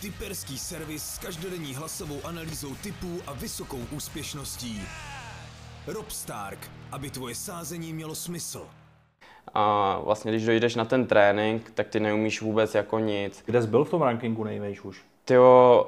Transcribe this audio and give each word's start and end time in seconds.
Typerský 0.00 0.58
servis 0.58 1.04
s 1.04 1.18
každodenní 1.18 1.74
hlasovou 1.74 2.20
analýzou 2.24 2.74
typů 2.74 3.20
a 3.26 3.32
vysokou 3.32 3.78
úspěšností. 3.90 4.82
Rob 5.86 6.10
Stark, 6.10 6.58
aby 6.92 7.10
tvoje 7.10 7.34
sázení 7.34 7.92
mělo 7.92 8.14
smysl. 8.14 8.66
A 9.54 9.98
vlastně, 10.04 10.32
když 10.32 10.46
dojdeš 10.46 10.74
na 10.74 10.84
ten 10.84 11.06
trénink, 11.06 11.70
tak 11.74 11.88
ty 11.88 12.00
neumíš 12.00 12.42
vůbec 12.42 12.74
jako 12.74 12.98
nic. 12.98 13.42
Kde 13.46 13.62
jsi 13.62 13.68
byl 13.68 13.84
v 13.84 13.90
tom 13.90 14.02
rankingu 14.02 14.44
nejvejš 14.44 14.80
už? 14.80 15.04
Tyjo, 15.24 15.86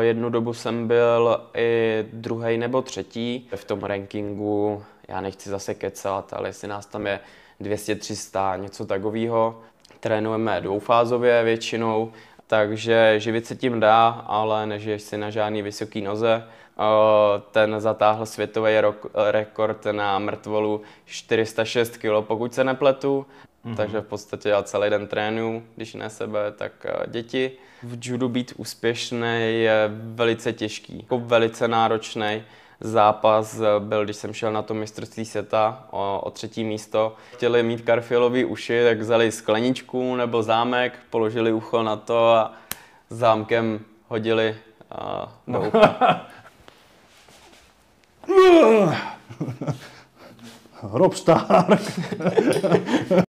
jednu 0.00 0.30
dobu 0.30 0.54
jsem 0.54 0.88
byl 0.88 1.40
i 1.54 2.04
druhý 2.12 2.58
nebo 2.58 2.82
třetí 2.82 3.48
v 3.56 3.64
tom 3.64 3.80
rankingu. 3.80 4.84
Já 5.08 5.20
nechci 5.20 5.50
zase 5.50 5.74
kecat, 5.74 6.32
ale 6.32 6.48
jestli 6.48 6.68
nás 6.68 6.86
tam 6.86 7.06
je 7.06 7.20
200-300, 7.60 8.60
něco 8.60 8.86
takového. 8.86 9.60
Trénujeme 10.00 10.60
dvoufázově 10.60 11.44
většinou, 11.44 12.12
takže 12.52 13.14
živit 13.20 13.46
se 13.46 13.56
tím 13.56 13.80
dá, 13.80 14.08
ale 14.08 14.66
nežiješ 14.66 15.02
si 15.02 15.18
na 15.18 15.30
žádný 15.30 15.62
vysoký 15.62 16.00
noze. 16.00 16.44
Ten 17.50 17.80
zatáhl 17.80 18.26
světový 18.26 18.72
rekord 19.30 19.86
na 19.92 20.18
mrtvolu 20.18 20.82
406 21.06 21.96
kg, 21.96 22.10
pokud 22.20 22.54
se 22.54 22.64
nepletu. 22.64 23.26
Mm-hmm. 23.64 23.76
Takže 23.76 24.00
v 24.00 24.06
podstatě 24.06 24.48
já 24.48 24.62
celý 24.62 24.90
den 24.90 25.06
trénuju, 25.06 25.62
když 25.76 25.94
ne 25.94 26.10
sebe, 26.10 26.52
tak 26.56 26.86
děti. 27.06 27.52
V 27.82 27.98
judu 28.00 28.28
být 28.28 28.52
úspěšný 28.56 29.62
je 29.62 29.90
velice 29.92 30.52
těžký, 30.52 30.96
jako 30.96 31.18
velice 31.18 31.68
náročný 31.68 32.42
zápas 32.80 33.60
byl, 33.78 34.04
když 34.04 34.16
jsem 34.16 34.32
šel 34.32 34.52
na 34.52 34.62
to 34.62 34.74
mistrovství 34.74 35.24
světa 35.24 35.86
o, 35.90 36.20
o 36.20 36.30
třetí 36.30 36.64
místo. 36.64 37.16
Chtěli 37.32 37.62
mít 37.62 37.80
karfielový 37.80 38.44
uši, 38.44 38.84
tak 38.84 38.98
vzali 38.98 39.32
skleničku 39.32 40.16
nebo 40.16 40.42
zámek, 40.42 40.98
položili 41.10 41.52
ucho 41.52 41.82
na 41.82 41.96
to 41.96 42.32
a 42.32 42.52
zámkem 43.10 43.80
hodili 44.08 44.56
uh, 45.46 45.54
do 45.54 45.60
ucha. 45.60 46.26
Rob 50.82 51.14
Stark. 51.14 51.80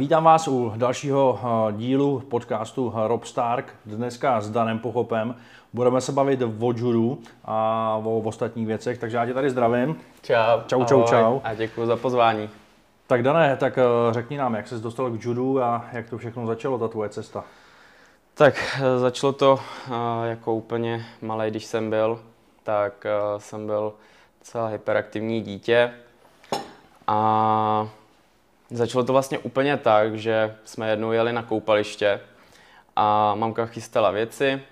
Vítám 0.00 0.24
vás 0.24 0.48
u 0.48 0.72
dalšího 0.76 1.40
eh, 1.42 1.72
dílu 1.72 2.20
podcastu 2.20 2.92
Rob 3.06 3.24
Stark. 3.24 3.74
Dneska 3.86 4.40
s 4.40 4.50
Danem 4.50 4.78
Pochopem. 4.78 5.36
Budeme 5.72 6.00
se 6.00 6.12
bavit 6.12 6.42
o 6.42 6.72
judu 6.76 7.22
a 7.44 8.00
o 8.04 8.18
ostatních 8.18 8.66
věcech, 8.66 8.98
takže 8.98 9.16
já 9.16 9.26
tě 9.26 9.34
tady 9.34 9.50
zdravím. 9.50 10.00
Čau. 10.22 10.60
Čau, 10.66 10.84
čau, 10.84 10.96
Ahoj. 10.96 11.08
čau. 11.08 11.40
A 11.44 11.54
děkuji 11.54 11.86
za 11.86 11.96
pozvání. 11.96 12.50
Tak 13.06 13.22
Dané, 13.22 13.56
tak 13.56 13.78
eh, 13.78 13.82
řekni 14.10 14.36
nám, 14.36 14.54
jak 14.54 14.68
jsi 14.68 14.74
dostal 14.74 15.10
k 15.10 15.24
judu 15.24 15.62
a 15.62 15.84
jak 15.92 16.10
to 16.10 16.18
všechno 16.18 16.46
začalo, 16.46 16.78
ta 16.78 16.88
tvoje 16.88 17.08
cesta? 17.08 17.44
Tak 18.34 18.54
eh, 18.80 18.98
začalo 18.98 19.32
to 19.32 19.60
jako 20.24 20.54
úplně 20.54 21.06
malý, 21.22 21.50
když 21.50 21.64
jsem 21.64 21.90
byl, 21.90 22.20
tak 22.62 23.06
jsem 23.38 23.66
byl 23.66 23.92
celá 24.40 24.66
hyperaktivní 24.66 25.40
dítě 25.40 25.92
a 27.06 27.88
Začalo 28.70 29.04
to 29.04 29.12
vlastně 29.12 29.38
úplně 29.38 29.76
tak, 29.76 30.18
že 30.18 30.56
jsme 30.64 30.90
jednou 30.90 31.12
jeli 31.12 31.32
na 31.32 31.42
koupaliště 31.42 32.20
a 32.96 33.34
mamka 33.34 33.66
chystala 33.66 34.10
věci, 34.10 34.62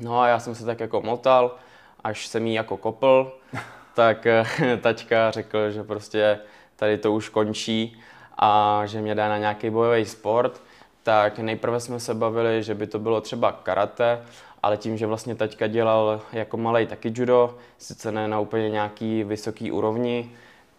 no 0.00 0.20
a 0.20 0.28
já 0.28 0.38
jsem 0.38 0.54
se 0.54 0.64
tak 0.64 0.80
jako 0.80 1.02
motal, 1.02 1.56
až 2.04 2.26
jsem 2.26 2.46
jí 2.46 2.54
jako 2.54 2.76
kopl, 2.76 3.38
tak 3.94 4.26
eh, 4.26 4.44
taťka 4.80 5.30
řekl, 5.30 5.70
že 5.70 5.82
prostě 5.82 6.38
tady 6.76 6.98
to 6.98 7.12
už 7.12 7.28
končí 7.28 8.00
a 8.38 8.82
že 8.86 9.00
mě 9.00 9.14
dá 9.14 9.28
na 9.28 9.38
nějaký 9.38 9.70
bojový 9.70 10.04
sport, 10.04 10.62
tak 11.02 11.38
nejprve 11.38 11.80
jsme 11.80 12.00
se 12.00 12.14
bavili, 12.14 12.62
že 12.62 12.74
by 12.74 12.86
to 12.86 12.98
bylo 12.98 13.20
třeba 13.20 13.52
karate, 13.52 14.22
ale 14.62 14.76
tím, 14.76 14.98
že 14.98 15.06
vlastně 15.06 15.34
taťka 15.34 15.66
dělal 15.66 16.20
jako 16.32 16.56
malý 16.56 16.86
taky 16.86 17.12
judo, 17.14 17.58
sice 17.78 18.12
ne 18.12 18.28
na 18.28 18.40
úplně 18.40 18.70
nějaký 18.70 19.24
vysoký 19.24 19.72
úrovni, 19.72 20.30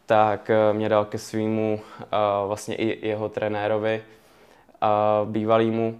tak 0.05 0.49
eh, 0.49 0.73
mě 0.73 0.89
dal 0.89 1.05
ke 1.05 1.17
svýmu 1.17 1.81
eh, 2.01 2.05
vlastně 2.47 2.75
i 2.75 3.07
jeho 3.07 3.29
trenérovi 3.29 4.03
bývalýmu, 5.25 5.99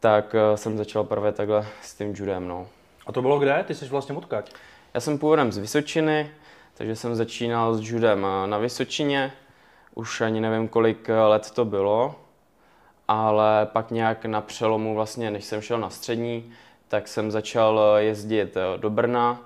tak 0.00 0.34
eh, 0.34 0.56
jsem 0.56 0.76
začal 0.76 1.04
prvé 1.04 1.32
takhle 1.32 1.66
s 1.82 1.94
tím 1.94 2.14
judem. 2.16 2.48
No. 2.48 2.66
A 3.06 3.12
to 3.12 3.22
bylo 3.22 3.38
kde? 3.38 3.64
Ty 3.66 3.74
jsi 3.74 3.86
vlastně 3.86 4.14
odkaď? 4.14 4.52
Já 4.94 5.00
jsem 5.00 5.18
původem 5.18 5.52
z 5.52 5.58
Vysočiny, 5.58 6.30
takže 6.74 6.96
jsem 6.96 7.14
začínal 7.14 7.74
s 7.74 7.90
judem 7.90 8.26
na 8.46 8.58
Vysočině. 8.58 9.32
Už 9.94 10.20
ani 10.20 10.40
nevím, 10.40 10.68
kolik 10.68 11.08
let 11.08 11.50
to 11.50 11.64
bylo, 11.64 12.14
ale 13.08 13.66
pak 13.66 13.90
nějak 13.90 14.24
na 14.24 14.40
přelomu, 14.40 14.94
vlastně, 14.94 15.30
než 15.30 15.44
jsem 15.44 15.60
šel 15.60 15.78
na 15.78 15.90
střední, 15.90 16.52
tak 16.88 17.08
jsem 17.08 17.30
začal 17.30 17.80
jezdit 17.98 18.56
do 18.76 18.90
Brna, 18.90 19.40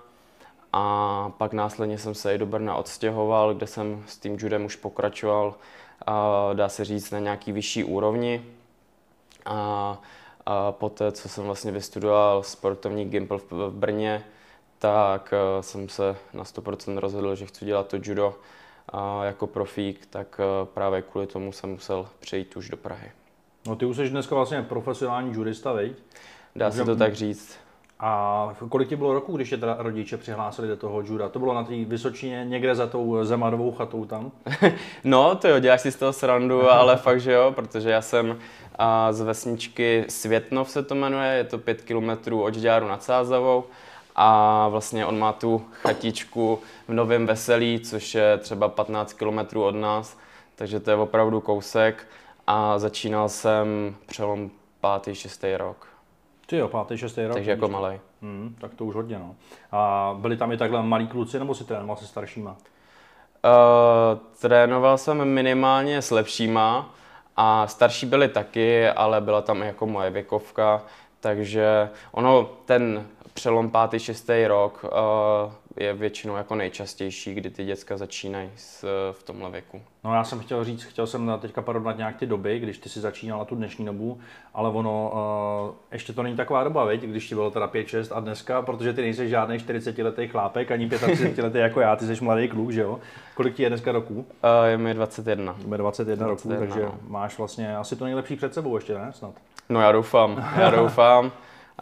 a 0.73 1.33
pak 1.39 1.53
následně 1.53 1.99
jsem 1.99 2.15
se 2.15 2.35
i 2.35 2.39
do 2.39 2.47
Brna 2.47 2.77
odstěhoval, 2.77 3.55
kde 3.55 3.67
jsem 3.67 4.05
s 4.07 4.19
tím 4.19 4.37
judem 4.41 4.65
už 4.65 4.77
pokračoval, 4.77 5.55
a 6.07 6.51
dá 6.53 6.69
se 6.69 6.85
říct, 6.85 7.11
na 7.11 7.19
nějaký 7.19 7.53
vyšší 7.53 7.85
úrovni. 7.85 8.45
A, 9.47 10.01
a 10.47 10.73
poté, 10.73 11.13
co 11.13 11.29
jsem 11.29 11.45
vlastně 11.45 11.73
vystudoval 11.73 12.43
sportovní 12.43 13.05
gimpl 13.05 13.41
v, 13.51 13.71
Brně, 13.71 14.25
tak 14.79 15.35
uh, 15.57 15.63
jsem 15.63 15.89
se 15.89 16.17
na 16.33 16.43
100% 16.43 16.99
rozhodl, 16.99 17.35
že 17.35 17.47
chci 17.47 17.65
dělat 17.65 17.87
to 17.87 17.97
judo 18.03 18.35
a 18.89 19.25
jako 19.25 19.47
profík, 19.47 20.07
tak 20.07 20.41
uh, 20.41 20.69
právě 20.69 21.03
kvůli 21.03 21.27
tomu 21.27 21.53
jsem 21.53 21.71
musel 21.71 22.09
přejít 22.21 22.57
už 22.57 22.69
do 22.69 22.77
Prahy. 22.77 23.13
No 23.67 23.77
ty 23.77 23.87
už 23.87 23.97
jsi 23.97 24.09
dneska 24.09 24.35
vlastně 24.35 24.63
profesionální 24.63 25.35
judista, 25.35 25.73
veď? 25.73 25.93
Dá 26.57 26.67
Můžem... 26.69 26.87
se 26.87 26.93
to 26.93 26.97
tak 26.97 27.15
říct. 27.15 27.59
A 28.01 28.55
kolik 28.69 28.89
ti 28.89 28.97
bylo 28.97 29.15
roku, 29.15 29.37
když 29.37 29.53
je 29.53 29.59
teda 29.59 29.77
rodiče 29.79 30.17
přihlásili 30.17 30.69
do 30.69 30.77
toho 30.77 31.01
juda? 31.01 31.29
To 31.29 31.39
bylo 31.39 31.55
na 31.55 31.65
té 31.65 31.75
Vysočině, 31.85 32.45
někde 32.45 32.75
za 32.75 32.87
tou 32.87 33.25
zemadovou 33.25 33.73
chatou 33.73 34.05
tam? 34.05 34.33
no, 35.05 35.35
to 35.35 35.49
jo, 35.49 35.59
děláš 35.59 35.81
si 35.81 35.93
z 35.93 35.97
toho 35.97 36.13
srandu, 36.13 36.71
ale 36.71 36.97
fakt, 36.97 37.21
že 37.21 37.33
jo, 37.33 37.53
protože 37.57 37.91
já 37.91 38.03
jsem 38.03 38.39
a, 38.79 39.13
z 39.13 39.21
vesničky 39.21 40.05
Světnov 40.09 40.71
se 40.71 40.83
to 40.83 40.95
jmenuje, 40.95 41.33
je 41.33 41.45
to 41.45 41.59
pět 41.59 41.83
kilometrů 41.83 42.43
od 42.43 42.55
Žďáru 42.55 42.89
nad 42.89 43.03
Sázavou 43.03 43.65
a 44.17 44.69
vlastně 44.69 45.07
on 45.07 45.19
má 45.19 45.33
tu 45.33 45.65
chatičku 45.73 46.59
v 46.89 46.93
Novém 46.93 47.27
Veselí, 47.27 47.81
což 47.81 48.15
je 48.15 48.39
třeba 48.39 48.69
15 48.69 49.13
kilometrů 49.13 49.65
od 49.65 49.75
nás, 49.75 50.19
takže 50.57 50.81
to 50.81 50.91
je 50.91 50.97
opravdu 50.97 51.41
kousek 51.41 52.07
a 52.47 52.79
začínal 52.79 53.29
jsem 53.29 53.97
přelom 54.07 54.51
pátý, 54.81 55.15
šestý 55.15 55.57
rok. 55.57 55.88
Ty 56.51 56.57
jo, 56.57 56.69
pátý, 56.69 56.99
šestý 56.99 57.25
rok. 57.25 57.35
Takže 57.35 57.51
jako 57.51 57.69
malý. 57.69 58.01
Hmm, 58.23 58.57
tak 58.61 58.75
to 58.75 58.85
už 58.85 58.95
hodně, 58.95 59.19
no. 59.19 59.35
A 59.73 60.15
byli 60.19 60.37
tam 60.37 60.53
i 60.53 60.57
takhle 60.57 60.83
malí 60.83 61.07
kluci, 61.07 61.39
nebo 61.39 61.55
si 61.55 61.65
trénoval 61.65 61.97
se 61.97 62.07
staršíma? 62.07 62.51
Uh, 62.51 64.19
trénoval 64.41 64.99
jsem 64.99 65.25
minimálně 65.25 66.03
s 66.03 66.11
lepšíma 66.11 66.95
a 67.37 67.67
starší 67.67 68.07
byli 68.07 68.29
taky, 68.29 68.89
ale 68.89 69.21
byla 69.21 69.43
tam 69.43 69.63
i 69.63 69.67
jako 69.67 69.87
moje 69.87 70.11
věkovka, 70.11 70.83
takže 71.21 71.91
ono, 72.13 72.49
ten 72.65 73.07
přelom 73.35 73.71
pátý, 73.71 73.99
šestý 73.99 74.47
rok 74.47 74.85
uh, 74.85 75.53
je 75.81 75.95
většinou 75.95 76.37
jako 76.37 76.55
nejčastější, 76.55 77.35
kdy 77.35 77.51
ty 77.51 77.65
děcka 77.65 77.97
začínají 77.97 78.51
s, 78.57 78.85
v 79.13 79.23
tomhle 79.23 79.51
věku. 79.51 79.83
No 80.05 80.15
já 80.15 80.25
jsem 80.25 80.41
chtěl 80.41 80.65
říct, 80.65 80.83
chtěl 80.83 81.07
jsem 81.07 81.33
teďka 81.41 81.63
porovnat 81.63 81.97
nějak 81.97 82.17
ty 82.17 82.27
doby, 82.27 82.59
když 82.59 82.79
ty 82.79 82.89
si 82.89 83.01
začínala 83.01 83.45
tu 83.45 83.55
dnešní 83.55 83.87
dobu, 83.87 84.21
ale 84.55 84.71
ono, 84.71 85.13
uh, 85.71 85.75
ještě 85.93 86.13
to 86.13 86.23
není 86.23 86.37
taková 86.37 86.65
doba, 86.65 86.85
veď, 86.85 87.01
když 87.01 87.29
ti 87.29 87.35
bylo 87.35 87.51
teda 87.51 87.69
5-6 87.69 88.17
a 88.17 88.21
dneska, 88.21 88.63
protože 88.63 88.93
ty 88.93 89.03
nejsi 89.03 89.29
žádný 89.29 89.57
40-letý 89.57 90.29
chlápek, 90.29 90.71
ani 90.71 90.89
35-letý 90.89 91.59
jako 91.59 91.81
já, 91.81 91.97
ty 91.97 92.07
jsi 92.07 92.25
mladý 92.25 92.49
kluk, 92.49 92.71
že 92.71 92.81
jo? 92.81 92.99
Kolik 93.35 93.55
ti 93.55 93.63
je 93.63 93.69
dneska 93.69 93.93
roku? 93.93 94.15
Uh, 94.15 94.25
je 94.67 94.79
mi 94.79 94.95
21. 94.95 95.57
Je 95.59 95.77
21, 95.77 95.77
21 95.77 96.27
roku, 96.27 96.49
takže 96.49 96.83
no. 96.83 96.95
máš 97.09 97.39
vlastně 97.39 97.77
asi 97.77 97.97
to 97.97 98.05
nejlepší 98.05 98.37
před 98.37 98.55
sebou 98.55 98.77
ještě, 98.77 98.95
ne? 98.95 99.13
Snad. 99.13 99.35
No 99.69 99.81
já 99.81 99.93
doufám, 99.93 100.51
já 100.59 100.71
doufám. 100.71 101.33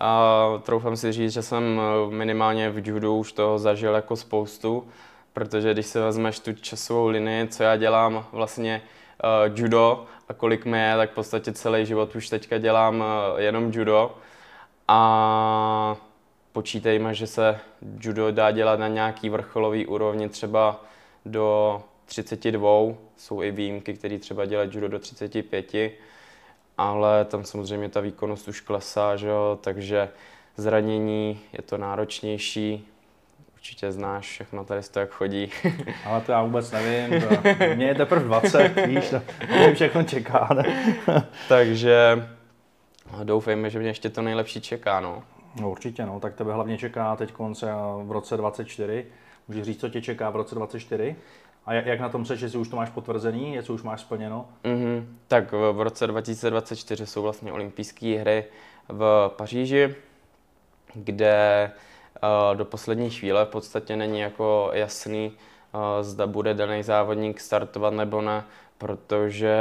A 0.01 0.49
troufám 0.63 0.97
si 0.97 1.13
říct, 1.13 1.33
že 1.33 1.43
jsem 1.43 1.81
eh, 1.81 2.15
minimálně 2.15 2.71
v 2.71 2.89
judu 2.89 3.17
už 3.17 3.33
toho 3.33 3.59
zažil 3.59 3.95
jako 3.95 4.17
spoustu, 4.17 4.89
protože 5.33 5.73
když 5.73 5.87
se 5.87 6.01
vezmeš 6.01 6.41
tu 6.41 6.53
časovou 6.53 7.09
linii, 7.09 7.49
co 7.49 7.63
já 7.63 7.77
dělám 7.77 8.27
vlastně 8.33 8.83
uh, 9.25 9.59
judo 9.59 10.07
a 10.29 10.35
kolik 10.35 10.65
mi 10.65 10.79
je, 10.79 10.97
tak 10.97 11.11
v 11.11 11.15
podstatě 11.15 11.53
celý 11.53 11.87
život 11.87 12.17
už 12.17 12.29
teďka 12.29 12.59
dělám 12.59 13.01
uh, 13.01 13.41
jenom 13.41 13.73
judo. 13.73 14.15
A 14.89 15.97
počítejme, 16.53 17.15
že 17.15 17.27
se 17.27 17.61
judo 18.01 18.33
dá 18.33 18.51
dělat 18.51 18.81
na 18.81 18.89
nějaký 18.89 19.29
vrcholový 19.29 19.87
úrovni 19.87 20.29
třeba 20.29 20.85
do 21.25 21.83
32, 22.05 22.71
jsou 23.17 23.43
i 23.43 23.51
výjimky, 23.51 23.95
které 23.95 24.19
třeba 24.19 24.45
dělají 24.45 24.71
judo 24.73 24.89
do 24.89 24.99
35 24.99 25.75
ale 26.79 27.25
tam 27.25 27.45
samozřejmě 27.45 27.89
ta 27.89 28.01
výkonnost 28.01 28.49
už 28.49 28.61
klesá, 28.61 29.17
že 29.17 29.29
jo? 29.29 29.59
takže 29.61 30.09
zranění 30.57 31.41
je 31.53 31.63
to 31.63 31.79
náročnější, 31.79 32.89
určitě 33.55 33.93
znáš 33.93 34.27
všechno 34.27 34.65
tady 34.65 34.83
to, 34.83 35.01
jak 35.01 35.11
chodí. 35.11 35.51
Ale 36.05 36.21
to 36.21 36.33
já 36.33 36.43
vůbec 36.43 36.73
nevím, 36.73 37.21
to, 37.21 37.29
mě 37.75 37.87
je 37.87 37.95
teprve 37.95 38.25
20, 38.25 38.87
víš, 38.87 39.11
to, 39.11 39.23
mě 39.49 39.75
všechno 39.75 40.03
čeká. 40.03 40.49
Ne? 40.55 40.97
Takže 41.49 42.29
doufejme, 43.25 43.71
že 43.71 43.79
mě 43.79 43.89
ještě 43.89 44.11
to 44.11 44.23
nejlepší 44.23 44.61
čeká, 44.61 45.01
no. 45.01 45.23
No 45.61 45.71
určitě, 45.71 46.07
no, 46.07 46.21
tak 46.21 46.35
tebe 46.35 46.53
hlavně 46.53 46.79
čeká 46.79 47.17
teď 47.17 47.33
konce 47.33 47.67
v 48.05 48.11
roce 48.11 48.37
24. 48.37 49.07
Můžeš 49.49 49.65
říct, 49.65 49.81
co 49.81 49.89
tě 49.89 50.03
čeká 50.03 50.31
v 50.31 50.37
roce 50.37 50.55
24? 50.55 51.17
A 51.67 51.73
jak 51.73 52.01
na 52.01 52.09
tom 52.09 52.25
seš, 52.25 52.41
jestli 52.41 52.59
už 52.59 52.69
to 52.69 52.77
máš 52.77 52.91
potvrzený, 52.91 53.55
jestli 53.55 53.75
už 53.75 53.83
máš 53.83 54.01
splněno? 54.01 54.49
Mm-hmm. 54.65 55.07
Tak 55.29 55.53
v, 55.53 55.81
roce 55.81 56.07
2024 56.07 57.07
jsou 57.07 57.23
vlastně 57.23 57.53
olympijské 57.53 58.19
hry 58.19 58.45
v 58.89 59.31
Paříži, 59.37 59.95
kde 60.95 61.71
uh, 62.23 62.57
do 62.57 62.65
poslední 62.65 63.11
chvíle 63.11 63.45
v 63.45 63.49
podstatě 63.49 63.97
není 63.97 64.21
jako 64.21 64.71
jasný, 64.73 65.33
uh, 65.75 65.81
zda 66.01 66.27
bude 66.27 66.55
daný 66.55 66.83
závodník 66.83 67.41
startovat 67.41 67.95
nebo 67.95 68.23
ne, 68.23 68.45
protože 68.79 69.57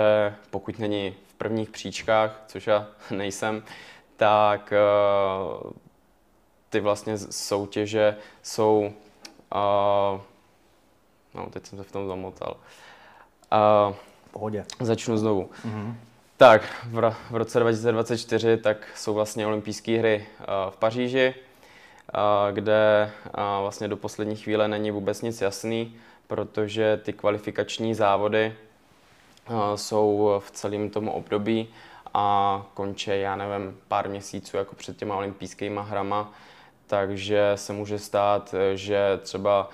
pokud 0.50 0.80
není 0.80 1.16
v 1.28 1.34
prvních 1.34 1.70
příčkách, 1.70 2.44
což 2.48 2.68
já 2.68 2.88
nejsem, 3.12 3.64
tak 4.18 4.74
uh, 5.64 5.72
ty 6.70 6.80
vlastně 6.80 7.18
soutěže 7.18 8.16
jsou 8.44 8.94
No, 11.36 11.48
teď 11.50 11.66
jsem 11.66 11.78
se 11.78 11.84
v 11.84 11.92
tom 11.92 12.08
zamotal. 12.08 12.58
A 13.52 13.94
Pohodě. 14.36 14.66
Začnu 14.82 15.18
znovu. 15.18 15.50
Mm-hmm. 15.66 15.96
Tak, 16.38 16.86
v, 16.86 17.16
v 17.30 17.36
roce 17.36 17.60
2024 17.60 18.58
tak 18.58 18.88
jsou 18.96 19.14
vlastně 19.14 19.48
olympijské 19.48 19.98
hry 19.98 20.28
uh, 20.40 20.46
v 20.72 20.78
Paříži, 20.78 21.34
uh, 21.36 22.56
kde 22.56 23.12
uh, 23.26 23.32
vlastně 23.62 23.88
do 23.88 23.98
poslední 23.98 24.36
chvíle 24.36 24.68
není 24.68 24.92
vůbec 24.92 25.22
nic 25.22 25.42
jasný, 25.42 25.96
protože 26.28 27.02
ty 27.04 27.14
kvalifikační 27.14 27.94
závody 27.96 28.56
jsou 29.76 30.42
v 30.46 30.52
celém 30.52 30.90
tomu 30.90 31.12
období 31.12 31.68
a 32.14 32.66
končí, 32.74 33.12
já 33.14 33.36
nevím, 33.36 33.78
pár 33.88 34.10
měsíců 34.10 34.58
jako 34.58 34.76
před 34.76 34.98
těma 34.98 35.16
olympijskými 35.16 35.80
hrama, 35.84 36.34
takže 36.88 37.52
se 37.56 37.74
může 37.74 38.00
stát, 38.00 38.56
že 38.74 39.20
třeba 39.24 39.70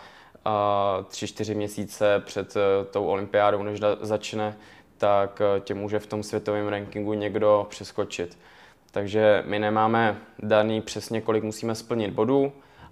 tři, 1.08 1.28
čtyři 1.28 1.56
měsíce 1.56 2.22
před 2.26 2.58
eh, 2.58 2.86
tou 2.86 3.06
olympiádou, 3.06 3.64
než 3.64 3.80
začne, 4.02 4.58
tak 4.98 5.42
eh, 5.42 5.60
tě 5.60 5.74
může 5.74 6.00
v 6.00 6.08
tom 6.08 6.24
světovém 6.24 6.68
rankingu 6.68 7.14
někdo 7.14 7.68
přeskočit. 7.70 8.38
Takže 8.92 9.44
my 9.46 9.60
nemáme 9.60 10.18
daný 10.40 10.82
přesně, 10.82 11.22
kolik 11.22 11.44
musíme 11.44 11.76
splnit 11.76 12.12
bodů, 12.12 12.52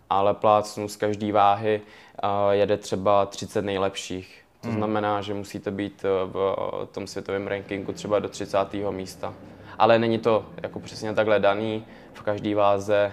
ale 0.10 0.34
plácnu 0.34 0.88
z 0.88 0.96
každé 0.96 1.32
váhy 1.32 1.82
eh, 2.24 2.28
jede 2.56 2.78
třeba 2.78 3.26
30 3.26 3.62
nejlepších. 3.62 4.46
To 4.62 4.68
hmm. 4.68 4.78
znamená, 4.78 5.22
že 5.22 5.34
musíte 5.34 5.72
být 5.72 6.04
v 6.04 6.56
tom 6.92 7.08
světovém 7.08 7.48
rankingu 7.48 7.94
třeba 7.94 8.20
do 8.20 8.30
30. 8.30 8.58
místa. 8.90 9.34
Ale 9.78 10.00
není 10.00 10.20
to 10.20 10.46
jako 10.64 10.80
přesně 10.80 11.14
takhle 11.14 11.40
daný. 11.40 11.86
V 12.14 12.22
každé 12.22 12.56
váze 12.56 13.12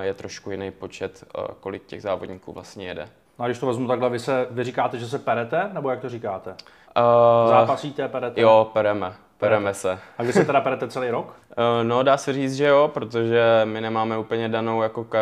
je 0.00 0.14
trošku 0.14 0.50
jiný 0.50 0.70
počet, 0.70 1.24
kolik 1.60 1.86
těch 1.86 2.02
závodníků 2.02 2.52
vlastně 2.52 2.86
jede. 2.86 3.08
No 3.38 3.44
a 3.44 3.48
když 3.48 3.58
to 3.58 3.66
vezmu 3.66 3.88
takhle, 3.88 4.10
vy, 4.10 4.18
se, 4.18 4.46
vy 4.50 4.64
říkáte, 4.64 4.98
že 4.98 5.08
se 5.08 5.18
perete, 5.18 5.70
nebo 5.72 5.90
jak 5.90 6.00
to 6.00 6.08
říkáte? 6.08 6.50
Uh, 6.50 7.50
Zápasíte, 7.50 8.08
perete? 8.08 8.40
Jo, 8.40 8.70
pereme. 8.72 9.12
Pereme 9.38 9.74
se. 9.74 9.98
A 10.18 10.22
vy 10.22 10.32
se 10.32 10.44
teda 10.44 10.60
perete 10.60 10.88
celý 10.88 11.10
rok? 11.10 11.26
Uh, 11.26 11.34
no, 11.82 12.02
dá 12.02 12.16
se 12.16 12.32
říct, 12.32 12.54
že 12.54 12.66
jo, 12.66 12.90
protože 12.94 13.60
my 13.64 13.80
nemáme 13.80 14.18
úplně 14.18 14.48
danou 14.48 14.82
jako 14.82 15.04
k, 15.04 15.18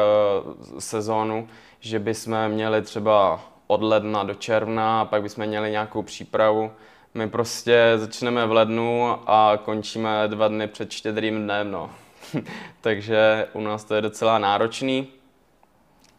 sezónu, 0.78 1.48
že 1.80 1.98
bychom 1.98 2.48
měli 2.48 2.82
třeba 2.82 3.40
od 3.66 3.82
ledna 3.82 4.22
do 4.22 4.34
června, 4.34 5.00
a 5.00 5.04
pak 5.04 5.22
bychom 5.22 5.46
měli 5.46 5.70
nějakou 5.70 6.02
přípravu. 6.02 6.72
My 7.14 7.28
prostě 7.28 7.92
začneme 7.96 8.46
v 8.46 8.52
lednu 8.52 9.18
a 9.26 9.58
končíme 9.64 10.28
dva 10.28 10.48
dny 10.48 10.66
před 10.66 10.90
štědrým 10.90 11.42
dnem, 11.42 11.70
no. 11.70 11.90
Takže 12.80 13.48
u 13.52 13.60
nás 13.60 13.84
to 13.84 13.94
je 13.94 14.02
docela 14.02 14.38
náročný. 14.38 15.08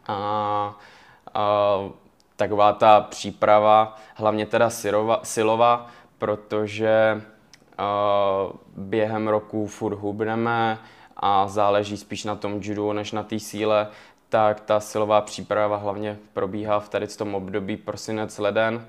A 0.06 0.76
taková 2.36 2.72
ta 2.72 3.00
příprava, 3.00 3.96
hlavně 4.14 4.46
teda 4.46 4.70
sirova, 4.70 5.20
silová, 5.22 5.86
protože 6.18 7.22
během 8.76 9.28
roku 9.28 9.66
furt 9.66 9.94
hubneme 9.94 10.78
a 11.16 11.48
záleží 11.48 11.96
spíš 11.96 12.24
na 12.24 12.36
tom 12.36 12.60
judu 12.62 12.92
než 12.92 13.12
na 13.12 13.22
té 13.22 13.38
síle, 13.38 13.88
tak 14.28 14.60
ta 14.60 14.80
silová 14.80 15.20
příprava 15.20 15.76
hlavně 15.76 16.18
probíhá 16.32 16.80
v 16.80 16.88
tady 16.88 17.06
v 17.06 17.16
tom 17.16 17.34
období 17.34 17.76
prosinec, 17.76 18.38
leden 18.38 18.86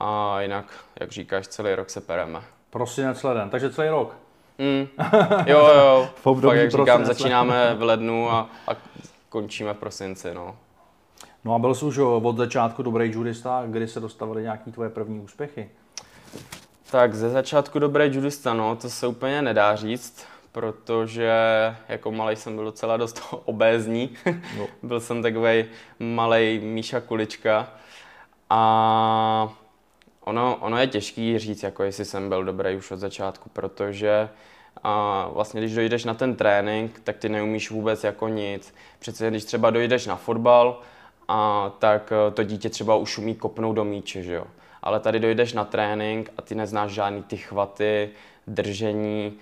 a 0.00 0.40
jinak, 0.40 0.64
jak 1.00 1.12
říkáš, 1.12 1.48
celý 1.48 1.74
rok 1.74 1.90
se 1.90 2.00
pereme. 2.00 2.42
Prosinec, 2.70 3.22
leden, 3.22 3.50
takže 3.50 3.70
celý 3.70 3.88
rok? 3.88 4.16
Mm. 4.58 4.88
Jo, 5.46 5.70
jo, 5.76 6.08
v 6.22 6.26
období 6.26 6.56
Fakt, 6.56 6.62
jak 6.62 6.70
říkám, 6.70 7.04
začínáme 7.04 7.74
v 7.74 7.82
lednu 7.82 8.30
a, 8.30 8.50
a 8.68 8.70
končíme 9.28 9.74
v 9.74 9.76
prosinci, 9.76 10.34
no. 10.34 10.56
No 11.44 11.54
a 11.54 11.58
byl 11.58 11.74
jsi 11.74 11.84
už 11.84 11.98
od 11.98 12.36
začátku 12.36 12.82
dobrý 12.82 13.12
judista, 13.12 13.62
kdy 13.66 13.88
se 13.88 14.00
dostavaly 14.00 14.42
nějaké 14.42 14.70
tvoje 14.70 14.90
první 14.90 15.20
úspěchy? 15.20 15.70
Tak 16.90 17.14
ze 17.14 17.30
začátku 17.30 17.78
dobrý 17.78 18.14
judista, 18.14 18.54
no, 18.54 18.76
to 18.76 18.90
se 18.90 19.06
úplně 19.06 19.42
nedá 19.42 19.76
říct, 19.76 20.26
protože 20.52 21.32
jako 21.88 22.12
malý 22.12 22.36
jsem 22.36 22.54
byl 22.54 22.64
docela 22.64 22.96
dost 22.96 23.22
obézní. 23.44 24.10
No. 24.58 24.66
byl 24.82 25.00
jsem 25.00 25.22
takový 25.22 25.64
malý 25.98 26.58
Míša 26.58 27.00
Kulička 27.00 27.68
a 28.50 29.52
ono, 30.20 30.56
ono 30.60 30.78
je 30.78 30.86
těžký 30.86 31.38
říct, 31.38 31.62
jako 31.62 31.82
jestli 31.82 32.04
jsem 32.04 32.28
byl 32.28 32.44
dobrý 32.44 32.76
už 32.76 32.90
od 32.90 32.98
začátku, 32.98 33.50
protože 33.52 34.28
a 34.82 35.28
vlastně 35.32 35.60
když 35.60 35.74
dojdeš 35.74 36.04
na 36.04 36.14
ten 36.14 36.36
trénink, 36.36 37.00
tak 37.04 37.16
ty 37.16 37.28
neumíš 37.28 37.70
vůbec 37.70 38.04
jako 38.04 38.28
nic. 38.28 38.74
Přece 38.98 39.30
když 39.30 39.44
třeba 39.44 39.70
dojdeš 39.70 40.06
na 40.06 40.16
fotbal, 40.16 40.80
a 41.32 41.72
tak 41.78 42.12
eh, 42.12 42.30
to 42.30 42.42
dítě 42.42 42.70
třeba 42.70 42.96
už 42.96 43.18
umí 43.18 43.34
kopnout 43.34 43.76
do 43.76 43.84
míče, 43.84 44.22
že 44.22 44.34
jo. 44.34 44.46
Ale 44.82 45.00
tady 45.00 45.20
dojdeš 45.20 45.52
na 45.52 45.64
trénink 45.64 46.30
a 46.36 46.42
ty 46.42 46.54
neznáš 46.54 46.92
žádný 46.92 47.22
ty 47.22 47.36
chvaty, 47.36 48.10
držení, 48.46 49.32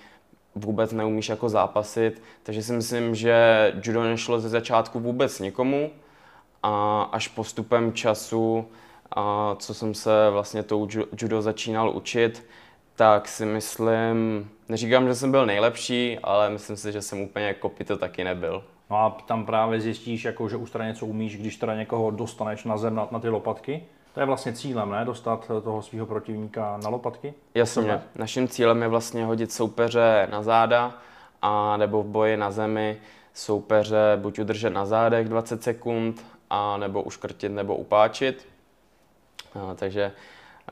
vůbec 0.54 0.92
neumíš 0.92 1.28
jako 1.28 1.48
zápasit, 1.48 2.22
takže 2.42 2.62
si 2.62 2.72
myslím, 2.72 3.14
že 3.14 3.72
judo 3.82 4.02
nešlo 4.02 4.40
ze 4.40 4.48
začátku 4.48 5.00
vůbec 5.00 5.40
nikomu 5.40 5.90
a 6.62 7.02
až 7.02 7.28
postupem 7.28 7.92
času, 7.92 8.68
a 9.10 9.56
co 9.58 9.74
jsem 9.74 9.94
se 9.94 10.10
vlastně 10.30 10.62
tou 10.62 10.88
judo 11.20 11.42
začínal 11.42 11.90
učit, 11.90 12.46
tak 12.96 13.28
si 13.28 13.46
myslím, 13.46 14.50
neříkám, 14.68 15.08
že 15.08 15.14
jsem 15.14 15.30
byl 15.30 15.46
nejlepší, 15.46 16.18
ale 16.22 16.50
myslím 16.50 16.76
si, 16.76 16.92
že 16.92 17.02
jsem 17.02 17.20
úplně 17.20 17.54
kopito 17.54 17.96
taky 17.96 18.24
nebyl. 18.24 18.64
No 18.90 18.96
a 18.96 19.16
tam 19.26 19.46
právě 19.46 19.80
zjistíš, 19.80 20.24
jako, 20.24 20.48
že 20.48 20.56
už 20.56 20.70
teda 20.70 20.86
něco 20.86 21.06
umíš, 21.06 21.36
když 21.36 21.56
teda 21.56 21.74
někoho 21.74 22.10
dostaneš 22.10 22.64
na 22.64 22.76
zem 22.76 22.94
na, 22.94 23.08
na 23.10 23.18
ty 23.18 23.28
lopatky. 23.28 23.84
To 24.14 24.20
je 24.20 24.26
vlastně 24.26 24.52
cílem, 24.52 24.90
ne? 24.90 25.04
Dostat 25.04 25.50
toho 25.64 25.82
svého 25.82 26.06
protivníka 26.06 26.78
na 26.82 26.88
lopatky? 26.88 27.34
Jasně. 27.54 28.02
Naším 28.14 28.48
cílem 28.48 28.82
je 28.82 28.88
vlastně 28.88 29.24
hodit 29.24 29.52
soupeře 29.52 30.28
na 30.30 30.42
záda 30.42 30.94
a 31.42 31.76
nebo 31.76 32.02
v 32.02 32.06
boji 32.06 32.36
na 32.36 32.50
zemi 32.50 32.96
soupeře 33.34 34.18
buď 34.22 34.38
udržet 34.38 34.70
na 34.70 34.86
zádech 34.86 35.28
20 35.28 35.62
sekund, 35.62 36.24
a 36.50 36.76
nebo 36.76 37.02
uškrtit 37.02 37.52
nebo 37.52 37.76
upáčit. 37.76 38.48
A, 39.54 39.74
takže, 39.74 40.12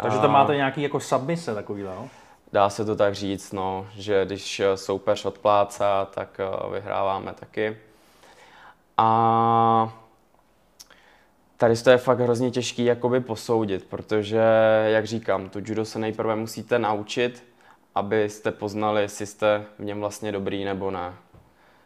takže 0.02 0.18
tam 0.18 0.32
máte 0.32 0.56
nějaký 0.56 0.82
jako 0.82 1.00
submise 1.00 1.54
takový, 1.54 1.82
no? 1.82 2.08
Dá 2.52 2.70
se 2.70 2.85
to 2.85 2.96
tak 2.96 3.14
říct, 3.14 3.52
no, 3.52 3.87
že 3.94 4.25
když 4.25 4.62
soupeř 4.75 5.25
odplácá, 5.25 6.04
tak 6.04 6.40
eh, 6.40 6.70
vyhráváme 6.70 7.32
taky. 7.32 7.76
A 8.96 9.98
tady 11.56 11.76
to 11.76 11.90
je 11.90 11.98
fakt 11.98 12.20
hrozně 12.20 12.50
těžký 12.50 12.84
jakoby 12.84 13.20
posoudit, 13.20 13.84
protože, 13.84 14.42
jak 14.86 15.06
říkám, 15.06 15.48
to 15.48 15.58
judo 15.58 15.84
se 15.84 15.98
nejprve 15.98 16.36
musíte 16.36 16.78
naučit, 16.78 17.44
abyste 17.94 18.52
poznali, 18.52 19.02
jestli 19.02 19.26
jste 19.26 19.64
v 19.78 19.84
něm 19.84 20.00
vlastně 20.00 20.32
dobrý 20.32 20.64
nebo 20.64 20.90
ne. 20.90 21.14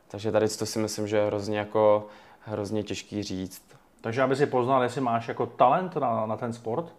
Takže 0.09 0.33
tady 0.33 0.49
to 0.49 0.67
si 0.67 0.79
myslím, 0.79 1.09
že 1.09 1.17
je 1.17 1.26
hrozně 1.26 1.59
jako 1.59 2.07
hrozně 2.40 2.83
těžký 2.83 3.23
říct. 3.23 3.62
Takže 4.00 4.23
aby 4.23 4.37
si 4.37 4.47
poznal, 4.47 4.83
jestli 4.83 5.00
máš 5.00 5.29
jako 5.29 5.47
talent 5.47 5.97
na, 5.97 6.26
na 6.26 6.37
ten 6.37 6.52
sport? 6.52 6.95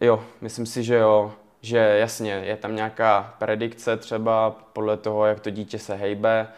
Jo, 0.00 0.24
myslím 0.40 0.66
si, 0.66 0.84
že 0.84 0.94
jo. 0.94 1.32
Že 1.60 1.78
jasně, 1.78 2.32
je 2.32 2.56
tam 2.56 2.76
nějaká 2.76 3.34
predikce 3.38 3.96
třeba 3.96 4.50
podle 4.50 4.96
toho, 4.96 5.26
jak 5.26 5.40
to 5.40 5.50
dítě 5.50 5.78
se 5.78 5.94
hejbe, 5.94 6.48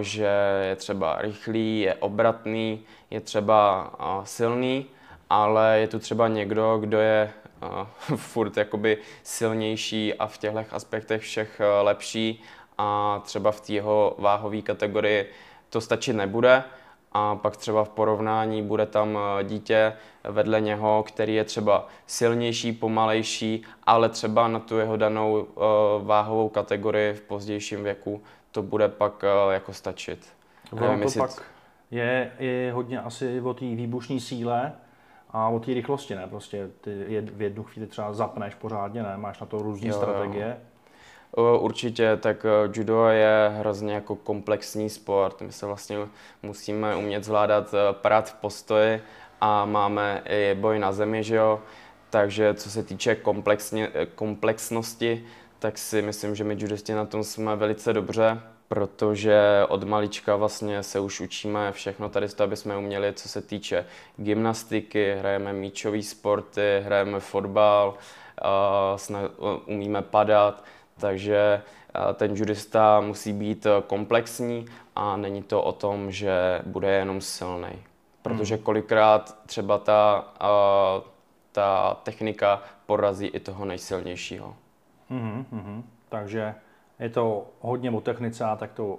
že 0.00 0.28
je 0.68 0.76
třeba 0.76 1.22
rychlý, 1.22 1.80
je 1.80 1.94
obratný, 1.94 2.84
je 3.10 3.20
třeba 3.20 3.90
silný, 4.24 4.86
ale 5.30 5.78
je 5.78 5.88
tu 5.88 5.98
třeba 5.98 6.28
někdo, 6.28 6.78
kdo 6.78 6.98
je 6.98 7.32
furt 8.16 8.56
jakoby 8.56 8.98
silnější 9.22 10.14
a 10.14 10.26
v 10.26 10.38
těchto 10.38 10.64
aspektech 10.70 11.22
všech 11.22 11.60
lepší 11.82 12.42
a 12.78 13.20
třeba 13.24 13.52
v 13.52 13.70
jeho 13.70 14.14
váhové 14.18 14.62
kategorii 14.62 15.30
to 15.70 15.80
stačit 15.80 16.12
nebude. 16.12 16.64
A 17.12 17.36
pak 17.36 17.56
třeba 17.56 17.84
v 17.84 17.88
porovnání 17.88 18.62
bude 18.62 18.86
tam 18.86 19.18
eh, 19.18 19.44
dítě 19.44 19.92
vedle 20.24 20.60
něho, 20.60 21.04
který 21.08 21.34
je 21.34 21.44
třeba 21.44 21.88
silnější, 22.06 22.72
pomalejší, 22.72 23.62
ale 23.86 24.08
třeba 24.08 24.48
na 24.48 24.60
tu 24.60 24.78
jeho 24.78 24.96
danou 24.96 25.32
uh, 25.32 25.62
váhovou 26.06 26.48
kategorii 26.48 27.14
v 27.14 27.20
pozdějším 27.20 27.84
věku 27.84 28.22
to 28.56 28.62
bude 28.62 28.88
pak 28.88 29.22
uh, 29.22 29.52
jako 29.52 29.72
stačit. 29.72 30.28
Nevím, 30.72 30.98
to 30.98 31.04
jestli... 31.04 31.20
pak 31.20 31.42
je, 31.90 32.32
je 32.38 32.72
hodně 32.72 33.00
asi 33.00 33.40
o 33.40 33.54
té 33.54 33.64
výbušní 33.64 34.20
síle 34.20 34.72
a 35.30 35.48
o 35.48 35.60
té 35.60 35.74
rychlosti, 35.74 36.14
ne? 36.14 36.26
Prostě 36.26 36.68
ty 36.80 37.22
v 37.32 37.42
jednu 37.42 37.62
chvíli 37.62 37.86
třeba 37.86 38.12
zapneš 38.12 38.54
pořádně, 38.54 39.02
ne? 39.02 39.16
Máš 39.16 39.40
na 39.40 39.46
to 39.46 39.58
různé 39.58 39.92
strategie. 39.92 40.56
Jo. 41.36 41.58
Určitě, 41.58 42.16
tak 42.16 42.44
eh, 42.44 42.70
judo 42.74 43.06
je 43.06 43.52
hrozně 43.58 43.94
jako 43.94 44.16
komplexní 44.16 44.90
sport. 44.90 45.40
My 45.40 45.52
se 45.52 45.66
vlastně 45.66 45.98
musíme 46.42 46.96
umět 46.96 47.24
zvládat 47.24 47.74
eh, 47.74 47.92
parat 47.92 48.30
v 48.30 48.34
postoji 48.34 49.02
a 49.40 49.64
máme 49.64 50.22
i 50.24 50.54
boj 50.54 50.78
na 50.78 50.92
zemi, 50.92 51.24
že 51.24 51.36
jo. 51.36 51.60
Takže 52.10 52.54
co 52.54 52.70
se 52.70 52.82
týče 52.82 53.14
komplexně, 53.14 53.88
eh, 53.94 54.06
komplexnosti, 54.06 55.24
tak 55.66 55.78
si 55.78 56.02
myslím, 56.02 56.34
že 56.34 56.44
my 56.44 56.56
judisti 56.58 56.94
na 56.94 57.04
tom 57.04 57.24
jsme 57.24 57.56
velice 57.56 57.92
dobře, 57.92 58.40
protože 58.68 59.40
od 59.68 59.84
malička 59.84 60.36
vlastně 60.36 60.82
se 60.82 61.00
už 61.00 61.20
učíme 61.20 61.72
všechno 61.72 62.08
tady 62.08 62.28
to, 62.28 62.44
aby 62.44 62.56
jsme 62.56 62.76
uměli, 62.76 63.12
co 63.12 63.28
se 63.28 63.42
týče 63.42 63.86
gymnastiky, 64.16 65.16
hrajeme 65.18 65.52
míčové 65.52 66.02
sporty, 66.02 66.80
hrajeme 66.84 67.20
fotbal, 67.20 67.94
umíme 69.66 70.02
padat, 70.02 70.64
takže 70.98 71.62
ten 72.14 72.36
judista 72.36 73.00
musí 73.00 73.32
být 73.32 73.66
komplexní 73.86 74.66
a 74.96 75.16
není 75.16 75.42
to 75.42 75.62
o 75.62 75.72
tom, 75.72 76.12
že 76.12 76.62
bude 76.66 76.90
jenom 76.90 77.20
silný. 77.20 77.82
Protože 78.22 78.54
hmm. 78.54 78.64
kolikrát 78.64 79.38
třeba 79.46 79.78
ta, 79.78 80.32
ta 81.52 81.96
technika 82.02 82.62
porazí 82.86 83.26
i 83.26 83.40
toho 83.40 83.64
nejsilnějšího. 83.64 84.56
Mm-hmm, 85.10 85.44
mm-hmm. 85.52 85.82
Takže 86.08 86.54
je 86.98 87.08
to 87.08 87.46
hodně 87.60 87.90
o 87.90 88.00
technice 88.00 88.44
a 88.44 88.56
tak 88.56 88.72
to 88.72 88.98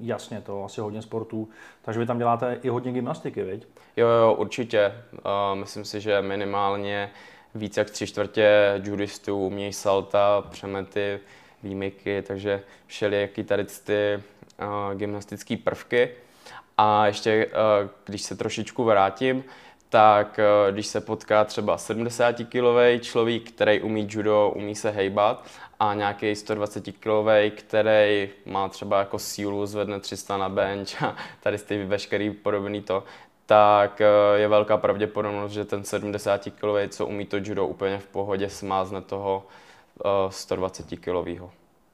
jasně, 0.00 0.40
to 0.40 0.64
asi 0.64 0.80
hodně 0.80 1.02
sportů. 1.02 1.48
Takže 1.82 2.00
vy 2.00 2.06
tam 2.06 2.18
děláte 2.18 2.58
i 2.62 2.68
hodně 2.68 2.92
gymnastiky, 2.92 3.42
viď? 3.42 3.66
Jo, 3.96 4.08
jo, 4.08 4.34
určitě. 4.34 4.92
Uh, 5.12 5.58
myslím 5.58 5.84
si, 5.84 6.00
že 6.00 6.22
minimálně 6.22 7.10
víc 7.54 7.76
jak 7.76 7.90
tři 7.90 8.06
čtvrtě 8.06 8.80
judistů 8.84 9.38
umějí 9.38 9.72
salta, 9.72 10.44
přemety, 10.50 11.20
výmyky, 11.62 12.22
takže 12.22 12.62
všelijaký 12.86 13.44
tady 13.44 13.64
ty 13.64 14.22
uh, 14.60 14.98
gymnastické 14.98 15.56
prvky. 15.56 16.10
A 16.78 17.06
ještě, 17.06 17.46
uh, 17.46 17.52
když 18.04 18.22
se 18.22 18.36
trošičku 18.36 18.84
vrátím, 18.84 19.44
tak 19.88 20.38
uh, 20.38 20.74
když 20.74 20.86
se 20.86 21.00
potká 21.00 21.44
třeba 21.44 21.78
70 21.78 22.32
kg 22.32 23.02
člověk, 23.02 23.42
který 23.48 23.80
umí 23.80 24.06
judo, 24.10 24.52
umí 24.56 24.74
se 24.74 24.90
hejbat, 24.90 25.44
a 25.80 25.94
nějaký 25.94 26.34
120 26.34 26.84
kg, 26.84 27.54
který 27.54 28.28
má 28.46 28.68
třeba 28.68 28.98
jako 28.98 29.18
sílu, 29.18 29.66
zvedne 29.66 30.00
300 30.00 30.36
na 30.36 30.48
bench 30.48 31.02
a 31.02 31.16
tady 31.42 31.58
ty 31.58 31.84
veškerý 31.84 32.30
podobný 32.30 32.82
to, 32.82 33.04
tak 33.46 34.00
eh, 34.00 34.38
je 34.38 34.48
velká 34.48 34.76
pravděpodobnost, 34.76 35.52
že 35.52 35.64
ten 35.64 35.84
70 35.84 36.40
kg, 36.44 36.88
co 36.88 37.06
umí 37.06 37.26
to 37.26 37.36
judo 37.36 37.66
úplně 37.66 37.98
v 37.98 38.06
pohodě, 38.06 38.50
smázne 38.50 39.00
toho 39.00 39.46
120 40.28 40.92
eh. 40.92 40.96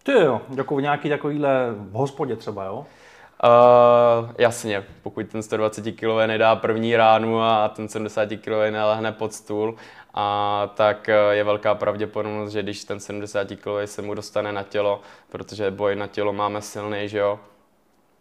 Ty 0.02 0.12
jo, 0.12 0.40
jako 0.56 0.80
nějaký 0.80 1.08
takovýhle 1.08 1.66
v 1.70 1.92
hospodě 1.92 2.36
třeba, 2.36 2.64
jo? 2.64 2.86
Uh, 3.44 4.30
jasně, 4.38 4.84
pokud 5.02 5.28
ten 5.28 5.42
120 5.42 5.92
kg 5.92 6.26
nedá 6.26 6.56
první 6.56 6.96
ránu 6.96 7.42
a 7.42 7.68
ten 7.68 7.88
70 7.88 8.26
kg 8.26 8.70
nelehne 8.70 9.12
pod 9.12 9.32
stůl, 9.32 9.76
a 10.14 10.70
tak 10.74 11.08
je 11.30 11.44
velká 11.44 11.74
pravděpodobnost, 11.74 12.52
že 12.52 12.62
když 12.62 12.84
ten 12.84 13.00
70 13.00 13.48
kg 13.48 13.66
se 13.84 14.02
mu 14.02 14.14
dostane 14.14 14.52
na 14.52 14.62
tělo, 14.62 15.00
protože 15.28 15.70
boj 15.70 15.96
na 15.96 16.06
tělo 16.06 16.32
máme 16.32 16.62
silný, 16.62 17.08
že 17.08 17.18
jo, 17.18 17.40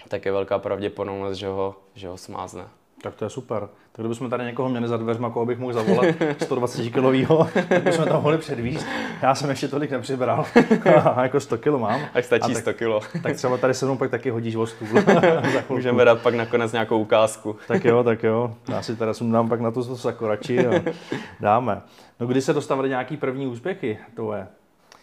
tak 0.07 0.25
je 0.25 0.31
velká 0.31 0.59
pravděpodobnost, 0.59 1.37
že 1.37 1.47
ho, 1.47 1.75
že 1.95 2.07
ho 2.07 2.17
smázne. 2.17 2.80
Tak 3.01 3.15
to 3.15 3.25
je 3.25 3.29
super. 3.29 3.59
Tak 3.91 4.05
kdybychom 4.05 4.29
tady 4.29 4.43
někoho 4.43 4.69
měli 4.69 4.87
za 4.87 4.97
dveřma, 4.97 5.29
koho 5.29 5.45
bych 5.45 5.59
mohl 5.59 5.73
zavolat 5.73 6.05
120 6.43 6.89
kilovýho, 6.89 7.47
tak 7.69 7.83
bychom 7.83 8.05
tam 8.05 8.21
mohli 8.21 8.37
předvíst. 8.37 8.87
Já 9.21 9.35
jsem 9.35 9.49
ještě 9.49 9.67
tolik 9.67 9.91
nepřibral. 9.91 10.45
a 11.15 11.23
jako 11.23 11.39
100 11.39 11.57
kilo 11.57 11.79
mám. 11.79 12.01
A 12.13 12.21
stačí 12.21 12.53
tak, 12.53 12.61
100 12.61 12.73
kilo. 12.73 13.01
tak 13.23 13.35
třeba 13.35 13.57
tady 13.57 13.73
se 13.73 13.85
mnou 13.85 13.97
pak 13.97 14.11
taky 14.11 14.29
hodíš 14.29 14.55
o 14.55 14.67
stůl. 14.67 14.87
Můžeme 15.69 16.05
dát 16.05 16.21
pak 16.21 16.33
nakonec 16.33 16.71
nějakou 16.71 16.99
ukázku. 16.99 17.55
tak 17.67 17.85
jo, 17.85 18.03
tak 18.03 18.23
jo. 18.23 18.55
Já 18.69 18.81
si 18.81 18.95
teda 18.95 19.13
sundám 19.13 19.49
pak 19.49 19.59
na 19.59 19.71
to 19.71 19.83
sako 19.83 20.27
radši 20.27 20.67
a 20.67 20.83
dáme. 21.39 21.81
No 22.19 22.27
kdy 22.27 22.41
se 22.41 22.53
dostavily 22.53 22.89
nějaký 22.89 23.17
první 23.17 23.47
úspěchy 23.47 23.97
to 24.15 24.33
je 24.33 24.47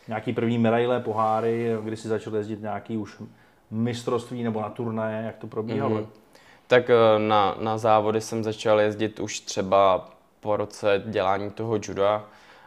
Nějaký 0.08 0.32
první 0.32 0.58
medaile, 0.58 1.00
poháry, 1.00 1.76
kdy 1.82 1.96
si 1.96 2.08
začal 2.08 2.36
jezdit 2.36 2.62
nějaký 2.62 2.96
už 2.96 3.22
mistrovství 3.70 4.42
nebo 4.42 4.60
na 4.60 4.68
turnaje, 4.68 5.26
jak 5.26 5.36
to 5.36 5.46
probíhalo? 5.46 5.96
Mm-hmm. 5.96 6.06
Tak 6.68 6.90
eh, 6.90 7.18
na, 7.18 7.56
na 7.60 7.78
závody 7.78 8.20
jsem 8.20 8.44
začal 8.44 8.80
jezdit 8.80 9.20
už 9.20 9.40
třeba 9.40 10.10
po 10.40 10.56
roce 10.56 11.02
dělání 11.06 11.50
toho 11.50 11.78
juda, 11.82 12.24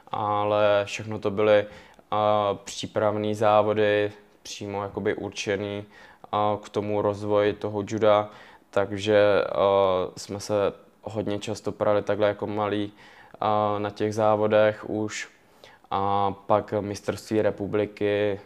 ale 0.08 0.82
všechno 0.86 1.20
to 1.20 1.32
byly 1.32 1.66
uh, 1.66 2.58
přípravné 2.64 3.36
závody, 3.36 4.12
přímo 4.44 4.84
jakoby 4.84 5.16
určený 5.16 5.86
uh, 6.34 6.60
k 6.64 6.70
tomu 6.70 7.02
rozvoji 7.02 7.54
toho 7.54 7.84
juda, 7.88 8.30
takže 8.70 9.44
jsme 10.18 10.40
se 10.40 10.54
hodně 11.02 11.40
často 11.40 11.72
prali 11.72 12.02
takhle 12.02 12.28
jako 12.28 12.48
malí 12.48 12.94
na 13.78 13.90
těch 13.90 14.16
závodech 14.16 14.90
už. 14.90 15.30
A 15.92 16.32
pak 16.46 16.74
mistrovství 16.80 17.42
republiky, 17.42 18.40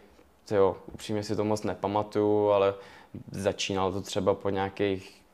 jo, 0.52 0.78
upřímně 0.94 1.24
si 1.24 1.36
to 1.36 1.44
moc 1.44 1.64
nepamatuju, 1.64 2.50
ale 2.50 2.74
začínalo 3.32 3.92
to 3.92 4.02
třeba 4.02 4.34
po 4.34 4.50
nějakých 4.50 5.25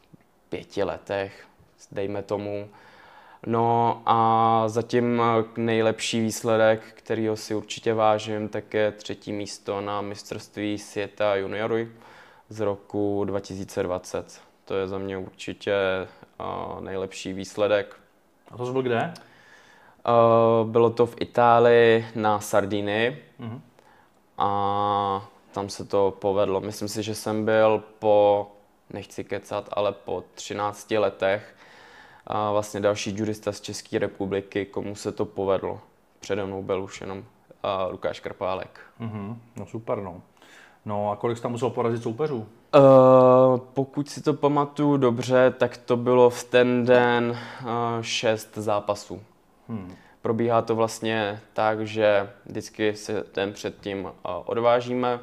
pěti 0.52 0.84
letech, 0.84 1.46
dejme 1.92 2.24
tomu. 2.24 2.70
No 3.46 4.02
a 4.06 4.64
zatím 4.68 5.22
nejlepší 5.58 6.22
výsledek, 6.22 6.82
kterýho 6.94 7.38
si 7.38 7.56
určitě 7.56 7.94
vážím, 7.94 8.50
tak 8.50 8.74
je 8.74 8.92
třetí 8.92 9.34
místo 9.34 9.82
na 9.82 10.02
mistrovství 10.02 10.78
světa 10.78 11.36
juniory 11.36 11.92
z 12.50 12.60
roku 12.60 13.24
2020. 13.26 14.42
To 14.66 14.76
je 14.76 14.88
za 14.88 14.98
mě 14.98 15.18
určitě 15.18 15.74
nejlepší 16.80 17.34
výsledek. 17.34 17.96
A 18.52 18.58
to 18.58 18.72
byl 18.72 18.82
kde? 18.82 19.14
bylo 20.64 20.90
to 20.90 21.06
v 21.06 21.16
Itálii 21.20 22.06
na 22.16 22.40
Sardinii 22.40 23.24
mm-hmm. 23.40 23.60
a 24.38 25.30
tam 25.52 25.70
se 25.70 25.86
to 25.86 26.18
povedlo. 26.20 26.62
Myslím 26.62 26.88
si, 26.88 27.04
že 27.04 27.16
jsem 27.16 27.46
byl 27.46 27.84
po 28.00 28.48
nechci 28.94 29.24
kecat, 29.24 29.70
ale 29.74 29.92
po 29.92 30.24
13 30.34 30.92
letech 30.92 31.56
a 32.28 32.52
vlastně 32.52 32.80
další 32.80 33.18
jurista 33.18 33.52
z 33.52 33.62
České 33.62 34.00
republiky, 34.00 34.66
komu 34.66 34.96
se 34.96 35.12
to 35.12 35.26
povedlo. 35.26 35.82
Přede 36.20 36.46
mnou 36.46 36.64
byl 36.64 36.84
už 36.84 37.02
jenom 37.02 37.24
a 37.64 37.86
Lukáš 37.86 38.20
Krpálek. 38.20 38.80
Mm-hmm, 39.00 39.36
no 39.56 39.66
super, 39.66 40.02
no. 40.02 40.22
No 40.86 41.12
a 41.12 41.16
kolik 41.16 41.38
jsi 41.38 41.44
tam 41.44 41.52
musel 41.52 41.70
porazit 41.70 42.04
soupeřů? 42.04 42.38
Uh, 42.38 43.60
pokud 43.74 44.10
si 44.10 44.22
to 44.22 44.34
pamatuju 44.34 44.98
dobře, 44.98 45.54
tak 45.58 45.78
to 45.78 45.98
bylo 45.98 46.30
v 46.30 46.44
ten 46.44 46.86
den 46.86 47.38
uh, 47.62 47.68
šest 48.02 48.58
zápasů. 48.58 49.22
Hmm. 49.70 49.96
Probíhá 50.22 50.62
to 50.62 50.76
vlastně 50.76 51.42
tak, 51.54 51.88
že 51.88 52.30
vždycky 52.46 52.96
se 52.96 53.24
den 53.34 53.54
předtím 53.54 54.06
uh, 54.06 54.12
odvážíme, 54.46 55.20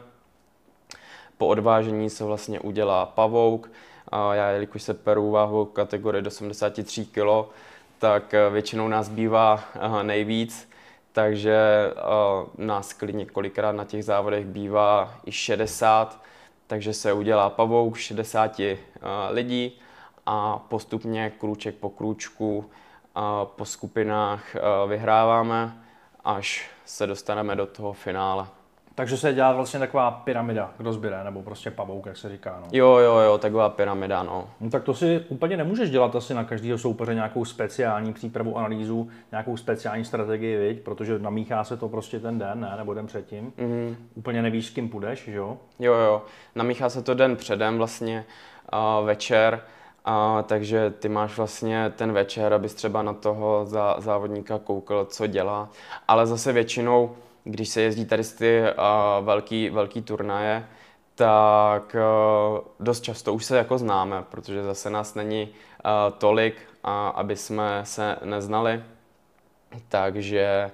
po 1.38 1.46
odvážení 1.46 2.10
se 2.10 2.24
vlastně 2.24 2.60
udělá 2.60 3.06
pavouk. 3.06 3.70
A 4.08 4.34
já, 4.34 4.50
jelikož 4.50 4.82
se 4.82 4.94
peru 4.94 5.30
váhu 5.30 5.64
kategorie 5.64 6.22
do 6.22 6.30
73 6.30 7.06
kg, 7.06 7.48
tak 7.98 8.34
eh, 8.34 8.50
většinou 8.50 8.88
nás 8.88 9.08
bývá 9.08 9.60
eh, 9.74 10.02
nejvíc, 10.02 10.70
takže 11.12 11.56
eh, 11.90 12.02
nás 12.58 12.92
klidně 12.92 13.26
kolikrát 13.26 13.72
na 13.72 13.84
těch 13.84 14.04
závodech 14.04 14.46
bývá 14.46 15.14
i 15.26 15.32
60, 15.32 16.22
takže 16.66 16.94
se 16.94 17.12
udělá 17.12 17.50
pavouk 17.50 17.96
60 17.96 18.60
lidí 19.30 19.80
a 20.26 20.58
postupně 20.58 21.32
krůček 21.38 21.74
po 21.74 21.90
krůčku 21.90 22.70
po 23.44 23.64
skupinách 23.64 24.56
vyhráváme, 24.88 25.82
až 26.24 26.70
se 26.84 27.06
dostaneme 27.06 27.56
do 27.56 27.66
toho 27.66 27.92
finále. 27.92 28.46
Takže 28.98 29.16
se 29.16 29.34
dělá 29.34 29.52
vlastně 29.52 29.80
taková 29.80 30.10
pyramida 30.10 30.70
k 30.76 30.80
rozběre, 30.80 31.24
nebo 31.24 31.42
prostě 31.42 31.70
pavouk, 31.70 32.06
jak 32.06 32.16
se 32.16 32.28
říká. 32.28 32.58
No. 32.60 32.68
Jo, 32.72 32.96
jo, 32.96 33.18
jo, 33.18 33.38
taková 33.38 33.68
pyramida, 33.68 34.22
no. 34.22 34.48
no. 34.60 34.70
tak 34.70 34.82
to 34.82 34.94
si 34.94 35.24
úplně 35.28 35.56
nemůžeš 35.56 35.90
dělat 35.90 36.16
asi 36.16 36.34
na 36.34 36.44
každého 36.44 36.78
soupeře 36.78 37.14
nějakou 37.14 37.44
speciální 37.44 38.12
přípravu, 38.12 38.58
analýzu, 38.58 39.08
nějakou 39.30 39.56
speciální 39.56 40.04
strategii, 40.04 40.56
viď? 40.58 40.80
protože 40.80 41.18
namíchá 41.18 41.64
se 41.64 41.76
to 41.76 41.88
prostě 41.88 42.20
ten 42.20 42.38
den, 42.38 42.60
ne, 42.60 42.74
nebo 42.76 42.94
den 42.94 43.06
předtím. 43.06 43.52
Mm-hmm. 43.58 43.96
Úplně 44.14 44.42
nevíš, 44.42 44.66
s 44.66 44.70
kým 44.70 44.88
půjdeš, 44.88 45.24
že 45.24 45.36
jo? 45.36 45.58
Jo, 45.78 45.94
jo, 45.94 46.22
namíchá 46.54 46.88
se 46.88 47.02
to 47.02 47.14
den 47.14 47.36
předem 47.36 47.78
vlastně 47.78 48.24
uh, 48.72 49.06
večer 49.06 49.60
A, 50.04 50.42
takže 50.42 50.90
ty 50.90 51.08
máš 51.08 51.36
vlastně 51.36 51.92
ten 51.96 52.12
večer, 52.12 52.52
abys 52.52 52.74
třeba 52.74 53.02
na 53.02 53.12
toho 53.12 53.66
zá, 53.66 53.96
závodníka 53.98 54.58
koukal, 54.58 55.04
co 55.04 55.26
dělá. 55.26 55.68
Ale 56.08 56.26
zase 56.26 56.52
většinou, 56.52 57.16
když 57.44 57.68
se 57.68 57.80
jezdí 57.80 58.04
tady 58.04 58.24
z 58.24 58.32
ty 58.32 58.62
a, 58.76 59.20
velký, 59.20 59.70
velký 59.70 60.02
turnaje, 60.02 60.66
tak 61.14 61.94
a, 61.94 62.00
dost 62.80 63.00
často 63.00 63.34
už 63.34 63.44
se 63.44 63.56
jako 63.56 63.78
známe, 63.78 64.24
protože 64.30 64.62
zase 64.62 64.90
nás 64.90 65.14
není 65.14 65.48
a, 65.84 66.10
tolik, 66.10 66.56
a, 66.84 67.08
aby 67.08 67.36
jsme 67.36 67.80
se 67.84 68.16
neznali. 68.24 68.82
Takže 69.88 70.70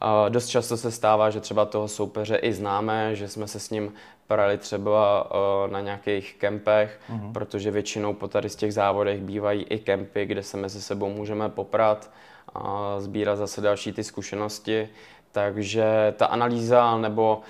a, 0.00 0.28
dost 0.28 0.46
často 0.46 0.76
se 0.76 0.90
stává, 0.90 1.30
že 1.30 1.40
třeba 1.40 1.64
toho 1.64 1.88
soupeře 1.88 2.36
i 2.36 2.52
známe, 2.52 3.16
že 3.16 3.28
jsme 3.28 3.48
se 3.48 3.60
s 3.60 3.70
ním 3.70 3.92
prali 4.26 4.58
třeba 4.58 5.24
uh, 5.24 5.72
na 5.72 5.80
nějakých 5.80 6.34
kempech, 6.34 7.00
uh-huh. 7.10 7.32
protože 7.32 7.70
většinou 7.70 8.14
po 8.14 8.28
tady 8.28 8.48
z 8.48 8.56
těch 8.56 8.74
závodech 8.74 9.20
bývají 9.20 9.62
i 9.62 9.78
kempy, 9.78 10.26
kde 10.26 10.42
se 10.42 10.56
mezi 10.56 10.82
sebou 10.82 11.08
můžeme 11.08 11.48
poprat 11.48 12.10
a 12.54 12.94
sbírat 13.00 13.36
zase 13.36 13.60
další 13.60 13.92
ty 13.92 14.04
zkušenosti. 14.04 14.88
Takže 15.34 16.14
ta 16.16 16.26
analýza 16.26 16.98
nebo 16.98 17.40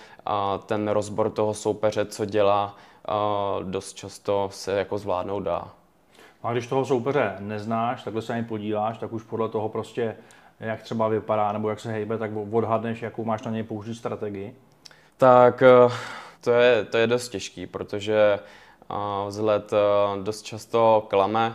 ten 0.66 0.88
rozbor 0.88 1.30
toho 1.30 1.54
soupeře, 1.54 2.04
co 2.04 2.24
dělá, 2.24 2.76
dost 3.62 3.94
často 3.94 4.48
se 4.52 4.72
jako 4.72 4.98
zvládnout 4.98 5.40
dá. 5.40 5.68
A 6.42 6.52
když 6.52 6.66
toho 6.66 6.84
soupeře 6.84 7.36
neznáš, 7.38 8.02
takhle 8.02 8.22
se 8.22 8.32
ani 8.32 8.44
podíváš, 8.44 8.98
tak 8.98 9.12
už 9.12 9.22
podle 9.22 9.48
toho 9.48 9.68
prostě, 9.68 10.16
jak 10.60 10.82
třeba 10.82 11.08
vypadá 11.08 11.52
nebo 11.52 11.70
jak 11.70 11.80
se 11.80 11.92
hejbe, 11.92 12.18
tak 12.18 12.30
odhadneš, 12.52 13.02
jakou 13.02 13.24
máš 13.24 13.42
na 13.42 13.50
něj 13.50 13.62
použít 13.62 13.94
strategii? 13.94 14.56
Tak 15.16 15.62
to 16.40 16.50
je, 16.50 16.84
to 16.84 16.96
je 16.96 17.06
dost 17.06 17.28
těžký, 17.28 17.66
protože 17.66 18.38
uh, 18.90 19.28
vzhled 19.28 19.72
uh, 19.72 20.22
dost 20.22 20.42
často 20.42 21.06
klame 21.10 21.54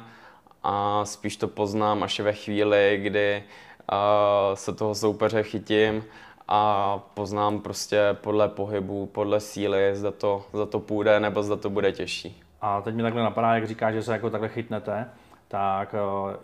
a 0.63 1.05
spíš 1.05 1.37
to 1.37 1.47
poznám 1.47 2.03
až 2.03 2.19
ve 2.19 2.33
chvíli, 2.33 2.99
kdy 3.03 3.43
se 4.53 4.73
toho 4.73 4.95
soupeře 4.95 5.43
chytím 5.43 6.03
a 6.47 6.97
poznám 7.13 7.59
prostě 7.59 8.17
podle 8.21 8.47
pohybu, 8.47 9.05
podle 9.05 9.39
síly, 9.39 9.95
zda 9.95 10.11
to, 10.11 10.45
zda 10.53 10.65
to 10.65 10.79
půjde 10.79 11.19
nebo 11.19 11.43
zda 11.43 11.55
to 11.55 11.69
bude 11.69 11.91
těžší. 11.91 12.43
A 12.61 12.81
teď 12.81 12.95
mi 12.95 13.03
takhle 13.03 13.23
napadá, 13.23 13.55
jak 13.55 13.67
říkáš, 13.67 13.93
že 13.93 14.03
se 14.03 14.11
jako 14.11 14.29
takhle 14.29 14.49
chytnete, 14.49 15.09
tak 15.47 15.95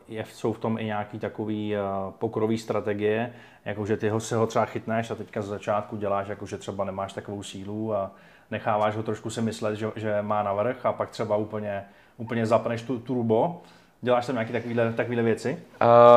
je, 0.07 0.25
jsou 0.33 0.53
v 0.53 0.59
tom 0.59 0.77
i 0.77 0.85
nějaký 0.85 1.19
takový 1.19 1.75
pokrový 2.19 2.57
strategie, 2.57 3.33
jakože 3.65 3.97
ty 3.97 4.09
ho 4.09 4.19
se 4.19 4.35
ho 4.35 4.47
třeba 4.47 4.65
chytneš 4.65 5.11
a 5.11 5.15
teďka 5.15 5.41
z 5.41 5.45
začátku 5.45 5.97
děláš, 5.97 6.27
jakože 6.27 6.57
třeba 6.57 6.85
nemáš 6.85 7.13
takovou 7.13 7.43
sílu 7.43 7.93
a 7.93 8.11
necháváš 8.51 8.95
ho 8.95 9.03
trošku 9.03 9.29
si 9.29 9.41
myslet, 9.41 9.75
že, 9.75 9.91
že 9.95 10.21
má 10.21 10.43
navrh 10.43 10.85
a 10.85 10.93
pak 10.93 11.09
třeba 11.09 11.37
úplně, 11.37 11.85
úplně 12.17 12.45
zapneš 12.45 12.81
tu 12.81 12.99
turbo. 12.99 13.61
Děláš 14.05 14.25
tam 14.25 14.35
nějaké 14.35 14.53
takovéhle, 14.53 14.93
takovéhle 14.93 15.23
věci? 15.23 15.57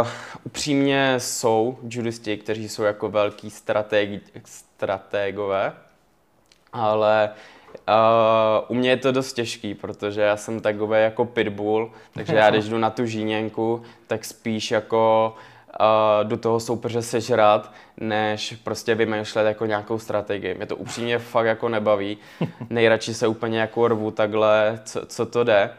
Uh, 0.01 0.09
upřímně 0.45 1.15
jsou 1.19 1.79
judisti, 1.91 2.37
kteří 2.37 2.69
jsou 2.69 2.83
jako 2.83 3.09
velký 3.09 3.51
strategi, 3.51 4.21
strategové, 4.45 5.73
ale 6.73 7.31
Uh, 7.89 8.65
u 8.69 8.75
mě 8.75 8.91
je 8.91 8.97
to 8.97 9.13
dost 9.13 9.33
těžký, 9.33 9.75
protože 9.75 10.21
já 10.21 10.37
jsem 10.37 10.61
takový 10.61 11.01
jako 11.03 11.25
pitbull, 11.25 11.93
takže 12.15 12.37
já 12.37 12.51
když 12.51 12.65
jdu 12.69 12.79
na 12.79 12.91
tu 12.91 13.07
žíněnku, 13.07 13.83
tak 14.07 14.25
spíš 14.25 14.71
jako 14.71 15.35
uh, 15.81 16.29
do 16.29 16.37
toho 16.37 16.61
soupeře 16.61 17.03
sežrat, 17.03 17.73
než 17.97 18.55
prostě 18.65 18.95
vymýšlet 18.95 19.47
jako 19.47 19.67
nějakou 19.67 19.99
strategii. 19.99 20.55
Mě 20.55 20.67
to 20.67 20.77
upřímně 20.77 21.19
fakt 21.19 21.47
jako 21.47 21.69
nebaví. 21.69 22.19
Nejradši 22.71 23.15
se 23.15 23.27
úplně 23.27 23.61
jako 23.61 23.89
rvu 23.89 24.11
takhle, 24.11 24.81
co, 24.85 25.07
co 25.07 25.27
to 25.27 25.45
jde. 25.45 25.71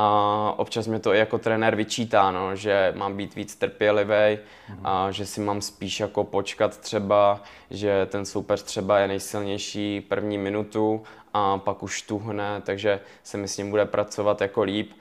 A 0.00 0.54
občas 0.56 0.86
mě 0.86 0.98
to 0.98 1.14
i 1.14 1.18
jako 1.18 1.38
trenér 1.38 1.76
vyčítá, 1.76 2.30
no, 2.30 2.56
že 2.56 2.92
mám 2.96 3.16
být 3.16 3.34
víc 3.34 3.56
trpělivý, 3.56 4.38
a 4.84 5.10
že 5.10 5.26
si 5.26 5.40
mám 5.40 5.60
spíš 5.60 6.00
jako 6.00 6.24
počkat 6.24 6.78
třeba, 6.78 7.42
že 7.70 8.06
ten 8.06 8.24
soupeř 8.26 8.62
třeba 8.62 8.98
je 8.98 9.08
nejsilnější 9.08 10.00
první 10.00 10.38
minutu 10.38 11.02
a 11.34 11.58
pak 11.58 11.82
už 11.82 12.02
tuhne, 12.02 12.62
takže 12.64 13.00
se 13.22 13.36
mi 13.36 13.48
s 13.48 13.58
ním 13.58 13.70
bude 13.70 13.84
pracovat 13.84 14.40
jako 14.40 14.62
líp. 14.62 14.92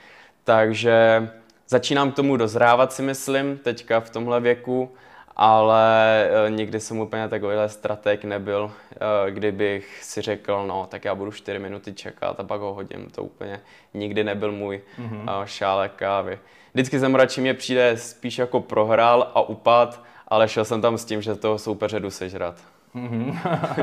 Takže 0.43 1.29
začínám 1.67 2.11
k 2.11 2.15
tomu 2.15 2.37
dozrávat 2.37 2.93
si 2.93 3.01
myslím, 3.01 3.57
teďka 3.57 3.99
v 3.99 4.09
tomhle 4.09 4.39
věku, 4.39 4.91
ale 5.39 6.29
eh, 6.29 6.49
nikdy 6.49 6.79
jsem 6.79 6.99
úplně 6.99 7.27
takovýhle 7.27 7.69
strateg 7.69 8.23
nebyl, 8.23 8.71
eh, 8.91 9.31
kdybych 9.31 10.03
si 10.03 10.21
řekl, 10.21 10.63
no 10.67 10.87
tak 10.89 11.05
já 11.05 11.15
budu 11.15 11.31
4 11.31 11.59
minuty 11.59 11.93
čekat 11.93 12.39
a 12.39 12.43
pak 12.43 12.61
ho 12.61 12.73
hodím, 12.73 13.09
to 13.09 13.23
úplně 13.23 13.59
nikdy 13.93 14.23
nebyl 14.23 14.51
můj 14.51 14.81
mm-hmm. 14.99 15.45
šálek 15.45 15.91
kávy. 15.95 16.39
Vždycky 16.73 16.99
jsem 16.99 17.15
radši 17.15 17.41
mě 17.41 17.53
přijde 17.53 17.97
spíš 17.97 18.37
jako 18.37 18.61
prohrál 18.61 19.31
a 19.35 19.41
upad, 19.41 20.03
ale 20.27 20.47
šel 20.47 20.65
jsem 20.65 20.81
tam 20.81 20.97
s 20.97 21.05
tím, 21.05 21.21
že 21.21 21.35
toho 21.35 21.57
soupeře 21.57 21.99
jdu 21.99 22.11
sežrat. 22.11 22.61
Mm-hmm. 22.95 23.37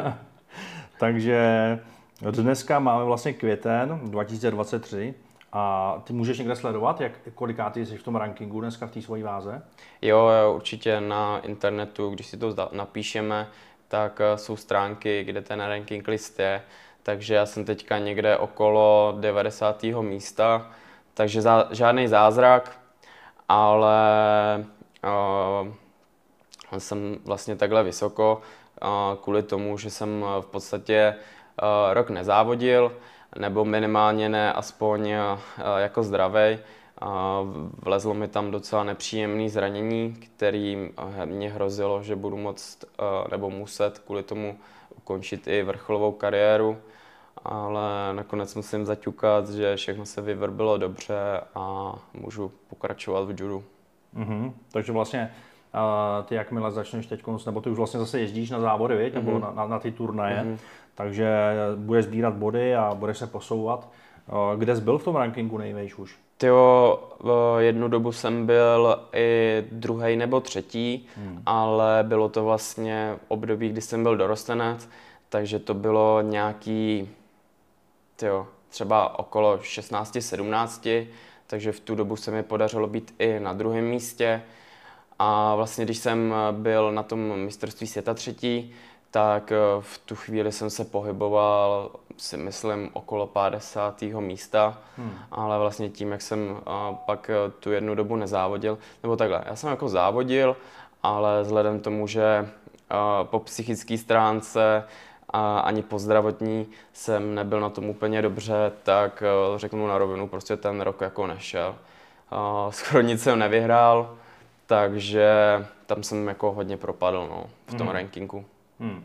Takže 0.99 1.79
dneska 2.31 2.79
máme 2.79 3.05
vlastně 3.05 3.33
květen 3.33 4.01
2023 4.03 5.15
a 5.57 6.01
ty 6.05 6.13
můžeš 6.13 6.39
někde 6.39 6.57
sledovat, 6.57 7.01
jak, 7.01 7.13
kolikátý 7.35 7.87
jsi 7.87 7.97
v 7.97 8.03
tom 8.03 8.17
rankingu 8.17 8.61
dneska 8.61 8.87
v 8.87 8.91
té 8.91 9.03
svojí 9.03 9.23
váze? 9.23 9.63
Jo, 10.03 10.31
určitě 10.55 11.01
na 11.01 11.39
internetu, 11.39 12.11
když 12.11 12.27
si 12.27 12.37
to 12.37 12.69
napíšeme, 12.73 13.49
tak 13.89 14.21
eh, 14.21 14.39
jsou 14.39 14.57
stránky, 14.57 15.25
kde 15.25 15.43
ten 15.43 15.61
ranking 15.61 16.09
list 16.09 16.39
je. 16.39 16.63
Takže 17.03 17.35
já 17.35 17.47
jsem 17.47 17.65
teďka 17.65 17.99
někde 17.99 18.37
okolo 18.39 19.15
90. 19.21 19.83
místa, 19.83 20.71
takže 21.15 21.43
za, 21.43 21.69
žádný 21.71 22.09
zázrak, 22.09 22.79
ale 23.49 23.97
uh, 25.05 26.79
jsem 26.79 27.19
vlastně 27.25 27.57
takhle 27.57 27.83
vysoko 27.83 28.41
uh, 28.83 28.89
kvůli 29.23 29.43
tomu, 29.43 29.79
že 29.79 29.91
jsem 29.91 30.25
v 30.41 30.47
podstatě 30.47 31.15
uh, 31.63 31.95
rok 31.95 32.11
nezávodil, 32.11 32.93
nebo 33.39 33.65
minimálně 33.65 34.29
ne 34.29 34.53
aspoň 34.53 35.09
eh, 35.09 35.21
jako 35.77 36.03
zdravý. 36.03 36.59
Vlezlo 37.83 38.15
mi 38.15 38.29
tam 38.29 38.51
docela 38.51 38.85
nepříjemné 38.85 39.49
zranění, 39.49 40.13
který 40.13 40.91
eh, 41.21 41.27
mě 41.27 41.51
hrozilo, 41.51 42.03
že 42.03 42.17
budu 42.17 42.37
moct 42.37 42.85
eh, 42.85 43.31
nebo 43.31 43.51
muset 43.51 43.99
kvůli 43.99 44.23
tomu 44.23 44.59
ukončit 44.97 45.47
i 45.47 45.63
vrcholovou 45.63 46.13
kariéru, 46.13 46.77
ale 47.45 47.83
nakonec 48.13 48.55
musím 48.55 48.87
zaťukat, 48.87 49.51
že 49.51 49.77
všechno 49.77 50.07
se 50.07 50.21
vyvrbilo 50.21 50.79
dobře 50.79 51.41
a 51.55 51.95
můžu 52.15 52.53
pokračovat 52.69 53.29
v 53.29 53.41
judu. 53.41 53.65
Mm-hmm. 54.17 54.53
Takže 54.73 54.93
vlastně 54.93 55.35
uh, 55.75 56.27
ty 56.27 56.35
jakmile 56.35 56.71
začneš 56.71 57.07
teď, 57.07 57.23
nebo 57.47 57.61
ty 57.61 57.71
už 57.71 57.79
vlastně 57.79 58.01
zase 58.01 58.21
jezdíš 58.21 58.51
na 58.51 58.61
závody, 58.61 58.97
viď? 58.97 59.15
nebo 59.15 59.31
mm-hmm. 59.31 59.41
na, 59.41 59.51
na, 59.51 59.67
na 59.67 59.79
ty 59.79 59.93
turnaje, 59.93 60.37
mm-hmm 60.37 60.59
takže 60.95 61.29
budeš 61.77 62.05
sbírat 62.05 62.35
body 62.35 62.77
a 62.77 62.95
budeš 62.95 63.19
se 63.19 63.27
posouvat. 63.27 63.89
Eh, 64.29 64.57
kde 64.57 64.77
jsi 64.77 64.83
byl 64.83 64.99
v 64.99 65.05
tom 65.05 65.17
rankingu 65.17 65.59
nejvejš 65.59 65.95
už? 65.95 66.19
Tyjo, 66.39 67.03
jednu 67.59 67.89
dobu 67.89 68.13
jsem 68.13 68.47
byl 68.47 69.09
i 69.13 69.65
druhý 69.73 70.17
nebo 70.17 70.41
třetí, 70.41 71.07
hmm. 71.17 71.43
ale 71.47 72.05
bylo 72.09 72.29
to 72.29 72.45
vlastně 72.45 73.17
období, 73.29 73.69
kdy 73.69 73.81
jsem 73.81 74.03
byl 74.03 74.17
dorostenec, 74.17 74.89
takže 75.29 75.59
to 75.59 75.75
bylo 75.75 76.21
nějaký, 76.21 77.09
tyjo, 78.17 78.47
třeba 78.69 79.19
okolo 79.19 79.57
16-17, 79.57 81.07
takže 81.47 81.73
v 81.73 81.81
tu 81.81 81.95
dobu 81.95 82.17
se 82.17 82.31
mi 82.31 82.43
podařilo 82.43 82.87
být 82.87 83.15
i 83.19 83.41
na 83.41 83.53
druhém 83.53 83.85
místě. 83.85 84.43
A 85.19 85.55
vlastně, 85.55 85.85
když 85.85 85.99
jsem 85.99 86.35
byl 86.53 86.93
na 86.93 87.03
tom 87.03 87.37
mistrovství 87.37 87.87
světa 87.87 88.15
třetí, 88.15 88.73
tak 89.15 89.53
eh, 89.53 89.57
v 89.81 89.99
tu 89.99 90.17
chvíli 90.17 90.53
jsem 90.53 90.71
se 90.71 90.85
pohyboval, 90.85 91.91
si 92.17 92.37
myslím, 92.37 92.91
okolo 92.93 93.27
50. 93.27 94.03
místa, 94.03 94.79
hmm. 94.97 95.13
ale 95.31 95.59
vlastně 95.59 95.89
tím, 95.89 96.13
jak 96.13 96.23
jsem 96.23 96.57
eh, 96.59 96.97
pak 97.07 97.31
eh, 97.31 97.51
tu 97.61 97.73
jednu 97.73 97.95
dobu 97.95 98.17
nezávodil, 98.17 98.79
nebo 99.03 99.17
takhle, 99.17 99.45
já 99.47 99.57
jsem 99.57 99.71
jako 99.71 99.89
závodil, 99.89 100.57
ale 101.03 101.43
vzhledem 101.43 101.81
tomu, 101.81 102.07
že 102.07 102.49
po 103.23 103.41
psychické 103.41 103.99
stránce 103.99 104.85
a 105.31 105.59
ani 105.59 105.83
po 105.83 105.99
zdravotní 105.99 106.67
jsem 106.93 107.35
nebyl 107.35 107.61
na 107.61 107.71
tom 107.71 107.89
úplně 107.89 108.23
dobře, 108.23 108.73
tak 108.83 109.23
řeknu 109.57 109.87
na 109.87 109.99
rovinu, 109.99 110.29
prostě 110.29 110.57
ten 110.57 110.81
rok 110.81 111.01
jako 111.01 111.27
nešel. 111.27 111.75
Skoro 112.71 113.01
nic 113.01 113.23
jsem 113.23 113.39
nevyhrál, 113.39 114.17
takže 114.67 115.29
tam 115.87 116.03
jsem 116.03 116.29
jako 116.29 116.53
hodně 116.53 116.77
propadl 116.77 117.27
no, 117.31 117.45
v 117.67 117.75
tom 117.75 117.87
hmm. 117.87 117.97
rankingu. 117.97 118.45
Hmm. 118.81 119.05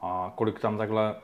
A 0.00 0.32
kolik 0.34 0.60
tam 0.60 0.78
takhle, 0.78 1.14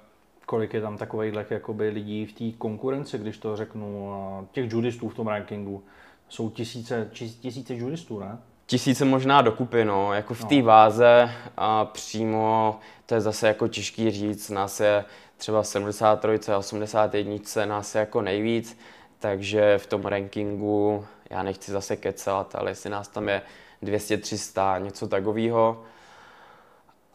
kolik 0.46 0.74
je 0.74 0.80
tam 0.80 0.96
takových 0.96 1.34
jakoby 1.50 1.88
lidí 1.88 2.26
v 2.26 2.32
té 2.32 2.58
konkurenci, 2.58 3.18
když 3.18 3.38
to 3.38 3.56
řeknu, 3.56 4.48
těch 4.52 4.72
judistů 4.72 5.08
v 5.08 5.14
tom 5.14 5.26
rankingu? 5.26 5.84
Jsou 6.28 6.50
tisíce, 6.50 7.10
tisíce 7.40 7.74
judistů, 7.74 8.18
ne? 8.18 8.38
Tisíce 8.66 9.04
možná 9.04 9.42
dokupy, 9.42 9.84
no, 9.84 10.12
jako 10.12 10.34
v 10.34 10.44
té 10.44 10.54
no. 10.54 10.64
váze 10.64 11.30
a 11.56 11.84
přímo, 11.84 12.78
to 13.06 13.14
je 13.14 13.20
zase 13.20 13.48
jako 13.48 13.68
těžký 13.68 14.10
říct, 14.10 14.50
nás 14.50 14.80
je 14.80 15.04
třeba 15.36 15.62
73, 15.62 16.54
81, 16.54 17.36
nás 17.64 17.94
je 17.94 17.98
jako 17.98 18.22
nejvíc, 18.22 18.78
takže 19.18 19.78
v 19.78 19.86
tom 19.86 20.02
rankingu, 20.02 21.04
já 21.30 21.42
nechci 21.42 21.72
zase 21.72 21.96
kecat, 21.96 22.54
ale 22.54 22.70
jestli 22.70 22.90
nás 22.90 23.08
tam 23.08 23.28
je 23.28 23.42
200-300, 23.82 24.82
něco 24.82 25.08
takového. 25.08 25.84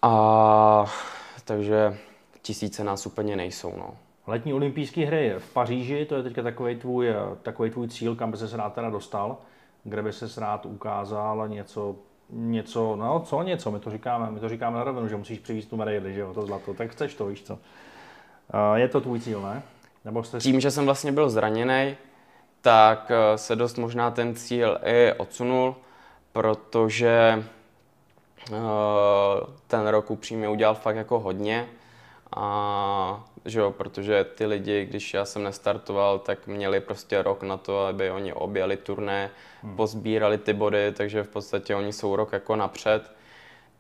A 0.02 0.86
takže 1.46 1.98
tisíce 2.42 2.84
nás 2.84 3.06
úplně 3.06 3.36
nejsou. 3.36 3.74
No. 3.78 3.98
Letní 4.28 4.54
olympijské 4.54 5.06
hry 5.06 5.36
v 5.38 5.54
Paříži, 5.54 6.06
to 6.06 6.16
je 6.16 6.24
teďka 6.24 6.44
takový 6.44 6.76
tvůj, 6.76 7.14
takový 7.42 7.70
tvůj 7.70 7.88
cíl, 7.88 8.16
kam 8.16 8.32
by 8.32 8.38
se 8.38 8.58
rád 8.58 8.74
teda 8.74 8.90
dostal, 8.90 9.38
kde 9.84 10.04
by 10.04 10.14
se 10.14 10.42
rád 10.42 10.66
ukázal 10.66 11.48
něco, 11.48 11.96
něco, 12.30 12.96
no 12.96 13.20
co 13.20 13.44
něco, 13.44 13.72
my 13.72 13.80
to 13.80 13.92
říkáme, 13.92 14.32
my 14.32 14.40
to 14.40 14.50
říkáme 14.50 14.78
na 14.78 14.84
rovinu, 14.84 15.08
že 15.08 15.16
musíš 15.16 15.40
přivést 15.40 15.66
tu 15.66 15.78
medaili, 15.78 16.14
že 16.14 16.20
jo, 16.20 16.34
to 16.34 16.46
zlato, 16.46 16.74
tak 16.74 16.92
chceš 16.92 17.14
to, 17.14 17.28
víš 17.28 17.44
co. 17.44 17.60
Je 18.76 18.88
to 18.88 19.02
tvůj 19.02 19.20
cíl, 19.20 19.42
ne? 19.42 19.62
Nebo 20.06 20.24
jste... 20.24 20.40
Tím, 20.40 20.60
že 20.60 20.72
jsem 20.72 20.86
vlastně 20.86 21.12
byl 21.12 21.30
zraněný, 21.30 21.96
tak 22.62 23.12
eh, 23.12 23.38
se 23.38 23.56
dost 23.56 23.78
možná 23.78 24.12
ten 24.12 24.36
cíl 24.36 24.80
i 24.84 25.14
odsunul, 25.18 25.76
protože 26.32 27.34
eh, 27.38 27.44
ten 29.67 29.88
rok 29.88 30.12
upřímně 30.12 30.49
udělal 30.49 30.75
fakt 30.75 30.95
jako 30.95 31.19
hodně. 31.19 31.67
A 32.36 33.23
že 33.45 33.60
jo, 33.60 33.71
protože 33.71 34.23
ty 34.23 34.45
lidi, 34.45 34.86
když 34.86 35.13
já 35.13 35.25
jsem 35.25 35.43
nestartoval, 35.43 36.19
tak 36.19 36.47
měli 36.47 36.80
prostě 36.80 37.21
rok 37.21 37.43
na 37.43 37.58
to, 37.58 37.86
aby 37.86 38.12
oni 38.12 38.34
objeli 38.34 38.78
turné, 38.78 39.30
hmm. 39.63 39.75
pozbírali 39.75 40.38
ty 40.38 40.54
body, 40.54 40.91
takže 40.91 41.23
v 41.23 41.28
podstatě 41.28 41.75
oni 41.75 41.93
jsou 41.93 42.15
rok 42.15 42.34
jako 42.34 42.56
napřed. 42.56 43.12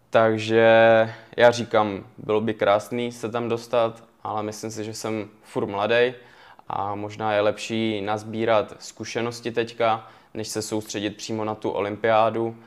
Takže 0.09 0.69
já 1.37 1.51
říkám, 1.51 2.05
bylo 2.17 2.41
by 2.41 2.53
krásný 2.53 3.11
se 3.11 3.29
tam 3.29 3.49
dostat, 3.49 4.03
ale 4.23 4.43
myslím 4.43 4.71
si, 4.71 4.83
že 4.83 4.93
jsem 4.93 5.29
furt 5.43 5.67
mladý 5.67 6.13
a 6.67 6.95
možná 6.95 7.33
je 7.33 7.41
lepší 7.41 8.01
nazbírat 8.01 8.73
zkušenosti 8.79 9.51
teďka, 9.51 10.07
než 10.33 10.47
se 10.47 10.61
soustředit 10.61 11.17
přímo 11.17 11.45
na 11.45 11.55
tu 11.55 11.69
olympiádu 11.69 12.57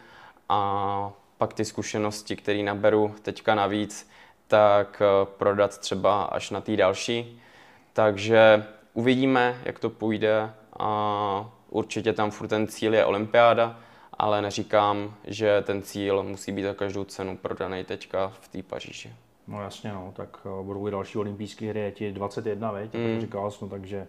a 0.48 1.12
pak 1.42 1.54
ty 1.54 1.64
zkušenosti, 1.64 2.36
které 2.36 2.62
naberu 2.62 3.14
teďka 3.22 3.54
navíc, 3.54 4.10
tak 4.48 5.02
eh, 5.04 5.26
prodat 5.36 5.78
třeba 5.78 6.22
až 6.22 6.50
na 6.50 6.60
té 6.60 6.76
další. 6.76 7.40
Takže 7.92 8.66
uvidíme, 8.94 9.60
jak 9.64 9.78
to 9.78 9.90
půjde 9.90 10.50
a 10.78 11.50
určitě 11.70 12.12
tam 12.12 12.30
furt 12.30 12.48
ten 12.48 12.66
cíl 12.66 12.94
je 12.94 13.04
olympiáda, 13.04 13.78
ale 14.18 14.42
neříkám, 14.42 15.14
že 15.24 15.62
ten 15.62 15.82
cíl 15.82 16.22
musí 16.22 16.52
být 16.52 16.62
za 16.62 16.74
každou 16.74 17.04
cenu 17.04 17.36
prodaný 17.36 17.84
teďka 17.84 18.28
v 18.28 18.48
té 18.48 18.62
Paříži. 18.62 19.12
No 19.48 19.62
jasně, 19.62 19.92
no, 19.92 20.12
tak 20.16 20.38
uh, 20.44 20.66
budou 20.66 20.88
i 20.88 20.90
další 20.90 21.18
olympijské 21.18 21.68
hry, 21.68 21.80
je 21.80 21.92
ti 21.92 22.12
21, 22.12 22.70
veď, 22.70 22.94
mm. 22.94 23.20
říkal 23.20 23.50
jsem, 23.50 23.68
takže 23.68 24.06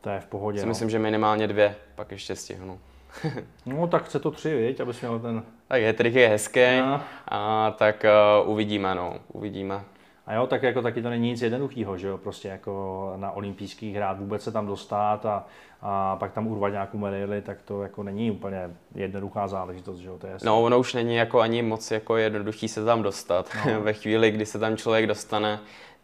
to 0.00 0.10
je 0.10 0.20
v 0.20 0.26
pohodě. 0.26 0.58
Si 0.58 0.66
no. 0.66 0.70
myslím, 0.70 0.90
že 0.90 0.98
minimálně 0.98 1.46
dvě, 1.46 1.76
pak 1.94 2.10
ještě 2.10 2.36
stihnu. 2.36 2.80
no 3.66 3.86
tak 3.86 4.04
chce 4.04 4.18
to 4.18 4.30
tři, 4.30 4.54
viď, 4.54 4.80
abys 4.80 5.00
měl 5.00 5.18
ten... 5.18 5.42
Tak 5.70 5.82
je 5.82 5.94
je 6.20 6.28
hezký, 6.28 6.60
no. 6.80 7.00
a 7.28 7.70
tak 7.78 8.04
uh, 8.42 8.50
uvidíme, 8.50 8.94
no, 8.94 9.14
uvidíme. 9.32 9.84
A 10.26 10.34
jo, 10.34 10.46
tak 10.46 10.62
jako 10.62 10.82
taky 10.82 11.02
to 11.02 11.10
není 11.10 11.28
nic 11.28 11.42
jednoduchého, 11.42 11.98
že 11.98 12.08
jo, 12.08 12.18
prostě 12.18 12.48
jako 12.48 13.12
na 13.16 13.30
olympijských 13.30 13.96
hrách 13.96 14.18
vůbec 14.18 14.42
se 14.42 14.52
tam 14.52 14.66
dostat 14.66 15.26
a, 15.26 15.46
a 15.82 16.16
pak 16.16 16.32
tam 16.32 16.46
urvat 16.46 16.72
nějakou 16.72 16.98
medaili, 16.98 17.42
tak 17.42 17.62
to 17.62 17.82
jako 17.82 18.02
není 18.02 18.30
úplně 18.30 18.70
jednoduchá 18.94 19.48
záležitost, 19.48 19.98
že 19.98 20.08
jo, 20.08 20.18
to 20.18 20.26
je 20.26 20.32
jasný. 20.32 20.46
No, 20.46 20.62
ono 20.62 20.78
už 20.78 20.94
není 20.94 21.16
jako 21.16 21.40
ani 21.40 21.62
moc 21.62 21.90
jako 21.90 22.16
jednoduchý 22.16 22.68
se 22.68 22.84
tam 22.84 23.02
dostat. 23.02 23.50
No. 23.66 23.80
Ve 23.82 23.92
chvíli, 23.92 24.30
kdy 24.30 24.46
se 24.46 24.58
tam 24.58 24.76
člověk 24.76 25.06
dostane, 25.06 25.60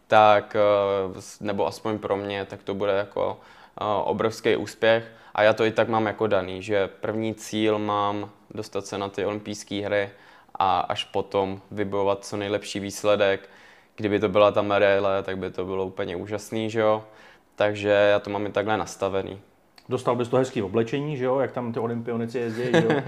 tak, 0.07 0.55
eh, 0.55 1.21
nebo 1.41 1.67
aspoň 1.67 1.97
pro 1.97 2.17
mě, 2.17 2.45
tak 2.45 2.63
to 2.63 2.73
bude 2.73 2.93
jako 2.93 3.39
eh, 3.81 3.83
obrovský 4.03 4.55
úspěch. 4.55 5.11
A 5.35 5.43
já 5.43 5.53
to 5.53 5.65
i 5.65 5.71
tak 5.71 5.89
mám 5.89 6.05
jako 6.05 6.27
daný, 6.27 6.61
že 6.61 6.87
první 6.87 7.35
cíl 7.35 7.79
mám 7.79 8.29
dostat 8.57 8.85
se 8.85 8.97
na 8.97 9.09
ty 9.09 9.25
olympijské 9.25 9.85
hry 9.85 10.09
a 10.55 10.79
až 10.79 11.03
potom 11.03 11.61
vybojovat 11.71 12.25
co 12.25 12.37
nejlepší 12.37 12.79
výsledek 12.79 13.49
kdyby 13.97 14.19
to 14.19 14.29
byla 14.29 14.51
ta 14.51 14.61
medaile, 14.61 15.23
tak 15.23 15.37
by 15.37 15.51
to 15.51 15.65
bylo 15.65 15.85
úplně 15.85 16.15
úžasný, 16.15 16.69
že 16.69 16.79
jo. 16.79 17.03
Takže 17.55 17.89
já 17.89 18.19
to 18.19 18.29
mám 18.29 18.45
i 18.45 18.51
takhle 18.51 18.77
nastavený. 18.77 19.39
Dostal 19.89 20.15
bys 20.15 20.27
to 20.27 20.37
hezký 20.37 20.61
oblečení, 20.61 21.17
že 21.17 21.25
jo, 21.25 21.39
jak 21.39 21.51
tam 21.51 21.73
ty 21.73 21.79
olympionici 21.79 22.39
jezdí, 22.39 22.63
že 22.63 22.87
jo? 22.89 23.01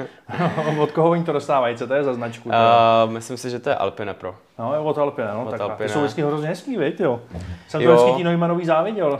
od 0.81 0.91
koho 0.91 1.09
oni 1.09 1.23
to 1.23 1.33
dostávají, 1.33 1.75
co 1.75 1.87
to 1.87 1.93
je 1.93 2.03
za 2.03 2.13
značku? 2.13 2.49
Uh, 2.49 3.11
myslím 3.11 3.37
si, 3.37 3.49
že 3.49 3.59
to 3.59 3.69
je 3.69 3.75
Alpine 3.75 4.13
Pro. 4.13 4.35
No, 4.59 4.73
je 4.73 4.79
od 4.79 4.97
Alpine, 4.97 5.31
no, 5.33 5.45
od 5.45 5.51
tak 5.51 5.61
Alpine. 5.61 5.89
jsou 5.89 5.99
vždycky 5.99 6.21
hrozně 6.21 6.47
hezký, 6.47 6.77
víš, 6.77 6.93
jo. 6.99 7.21
Jsem 7.67 7.81
jo. 7.81 7.95
to 7.95 8.03
vždycky 8.03 8.23
Neumannový 8.23 8.65
záviděl. 8.65 9.19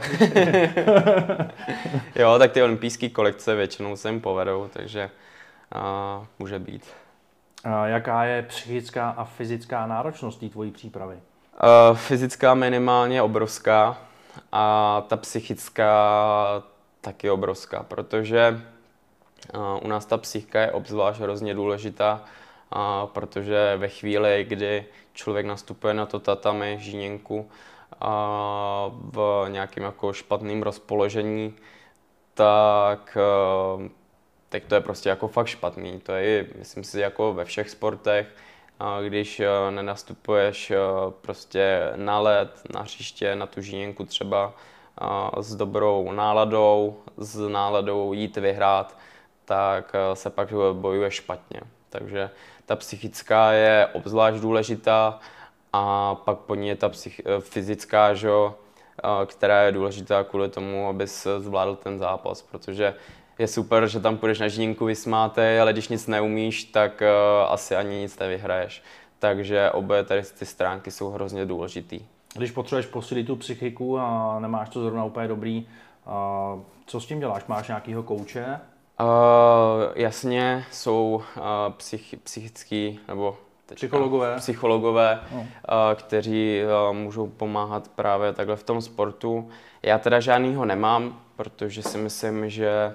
jo, 2.16 2.38
tak 2.38 2.52
ty 2.52 2.62
olympijské 2.62 3.08
kolekce 3.08 3.54
většinou 3.54 3.96
se 3.96 4.08
jim 4.08 4.20
povedou, 4.20 4.68
takže 4.72 5.10
uh, 5.76 6.26
může 6.38 6.58
být. 6.58 6.86
Uh, 7.66 7.72
jaká 7.84 8.24
je 8.24 8.42
psychická 8.42 9.10
a 9.10 9.24
fyzická 9.24 9.86
náročnost 9.86 10.40
té 10.40 10.48
tvojí 10.48 10.70
přípravy? 10.70 11.14
Uh, 11.14 11.96
fyzická 11.96 12.54
minimálně 12.54 13.22
obrovská 13.22 13.98
a 14.52 15.04
ta 15.08 15.16
psychická 15.16 15.92
taky 17.00 17.30
obrovská, 17.30 17.82
protože 17.82 18.62
uh, 19.54 19.84
u 19.84 19.88
nás 19.88 20.06
ta 20.06 20.18
psychika 20.18 20.60
je 20.60 20.72
obzvlášť 20.72 21.20
hrozně 21.20 21.54
důležitá, 21.54 22.24
uh, 22.74 23.10
protože 23.10 23.76
ve 23.76 23.88
chvíli, 23.88 24.46
kdy 24.48 24.86
člověk 25.12 25.46
nastupuje 25.46 25.94
na 25.94 26.06
to 26.06 26.18
tatami, 26.18 26.76
žíněnku, 26.80 27.50
v 28.90 29.44
nějakém 29.48 29.84
jako 29.84 30.12
špatném 30.12 30.62
rozpoložení, 30.62 31.54
tak, 32.34 33.18
tak 34.50 34.64
to 34.64 34.74
je 34.74 34.80
prostě 34.80 35.08
jako 35.08 35.28
fakt 35.28 35.46
špatný. 35.46 36.00
To 36.00 36.12
je, 36.12 36.46
myslím 36.58 36.84
si, 36.84 37.00
jako 37.00 37.34
ve 37.34 37.44
všech 37.44 37.70
sportech, 37.70 38.26
když 39.06 39.40
eh, 39.40 39.70
nenastupuješ 39.70 40.70
eh, 40.70 40.76
prostě 41.20 41.92
na 41.96 42.20
led, 42.20 42.62
na 42.74 42.80
hřiště, 42.80 43.36
na 43.36 43.46
tu 43.46 43.60
žíněnku 43.60 44.04
třeba 44.04 44.52
eh, 45.02 45.42
s 45.42 45.54
dobrou 45.54 46.12
náladou, 46.12 46.96
s 47.16 47.48
náladou 47.48 48.12
jít 48.12 48.36
vyhrát, 48.36 48.98
tak 49.44 49.92
se 50.14 50.30
pak 50.30 50.52
bojuje 50.72 51.10
špatně. 51.10 51.60
Takže 51.88 52.30
ta 52.66 52.76
psychická 52.76 53.52
je 53.52 53.88
obzvlášť 53.92 54.38
důležitá 54.38 55.18
a 55.72 56.14
pak 56.14 56.38
po 56.38 56.54
ní 56.54 56.68
je 56.68 56.76
ta 56.76 56.88
psych- 56.88 57.40
fyzická, 57.40 58.14
že, 58.14 58.30
která 59.26 59.62
je 59.62 59.72
důležitá 59.72 60.24
kvůli 60.24 60.48
tomu, 60.48 60.88
abys 60.88 61.26
zvládl 61.38 61.76
ten 61.76 61.98
zápas, 61.98 62.42
protože 62.42 62.94
je 63.40 63.48
super, 63.48 63.88
že 63.88 64.00
tam 64.00 64.16
půjdeš 64.16 64.38
na 64.38 64.48
žínku 64.48 64.84
vysmátej, 64.84 65.60
ale 65.60 65.72
když 65.72 65.88
nic 65.88 66.06
neumíš, 66.06 66.64
tak 66.64 67.02
uh, 67.02 67.52
asi 67.52 67.76
ani 67.76 67.96
nic 67.96 68.18
nevyhraješ. 68.18 68.82
Takže 69.18 69.70
obě 69.70 70.04
tady 70.04 70.22
ty 70.38 70.46
stránky 70.46 70.90
jsou 70.90 71.10
hrozně 71.10 71.46
důležitý. 71.46 72.00
Když 72.34 72.50
potřebuješ 72.50 72.86
posílit 72.86 73.26
tu 73.26 73.36
psychiku 73.36 73.98
a 73.98 74.38
nemáš 74.40 74.68
to 74.68 74.82
zrovna 74.82 75.04
úplně 75.04 75.28
dobrý, 75.28 75.66
uh, 76.06 76.60
co 76.86 77.00
s 77.00 77.06
tím 77.06 77.20
děláš? 77.20 77.46
Máš 77.46 77.68
nějakého 77.68 78.02
kouče? 78.02 78.44
Uh, 79.00 79.06
jasně, 79.94 80.64
jsou 80.70 81.22
uh, 81.36 81.42
psych, 81.76 82.14
psychický 82.22 83.00
nebo 83.08 83.36
psychologové, 83.74 84.36
psychologové 84.36 85.20
no. 85.32 85.40
uh, 85.40 85.46
kteří 85.94 86.60
uh, 86.88 86.96
můžou 86.96 87.26
pomáhat 87.26 87.88
právě 87.88 88.32
takhle 88.32 88.56
v 88.56 88.62
tom 88.62 88.80
sportu. 88.80 89.48
Já 89.82 89.98
teda 89.98 90.20
žádnýho 90.20 90.64
nemám, 90.64 91.20
protože 91.36 91.82
si 91.82 91.98
myslím, 91.98 92.50
že 92.50 92.94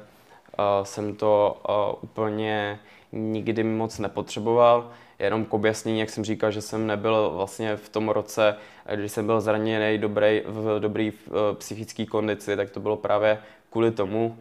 jsem 0.83 1.15
to 1.15 1.57
úplně 2.01 2.79
nikdy 3.11 3.63
moc 3.63 3.99
nepotřeboval. 3.99 4.91
Jenom 5.19 5.45
k 5.45 5.53
objasnění, 5.53 5.99
jak 5.99 6.09
jsem 6.09 6.23
říkal, 6.23 6.51
že 6.51 6.61
jsem 6.61 6.87
nebyl 6.87 7.31
vlastně 7.35 7.75
v 7.75 7.89
tom 7.89 8.09
roce, 8.09 8.55
když 8.95 9.11
jsem 9.11 9.25
byl 9.25 9.41
zraněný 9.41 9.97
dobrý, 9.97 10.41
v 10.45 10.79
dobrý 10.79 11.13
psychické 11.53 12.05
kondici, 12.05 12.55
tak 12.55 12.69
to 12.69 12.79
bylo 12.79 12.97
právě 12.97 13.37
kvůli 13.69 13.91
tomu, 13.91 14.37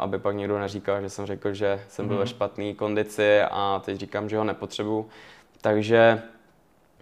aby 0.00 0.18
pak 0.18 0.36
někdo 0.36 0.58
neříkal, 0.58 1.00
že 1.00 1.10
jsem 1.10 1.26
řekl, 1.26 1.54
že 1.54 1.84
jsem 1.88 2.06
byl 2.06 2.16
mm-hmm. 2.16 2.18
ve 2.18 2.24
mhm. 2.24 2.30
špatné 2.30 2.74
kondici 2.74 3.40
a 3.42 3.82
teď 3.84 3.98
říkám, 3.98 4.28
že 4.28 4.38
ho 4.38 4.44
nepotřebuju. 4.44 5.08
Takže 5.60 6.22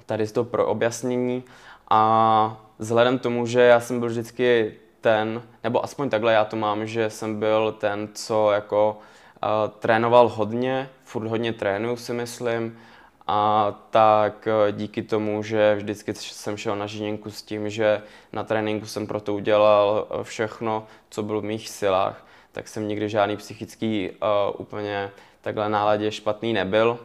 tady 0.07 0.22
je 0.22 0.29
to 0.29 0.44
pro 0.44 0.66
objasnění 0.66 1.44
a 1.90 2.61
vzhledem 2.79 3.18
tomu, 3.18 3.46
že 3.46 3.61
já 3.61 3.81
jsem 3.81 4.00
byl 4.00 4.09
vždycky 4.09 4.74
ten, 5.01 5.43
nebo 5.65 5.85
aspoň 5.85 6.11
takhle 6.11 6.33
já 6.33 6.45
to 6.45 6.57
mám, 6.57 6.87
že 6.87 7.11
jsem 7.11 7.41
byl 7.41 7.73
ten, 7.73 8.09
co 8.15 8.51
jako 8.53 8.99
uh, 9.43 9.49
trénoval 9.79 10.29
hodně, 10.29 10.91
furt 11.05 11.27
hodně 11.29 11.53
trénuju 11.53 11.97
si 11.97 12.13
myslím, 12.13 12.79
a 13.27 13.73
tak 13.91 14.49
uh, 14.67 14.77
díky 14.77 15.03
tomu, 15.03 15.43
že 15.43 15.75
vždycky 15.75 16.15
jsem 16.15 16.57
šel 16.57 16.77
na 16.77 16.87
žiněnku 16.87 17.31
s 17.31 17.43
tím, 17.43 17.71
že 17.71 18.03
na 18.33 18.45
tréninku 18.45 18.87
jsem 18.87 19.07
pro 19.07 19.21
to 19.21 19.35
udělal 19.35 20.07
všechno, 20.23 20.87
co 21.11 21.23
bylo 21.23 21.41
v 21.41 21.45
mých 21.45 21.69
silách, 21.69 22.27
tak 22.53 22.69
jsem 22.69 22.89
nikdy 22.89 23.09
žádný 23.09 23.37
psychický 23.37 24.11
uh, 24.11 24.17
úplně 24.59 25.11
takhle 25.41 25.69
náladě 25.69 26.13
špatný 26.13 26.53
nebyl. 26.53 26.99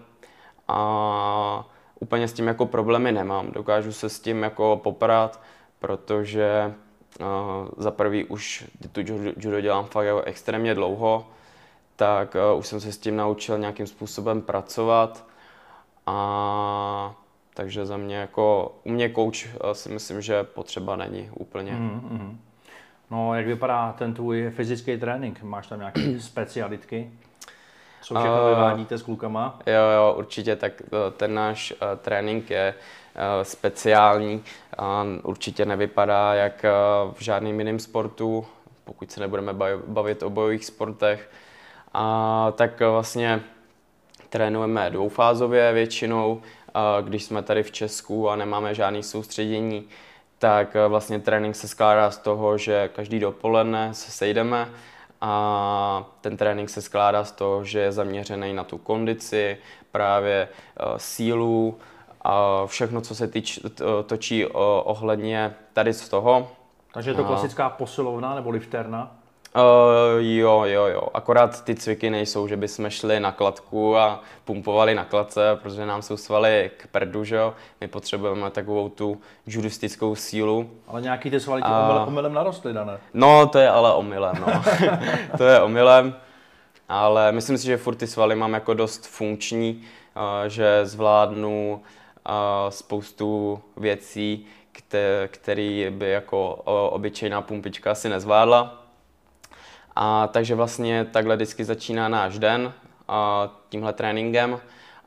A 0.67 1.65
úplně 1.99 2.27
s 2.27 2.33
tím 2.33 2.47
jako 2.47 2.65
problémy 2.65 3.11
nemám. 3.11 3.51
Dokážu 3.51 3.93
se 3.93 4.09
s 4.09 4.19
tím 4.19 4.43
jako 4.43 4.79
poprat, 4.83 5.41
protože 5.79 6.73
za 7.77 7.91
prvý 7.91 8.25
už 8.25 8.65
tu 8.91 9.01
judo 9.37 9.61
dělám 9.61 9.85
fakt 9.85 10.05
jako 10.05 10.21
extrémně 10.21 10.75
dlouho, 10.75 11.27
tak 11.95 12.35
uh, 12.53 12.59
už 12.59 12.67
jsem 12.67 12.79
se 12.79 12.91
s 12.91 12.97
tím 12.97 13.15
naučil 13.15 13.57
nějakým 13.57 13.87
způsobem 13.87 14.41
pracovat. 14.41 15.25
A 16.05 17.15
takže 17.53 17.85
za 17.85 17.97
mě 17.97 18.15
jako, 18.15 18.75
u 18.83 18.91
mě 18.91 19.09
coach 19.09 19.55
uh, 19.63 19.71
si 19.71 19.89
myslím, 19.89 20.21
že 20.21 20.43
potřeba 20.43 20.95
není 20.95 21.29
úplně. 21.33 21.71
Mm-hmm. 21.71 22.35
No, 23.11 23.35
jak 23.35 23.45
vypadá 23.45 23.95
ten 23.97 24.13
tvůj 24.13 24.49
fyzický 24.55 24.97
trénink? 24.97 25.43
Máš 25.43 25.67
tam 25.67 25.79
nějaké 25.79 26.01
specialitky? 26.19 27.11
Co 28.01 28.15
všechno 28.15 28.41
uh, 28.41 28.49
vyvádíte 28.49 28.97
s 28.97 29.03
klukama? 29.03 29.59
Jo, 29.65 29.89
jo, 29.95 30.15
určitě, 30.17 30.55
tak 30.55 30.81
ten 31.17 31.33
náš 31.33 31.71
uh, 31.71 31.99
trénink 31.99 32.49
je 32.49 32.73
uh, 32.77 33.04
speciální. 33.43 34.43
Uh, 34.79 34.85
určitě 35.23 35.65
nevypadá 35.65 36.33
jak 36.33 36.65
uh, 36.65 37.13
v 37.13 37.21
žádném 37.21 37.59
jiném 37.59 37.79
sportu, 37.79 38.45
pokud 38.83 39.11
se 39.11 39.19
nebudeme 39.19 39.53
bavit 39.87 40.23
o 40.23 40.29
bojových 40.29 40.65
sportech. 40.65 41.29
A 41.93 42.53
tak 42.55 42.79
vlastně 42.79 43.41
trénujeme 44.29 44.89
dvoufázově 44.89 45.73
většinou, 45.73 46.41
když 47.01 47.23
jsme 47.23 47.43
tady 47.43 47.63
v 47.63 47.71
Česku 47.71 48.29
a 48.29 48.35
nemáme 48.35 48.75
žádný 48.75 49.03
soustředění, 49.03 49.87
tak 50.39 50.77
vlastně 50.87 51.19
trénink 51.19 51.55
se 51.55 51.67
skládá 51.67 52.11
z 52.11 52.17
toho, 52.17 52.57
že 52.57 52.89
každý 52.95 53.19
dopoledne 53.19 53.93
se 53.93 54.11
sejdeme 54.11 54.69
a 55.21 56.05
ten 56.21 56.37
trénink 56.37 56.69
se 56.69 56.81
skládá 56.81 57.23
z 57.23 57.31
toho, 57.31 57.63
že 57.63 57.79
je 57.79 57.91
zaměřený 57.91 58.53
na 58.53 58.63
tu 58.63 58.77
kondici, 58.77 59.57
právě 59.91 60.47
sílu 60.97 61.77
a 61.79 61.94
všechno, 62.65 63.01
co 63.01 63.15
se 63.15 63.27
týč, 63.27 63.59
točí 64.05 64.45
ohledně 64.83 65.55
tady 65.73 65.93
z 65.93 66.09
toho. 66.09 66.47
Takže 66.93 67.11
je 67.11 67.15
to 67.15 67.23
klasická 67.23 67.69
posilovna 67.69 68.35
nebo 68.35 68.49
lifterna? 68.49 69.11
Uh, 69.55 69.61
jo, 70.19 70.63
jo, 70.65 70.85
jo. 70.85 71.07
Akorát 71.13 71.63
ty 71.63 71.75
cviky 71.75 72.09
nejsou, 72.09 72.47
že 72.47 72.57
bychom 72.57 72.89
šli 72.89 73.19
na 73.19 73.31
kladku 73.31 73.97
a 73.97 74.21
pumpovali 74.45 74.95
na 74.95 75.05
kladce, 75.05 75.59
protože 75.61 75.85
nám 75.85 76.01
jsou 76.01 76.17
svaly 76.17 76.71
k 76.77 76.87
prdu, 76.87 77.23
že 77.23 77.35
jo. 77.35 77.53
My 77.81 77.87
potřebujeme 77.87 78.51
takovou 78.51 78.89
tu 78.89 79.21
judistickou 79.47 80.15
sílu. 80.15 80.69
Ale 80.87 81.01
nějaký 81.01 81.29
ty 81.29 81.39
svaly 81.39 81.61
ti 81.61 81.67
a... 81.67 82.05
omylem 82.07 82.33
narostly, 82.33 82.73
Dané? 82.73 82.97
No, 83.13 83.47
to 83.47 83.59
je 83.59 83.69
ale 83.69 83.93
omylem, 83.93 84.35
no. 84.47 84.63
to 85.37 85.43
je 85.43 85.61
omylem. 85.61 86.15
Ale 86.89 87.31
myslím 87.31 87.57
si, 87.57 87.65
že 87.65 87.77
furt 87.77 87.95
ty 87.95 88.07
svaly 88.07 88.35
mám 88.35 88.53
jako 88.53 88.73
dost 88.73 89.07
funkční, 89.07 89.83
uh, 90.15 90.47
že 90.47 90.85
zvládnu 90.85 91.81
uh, 91.81 91.87
spoustu 92.69 93.59
věcí, 93.77 94.45
které 95.27 95.91
by 95.91 96.09
jako 96.09 96.53
obyčejná 96.89 97.41
pumpička 97.41 97.95
si 97.95 98.09
nezvládla. 98.09 98.83
A 99.95 100.27
takže 100.27 100.55
vlastně 100.55 101.05
takhle 101.05 101.35
vždycky 101.35 101.65
začíná 101.65 102.07
náš 102.07 102.39
den 102.39 102.73
a 103.07 103.49
tímhle 103.69 103.93
tréninkem 103.93 104.59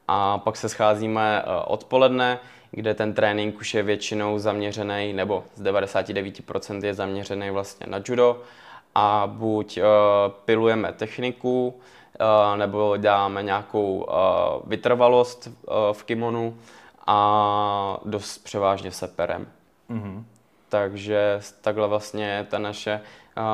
a 0.09 0.39
pak 0.39 0.57
se 0.57 0.69
scházíme 0.69 1.43
e, 1.43 1.65
odpoledne, 1.65 2.39
kde 2.71 2.95
ten 2.95 3.15
trénink 3.15 3.61
už 3.61 3.75
je 3.75 3.83
většinou 3.83 4.39
zaměřený, 4.39 5.13
nebo 5.13 5.45
z 5.55 5.63
99% 5.63 6.85
je 6.85 6.95
zaměřený 6.95 7.51
vlastně 7.51 7.87
na 7.87 8.01
judo 8.05 8.43
a 8.95 9.27
buď 9.27 9.79
uh, 9.79 9.85
pilujeme 10.45 10.93
techniku, 10.93 11.69
uh, 11.69 12.57
nebo 12.57 12.97
dáme 12.97 13.43
nějakou 13.43 14.07
vytrvalost 14.67 15.49
v 15.93 16.03
kimonu 16.05 16.57
a 17.11 18.01
dost 18.05 18.39
převážně 18.39 18.93
se 18.93 19.09
perem. 19.09 19.47
Mm-hmm. 19.91 20.25
Takže 20.69 21.41
takhle 21.61 21.89
vlastně 21.89 22.47
ta 22.51 22.59
naše 22.59 23.01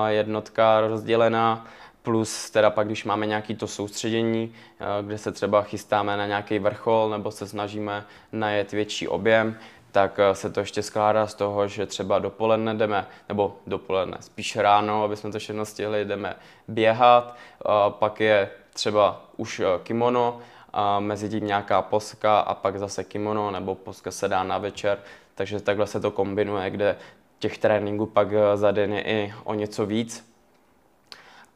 jednotka 0.07 0.81
rozdělená, 0.81 1.67
plus 2.03 2.51
teda 2.51 2.71
pak, 2.71 2.87
když 2.87 3.05
máme 3.05 3.27
nějaký 3.27 3.55
to 3.55 3.67
soustředění, 3.67 4.55
kde 5.03 5.19
se 5.19 5.33
třeba 5.33 5.63
chystáme 5.63 6.17
na 6.17 6.27
nějaký 6.27 6.59
vrchol 6.59 7.09
nebo 7.11 7.31
se 7.31 7.47
snažíme 7.47 8.05
najet 8.33 8.73
větší 8.73 9.09
objem, 9.09 9.59
tak 9.93 10.21
se 10.33 10.51
to 10.51 10.61
ještě 10.61 10.83
skládá 10.83 11.27
z 11.27 11.35
toho, 11.35 11.69
že 11.69 11.87
třeba 11.87 12.19
dopoledne 12.19 12.75
jdeme, 12.75 13.07
nebo 13.29 13.57
dopoledne, 13.67 14.17
spíš 14.21 14.57
ráno, 14.57 15.05
aby 15.05 15.17
jsme 15.17 15.33
to 15.33 15.39
všechno 15.39 15.65
stihli, 15.65 16.05
jdeme 16.05 16.37
běhat, 16.69 17.37
pak 17.89 18.21
je 18.21 18.51
třeba 18.73 19.25
už 19.37 19.63
kimono, 19.83 20.41
a 20.77 21.01
mezi 21.01 21.29
tím 21.29 21.47
nějaká 21.47 21.83
poska 21.83 22.41
a 22.41 22.55
pak 22.55 22.79
zase 22.79 23.05
kimono, 23.05 23.51
nebo 23.51 23.75
poska 23.75 24.11
se 24.11 24.29
dá 24.29 24.43
na 24.43 24.59
večer, 24.59 24.99
takže 25.35 25.61
takhle 25.61 25.87
se 25.87 26.01
to 26.01 26.11
kombinuje, 26.11 26.71
kde 26.71 26.97
těch 27.39 27.59
tréninků 27.59 28.07
pak 28.07 28.29
eh, 28.33 28.57
za 28.57 28.71
den 28.71 28.93
je 28.93 29.03
i 29.03 29.33
o 29.45 29.55
něco 29.55 29.87
víc. 29.87 30.35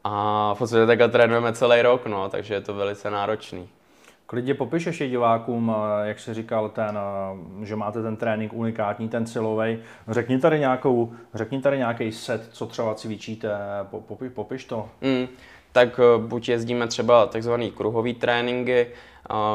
A 0.03 0.53
v 0.53 0.57
podstatě 0.57 0.85
takhle 0.85 1.09
trénujeme 1.09 1.53
celý 1.53 1.81
rok, 1.81 2.05
no, 2.05 2.29
takže 2.29 2.53
je 2.53 2.61
to 2.61 2.73
velice 2.73 3.11
náročný. 3.11 3.69
Klidně 4.25 4.53
popišeš 4.53 5.01
je 5.01 5.09
divákům, 5.09 5.75
eh, 5.75 6.07
jak 6.07 6.19
jsi 6.19 6.33
říkal, 6.33 6.69
ten, 6.69 6.97
eh, 7.61 7.65
že 7.65 7.75
máte 7.75 8.01
ten 8.01 8.17
trénink 8.17 8.53
unikátní, 8.53 9.09
ten 9.09 9.25
silový. 9.25 9.79
Řekni 10.07 10.39
tady, 10.39 10.59
nějakou, 10.59 11.13
řekni 11.33 11.61
tady 11.61 11.77
nějaký 11.77 12.11
set, 12.11 12.49
co 12.51 12.65
třeba 12.65 12.95
cvičíte, 12.95 13.49
popi, 13.83 14.29
popiš 14.29 14.65
to. 14.65 14.89
Mm, 15.01 15.27
tak 15.79 15.99
buď 16.17 16.49
jezdíme 16.49 16.87
třeba 16.87 17.25
takzvaný 17.25 17.71
kruhový 17.71 18.13
tréninky, 18.13 18.87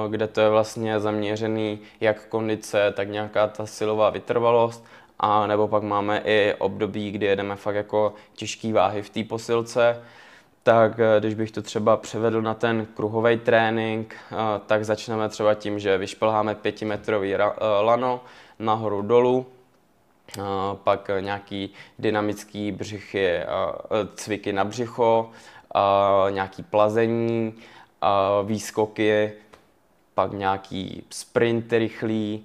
kde 0.09 0.27
to 0.27 0.41
je 0.41 0.51
vlastně 0.51 1.01
zaměřený 1.01 1.79
jak 2.01 2.27
kondice, 2.27 2.93
tak 2.97 3.09
nějaká 3.09 3.47
ta 3.47 3.67
silová 3.67 4.11
vytrvalost, 4.11 4.85
a 5.19 5.47
nebo 5.47 5.69
pak 5.69 5.83
máme 5.83 6.23
i 6.25 6.55
období, 6.59 7.11
kdy 7.11 7.27
jedeme 7.27 7.57
fakt 7.57 7.75
jako 7.75 8.15
těžký 8.35 8.73
váhy 8.73 9.03
v 9.03 9.11
té 9.11 9.25
posilce, 9.25 10.03
tak 10.63 11.01
eh, 11.01 11.21
když 11.21 11.35
bych 11.35 11.51
to 11.51 11.63
třeba 11.63 11.97
převedl 11.97 12.43
na 12.43 12.55
ten 12.55 12.87
kruhový 12.95 13.37
trénink, 13.37 14.17
eh, 14.33 14.37
tak 14.67 14.85
začneme 14.85 15.29
třeba 15.29 15.55
tím, 15.55 15.79
že 15.79 15.99
vyšplháme 15.99 16.55
pětimetrový 16.55 17.35
eh, 17.35 17.39
lano 17.81 18.21
nahoru 18.59 19.03
dolů, 19.03 19.47
pak 20.85 21.11
nějaký 21.21 21.73
dynamický 21.99 22.73
břichy, 22.73 23.41
cviky 24.15 24.53
na 24.53 24.65
břicho, 24.65 25.31
nějaký 26.31 26.63
plazení, 26.63 27.55
výskoky, 28.45 29.33
pak 30.15 30.33
nějaký 30.33 31.05
sprint 31.11 31.73
rychlý, 31.73 32.45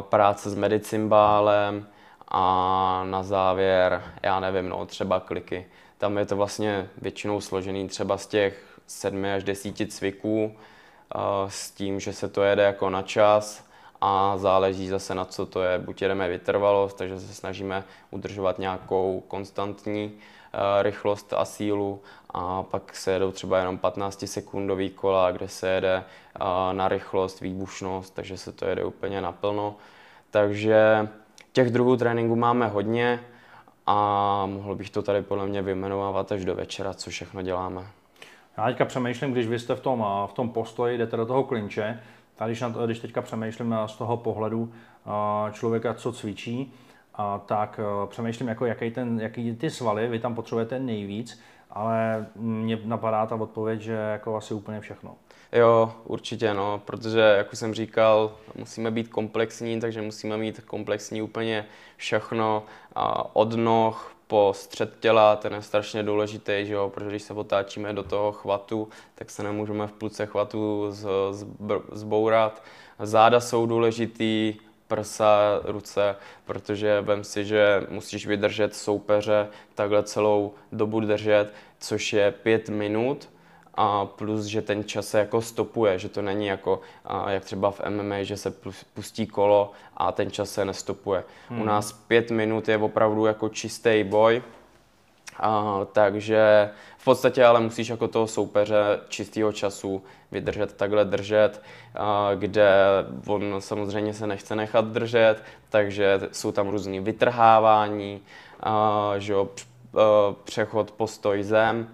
práce 0.00 0.50
s 0.50 0.54
medicimbálem 0.54 1.86
a 2.28 3.04
na 3.06 3.22
závěr, 3.22 4.02
já 4.22 4.40
nevím, 4.40 4.68
no, 4.68 4.86
třeba 4.86 5.20
kliky. 5.20 5.66
Tam 5.98 6.18
je 6.18 6.26
to 6.26 6.36
vlastně 6.36 6.88
většinou 7.02 7.40
složený 7.40 7.88
třeba 7.88 8.18
z 8.18 8.26
těch 8.26 8.78
sedmi 8.86 9.32
až 9.32 9.44
desíti 9.44 9.86
cviků 9.86 10.56
s 11.48 11.70
tím, 11.70 12.00
že 12.00 12.12
se 12.12 12.28
to 12.28 12.42
jede 12.42 12.62
jako 12.62 12.90
na 12.90 13.02
čas 13.02 13.64
a 14.00 14.38
záleží 14.38 14.88
zase 14.88 15.14
na 15.14 15.24
co 15.24 15.46
to 15.46 15.62
je. 15.62 15.78
Buď 15.78 16.02
jedeme 16.02 16.28
vytrvalost, 16.28 16.96
takže 16.96 17.20
se 17.20 17.34
snažíme 17.34 17.84
udržovat 18.10 18.58
nějakou 18.58 19.22
konstantní 19.28 20.12
rychlost 20.82 21.32
a 21.32 21.44
sílu 21.44 22.00
a 22.30 22.62
pak 22.62 22.96
se 22.96 23.12
jedou 23.12 23.32
třeba 23.32 23.58
jenom 23.58 23.78
15 23.78 24.24
sekundový 24.26 24.90
kola, 24.90 25.30
kde 25.30 25.48
se 25.48 25.68
jede 25.68 26.04
na 26.72 26.88
rychlost, 26.88 27.40
výbušnost, 27.40 28.14
takže 28.14 28.36
se 28.36 28.52
to 28.52 28.64
jede 28.64 28.84
úplně 28.84 29.20
naplno. 29.20 29.74
Takže 30.30 31.08
těch 31.52 31.70
druhů 31.70 31.96
tréninku 31.96 32.36
máme 32.36 32.68
hodně 32.68 33.20
a 33.86 34.46
mohl 34.46 34.74
bych 34.74 34.90
to 34.90 35.02
tady 35.02 35.22
podle 35.22 35.46
mě 35.46 35.62
vyjmenovávat 35.62 36.32
až 36.32 36.44
do 36.44 36.54
večera, 36.54 36.94
co 36.94 37.10
všechno 37.10 37.42
děláme. 37.42 37.86
Já 38.56 38.66
teďka 38.66 38.84
přemýšlím, 38.84 39.32
když 39.32 39.46
vy 39.46 39.58
jste 39.58 39.74
v 39.74 39.80
tom, 39.80 40.06
v 40.26 40.32
tom 40.32 40.50
postoji, 40.50 40.98
jdete 40.98 41.16
do 41.16 41.26
toho 41.26 41.44
klinče, 41.44 42.00
tak 42.36 42.48
když, 42.48 42.60
na 42.60 42.70
to, 42.70 42.86
když 42.86 42.98
teďka 42.98 43.22
přemýšlím 43.22 43.76
z 43.86 43.96
toho 43.96 44.16
pohledu 44.16 44.72
člověka, 45.52 45.94
co 45.94 46.12
cvičí, 46.12 46.72
a 47.14 47.38
tak 47.38 47.80
přemýšlím, 48.06 48.48
jako 48.48 48.66
jaký, 48.66 48.90
ten, 48.90 49.20
jaký 49.20 49.56
ty 49.56 49.70
svaly 49.70 50.08
vy 50.08 50.18
tam 50.18 50.34
potřebujete 50.34 50.78
nejvíc, 50.78 51.40
ale 51.70 52.26
mně 52.36 52.78
napadá 52.84 53.26
ta 53.26 53.34
odpověď, 53.34 53.80
že 53.80 53.92
jako 53.92 54.36
asi 54.36 54.54
úplně 54.54 54.80
všechno. 54.80 55.14
Jo, 55.52 55.92
určitě, 56.04 56.54
no, 56.54 56.82
protože, 56.84 57.20
jak 57.20 57.52
už 57.52 57.58
jsem 57.58 57.74
říkal, 57.74 58.32
musíme 58.54 58.90
být 58.90 59.08
komplexní, 59.08 59.80
takže 59.80 60.02
musíme 60.02 60.36
mít 60.36 60.60
komplexní 60.60 61.22
úplně 61.22 61.66
všechno, 61.96 62.62
a 62.94 63.36
od 63.36 63.52
noh 63.52 64.14
po 64.26 64.52
střed 64.56 65.00
těla, 65.00 65.36
ten 65.36 65.54
je 65.54 65.62
strašně 65.62 66.02
důležitý, 66.02 66.52
že 66.62 66.72
jo, 66.72 66.90
protože 66.94 67.10
když 67.10 67.22
se 67.22 67.34
otáčíme 67.34 67.92
do 67.92 68.02
toho 68.02 68.32
chvatu, 68.32 68.88
tak 69.14 69.30
se 69.30 69.42
nemůžeme 69.42 69.86
v 69.86 69.92
půlce 69.92 70.26
chvatu 70.26 70.86
z, 70.90 71.06
z, 71.30 71.46
zbourat. 71.92 72.62
Záda 72.98 73.40
jsou 73.40 73.66
důležitý, 73.66 74.54
prsa, 74.92 75.60
ruce, 75.64 76.16
protože 76.44 77.00
vem 77.00 77.24
si, 77.24 77.44
že 77.44 77.86
musíš 77.88 78.26
vydržet 78.26 78.74
soupeře 78.74 79.48
takhle 79.74 80.02
celou 80.02 80.52
dobu 80.72 81.00
držet, 81.00 81.52
což 81.78 82.12
je 82.12 82.30
pět 82.30 82.68
minut 82.68 83.28
a 83.74 84.06
plus, 84.06 84.44
že 84.44 84.62
ten 84.62 84.84
čas 84.84 85.08
se 85.08 85.18
jako 85.18 85.42
stopuje, 85.42 85.98
že 85.98 86.08
to 86.08 86.22
není 86.22 86.46
jako 86.46 86.80
a, 87.04 87.30
jak 87.30 87.44
třeba 87.44 87.70
v 87.70 87.80
MMA, 87.88 88.22
že 88.22 88.36
se 88.36 88.54
pustí 88.94 89.26
kolo 89.26 89.72
a 89.96 90.12
ten 90.12 90.30
čas 90.30 90.50
se 90.50 90.64
nestopuje. 90.64 91.24
Hmm. 91.48 91.60
U 91.60 91.64
nás 91.64 91.92
pět 91.92 92.30
minut 92.30 92.68
je 92.68 92.76
opravdu 92.76 93.26
jako 93.26 93.48
čistý 93.48 94.04
boj, 94.04 94.42
a, 95.36 95.80
takže 95.92 96.70
v 96.98 97.04
podstatě 97.04 97.44
ale 97.44 97.60
musíš 97.60 97.88
jako 97.88 98.08
toho 98.08 98.26
soupeře 98.26 99.00
čistého 99.08 99.52
času 99.52 100.02
vydržet, 100.32 100.72
takhle 100.72 101.04
držet, 101.04 101.62
a, 101.94 102.30
kde 102.34 102.72
on 103.26 103.56
samozřejmě 103.58 104.14
se 104.14 104.26
nechce 104.26 104.56
nechat 104.56 104.84
držet, 104.84 105.44
takže 105.68 106.20
jsou 106.32 106.52
tam 106.52 106.68
různý 106.68 107.00
vytrhávání, 107.00 108.20
a, 108.60 109.14
že 109.18 109.32
jo, 109.32 109.48
přechod 110.44 110.90
postoj 110.90 111.42
zem, 111.42 111.88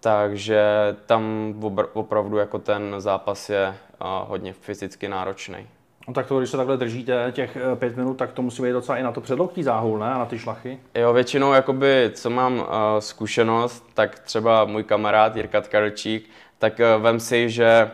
takže 0.00 0.62
tam 1.06 1.54
opravdu 1.92 2.36
jako 2.36 2.58
ten 2.58 2.94
zápas 2.98 3.50
je 3.50 3.76
hodně 4.00 4.52
fyzicky 4.52 5.08
náročný. 5.08 5.66
No 6.08 6.14
tak 6.14 6.26
to, 6.26 6.38
když 6.38 6.50
se 6.50 6.56
takhle 6.56 6.76
držíte 6.76 7.32
těch 7.32 7.56
eh, 7.56 7.76
pět 7.76 7.96
minut, 7.96 8.14
tak 8.14 8.32
to 8.32 8.42
musí 8.42 8.62
být 8.62 8.72
docela 8.72 8.98
i 8.98 9.02
na 9.02 9.12
to 9.12 9.20
předloktí 9.20 9.62
záhul, 9.62 9.98
ne? 9.98 10.06
A 10.06 10.18
na 10.18 10.26
ty 10.26 10.38
šlachy? 10.38 10.78
Jo, 10.94 11.12
většinou, 11.12 11.52
jakoby, 11.52 12.10
co 12.14 12.30
mám 12.30 12.58
uh, 12.58 12.64
zkušenost, 12.98 13.84
tak 13.94 14.18
třeba 14.18 14.64
můj 14.64 14.84
kamarád 14.84 15.36
Jirka 15.36 15.60
Tkarčík, 15.60 16.30
tak 16.58 16.80
uh, 16.96 17.02
vem 17.02 17.20
si, 17.20 17.50
že 17.50 17.90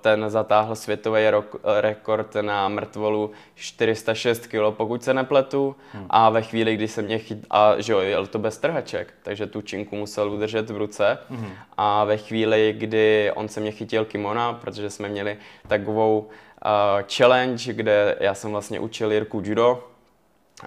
ten 0.00 0.30
zatáhl 0.30 0.76
světový 0.76 1.20
rekord 1.80 2.34
na 2.40 2.68
mrtvolu 2.68 3.30
406 3.54 4.46
kg, 4.46 4.58
pokud 4.70 5.04
se 5.04 5.14
nepletu. 5.14 5.76
Hmm. 5.92 6.06
A 6.10 6.30
ve 6.30 6.42
chvíli, 6.42 6.74
kdy 6.74 6.88
se 6.88 7.02
mě 7.02 7.18
chyt... 7.18 7.38
A 7.50 7.80
že 7.80 7.92
jo, 7.92 8.00
jel 8.00 8.26
to 8.26 8.38
bez 8.38 8.58
trhaček, 8.58 9.14
takže 9.22 9.46
tu 9.46 9.60
činku 9.60 9.96
musel 9.96 10.30
udržet 10.30 10.70
v 10.70 10.76
ruce. 10.76 11.18
Hmm. 11.30 11.50
A 11.76 12.04
ve 12.04 12.16
chvíli, 12.16 12.74
kdy 12.78 13.32
on 13.34 13.48
se 13.48 13.60
mě 13.60 13.70
chytil 13.70 14.04
kimona, 14.04 14.52
protože 14.52 14.90
jsme 14.90 15.08
měli 15.08 15.36
takovou 15.68 16.18
uh, 16.18 16.32
challenge, 17.16 17.72
kde 17.72 18.16
já 18.20 18.34
jsem 18.34 18.50
vlastně 18.50 18.80
učil 18.80 19.12
Jirku 19.12 19.42
judo, 19.44 19.84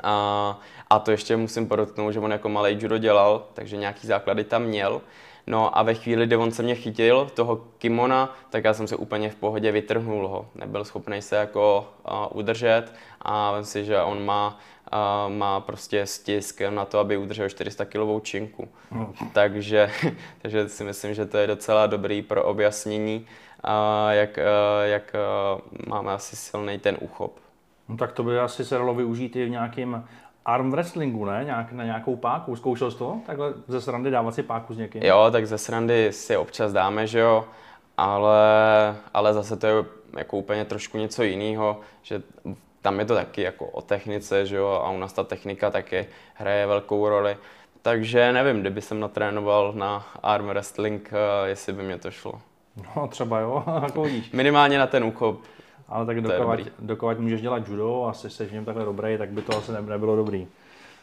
a, 0.04 0.60
a 0.90 1.00
to 1.00 1.12
ještě 1.12 1.38
musím 1.38 1.68
podotknout, 1.68 2.12
že 2.12 2.20
on 2.20 2.32
jako 2.32 2.50
malý 2.50 2.78
judo 2.82 2.98
dělal, 2.98 3.48
takže 3.54 3.78
nějaký 3.78 4.08
základy 4.08 4.44
tam 4.44 4.64
měl. 4.64 5.02
No 5.48 5.78
a 5.78 5.84
ve 5.84 5.94
chvíli, 5.94 6.26
kdy 6.26 6.36
on 6.36 6.52
se 6.52 6.64
mě 6.64 6.76
chytil, 6.76 7.30
toho 7.34 7.56
kimona, 7.78 8.36
tak 8.50 8.64
já 8.64 8.74
jsem 8.74 8.88
se 8.88 8.96
úplně 8.96 9.30
v 9.30 9.36
pohodě 9.36 9.72
vytrhnul 9.72 10.28
ho. 10.28 10.46
Nebyl 10.56 10.86
schopný 10.86 11.22
se 11.22 11.36
jako 11.36 11.94
uh, 12.12 12.38
udržet 12.38 12.84
a 13.22 13.58
myslím 13.58 13.84
si, 13.84 13.86
že 13.86 14.02
on 14.02 14.26
má, 14.26 14.60
uh, 14.94 15.34
má 15.34 15.60
prostě 15.60 16.06
stisk 16.06 16.62
na 16.70 16.86
to, 16.86 17.00
aby 17.00 17.18
udržel 17.18 17.50
400 17.50 17.86
kilovou 17.86 18.20
činku. 18.20 18.68
No. 18.92 19.14
Takže, 19.34 19.92
takže 20.42 20.70
si 20.70 20.84
myslím, 20.84 21.14
že 21.14 21.26
to 21.26 21.38
je 21.38 21.48
docela 21.48 21.88
dobrý 21.88 22.22
pro 22.22 22.44
objasnění, 22.44 23.28
uh, 23.64 24.12
jak, 24.12 24.38
uh, 24.38 24.44
jak 24.84 25.16
uh, 25.16 25.88
máme 25.88 26.12
asi 26.12 26.36
silný 26.36 26.80
ten 26.80 26.98
uchop. 27.00 27.40
No 27.90 27.98
tak 27.98 28.12
to 28.12 28.24
by 28.24 28.40
asi 28.40 28.66
se 28.66 28.76
dalo 28.76 28.94
využít 28.94 29.36
i 29.36 29.46
v 29.46 29.50
nějakým 29.50 30.04
arm 30.46 30.72
wrestlingu, 30.72 31.26
ne? 31.26 31.42
Nějak, 31.46 31.72
na 31.72 31.84
nějakou 31.84 32.16
páku. 32.16 32.56
Zkoušel 32.56 32.92
jsi 32.92 32.98
to? 32.98 33.20
Takhle 33.26 33.54
ze 33.68 33.82
srandy 33.82 34.12
dávat 34.12 34.36
si 34.36 34.44
páku 34.44 34.74
s 34.74 34.78
někým? 34.78 35.04
Jo, 35.04 35.30
tak 35.32 35.48
ze 35.48 35.58
srandy 35.58 36.14
si 36.14 36.38
občas 36.38 36.74
dáme, 36.74 37.08
že 37.08 37.20
jo. 37.20 37.46
Ale, 37.98 38.40
ale 39.14 39.34
zase 39.34 39.58
to 39.58 39.68
je 39.68 39.74
jako 40.18 40.38
úplně 40.38 40.66
trošku 40.66 40.98
něco 40.98 41.24
jiného, 41.24 41.80
že 42.02 42.22
tam 42.82 43.00
je 43.00 43.06
to 43.06 43.16
taky 43.16 43.42
jako 43.42 43.66
o 43.66 43.82
technice, 43.82 44.46
že 44.46 44.56
jo, 44.56 44.68
a 44.68 44.90
u 44.90 44.98
nás 44.98 45.14
ta 45.14 45.24
technika 45.24 45.70
taky 45.70 46.08
hraje 46.34 46.68
velkou 46.68 47.10
roli. 47.10 47.38
Takže 47.82 48.32
nevím, 48.32 48.62
kdyby 48.62 48.82
jsem 48.82 49.00
natrénoval 49.00 49.74
na 49.74 50.06
arm 50.24 50.48
wrestling, 50.48 51.10
eh, 51.14 51.50
jestli 51.50 51.74
by 51.74 51.84
mě 51.84 51.98
to 51.98 52.12
šlo. 52.12 52.42
No 52.96 53.08
třeba 53.08 53.40
jo, 53.40 53.64
jako 53.84 54.04
vidíš. 54.04 54.32
Minimálně 54.32 54.80
na 54.80 54.88
ten 54.88 55.04
úchop. 55.04 55.42
Ale 55.88 56.06
tak 56.06 56.22
dokovat, 56.22 56.60
dokovat 56.80 57.20
můžeš 57.20 57.42
dělat 57.42 57.68
judo 57.68 58.06
a 58.06 58.14
jsi 58.14 58.30
se 58.30 58.46
v 58.46 58.54
něm 58.54 58.66
takhle 58.66 58.86
dobrý, 58.86 59.18
tak 59.18 59.30
by 59.30 59.42
to 59.42 59.58
asi 59.58 59.72
nebylo 59.72 60.16
dobrý. 60.16 60.48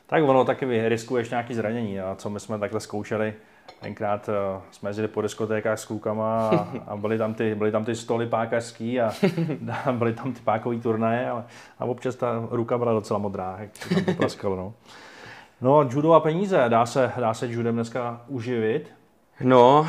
Tak 0.07 0.25
ono 0.25 0.45
taky 0.45 0.89
riskuješ 0.89 1.31
nějaký 1.31 1.55
zranění 1.55 2.01
a 2.01 2.15
co 2.15 2.31
my 2.31 2.41
jsme 2.41 2.59
takhle 2.59 2.81
zkoušeli, 2.81 3.35
tenkrát 3.81 4.29
uh, 4.29 4.63
jsme 4.71 4.91
jezdili 4.91 5.09
po 5.09 5.23
diskotékách 5.23 5.79
s 5.79 5.85
klukama 5.85 6.49
a, 6.49 6.69
a 6.87 6.97
byly, 6.97 7.19
tam 7.19 7.35
ty, 7.35 7.55
byly 7.55 7.73
tam 7.73 7.85
ty 7.85 7.95
stoly 7.95 8.27
pákařský 8.27 9.01
a, 9.01 9.13
a 9.85 9.93
byly 9.93 10.13
tam 10.13 10.33
ty 10.33 10.41
pákový 10.41 10.81
turnaje 10.81 11.31
a, 11.31 11.45
a 11.79 11.85
občas 11.85 12.17
ta 12.17 12.47
ruka 12.51 12.79
byla 12.79 12.93
docela 12.93 13.19
modrá, 13.19 13.57
jak 13.59 13.71
to 13.79 13.95
tam 13.95 14.05
popraskalo, 14.05 14.57
no. 14.57 14.75
No, 15.61 15.83
judo 15.83 16.13
a 16.13 16.21
peníze, 16.21 16.65
dá 16.69 16.87
se, 16.87 17.13
dá 17.17 17.35
se 17.35 17.47
judem 17.47 17.75
dneska 17.75 18.21
uživit? 18.29 18.93
No, 19.41 19.87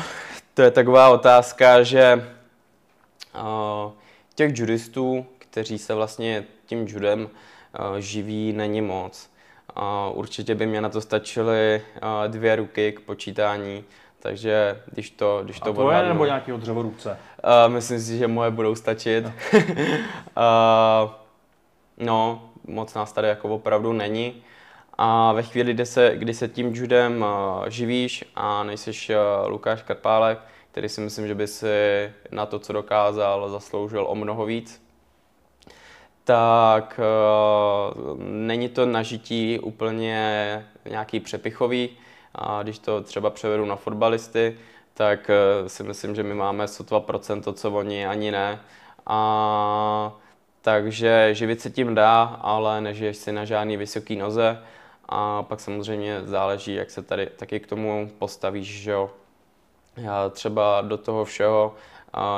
to 0.54 0.62
je 0.62 0.70
taková 0.70 1.08
otázka, 1.10 1.82
že 1.82 2.28
uh, 3.34 3.92
těch 4.34 4.58
judistů, 4.58 5.26
kteří 5.38 5.78
se 5.78 5.94
vlastně 5.94 6.44
tím 6.66 6.86
judem 6.88 7.20
uh, 7.22 7.96
živí, 7.96 8.52
není 8.52 8.80
moc. 8.80 9.30
Uh, 9.76 10.18
určitě 10.18 10.54
by 10.54 10.66
mě 10.66 10.80
na 10.80 10.88
to 10.88 11.00
stačily 11.00 11.82
uh, 12.02 12.32
dvě 12.32 12.56
ruky 12.56 12.92
k 12.92 13.00
počítání, 13.00 13.84
takže 14.18 14.82
když 14.86 15.10
to, 15.10 15.40
když 15.44 15.60
to 15.60 15.70
A 15.70 15.72
tvoje 15.72 16.08
nebo 16.08 16.26
nějakého 16.26 16.58
dřevorubce? 16.58 17.18
Uh, 17.44 17.72
myslím 17.72 18.00
si, 18.00 18.18
že 18.18 18.28
moje 18.28 18.50
budou 18.50 18.74
stačit. 18.74 19.24
No. 19.24 19.32
uh, 20.36 21.10
no, 22.06 22.42
moc 22.66 22.94
nás 22.94 23.12
tady 23.12 23.28
jako 23.28 23.48
opravdu 23.48 23.92
není. 23.92 24.42
A 25.02 25.32
ve 25.32 25.42
chvíli, 25.42 25.74
kdy 25.74 25.86
se, 25.86 26.12
kdy 26.14 26.34
se 26.34 26.48
tím 26.48 26.74
judem 26.74 27.22
uh, 27.22 27.68
živíš 27.68 28.24
a 28.36 28.62
nejsiš 28.62 29.10
uh, 29.10 29.50
Lukáš 29.50 29.82
Karpálek, 29.82 30.38
který 30.70 30.88
si 30.88 31.00
myslím, 31.00 31.26
že 31.26 31.34
by 31.34 31.46
si 31.46 31.66
na 32.30 32.46
to, 32.46 32.58
co 32.58 32.72
dokázal, 32.72 33.48
zasloužil 33.48 34.06
o 34.08 34.14
mnoho 34.14 34.46
víc. 34.46 34.82
Tak 36.24 37.00
uh, 37.00 38.18
není 38.22 38.68
to 38.68 38.86
nažití 38.86 39.58
úplně 39.58 40.66
nějaký 40.90 41.20
přepichový. 41.20 41.90
A 42.34 42.62
když 42.62 42.78
to 42.78 43.00
třeba 43.00 43.30
převedu 43.30 43.64
na 43.64 43.76
fotbalisty, 43.76 44.56
tak 44.94 45.30
si 45.66 45.82
myslím, 45.82 46.14
že 46.14 46.22
my 46.22 46.34
máme 46.34 46.68
sotva 46.68 47.00
procento, 47.00 47.52
co 47.52 47.70
oni 47.70 48.06
ani 48.06 48.30
ne. 48.30 48.60
A 49.06 50.12
takže 50.62 51.34
živit 51.34 51.60
se 51.60 51.70
tím 51.70 51.94
dá, 51.94 52.22
ale 52.22 52.80
nežiješ 52.80 53.16
si 53.16 53.32
na 53.32 53.44
žádný 53.44 53.76
vysoký 53.76 54.16
noze. 54.16 54.58
A 55.12 55.42
pak 55.42 55.60
samozřejmě 55.60 56.20
záleží, 56.24 56.74
jak 56.74 56.90
se 56.90 57.02
tady 57.02 57.26
taky 57.26 57.60
k 57.60 57.66
tomu 57.66 58.10
postavíš, 58.18 58.82
že 58.82 58.90
jo. 58.90 59.10
Já 59.96 60.28
třeba 60.28 60.80
do 60.80 60.96
toho 60.96 61.24
všeho 61.24 61.74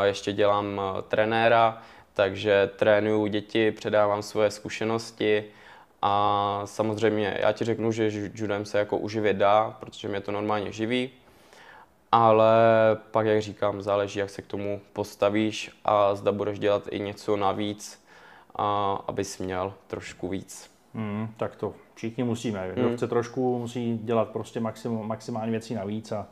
ještě 0.02 0.32
dělám 0.32 0.80
trenéra, 1.08 1.82
takže 2.14 2.70
trénuju 2.76 3.26
děti, 3.26 3.70
předávám 3.70 4.22
svoje 4.22 4.50
zkušenosti 4.50 5.44
a 6.02 6.62
samozřejmě 6.64 7.38
já 7.40 7.52
ti 7.52 7.64
řeknu, 7.64 7.92
že 7.92 8.10
judem 8.34 8.64
se 8.64 8.78
jako 8.78 8.98
uživit 8.98 9.36
dá, 9.36 9.76
protože 9.80 10.08
mě 10.08 10.20
to 10.20 10.32
normálně 10.32 10.72
živí, 10.72 11.10
ale 12.12 12.54
pak, 13.10 13.26
jak 13.26 13.42
říkám, 13.42 13.82
záleží, 13.82 14.18
jak 14.18 14.30
se 14.30 14.42
k 14.42 14.46
tomu 14.46 14.80
postavíš 14.92 15.70
a 15.84 16.14
zda 16.14 16.32
budeš 16.32 16.58
dělat 16.58 16.88
i 16.90 17.00
něco 17.00 17.36
navíc, 17.36 18.02
a 18.56 18.92
abys 19.06 19.38
měl 19.38 19.74
trošku 19.86 20.28
víc. 20.28 20.70
Hmm, 20.94 21.34
tak 21.36 21.56
to 21.56 21.74
všichni 21.94 22.24
musíme. 22.24 22.70
Kdo 22.72 22.86
hmm. 22.86 22.96
chce 22.96 23.08
trošku, 23.08 23.58
musí 23.58 23.98
dělat 23.98 24.28
prostě 24.28 24.60
maxim, 24.60 24.92
maximálně 25.02 25.50
věcí 25.50 25.74
navíc 25.74 26.12
a 26.12 26.26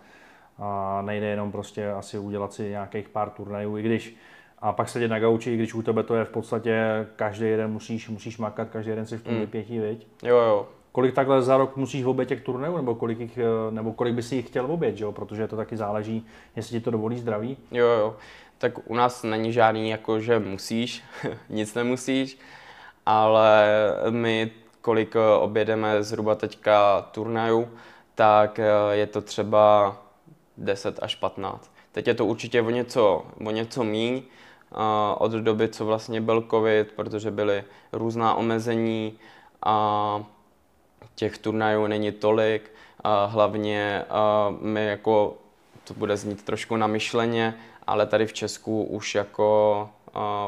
a 0.60 1.02
nejde 1.02 1.26
jenom 1.26 1.52
prostě 1.52 1.90
asi 1.90 2.18
udělat 2.18 2.52
si 2.52 2.68
nějakých 2.68 3.08
pár 3.08 3.30
turnajů, 3.30 3.78
i 3.78 3.82
když 3.82 4.16
a 4.58 4.72
pak 4.72 4.88
sedět 4.88 5.08
na 5.08 5.18
gauči, 5.18 5.54
když 5.54 5.74
u 5.74 5.82
tebe 5.82 6.02
to 6.02 6.14
je 6.14 6.24
v 6.24 6.30
podstatě 6.30 7.06
každý 7.16 7.46
jeden 7.46 7.70
musíš, 7.70 8.08
musíš 8.08 8.38
makat, 8.38 8.68
každý 8.70 8.90
jeden 8.90 9.06
si 9.06 9.18
v 9.18 9.22
tom 9.22 9.34
mm. 9.34 9.40
vypětí, 9.40 9.78
viď? 9.78 10.06
Jo, 10.22 10.36
jo. 10.36 10.68
Kolik 10.92 11.14
takhle 11.14 11.42
za 11.42 11.56
rok 11.56 11.76
musíš 11.76 12.04
obět 12.04 12.26
těch 12.26 12.40
turnajů, 12.40 12.76
nebo 12.76 12.94
kolik, 12.94 13.20
jich, 13.20 13.38
eh, 13.38 13.70
nebo 13.70 13.92
kolik 13.92 14.14
by 14.14 14.22
si 14.22 14.36
jich 14.36 14.46
chtěl 14.46 14.72
obět, 14.72 15.00
jo? 15.00 15.12
Protože 15.12 15.48
to 15.48 15.56
taky 15.56 15.76
záleží, 15.76 16.26
jestli 16.56 16.78
ti 16.78 16.84
to 16.84 16.90
dovolí 16.90 17.18
zdraví. 17.18 17.56
Jo, 17.72 17.86
jo. 17.86 18.16
Tak 18.58 18.90
u 18.90 18.94
nás 18.94 19.22
není 19.22 19.52
žádný 19.52 19.90
jako, 19.90 20.20
že 20.20 20.38
musíš, 20.38 21.02
nic 21.48 21.74
nemusíš, 21.74 22.38
ale 23.06 23.66
my 24.10 24.50
kolik 24.80 25.16
eh, 25.16 25.36
objedeme 25.38 26.02
zhruba 26.02 26.34
teďka 26.34 27.02
turnajů, 27.02 27.68
tak 28.14 28.58
eh, 28.58 28.64
je 28.92 29.06
to 29.06 29.20
třeba 29.20 29.96
10 30.56 30.98
až 31.02 31.14
15. 31.14 31.70
Teď 31.92 32.06
je 32.06 32.14
to 32.14 32.26
určitě 32.26 32.62
o 32.62 32.70
něco, 32.70 33.24
o 33.46 33.50
něco 33.50 33.84
míň 33.84 34.22
od 35.18 35.32
doby, 35.32 35.68
co 35.68 35.86
vlastně 35.86 36.20
byl 36.20 36.46
covid, 36.50 36.92
protože 36.92 37.30
byly 37.30 37.64
různá 37.92 38.34
omezení 38.34 39.18
a 39.62 40.24
těch 41.14 41.38
turnajů 41.38 41.86
není 41.86 42.12
tolik. 42.12 42.72
A 43.04 43.24
hlavně 43.24 44.04
a 44.10 44.54
my 44.60 44.86
jako, 44.86 45.36
to 45.84 45.94
bude 45.94 46.16
znít 46.16 46.44
trošku 46.44 46.76
na 46.76 46.86
myšleně, 46.86 47.54
ale 47.86 48.06
tady 48.06 48.26
v 48.26 48.32
Česku 48.32 48.84
už 48.84 49.14
jako 49.14 49.88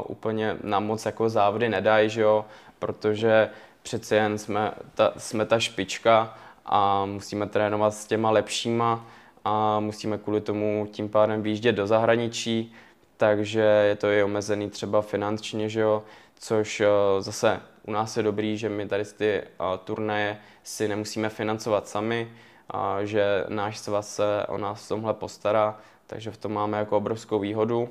úplně 0.07 0.57
nám 0.63 0.85
moc 0.85 1.05
jako 1.05 1.29
závody 1.29 1.69
nedají, 1.69 2.09
že 2.09 2.21
jo? 2.21 2.45
protože 2.83 3.49
přeci 3.83 4.15
jen 4.15 4.37
jsme 4.37 4.71
ta, 4.95 5.13
jsme 5.17 5.45
ta 5.45 5.59
špička 5.59 6.37
a 6.65 7.05
musíme 7.05 7.47
trénovat 7.47 7.93
s 7.93 8.05
těma 8.05 8.31
lepšíma 8.31 9.05
a 9.45 9.79
musíme 9.79 10.17
kvůli 10.17 10.41
tomu 10.41 10.87
tím 10.91 11.09
pádem 11.09 11.41
výjíždět 11.41 11.75
do 11.75 11.87
zahraničí, 11.87 12.73
takže 13.17 13.61
je 13.61 13.95
to 13.95 14.11
i 14.11 14.23
omezený 14.23 14.69
třeba 14.69 15.01
finančně, 15.01 15.69
že 15.69 15.79
jo, 15.79 16.03
což 16.39 16.81
eh, 16.81 16.87
zase 17.19 17.61
u 17.87 17.91
nás 17.91 18.17
je 18.17 18.23
dobrý, 18.23 18.57
že 18.57 18.69
my 18.69 18.87
tady 18.87 19.05
ty 19.05 19.29
eh, 19.29 19.45
turnaje 19.83 20.37
si 20.63 20.87
nemusíme 20.87 21.29
financovat 21.29 21.87
sami, 21.87 22.31
a 22.69 23.03
že 23.03 23.45
náš 23.49 23.77
svaz 23.79 24.15
se 24.15 24.45
o 24.47 24.57
nás 24.57 24.85
v 24.85 24.87
tomhle 24.87 25.13
postará, 25.13 25.77
takže 26.07 26.31
v 26.31 26.37
tom 26.37 26.53
máme 26.53 26.77
jako 26.77 26.97
obrovskou 26.97 27.39
výhodu. 27.39 27.89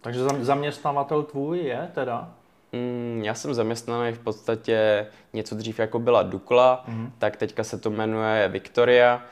Takže 0.00 0.24
zaměstnavatel 0.40 1.22
tvůj 1.22 1.58
je 1.58 1.90
teda? 1.94 2.34
Mm, 2.72 3.20
já 3.24 3.34
jsem 3.34 3.54
zaměstnaný 3.54 4.12
v 4.12 4.18
podstatě 4.18 5.06
něco 5.32 5.54
dřív 5.54 5.78
jako 5.78 5.98
byla 5.98 6.22
Dukla, 6.22 6.84
mm-hmm. 6.88 7.10
tak 7.18 7.36
teďka 7.36 7.64
se 7.64 7.78
to 7.78 7.90
jmenuje 7.90 8.48
Victoria 8.48 9.22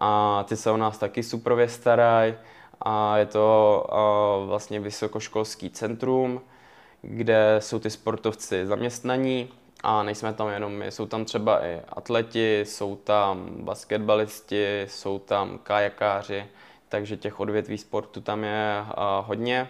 a 0.00 0.44
ty 0.48 0.56
se 0.56 0.70
o 0.70 0.76
nás 0.76 0.98
taky 0.98 1.22
suprově 1.22 1.68
starají 1.68 2.34
a 2.80 3.18
je 3.18 3.26
to 3.26 3.86
uh, 3.92 4.48
vlastně 4.48 4.80
vysokoškolský 4.80 5.70
centrum, 5.70 6.40
kde 7.02 7.56
jsou 7.58 7.78
ty 7.78 7.90
sportovci 7.90 8.66
zaměstnaní 8.66 9.48
a 9.82 10.02
nejsme 10.02 10.32
tam 10.32 10.48
jenom 10.48 10.72
my, 10.72 10.90
jsou 10.90 11.06
tam 11.06 11.24
třeba 11.24 11.64
i 11.64 11.80
atleti, 11.88 12.60
jsou 12.60 12.96
tam 12.96 13.50
basketbalisti, 13.50 14.86
jsou 14.88 15.18
tam 15.18 15.58
kajakáři, 15.62 16.46
takže 16.88 17.16
těch 17.16 17.40
odvětví 17.40 17.78
sportu 17.78 18.20
tam 18.20 18.44
je 18.44 18.84
hodně. 19.20 19.68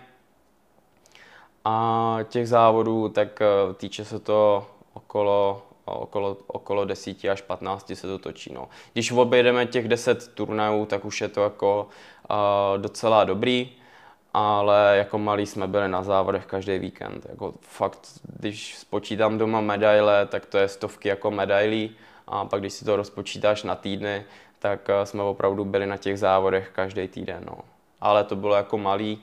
A 1.64 2.18
těch 2.28 2.48
závodů, 2.48 3.08
tak 3.08 3.40
uh, 3.40 3.74
týče 3.74 4.04
se 4.04 4.18
to 4.18 4.66
okolo, 4.92 5.62
okolo, 5.84 6.36
okolo 6.46 6.84
10 6.84 7.24
až 7.24 7.42
15 7.42 7.92
se 7.94 8.06
to 8.06 8.18
točí. 8.18 8.52
No. 8.52 8.68
Když 8.92 9.12
objedeme 9.12 9.66
těch 9.66 9.88
10 9.88 10.28
turnajů, 10.34 10.86
tak 10.86 11.04
už 11.04 11.20
je 11.20 11.28
to 11.28 11.42
jako 11.42 11.88
uh, 12.30 12.82
docela 12.82 13.24
dobrý 13.24 13.70
ale 14.34 14.96
jako 14.96 15.18
malí 15.18 15.46
jsme 15.46 15.66
byli 15.66 15.88
na 15.88 16.02
závodech 16.02 16.46
každý 16.46 16.78
víkend. 16.78 17.26
Jako 17.28 17.54
fakt, 17.60 18.08
když 18.38 18.78
spočítám 18.78 19.38
doma 19.38 19.60
medaile, 19.60 20.26
tak 20.26 20.46
to 20.46 20.58
je 20.58 20.68
stovky 20.68 21.08
jako 21.08 21.30
medailí 21.30 21.96
a 22.26 22.44
pak 22.44 22.60
když 22.60 22.72
si 22.72 22.84
to 22.84 22.96
rozpočítáš 22.96 23.62
na 23.62 23.74
týdny, 23.74 24.24
tak 24.58 24.90
eh, 24.90 25.06
jsme 25.06 25.22
opravdu 25.22 25.64
byli 25.64 25.86
na 25.86 25.96
těch 25.96 26.18
závodech 26.18 26.70
každý 26.74 27.08
týden. 27.08 27.44
No. 27.46 27.58
Ale 28.00 28.24
to 28.24 28.36
bylo 28.36 28.54
jako 28.54 28.78
malý, 28.78 29.22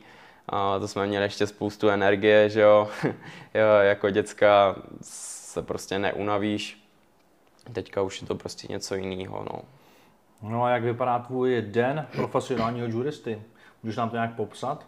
a 0.49 0.79
to 0.79 0.87
jsme 0.87 1.07
měli 1.07 1.25
ještě 1.25 1.47
spoustu 1.47 1.89
energie, 1.89 2.49
že 2.49 2.61
jo, 2.61 2.87
jo 3.53 3.67
jako 3.81 4.09
děcka 4.09 4.75
se 5.01 5.61
prostě 5.61 5.99
neunavíš. 5.99 6.83
Teďka 7.73 8.01
už 8.01 8.21
je 8.21 8.27
to 8.27 8.35
prostě 8.35 8.67
něco 8.69 8.95
jiného. 8.95 9.45
No. 9.53 9.61
no 10.49 10.63
a 10.63 10.69
jak 10.69 10.83
vypadá 10.83 11.19
tvůj 11.19 11.61
den 11.61 12.07
profesionálního 12.11 12.87
judisty? 12.87 13.41
Můžeš 13.83 13.97
nám 13.97 14.09
to 14.09 14.15
nějak 14.15 14.35
popsat? 14.35 14.85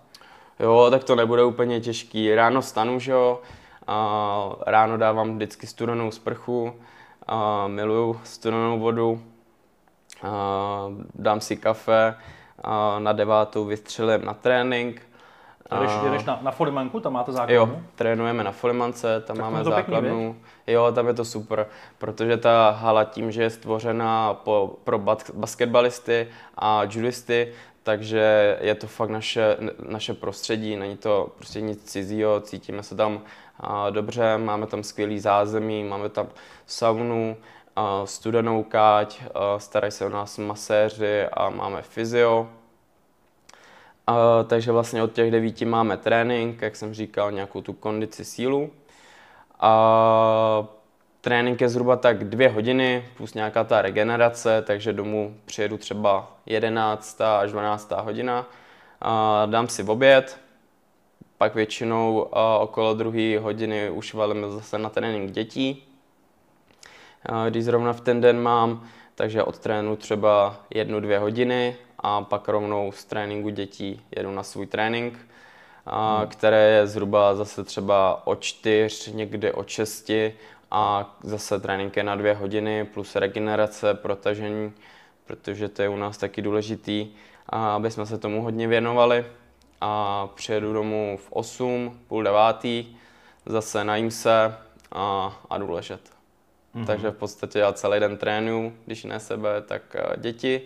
Jo, 0.59 0.87
tak 0.91 1.03
to 1.03 1.15
nebude 1.15 1.43
úplně 1.43 1.81
těžký. 1.81 2.35
Ráno 2.35 2.61
stanu, 2.61 2.99
že 2.99 3.11
jo, 3.11 3.41
a 3.87 4.55
ráno 4.65 4.97
dávám 4.97 5.35
vždycky 5.35 5.67
studenou 5.67 6.11
sprchu, 6.11 6.73
a 7.27 7.67
miluju 7.67 8.19
studenou 8.23 8.79
vodu, 8.79 9.23
a 10.23 10.85
dám 11.15 11.41
si 11.41 11.57
kafe, 11.57 12.15
a 12.63 12.99
na 12.99 13.13
devátou 13.13 13.65
vystřelím 13.65 14.25
na 14.25 14.33
trénink. 14.33 15.08
Jdeš, 15.77 15.91
jdeš 16.11 16.25
na, 16.25 16.39
na 16.41 16.51
Folimanku, 16.51 16.99
tam 16.99 17.13
máte 17.13 17.31
základnu? 17.31 17.55
Jo, 17.55 17.81
trénujeme 17.95 18.43
na 18.43 18.51
Folimance, 18.51 19.21
tam 19.21 19.37
tak 19.37 19.45
máme 19.45 19.63
základnu. 19.63 20.35
jo, 20.67 20.91
tam 20.91 21.07
je 21.07 21.13
to 21.13 21.25
super, 21.25 21.67
protože 21.97 22.37
ta 22.37 22.69
hala 22.69 23.03
tím, 23.03 23.31
že 23.31 23.43
je 23.43 23.49
stvořena 23.49 24.33
po, 24.33 24.75
pro 24.83 24.99
basketbalisty 25.33 26.27
a 26.57 26.83
judisty, 26.83 27.53
takže 27.83 28.57
je 28.61 28.75
to 28.75 28.87
fakt 28.87 29.09
naše, 29.09 29.57
naše 29.89 30.13
prostředí, 30.13 30.75
není 30.75 30.97
to 30.97 31.29
prostě 31.35 31.61
nic 31.61 31.83
cizího, 31.83 32.41
cítíme 32.41 32.83
se 32.83 32.95
tam 32.95 33.21
dobře, 33.89 34.37
máme 34.37 34.67
tam 34.67 34.83
skvělý 34.83 35.19
zázemí, 35.19 35.83
máme 35.83 36.09
tam 36.09 36.27
saunu, 36.65 37.37
studenou 38.05 38.63
káť, 38.63 39.23
starají 39.57 39.91
se 39.91 40.05
o 40.05 40.09
nás 40.09 40.37
maséři 40.37 41.25
a 41.33 41.49
máme 41.49 41.81
fyzio. 41.81 42.47
Takže 44.47 44.71
vlastně 44.71 45.03
od 45.03 45.11
těch 45.11 45.31
devíti 45.31 45.65
máme 45.65 45.97
trénink, 45.97 46.61
jak 46.61 46.75
jsem 46.75 46.93
říkal, 46.93 47.31
nějakou 47.31 47.61
tu 47.61 47.73
kondici, 47.73 48.25
sílu. 48.25 48.69
A 49.59 50.67
Trénink 51.21 51.61
je 51.61 51.69
zhruba 51.69 51.95
tak 51.95 52.23
dvě 52.23 52.49
hodiny 52.49 53.05
plus 53.17 53.33
nějaká 53.33 53.63
ta 53.63 53.81
regenerace, 53.81 54.61
takže 54.61 54.93
domů 54.93 55.35
přijedu 55.45 55.77
třeba 55.77 56.31
11. 56.45 57.21
až 57.21 57.51
12. 57.51 57.91
hodina. 57.91 58.45
A 59.01 59.45
dám 59.45 59.67
si 59.67 59.83
oběd, 59.83 60.39
pak 61.37 61.55
většinou 61.55 62.27
okolo 62.59 62.93
druhé 62.93 63.39
hodiny 63.39 63.89
už 63.89 64.13
valím 64.13 64.51
zase 64.51 64.77
na 64.77 64.89
trénink 64.89 65.31
dětí. 65.31 65.83
Když 67.49 67.63
zrovna 67.63 67.93
v 67.93 68.01
ten 68.01 68.21
den 68.21 68.41
mám, 68.41 68.87
takže 69.15 69.43
od 69.43 69.59
trénu 69.59 69.95
třeba 69.95 70.55
jednu, 70.69 70.99
dvě 70.99 71.19
hodiny 71.19 71.75
a 71.99 72.21
pak 72.21 72.47
rovnou 72.47 72.91
z 72.91 73.05
tréninku 73.05 73.49
dětí 73.49 74.01
jedu 74.15 74.31
na 74.31 74.43
svůj 74.43 74.67
trénink, 74.67 75.13
hmm. 75.85 76.27
které 76.27 76.69
je 76.69 76.87
zhruba 76.87 77.35
zase 77.35 77.63
třeba 77.63 78.27
o 78.27 78.35
čtyř, 78.35 79.07
někdy 79.07 79.51
o 79.51 79.63
šesti 79.63 80.33
a 80.71 81.15
zase 81.23 81.59
trénink 81.59 81.97
je 81.97 82.03
na 82.03 82.15
dvě 82.15 82.33
hodiny 82.33 82.85
plus 82.85 83.15
regenerace, 83.15 83.93
protažení, 83.93 84.73
protože 85.25 85.69
to 85.69 85.81
je 85.81 85.89
u 85.89 85.95
nás 85.95 86.17
taky 86.17 86.41
důležitý, 86.41 87.07
a 87.49 87.75
aby 87.75 87.91
jsme 87.91 88.05
se 88.05 88.17
tomu 88.17 88.41
hodně 88.41 88.67
věnovali. 88.67 89.25
A 89.81 90.27
přijedu 90.35 90.73
domů 90.73 91.19
v 91.23 91.27
8, 91.29 91.99
půl 92.07 92.23
devátý, 92.23 92.97
zase 93.45 93.83
najím 93.83 94.11
se 94.11 94.55
a, 94.91 95.37
a 95.49 95.57
jdu 95.57 95.71
ležet. 95.71 96.01
Mm-hmm. 96.75 96.85
Takže 96.85 97.11
v 97.11 97.17
podstatě 97.17 97.59
já 97.59 97.73
celý 97.73 97.99
den 97.99 98.17
trénuju, 98.17 98.73
když 98.85 99.03
ne 99.03 99.19
sebe, 99.19 99.61
tak 99.61 99.95
děti 100.17 100.61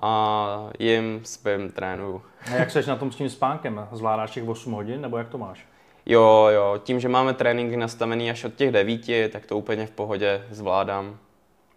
a 0.00 0.70
jim, 0.78 1.20
spím, 1.24 1.70
trénuju. 1.70 2.22
A 2.52 2.54
jak 2.54 2.70
seš 2.70 2.86
na 2.86 2.96
tom 2.96 3.12
s 3.12 3.16
tím 3.16 3.30
spánkem? 3.30 3.88
Zvládáš 3.92 4.30
těch 4.30 4.48
8 4.48 4.72
hodin, 4.72 5.00
nebo 5.00 5.18
jak 5.18 5.28
to 5.28 5.38
máš? 5.38 5.66
Jo, 6.06 6.48
jo, 6.50 6.80
tím, 6.82 7.00
že 7.00 7.08
máme 7.08 7.34
tréninky 7.34 7.76
nastavený 7.76 8.30
až 8.30 8.44
od 8.44 8.54
těch 8.54 8.72
devíti, 8.72 9.28
tak 9.28 9.46
to 9.46 9.58
úplně 9.58 9.86
v 9.86 9.90
pohodě 9.90 10.44
zvládám. 10.50 11.18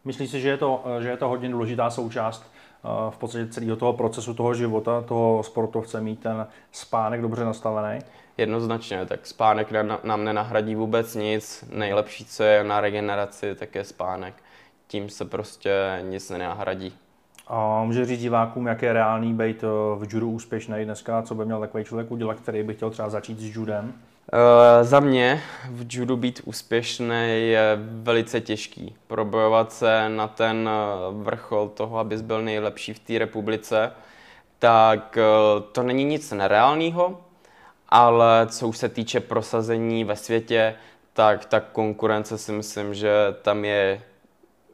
Myslíš 0.06 0.30
si, 0.32 0.42
že 0.42 0.50
je 0.50 0.58
to, 0.58 0.84
že 1.00 1.10
je 1.10 1.18
to 1.18 1.28
hodně 1.28 1.50
důležitá 1.50 1.90
součást 1.90 2.44
eh, 2.44 2.88
v 3.12 3.18
podstatě 3.18 3.48
celého 3.48 3.76
toho 3.76 3.94
procesu, 3.94 4.34
toho 4.34 4.54
života, 4.54 5.02
toho 5.02 5.44
sportovce 5.44 6.02
mít 6.02 6.20
ten 6.20 6.48
spánek 6.72 7.22
dobře 7.22 7.46
nastavený? 7.46 8.00
Jednoznačně, 8.38 9.06
tak 9.06 9.26
spánek 9.26 9.72
nám 10.04 10.24
nenahradí 10.24 10.76
vůbec 10.76 11.16
nic. 11.16 11.66
Nejlepší, 11.72 12.26
co 12.26 12.44
je 12.44 12.64
na 12.64 12.82
regeneraci, 12.82 13.56
tak 13.56 13.76
je 13.76 13.84
spánek. 13.84 14.34
Tím 14.88 15.10
se 15.10 15.26
prostě 15.26 16.00
nic 16.02 16.30
nenahradí. 16.30 16.94
A 17.48 17.84
může 17.84 18.06
říct 18.06 18.22
divákům, 18.22 18.68
jak 18.68 18.82
je 18.82 18.94
reálný 18.94 19.34
být 19.34 19.64
eh, 19.64 19.68
v 19.98 20.14
judu 20.14 20.30
úspěšný 20.30 20.86
dneska, 20.86 21.22
co 21.22 21.36
by 21.36 21.46
měl 21.46 21.60
takový 21.60 21.84
člověk 21.84 22.12
udělat, 22.12 22.40
který 22.40 22.64
by 22.64 22.74
chtěl 22.74 22.90
třeba 22.90 23.10
začít 23.10 23.40
s 23.40 23.56
judem? 23.56 23.94
Uh, 24.34 24.40
za 24.88 25.00
mě 25.00 25.42
v 25.70 25.86
judu 25.90 26.18
být 26.18 26.42
úspěšný 26.46 27.50
je 27.50 27.78
velice 28.02 28.42
těžký. 28.42 28.96
Probojovat 29.08 29.72
se 29.72 30.10
na 30.10 30.28
ten 30.28 30.70
eh, 30.70 31.24
vrchol 31.24 31.70
toho, 31.70 31.98
abys 31.98 32.22
byl 32.22 32.42
nejlepší 32.42 32.94
v 32.94 33.00
té 33.00 33.20
republice, 33.20 33.92
tak 34.60 35.18
to 35.72 35.84
není 35.84 36.04
nic 36.04 36.32
nereálného, 36.32 37.22
ale 37.90 38.48
co 38.48 38.68
už 38.68 38.78
se 38.78 38.90
týče 38.90 39.20
prosazení 39.20 40.04
ve 40.04 40.16
světě, 40.16 40.76
tak 41.14 41.46
ta 41.46 41.60
konkurence 41.60 42.38
si 42.38 42.52
myslím, 42.52 42.94
že 42.94 43.12
tam 43.42 43.66
je 43.66 44.02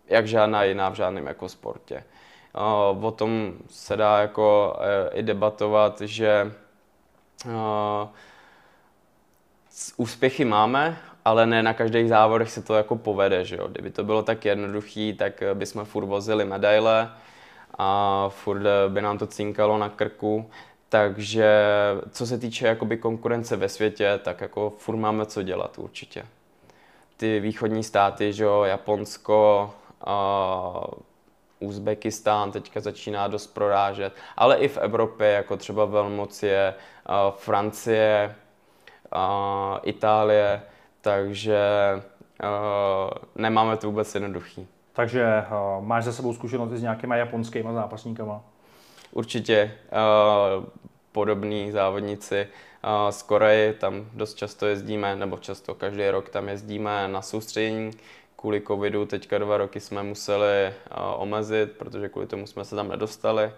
jak 0.10 0.28
žádná 0.28 0.64
jiná 0.64 0.90
v 0.90 0.96
žádném 0.96 1.28
jako 1.28 1.50
sportě. 1.50 2.04
O 2.54 3.12
tom 3.12 3.54
se 3.70 3.98
dá 3.98 4.20
jako 4.20 4.76
uh, 4.78 5.20
i 5.20 5.24
debatovat, 5.24 6.02
že 6.02 6.52
uh, 7.46 8.10
úspěchy 9.98 10.46
máme, 10.46 10.98
ale 11.26 11.46
ne 11.46 11.64
na 11.64 11.74
každých 11.74 12.10
závodech 12.10 12.52
se 12.52 12.62
to 12.62 12.76
jako 12.76 12.96
povede, 12.96 13.46
že 13.46 13.56
jo. 13.56 13.68
Kdyby 13.68 13.92
to 13.92 14.04
bylo 14.04 14.24
tak 14.24 14.46
jednoduchý, 14.46 15.14
tak 15.14 15.44
bychom 15.54 15.86
furt 15.86 16.06
vozili 16.06 16.46
medaile 16.46 17.12
a 17.78 18.26
furt 18.30 18.64
by 18.88 19.02
nám 19.02 19.18
to 19.18 19.28
cinkalo 19.28 19.78
na 19.78 19.90
krku. 19.90 20.50
Takže 20.90 21.64
co 22.12 22.28
se 22.28 22.38
týče 22.38 22.68
jakoby 22.68 22.98
konkurence 22.98 23.56
ve 23.56 23.70
světě, 23.70 24.20
tak 24.24 24.42
jako 24.42 24.74
furt 24.78 24.98
máme 24.98 25.26
co 25.26 25.44
dělat 25.44 25.78
určitě. 25.78 26.26
Ty 27.18 27.40
východní 27.40 27.84
státy, 27.84 28.34
že 28.34 28.44
jo, 28.44 28.64
Japonsko, 28.64 29.72
Uzbekistán 31.60 32.52
teďka 32.52 32.80
začíná 32.80 33.28
dost 33.28 33.48
prorážet, 33.48 34.14
ale 34.38 34.58
i 34.58 34.68
v 34.68 34.78
Evropě, 34.78 35.28
jako 35.28 35.58
třeba 35.58 35.86
velmocie, 35.86 36.74
Francie, 37.36 38.36
uh, 39.16 39.78
Itálie, 39.84 40.62
takže 41.02 41.60
uh, 42.44 43.10
nemáme 43.36 43.78
to 43.78 43.88
vůbec 43.88 44.16
jednoduchý. 44.16 44.68
Takže 44.94 45.46
uh, 45.52 45.86
máš 45.86 46.04
za 46.04 46.14
sebou 46.14 46.34
zkušenosti 46.34 46.78
s 46.78 46.82
nějakýma 46.82 47.16
japonskými 47.16 47.70
zápasníkama? 47.74 48.42
určitě 49.12 49.72
uh, 50.58 50.66
podobní 51.12 51.72
závodníci 51.72 52.48
uh, 52.84 53.12
z 53.12 53.22
Koreji, 53.22 53.74
tam 53.74 54.06
dost 54.14 54.34
často 54.34 54.66
jezdíme, 54.68 55.16
nebo 55.16 55.38
často 55.38 55.76
každý 55.76 56.10
rok 56.10 56.30
tam 56.30 56.50
jezdíme 56.50 57.08
na 57.08 57.22
soustředění. 57.22 57.92
Kvůli 58.40 58.62
covidu 58.62 59.06
teďka 59.06 59.38
dva 59.38 59.58
roky 59.58 59.80
jsme 59.80 60.04
museli 60.04 60.68
uh, 60.68 61.22
omezit, 61.22 61.72
protože 61.72 62.10
kvůli 62.10 62.28
tomu 62.28 62.48
jsme 62.48 62.66
se 62.66 62.76
tam 62.76 62.88
nedostali, 62.88 63.52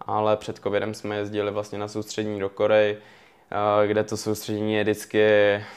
ale 0.00 0.36
před 0.36 0.58
covidem 0.58 0.94
jsme 0.94 1.16
jezdili 1.16 1.50
vlastně 1.50 1.78
na 1.78 1.88
soustředění 1.88 2.40
do 2.40 2.48
Koreji, 2.48 2.98
kde 3.86 4.04
to 4.04 4.16
soustředění 4.16 4.74
je 4.74 4.82
vždycky, 4.82 5.26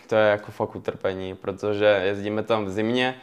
to 0.08 0.16
je 0.16 0.30
jako 0.30 0.52
fakt 0.52 0.76
utrpení, 0.76 1.36
protože 1.36 2.02
jezdíme 2.06 2.44
tam 2.44 2.66
v 2.66 2.70
zimě 2.70 3.16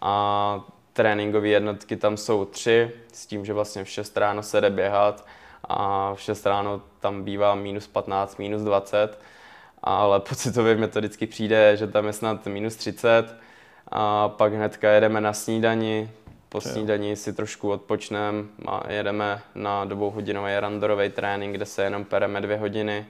a 0.00 0.64
tréninkové 0.92 1.48
jednotky 1.48 1.96
tam 1.96 2.16
jsou 2.16 2.44
tři, 2.44 2.90
s 3.12 3.26
tím, 3.26 3.44
že 3.44 3.52
vlastně 3.52 3.84
v 3.84 3.88
6 3.88 4.16
ráno 4.16 4.42
se 4.42 4.60
jde 4.60 4.70
běhat 4.70 5.26
a 5.64 6.14
v 6.14 6.20
6 6.20 6.46
ráno 6.46 6.82
tam 7.00 7.22
bývá 7.22 7.54
minus 7.54 7.86
15, 7.86 8.38
minus 8.38 8.62
20, 8.62 9.18
ale 9.82 10.20
pocitově 10.28 10.76
mi 10.76 10.88
to 10.88 10.98
vždycky 10.98 11.26
přijde, 11.26 11.76
že 11.76 11.86
tam 11.86 12.06
je 12.06 12.12
snad 12.12 12.46
minus 12.46 12.76
30 12.76 13.47
a 13.92 14.28
pak 14.28 14.52
hnedka 14.52 14.90
jedeme 14.90 15.20
na 15.20 15.32
snídani, 15.32 16.10
po 16.48 16.60
snídani 16.60 17.16
si 17.16 17.32
trošku 17.32 17.70
odpočneme 17.70 18.44
a 18.66 18.92
jedeme 18.92 19.40
na 19.54 19.84
dvouhodinový 19.84 20.58
randorový 20.58 21.10
trénink, 21.10 21.54
kde 21.54 21.66
se 21.66 21.82
jenom 21.82 22.04
pereme 22.04 22.40
dvě 22.40 22.56
hodiny. 22.56 23.06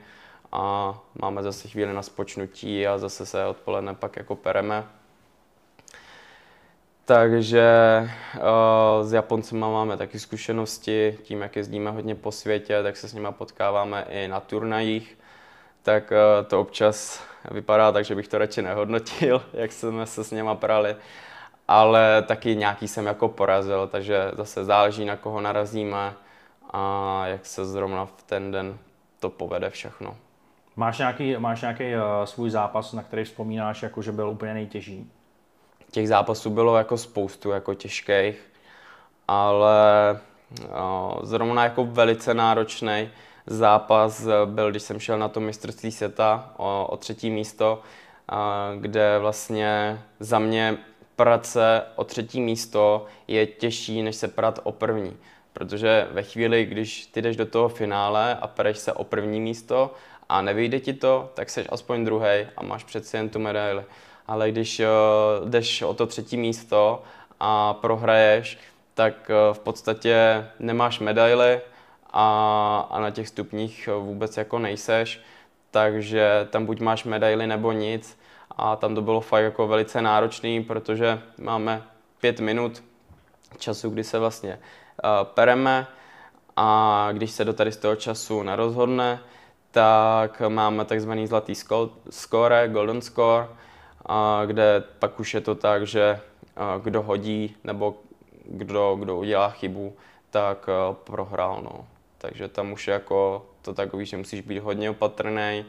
A 0.51 0.95
máme 1.21 1.43
zase 1.43 1.67
chvíli 1.67 1.93
na 1.93 2.01
spočnutí 2.01 2.87
a 2.87 2.97
zase 2.97 3.25
se 3.25 3.45
odpoledne 3.45 3.93
pak 3.93 4.15
jako 4.15 4.35
pereme. 4.35 4.83
Takže 7.05 7.69
uh, 8.35 9.07
s 9.07 9.13
Japoncema 9.13 9.69
máme 9.69 9.97
taky 9.97 10.19
zkušenosti, 10.19 11.17
tím, 11.23 11.41
jak 11.41 11.55
jezdíme 11.55 11.91
hodně 11.91 12.15
po 12.15 12.31
světě, 12.31 12.83
tak 12.83 12.97
se 12.97 13.07
s 13.07 13.13
nimi 13.13 13.27
potkáváme 13.31 14.05
i 14.09 14.27
na 14.27 14.39
turnajích, 14.39 15.18
tak 15.83 16.11
uh, 16.11 16.47
to 16.47 16.61
občas 16.61 17.23
vypadá 17.51 17.91
tak, 17.91 18.05
že 18.05 18.15
bych 18.15 18.27
to 18.27 18.37
radši 18.37 18.61
nehodnotil, 18.61 19.41
jak 19.53 19.71
jsme 19.71 20.05
se 20.05 20.23
s 20.23 20.31
něma 20.31 20.55
prali, 20.55 20.95
ale 21.67 22.23
taky 22.27 22.55
nějaký 22.55 22.87
jsem 22.87 23.05
jako 23.05 23.29
porazil, 23.29 23.87
takže 23.87 24.31
zase 24.33 24.65
záleží, 24.65 25.05
na 25.05 25.15
koho 25.15 25.41
narazíme 25.41 26.13
a 26.73 27.23
jak 27.27 27.45
se 27.45 27.65
zrovna 27.65 28.05
v 28.05 28.23
ten 28.25 28.51
den 28.51 28.77
to 29.19 29.29
povede 29.29 29.69
všechno. 29.69 30.15
Máš 30.75 30.97
nějaký, 30.97 31.37
máš 31.37 31.61
nějaký 31.61 31.95
uh, 31.95 32.01
svůj 32.25 32.49
zápas, 32.49 32.93
na 32.93 33.03
který 33.03 33.23
vzpomínáš, 33.23 33.83
jako 33.83 34.01
že 34.01 34.11
byl 34.11 34.29
úplně 34.29 34.53
nejtěžší? 34.53 35.11
Těch 35.91 36.07
zápasů 36.07 36.49
bylo 36.49 36.77
jako 36.77 36.97
spoustu, 36.97 37.49
jako 37.49 37.73
těžkých, 37.73 38.51
ale 39.27 40.19
uh, 40.61 41.19
zrovna 41.23 41.63
jako 41.63 41.85
velice 41.85 42.33
náročný 42.33 43.09
zápas 43.49 44.27
byl, 44.45 44.71
když 44.71 44.83
jsem 44.83 44.99
šel 44.99 45.19
na 45.19 45.27
to 45.27 45.39
mistrovství 45.39 45.91
světa 45.91 46.53
o, 46.57 46.87
o 46.89 46.97
třetí 46.97 47.29
místo, 47.29 47.81
kde 48.75 49.19
vlastně 49.19 50.01
za 50.19 50.39
mě 50.39 50.77
prace 51.15 51.83
o 51.95 52.03
třetí 52.03 52.41
místo 52.41 53.05
je 53.27 53.45
těžší, 53.45 54.03
než 54.03 54.15
se 54.15 54.27
prat 54.27 54.59
o 54.63 54.71
první. 54.71 55.17
Protože 55.53 56.07
ve 56.11 56.23
chvíli, 56.23 56.65
když 56.65 57.05
ty 57.05 57.21
jdeš 57.21 57.35
do 57.35 57.45
toho 57.45 57.69
finále 57.69 58.35
a 58.41 58.47
pereš 58.47 58.77
se 58.77 58.93
o 58.93 59.03
první 59.03 59.39
místo 59.39 59.93
a 60.29 60.41
nevyjde 60.41 60.79
ti 60.79 60.93
to, 60.93 61.31
tak 61.33 61.49
jsi 61.49 61.67
aspoň 61.67 62.05
druhý 62.05 62.47
a 62.57 62.63
máš 62.63 62.83
přeci 62.83 63.17
jen 63.17 63.29
tu 63.29 63.39
medaili. 63.39 63.83
Ale 64.27 64.51
když 64.51 64.79
uh, 64.79 65.49
jdeš 65.49 65.81
o 65.81 65.93
to 65.93 66.07
třetí 66.07 66.37
místo 66.37 67.03
a 67.39 67.73
prohraješ, 67.73 68.57
tak 68.93 69.13
uh, 69.29 69.53
v 69.53 69.59
podstatě 69.59 70.47
nemáš 70.59 70.99
medaily 70.99 71.61
a, 72.09 72.87
a 72.91 72.99
na 72.99 73.11
těch 73.11 73.27
stupních 73.27 73.89
vůbec 73.99 74.37
jako 74.37 74.59
nejseš, 74.59 75.21
takže 75.71 76.47
tam 76.49 76.65
buď 76.65 76.79
máš 76.79 77.03
medaily 77.03 77.47
nebo 77.47 77.71
nic 77.71 78.19
a 78.51 78.75
tam 78.75 78.95
to 78.95 79.01
bylo 79.01 79.21
fakt 79.21 79.43
jako 79.43 79.67
velice 79.67 80.01
náročný, 80.01 80.63
protože 80.63 81.21
máme 81.37 81.83
pět 82.21 82.39
minut 82.39 82.83
času, 83.57 83.89
kdy 83.89 84.03
se 84.03 84.19
vlastně 84.19 84.59
uh, 84.59 85.09
pereme 85.23 85.87
a 86.55 87.09
když 87.11 87.31
se 87.31 87.45
do 87.45 87.53
tady 87.53 87.71
z 87.71 87.77
toho 87.77 87.95
času 87.95 88.43
nerozhodne, 88.43 89.19
tak 89.71 90.41
máme 90.49 90.85
takzvaný 90.85 91.27
zlatý 91.27 91.53
score, 92.09 92.67
golden 92.67 93.01
score, 93.01 93.47
a 94.05 94.41
kde 94.45 94.83
pak 94.99 95.19
už 95.19 95.33
je 95.33 95.41
to 95.41 95.55
tak, 95.55 95.87
že 95.87 96.19
kdo 96.83 97.01
hodí 97.01 97.55
nebo 97.63 97.95
kdo, 98.45 98.95
kdo 98.99 99.17
udělá 99.17 99.49
chybu, 99.49 99.93
tak 100.29 100.69
prohrál. 101.03 101.61
No. 101.61 101.87
Takže 102.19 102.47
tam 102.47 102.71
už 102.71 102.87
je 102.87 102.93
jako 102.93 103.45
to 103.61 103.73
takový, 103.73 104.05
že 104.05 104.17
musíš 104.17 104.41
být 104.41 104.59
hodně 104.59 104.89
opatrný 104.89 105.65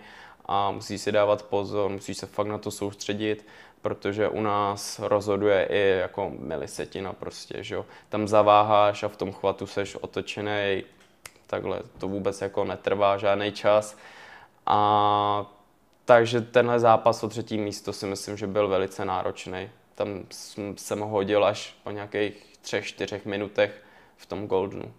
a 0.46 0.70
musíš 0.70 1.00
si 1.00 1.12
dávat 1.12 1.42
pozor, 1.42 1.90
musíš 1.90 2.16
se 2.16 2.26
fakt 2.26 2.46
na 2.46 2.58
to 2.58 2.70
soustředit, 2.70 3.46
protože 3.82 4.28
u 4.28 4.40
nás 4.40 4.98
rozhoduje 4.98 5.66
i 5.70 5.98
jako 5.98 6.32
milisetina 6.38 7.12
prostě, 7.12 7.62
že 7.64 7.74
jo. 7.74 7.86
Tam 8.08 8.28
zaváháš 8.28 9.02
a 9.02 9.08
v 9.08 9.16
tom 9.16 9.32
chvatu 9.32 9.66
seš 9.66 9.96
otočený 9.96 10.84
takhle 11.46 11.82
to 11.98 12.08
vůbec 12.08 12.40
jako 12.40 12.64
netrvá 12.64 13.16
žádný 13.16 13.52
čas. 13.52 13.96
A 14.66 15.46
takže 16.04 16.40
tenhle 16.40 16.80
zápas 16.80 17.24
o 17.24 17.28
třetí 17.28 17.58
místo 17.58 17.92
si 17.92 18.06
myslím, 18.06 18.36
že 18.36 18.46
byl 18.46 18.68
velice 18.68 19.04
náročný. 19.04 19.70
Tam 19.94 20.08
jsem 20.76 21.00
ho 21.00 21.08
hodil 21.08 21.44
až 21.44 21.76
po 21.84 21.90
nějakých 21.90 22.58
třech, 22.60 22.86
čtyřech 22.86 23.26
minutech 23.26 23.82
v 24.16 24.26
tom 24.26 24.46
Goldenu. 24.46 24.92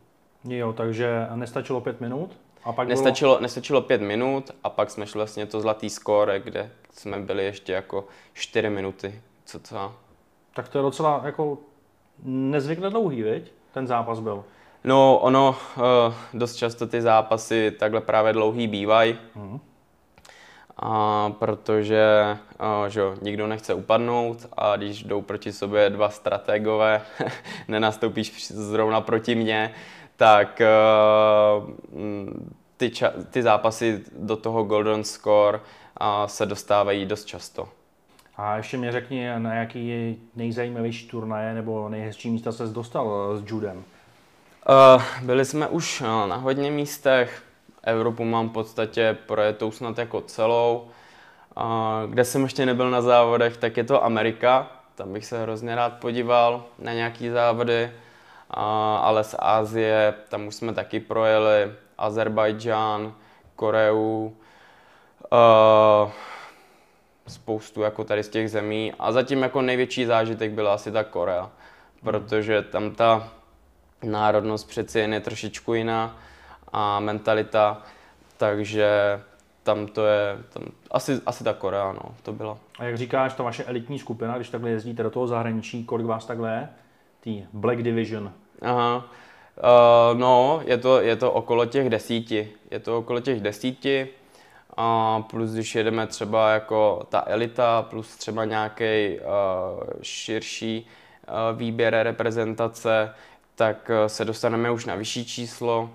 Jo, 0.43 0.73
takže 0.73 1.27
nestačilo 1.35 1.81
pět 1.81 2.01
minut? 2.01 2.37
A 2.63 2.73
pak 2.73 2.87
nestačilo, 2.87 3.31
bylo... 3.31 3.41
nestačilo 3.41 3.81
pět 3.81 4.01
minut 4.01 4.51
a 4.63 4.69
pak 4.69 4.89
jsme 4.89 5.07
šli 5.07 5.17
vlastně 5.17 5.45
to 5.45 5.61
zlatý 5.61 5.89
skóre, 5.89 6.39
kde 6.39 6.71
jsme 6.91 7.19
byli 7.19 7.45
ještě 7.45 7.73
jako 7.73 8.07
čtyři 8.33 8.69
minuty. 8.69 9.21
Co 9.45 9.59
to? 9.59 9.93
Tak 10.53 10.69
to 10.69 10.77
je 10.77 10.81
docela 10.81 11.21
jako 11.25 11.57
nezvykle 12.23 12.89
dlouhý, 12.89 13.23
viď? 13.23 13.51
Ten 13.73 13.87
zápas 13.87 14.19
byl. 14.19 14.43
No, 14.83 15.19
ono, 15.19 15.55
uh, 15.77 16.13
dost 16.33 16.55
často 16.55 16.87
ty 16.87 17.01
zápasy 17.01 17.71
takhle 17.79 18.01
právě 18.01 18.33
dlouhý 18.33 18.67
bývají. 18.67 19.17
Mm. 19.35 19.59
A 20.77 21.29
protože 21.39 22.37
uh, 22.59 22.87
že 22.87 23.01
nikdo 23.21 23.47
nechce 23.47 23.73
upadnout 23.73 24.47
a 24.57 24.75
když 24.75 25.03
jdou 25.03 25.21
proti 25.21 25.53
sobě 25.53 25.89
dva 25.89 26.09
strategové, 26.09 27.01
nenastoupíš 27.67 28.51
zrovna 28.51 29.01
proti 29.01 29.35
mně, 29.35 29.73
tak 30.21 30.61
uh, 30.61 31.69
ty, 32.77 32.89
ča- 32.89 33.13
ty 33.29 33.43
zápasy 33.43 34.01
do 34.17 34.37
toho 34.37 34.63
golden 34.63 35.03
score 35.03 35.57
uh, 35.57 36.25
se 36.25 36.45
dostávají 36.45 37.05
dost 37.05 37.25
často. 37.25 37.69
A 38.37 38.57
ještě 38.57 38.77
mě 38.77 38.91
řekni, 38.91 39.29
na 39.37 39.53
jaký 39.53 40.17
nejzajímavější 40.35 41.07
turnaje 41.07 41.53
nebo 41.53 41.89
nejhezčí 41.89 42.29
místa 42.29 42.51
se 42.51 42.67
dostal 42.67 43.37
s 43.37 43.51
judem? 43.51 43.77
Uh, 43.77 45.03
byli 45.21 45.45
jsme 45.45 45.67
už 45.67 46.01
na 46.01 46.35
hodně 46.35 46.71
místech. 46.71 47.43
Evropu 47.83 48.23
mám 48.23 48.49
v 48.49 48.53
podstatě 48.53 49.17
projetou 49.25 49.71
snad 49.71 49.97
jako 49.97 50.21
celou. 50.21 50.87
Uh, 51.57 51.63
kde 52.09 52.25
jsem 52.25 52.43
ještě 52.43 52.65
nebyl 52.65 52.89
na 52.89 53.01
závodech, 53.01 53.57
tak 53.57 53.77
je 53.77 53.83
to 53.83 54.03
Amerika. 54.03 54.71
Tam 54.95 55.13
bych 55.13 55.25
se 55.25 55.41
hrozně 55.41 55.75
rád 55.75 55.93
podíval 55.93 56.65
na 56.79 56.93
nějaký 56.93 57.29
závody. 57.29 57.91
Uh, 58.57 58.63
ale 59.05 59.23
z 59.23 59.35
Ázie, 59.39 60.13
tam 60.29 60.47
už 60.47 60.55
jsme 60.55 60.73
taky 60.73 60.99
projeli. 60.99 61.71
Azerbajdžán, 61.97 63.13
Koreu, 63.55 64.33
uh, 65.31 66.11
spoustu 67.27 67.81
jako 67.81 68.03
tady 68.03 68.23
z 68.23 68.29
těch 68.29 68.51
zemí. 68.51 68.93
A 68.99 69.11
zatím 69.11 69.41
jako 69.41 69.61
největší 69.61 70.05
zážitek 70.05 70.51
byla 70.51 70.73
asi 70.73 70.91
ta 70.91 71.03
Korea, 71.03 71.49
protože 72.03 72.61
tam 72.61 72.91
ta 72.91 73.27
národnost 74.03 74.69
přeci 74.69 74.99
jen 74.99 75.13
je 75.13 75.19
trošičku 75.19 75.73
jiná 75.73 76.17
a 76.73 76.99
mentalita, 76.99 77.81
takže 78.37 79.21
tam 79.63 79.87
to 79.87 80.05
je, 80.05 80.37
tam, 80.53 80.63
asi, 80.91 81.21
asi 81.25 81.43
ta 81.43 81.53
Korea, 81.53 81.91
no, 81.91 82.15
to 82.23 82.33
bylo. 82.33 82.59
A 82.79 82.83
jak 82.83 82.97
říkáš, 82.97 83.33
to 83.33 83.43
vaše 83.43 83.63
elitní 83.63 83.99
skupina, 83.99 84.35
když 84.35 84.49
takhle 84.49 84.69
jezdíte 84.69 85.03
do 85.03 85.09
toho 85.09 85.27
zahraničí, 85.27 85.83
kolik 85.83 86.05
vás 86.05 86.25
takhle 86.25 86.53
je? 86.53 86.69
Tý 87.19 87.43
Black 87.53 87.81
Division. 87.81 88.33
Aha, 88.61 88.97
uh, 88.97 90.19
no, 90.19 90.61
je 90.65 90.77
to, 90.77 91.01
je 91.01 91.15
to 91.15 91.31
okolo 91.31 91.65
těch 91.65 91.89
desíti, 91.89 92.51
je 92.71 92.79
to 92.79 92.97
okolo 92.97 93.19
těch 93.19 93.39
desíti, 93.39 94.07
a 94.77 95.19
plus 95.29 95.51
když 95.51 95.75
jedeme 95.75 96.07
třeba 96.07 96.51
jako 96.51 97.07
ta 97.09 97.23
elita, 97.27 97.81
plus 97.81 98.15
třeba 98.15 98.45
nějaký 98.45 99.19
uh, 99.19 99.83
širší 100.01 100.87
uh, 101.27 101.57
výběr 101.57 101.95
reprezentace, 102.03 103.13
tak 103.61 103.89
eh, 103.89 104.09
se 104.09 104.25
dostaneme 104.25 104.71
už 104.71 104.85
na 104.85 104.95
vyšší 104.95 105.25
číslo, 105.25 105.89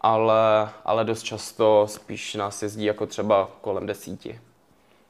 ale, 0.00 0.68
ale 0.84 1.04
dost 1.04 1.22
často 1.22 1.86
spíš 1.88 2.34
nás 2.34 2.62
jezdí 2.62 2.84
jako 2.84 3.06
třeba 3.06 3.48
kolem 3.60 3.86
desíti. 3.86 4.40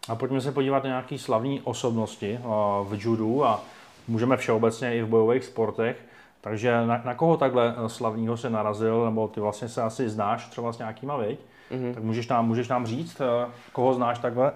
A 0.09 0.15
pojďme 0.15 0.41
se 0.41 0.53
podívat 0.53 0.85
na 0.85 0.89
nějaké 0.89 1.19
slavné 1.19 1.59
osobnosti 1.65 2.41
eh, 2.41 2.47
v 2.85 3.05
judu 3.05 3.45
a 3.45 3.61
můžeme 4.09 4.37
všeobecně 4.37 4.97
i 4.97 5.03
v 5.03 5.07
bojových 5.07 5.45
sportech. 5.45 5.97
Takže 6.45 6.87
na, 6.87 7.03
na 7.05 7.15
koho 7.15 7.37
takhle 7.37 7.75
eh, 7.77 7.89
slavního 7.89 8.37
se 8.37 8.51
narazil, 8.51 9.05
nebo 9.05 9.29
ty 9.29 9.41
vlastně 9.41 9.69
se 9.69 9.83
asi 9.83 10.09
znáš 10.09 10.47
třeba 10.47 10.73
s 10.73 10.79
nějakýma, 10.79 11.17
viď? 11.17 11.41
Mm-hmm. 11.71 11.95
Tak 11.95 12.03
můžeš 12.03 12.29
nám, 12.29 12.47
můžeš 12.47 12.69
nám 12.69 12.87
říct, 12.87 13.21
eh, 13.21 13.51
koho 13.73 13.95
znáš 13.95 14.19
takhle? 14.19 14.53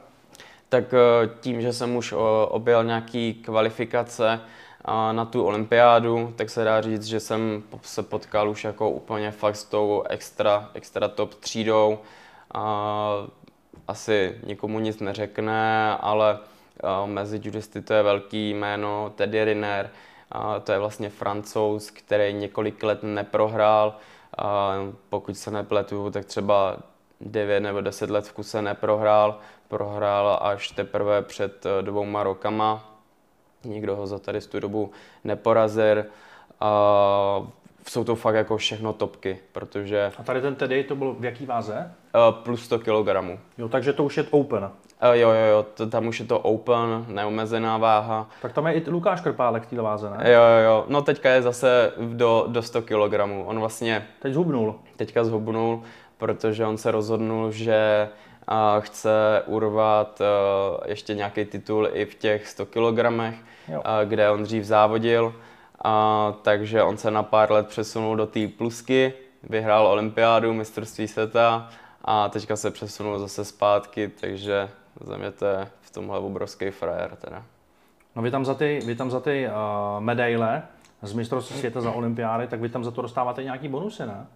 Tak 0.68 0.84
tím, 1.40 1.60
že 1.60 1.72
jsem 1.72 1.96
už 1.96 2.14
objel 2.48 2.84
nějaký 2.84 3.34
kvalifikace 3.34 4.40
na 5.12 5.24
tu 5.24 5.44
olympiádu, 5.44 6.32
tak 6.36 6.50
se 6.50 6.64
dá 6.64 6.80
říct, 6.80 7.04
že 7.04 7.20
jsem 7.20 7.62
se 7.82 8.02
potkal 8.02 8.50
už 8.50 8.64
jako 8.64 8.90
úplně 8.90 9.30
fakt 9.30 9.56
s 9.56 9.64
tou 9.64 10.02
extra, 10.08 10.70
extra 10.74 11.08
top 11.08 11.34
třídou. 11.34 11.98
Asi 13.88 14.36
nikomu 14.46 14.80
nic 14.80 15.00
neřekne, 15.00 15.96
ale 15.96 16.38
mezi 17.06 17.40
judisty 17.42 17.82
to 17.82 17.94
je 17.94 18.02
velký 18.02 18.50
jméno 18.50 19.12
Teddy 19.16 19.44
Riner, 19.44 19.90
to 20.64 20.72
je 20.72 20.78
vlastně 20.78 21.10
francouz, 21.10 21.90
který 21.90 22.32
několik 22.32 22.82
let 22.82 23.02
neprohrál. 23.02 23.96
Pokud 25.08 25.38
se 25.38 25.50
nepletu, 25.50 26.10
tak 26.10 26.24
třeba 26.24 26.76
9 27.20 27.60
nebo 27.60 27.80
10 27.80 28.10
let 28.10 28.26
v 28.26 28.32
kuse 28.32 28.62
neprohrál. 28.62 29.38
Prohrál 29.68 30.38
až 30.42 30.68
teprve 30.70 31.22
před 31.22 31.66
eh, 31.66 31.82
dvouma 31.82 32.22
rokama. 32.22 32.98
Nikdo 33.64 33.96
ho 33.96 34.06
za 34.06 34.18
tady 34.18 34.40
tu 34.40 34.60
dobu 34.60 34.90
neporazil. 35.24 36.04
Jsou 37.88 38.04
to 38.04 38.14
fakt 38.16 38.34
jako 38.34 38.56
všechno 38.56 38.92
topky, 38.92 39.38
protože... 39.52 40.12
A 40.18 40.22
tady 40.22 40.40
ten 40.40 40.54
tedy, 40.54 40.84
to 40.84 40.96
byl 40.96 41.16
v 41.18 41.24
jaký 41.24 41.46
váze? 41.46 41.94
Uh, 42.14 42.42
plus 42.42 42.64
100 42.64 42.78
kg. 42.78 43.38
Jo, 43.58 43.68
takže 43.68 43.92
to 43.92 44.04
už 44.04 44.16
je 44.16 44.24
open. 44.30 44.70
Uh, 45.02 45.12
jo, 45.12 45.30
jo, 45.30 45.46
jo, 45.50 45.66
to, 45.74 45.86
tam 45.86 46.06
už 46.06 46.20
je 46.20 46.26
to 46.26 46.38
open, 46.38 47.04
neomezená 47.08 47.76
váha. 47.76 48.28
Tak 48.42 48.52
tam 48.52 48.66
je 48.66 48.72
i 48.72 48.90
Lukáš 48.90 49.20
Krpálek 49.20 49.62
v 49.62 49.66
té 49.66 49.76
váze, 49.76 50.10
ne? 50.10 50.32
Jo, 50.32 50.40
jo, 50.40 50.64
jo, 50.64 50.84
no 50.88 51.02
teďka 51.02 51.30
je 51.30 51.42
zase 51.42 51.92
do, 51.98 52.44
do 52.48 52.62
100 52.62 52.82
kg. 52.82 53.14
On 53.44 53.60
vlastně... 53.60 54.06
Teď 54.22 54.32
zhubnul. 54.32 54.74
Teďka 54.96 55.24
zhubnul, 55.24 55.82
protože 56.16 56.66
on 56.66 56.78
se 56.78 56.90
rozhodnul, 56.90 57.52
že 57.52 58.08
uh, 58.50 58.56
chce 58.80 59.42
urvat 59.46 60.20
uh, 60.20 60.86
ještě 60.86 61.14
nějaký 61.14 61.44
titul 61.44 61.88
i 61.92 62.04
v 62.04 62.14
těch 62.14 62.48
100 62.48 62.66
kg, 62.66 62.98
uh, 63.08 63.76
kde 64.04 64.30
on 64.30 64.42
dřív 64.42 64.64
závodil. 64.64 65.34
A, 65.84 66.34
takže 66.42 66.82
on 66.82 66.96
se 66.96 67.10
na 67.10 67.22
pár 67.22 67.52
let 67.52 67.66
přesunul 67.66 68.16
do 68.16 68.26
té 68.26 68.48
plusky, 68.48 69.12
vyhrál 69.42 69.86
olympiádu, 69.86 70.54
mistrovství 70.54 71.08
světa 71.08 71.68
a 72.04 72.28
teďka 72.28 72.56
se 72.56 72.70
přesunul 72.70 73.18
zase 73.18 73.44
zpátky, 73.44 74.08
takže 74.20 74.68
za 75.00 75.16
mě 75.16 75.30
to 75.30 75.46
je 75.46 75.68
v 75.80 75.90
tomhle 75.90 76.18
obrovský 76.18 76.70
frajer 76.70 77.16
teda. 77.16 77.42
No 78.16 78.22
vy 78.22 78.30
tam 78.30 78.44
za 78.44 78.54
ty, 78.54 78.80
vy 78.86 78.96
tam 78.96 79.10
za 79.10 79.20
ty 79.20 79.48
uh, 79.48 80.00
medaile 80.00 80.62
z 81.02 81.12
mistrovství 81.12 81.58
světa 81.58 81.80
za 81.80 81.92
olympiády, 81.92 82.46
tak 82.46 82.60
vy 82.60 82.68
tam 82.68 82.84
za 82.84 82.90
to 82.90 83.02
dostáváte 83.02 83.44
nějaký 83.44 83.68
bonusy, 83.68 84.06
ne? 84.06 84.26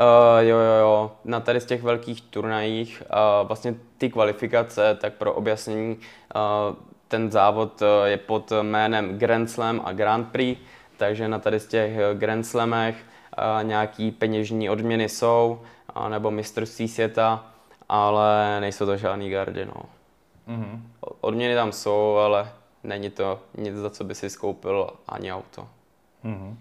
Uh, 0.00 0.38
jo, 0.38 0.56
jo, 0.56 0.72
jo. 0.80 1.12
Na 1.24 1.40
tady 1.40 1.60
z 1.60 1.64
těch 1.64 1.82
velkých 1.82 2.20
turnajích 2.22 3.02
uh, 3.06 3.46
vlastně 3.46 3.74
ty 3.98 4.10
kvalifikace, 4.10 4.98
tak 5.00 5.12
pro 5.12 5.32
objasnění, 5.32 5.96
uh, 5.96 6.76
ten 7.08 7.30
závod 7.30 7.82
uh, 7.82 7.88
je 8.04 8.16
pod 8.16 8.52
jménem 8.62 9.18
Grand 9.18 9.50
Slam 9.50 9.80
a 9.84 9.92
Grand 9.92 10.28
Prix, 10.28 10.60
takže 10.96 11.28
na 11.28 11.38
tady 11.38 11.60
z 11.60 11.66
těch 11.66 11.92
Grand 12.14 12.46
Slamech 12.46 12.96
uh, 12.96 13.64
nějaký 13.64 14.10
peněžní 14.10 14.70
odměny 14.70 15.08
jsou, 15.08 15.60
nebo 16.08 16.30
mistrovství 16.30 16.88
světa, 16.88 17.53
ale 17.88 18.60
nejsou 18.60 18.86
to 18.86 18.96
žádný 18.96 19.30
gardy, 19.30 19.66
no. 19.66 19.82
Mm-hmm. 20.48 20.80
Odměny 21.20 21.54
tam 21.54 21.72
jsou, 21.72 22.16
ale 22.16 22.48
není 22.84 23.10
to 23.10 23.40
nic, 23.58 23.74
za 23.74 23.90
co 23.90 24.04
by 24.04 24.14
si 24.14 24.30
skoupil 24.30 24.90
ani 25.08 25.32
auto. 25.32 25.68
Mm-hmm. 26.24 26.56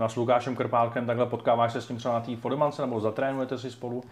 No 0.00 0.06
a 0.06 0.08
s 0.08 0.16
Lukášem 0.16 0.56
Krpálkem 0.56 1.06
takhle 1.06 1.26
potkáváš 1.26 1.72
se 1.72 1.80
s 1.80 1.86
tím 1.86 1.96
třeba 1.96 2.14
na 2.14 2.20
té 2.20 2.36
fotobance 2.36 2.82
nebo 2.82 3.00
zatrénujete 3.00 3.58
si 3.58 3.70
spolu? 3.70 4.04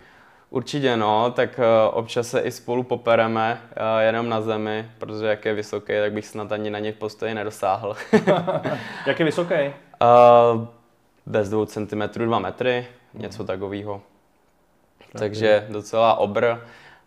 Určitě 0.51 0.97
no, 0.97 1.31
tak 1.31 1.59
uh, 1.59 1.65
občas 1.99 2.29
se 2.29 2.41
i 2.41 2.51
spolu 2.51 2.83
popereme, 2.83 3.61
uh, 3.63 4.03
jenom 4.03 4.29
na 4.29 4.41
zemi, 4.41 4.91
protože 4.99 5.27
jak 5.27 5.45
je 5.45 5.55
vysoký, 5.55 5.93
tak 6.01 6.13
bych 6.13 6.27
snad 6.27 6.53
ani 6.53 6.71
na 6.71 6.79
něj 6.79 6.93
v 6.93 6.97
postoji 6.97 7.35
nedosáhl. 7.35 7.97
jak 9.07 9.19
je 9.19 9.25
vysoký? 9.25 9.55
Uh, 9.55 10.65
bez 11.27 11.49
dvou 11.49 11.65
centimetrů, 11.65 12.27
dva 12.27 12.39
metry, 12.39 12.87
něco 13.15 13.45
takového 13.45 14.03
takže 15.19 15.67
docela 15.69 16.15
obr. 16.15 16.57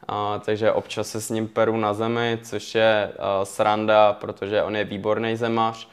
A, 0.07 0.41
takže 0.45 0.71
občas 0.71 1.07
se 1.07 1.21
s 1.21 1.29
ním 1.29 1.47
peru 1.47 1.77
na 1.77 1.93
zemi, 1.93 2.39
což 2.43 2.75
je 2.75 3.11
a, 3.19 3.45
sranda, 3.45 4.13
protože 4.13 4.63
on 4.63 4.75
je 4.75 4.83
výborný 4.83 5.35
zemař, 5.35 5.87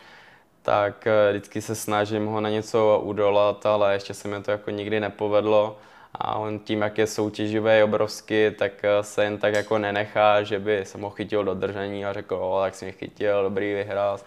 tak 0.62 1.06
e, 1.06 1.30
vždycky 1.30 1.62
se 1.62 1.74
snažím 1.74 2.26
ho 2.26 2.40
na 2.40 2.50
něco 2.50 3.00
udolat, 3.04 3.66
ale 3.66 3.94
ještě 3.94 4.14
se 4.14 4.28
mi 4.28 4.42
to 4.42 4.50
jako 4.50 4.70
nikdy 4.70 5.00
nepovedlo. 5.00 5.78
A 6.14 6.34
on 6.34 6.58
tím, 6.58 6.82
jak 6.82 6.98
je 6.98 7.06
soutěživý 7.06 7.82
obrovský, 7.82 8.50
tak 8.58 8.72
e, 8.84 9.02
se 9.02 9.24
jen 9.24 9.38
tak 9.38 9.54
jako 9.54 9.78
nenechá, 9.78 10.42
že 10.42 10.58
by 10.58 10.84
se 10.84 10.98
ho 10.98 11.10
chytil 11.10 11.44
do 11.44 11.54
držení 11.54 12.06
a 12.06 12.12
řekl, 12.12 12.34
o, 12.34 12.60
tak 12.60 12.74
si 12.74 12.84
mě 12.84 12.92
chytil, 12.92 13.42
dobrý, 13.42 13.74
vyhrál. 13.74 14.20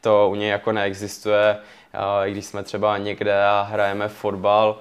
To 0.00 0.28
u 0.30 0.34
něj 0.34 0.48
jako 0.48 0.72
neexistuje 0.72 1.56
i 2.24 2.32
když 2.32 2.44
jsme 2.44 2.62
třeba 2.62 2.98
někde 2.98 3.44
a 3.44 3.68
hrajeme 3.70 4.08
fotbal, 4.08 4.78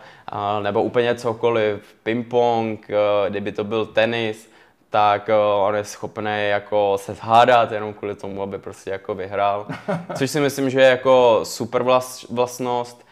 nebo 0.61 0.83
úplně 0.83 1.15
cokoliv, 1.15 1.95
ping-pong, 2.03 2.87
kdyby 3.29 3.51
to 3.51 3.63
byl 3.63 3.85
tenis, 3.85 4.51
tak 4.89 5.29
on 5.59 5.75
je 5.75 5.83
schopný 5.83 6.49
jako 6.49 6.97
se 6.97 7.13
zhádat 7.13 7.71
jenom 7.71 7.93
kvůli 7.93 8.15
tomu, 8.15 8.41
aby 8.41 8.57
prostě 8.57 8.89
jako 8.89 9.15
vyhrál. 9.15 9.67
Což 10.17 10.31
si 10.31 10.39
myslím, 10.39 10.69
že 10.69 10.81
je 10.81 10.89
jako 10.89 11.39
super 11.43 11.83
vlastnost, 12.29 13.07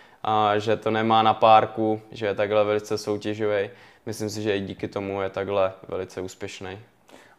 že 0.57 0.77
to 0.77 0.91
nemá 0.91 1.23
na 1.23 1.33
párku, 1.33 2.01
že 2.11 2.25
je 2.25 2.35
takhle 2.35 2.63
velice 2.63 2.97
soutěživý. 2.97 3.69
Myslím 4.05 4.29
si, 4.29 4.41
že 4.41 4.57
i 4.57 4.61
díky 4.61 4.87
tomu 4.87 5.21
je 5.21 5.29
takhle 5.29 5.73
velice 5.87 6.21
úspěšný. 6.21 6.79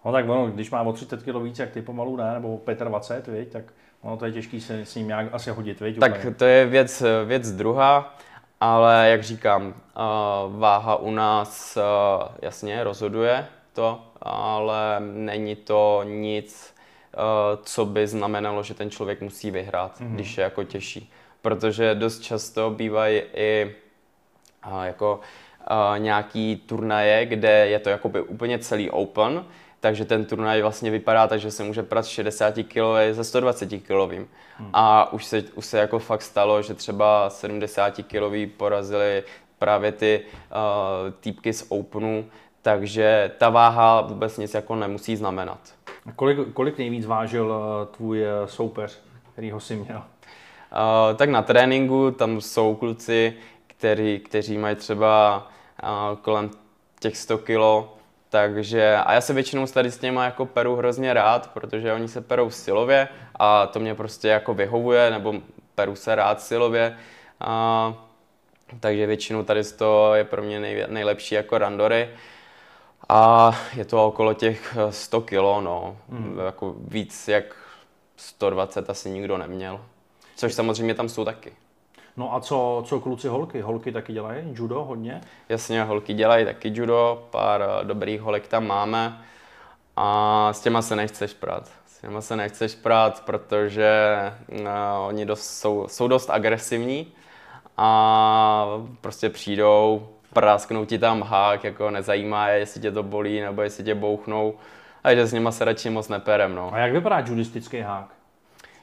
No 0.05 0.13
tak 0.13 0.29
ono, 0.29 0.47
když 0.47 0.71
má 0.71 0.83
o 0.83 0.93
30 0.93 1.23
kg 1.23 1.43
víc, 1.43 1.59
jak 1.59 1.71
ty 1.71 1.83
pomalu 1.83 2.17
ne, 2.17 2.35
nebo 2.35 2.61
25, 2.67 3.39
viď, 3.39 3.53
tak 3.53 3.65
No 4.05 4.17
to 4.17 4.27
je 4.27 4.33
těžký 4.33 4.61
se 4.61 4.81
s 4.81 4.95
ním 4.95 5.09
nějak 5.09 5.27
asi 5.33 5.51
hodit, 5.51 5.81
viď? 5.81 5.99
Tak 5.99 6.19
úplně. 6.19 6.35
to 6.35 6.45
je 6.45 6.67
věc, 6.67 7.03
věc 7.25 7.53
druhá, 7.53 8.15
ale 8.65 9.09
jak 9.11 9.23
říkám, 9.23 9.67
uh, 9.67 9.75
váha 10.61 10.97
u 10.97 11.11
nás 11.11 11.77
uh, 11.77 12.29
jasně 12.43 12.85
rozhoduje 12.85 13.47
to, 13.73 14.03
ale 14.23 15.01
není 15.01 15.57
to 15.57 16.03
nic, 16.05 16.75
uh, 17.17 17.23
co 17.63 17.85
by 17.87 18.07
znamenalo, 18.07 18.63
že 18.63 18.75
ten 18.75 18.91
člověk 18.91 19.21
musí 19.21 19.51
vyhrát, 19.51 20.01
mm-hmm. 20.01 20.15
když 20.15 20.39
je 20.39 20.45
jako 20.45 20.65
těžší. 20.65 21.13
Protože 21.43 21.95
dost 21.95 22.21
často 22.21 22.71
bývají 22.71 23.23
i 23.35 23.75
jako 24.83 25.21
nějaký 25.99 26.57
turnaje, 26.57 27.27
kde 27.27 27.67
je 27.69 27.79
to 27.79 27.91
jakoby 27.91 28.21
úplně 28.21 28.59
celý 28.59 28.91
open, 28.91 29.45
takže 29.85 30.05
ten 30.05 30.25
turnaj 30.25 30.63
vlastně 30.63 30.91
vypadá 30.91 31.27
tak, 31.27 31.41
že 31.41 31.51
se 31.51 31.65
může 31.65 31.83
prát 31.83 32.07
60 32.07 32.55
kg 32.55 33.13
ze 33.13 33.25
120 33.25 33.67
kg. 33.67 34.13
Hmm. 34.57 34.71
A 34.73 35.13
už 35.13 35.25
se, 35.25 35.43
už 35.55 35.67
se 35.67 35.79
jako 35.79 35.99
fakt 35.99 36.23
stalo, 36.23 36.63
že 36.63 36.75
třeba 36.75 37.31
70 37.31 37.91
kg 37.91 38.53
porazili 38.57 39.23
právě 39.59 39.93
ty 39.93 40.21
uh, 40.21 41.13
týpky 41.21 41.53
z 41.53 41.67
Openu, 41.69 42.25
takže 42.63 43.31
ta 43.39 43.51
váha 43.51 44.01
vůbec 44.01 44.39
nic 44.39 44.55
jako 44.55 44.75
nemusí 44.75 45.17
znamenat. 45.17 45.59
A 46.07 46.13
kolik, 46.13 46.39
kolik 46.53 46.79
nejvíc 46.79 47.07
vážil 47.07 47.47
uh, 47.47 47.95
tvůj 47.97 48.23
uh, 48.23 48.47
soupeř, 48.47 48.99
který 49.33 49.51
ho 49.51 49.61
si 49.61 49.77
měl? 49.77 49.99
Uh, 49.99 51.17
tak 51.17 51.31
na 51.31 51.43
tréninku 51.43 52.11
tam 52.11 52.41
jsou 52.41 52.75
kluci, 52.75 53.35
který, 53.67 54.21
kteří 54.21 54.59
mají 54.59 54.77
třeba 54.77 55.47
uh, 55.83 56.19
kolem 56.19 56.51
těch 57.01 57.17
100 57.17 57.39
kg, 57.39 57.95
takže, 58.35 58.97
a 58.97 59.13
já 59.13 59.21
se 59.21 59.33
většinou 59.33 59.67
tady 59.67 59.91
s 59.91 59.99
těma 59.99 60.25
jako 60.25 60.47
peru 60.47 60.77
hrozně 60.77 61.15
rád, 61.15 61.51
protože 61.55 61.93
oni 61.93 62.09
se 62.09 62.21
perou 62.21 62.51
silově 62.51 63.09
a 63.35 63.67
to 63.67 63.81
mě 63.81 63.95
prostě 63.95 64.29
jako 64.29 64.55
vyhovuje, 64.55 65.11
nebo 65.11 65.35
peru 65.75 65.97
se 65.97 66.15
rád 66.15 66.43
silově. 66.43 66.99
A, 67.41 67.95
takže 68.81 69.07
většinou 69.07 69.43
tady 69.43 69.65
to 69.65 70.15
je 70.15 70.25
pro 70.25 70.43
mě 70.43 70.61
nej, 70.61 70.87
nejlepší 70.89 71.35
jako 71.35 71.59
randory. 71.59 72.11
A 73.09 73.53
je 73.75 73.85
to 73.85 74.07
okolo 74.07 74.35
těch 74.35 74.77
100 74.91 75.21
kilo, 75.21 75.61
no. 75.61 75.97
Mm. 76.09 76.39
Jako 76.45 76.75
víc 76.79 77.29
jak 77.29 77.45
120 78.17 78.91
asi 78.91 79.11
nikdo 79.11 79.39
neměl. 79.39 79.81
Což 80.37 80.55
samozřejmě 80.55 80.95
tam 80.95 81.09
jsou 81.09 81.25
taky. 81.25 81.53
No 82.17 82.35
a 82.35 82.41
co, 82.41 82.83
co 82.87 83.01
kluci 83.01 83.29
holky? 83.29 83.61
Holky 83.61 83.93
taky 83.93 84.13
dělají 84.13 84.45
judo 84.53 84.85
hodně? 84.85 85.21
Jasně, 85.49 85.83
holky 85.83 86.15
dělají 86.15 86.45
taky 86.45 86.73
judo, 86.75 87.27
pár 87.31 87.63
eh, 87.63 87.85
dobrých 87.85 88.21
holek 88.21 88.49
tam 88.49 88.67
máme 88.67 89.19
a 89.97 90.49
s 90.53 90.61
těma 90.61 90.83
se 90.83 90.97
nechceš 90.97 91.35
prát. 91.35 91.71
S 91.87 92.01
těma 92.01 92.21
se 92.21 92.37
nechceš 92.37 92.75
prát, 92.75 93.23
protože 93.25 93.93
no, 94.65 95.07
oni 95.07 95.27
dost, 95.27 95.59
jsou, 95.59 95.87
jsou 95.89 96.09
dost 96.09 96.31
agresivní 96.31 97.13
a 97.77 98.67
prostě 99.01 99.31
přijdou, 99.31 100.09
prásknou 100.33 100.85
ti 100.85 100.99
tam 100.99 101.23
hák, 101.23 101.65
jako 101.65 101.91
nezajímá 101.91 102.49
je, 102.49 102.59
jestli 102.59 102.81
tě 102.81 102.93
to 102.93 103.03
bolí 103.03 103.41
nebo 103.41 103.63
jestli 103.63 103.85
tě 103.85 103.95
bouchnou, 103.95 104.55
a 105.05 105.15
že 105.15 105.27
s 105.27 105.33
nima 105.33 105.53
se 105.53 105.65
radši 105.65 105.91
moc 105.91 106.09
neperem. 106.09 106.55
No. 106.55 106.75
A 106.75 106.79
jak 106.79 106.93
vypadá 106.93 107.19
judistický 107.19 107.81
hák? 107.81 108.09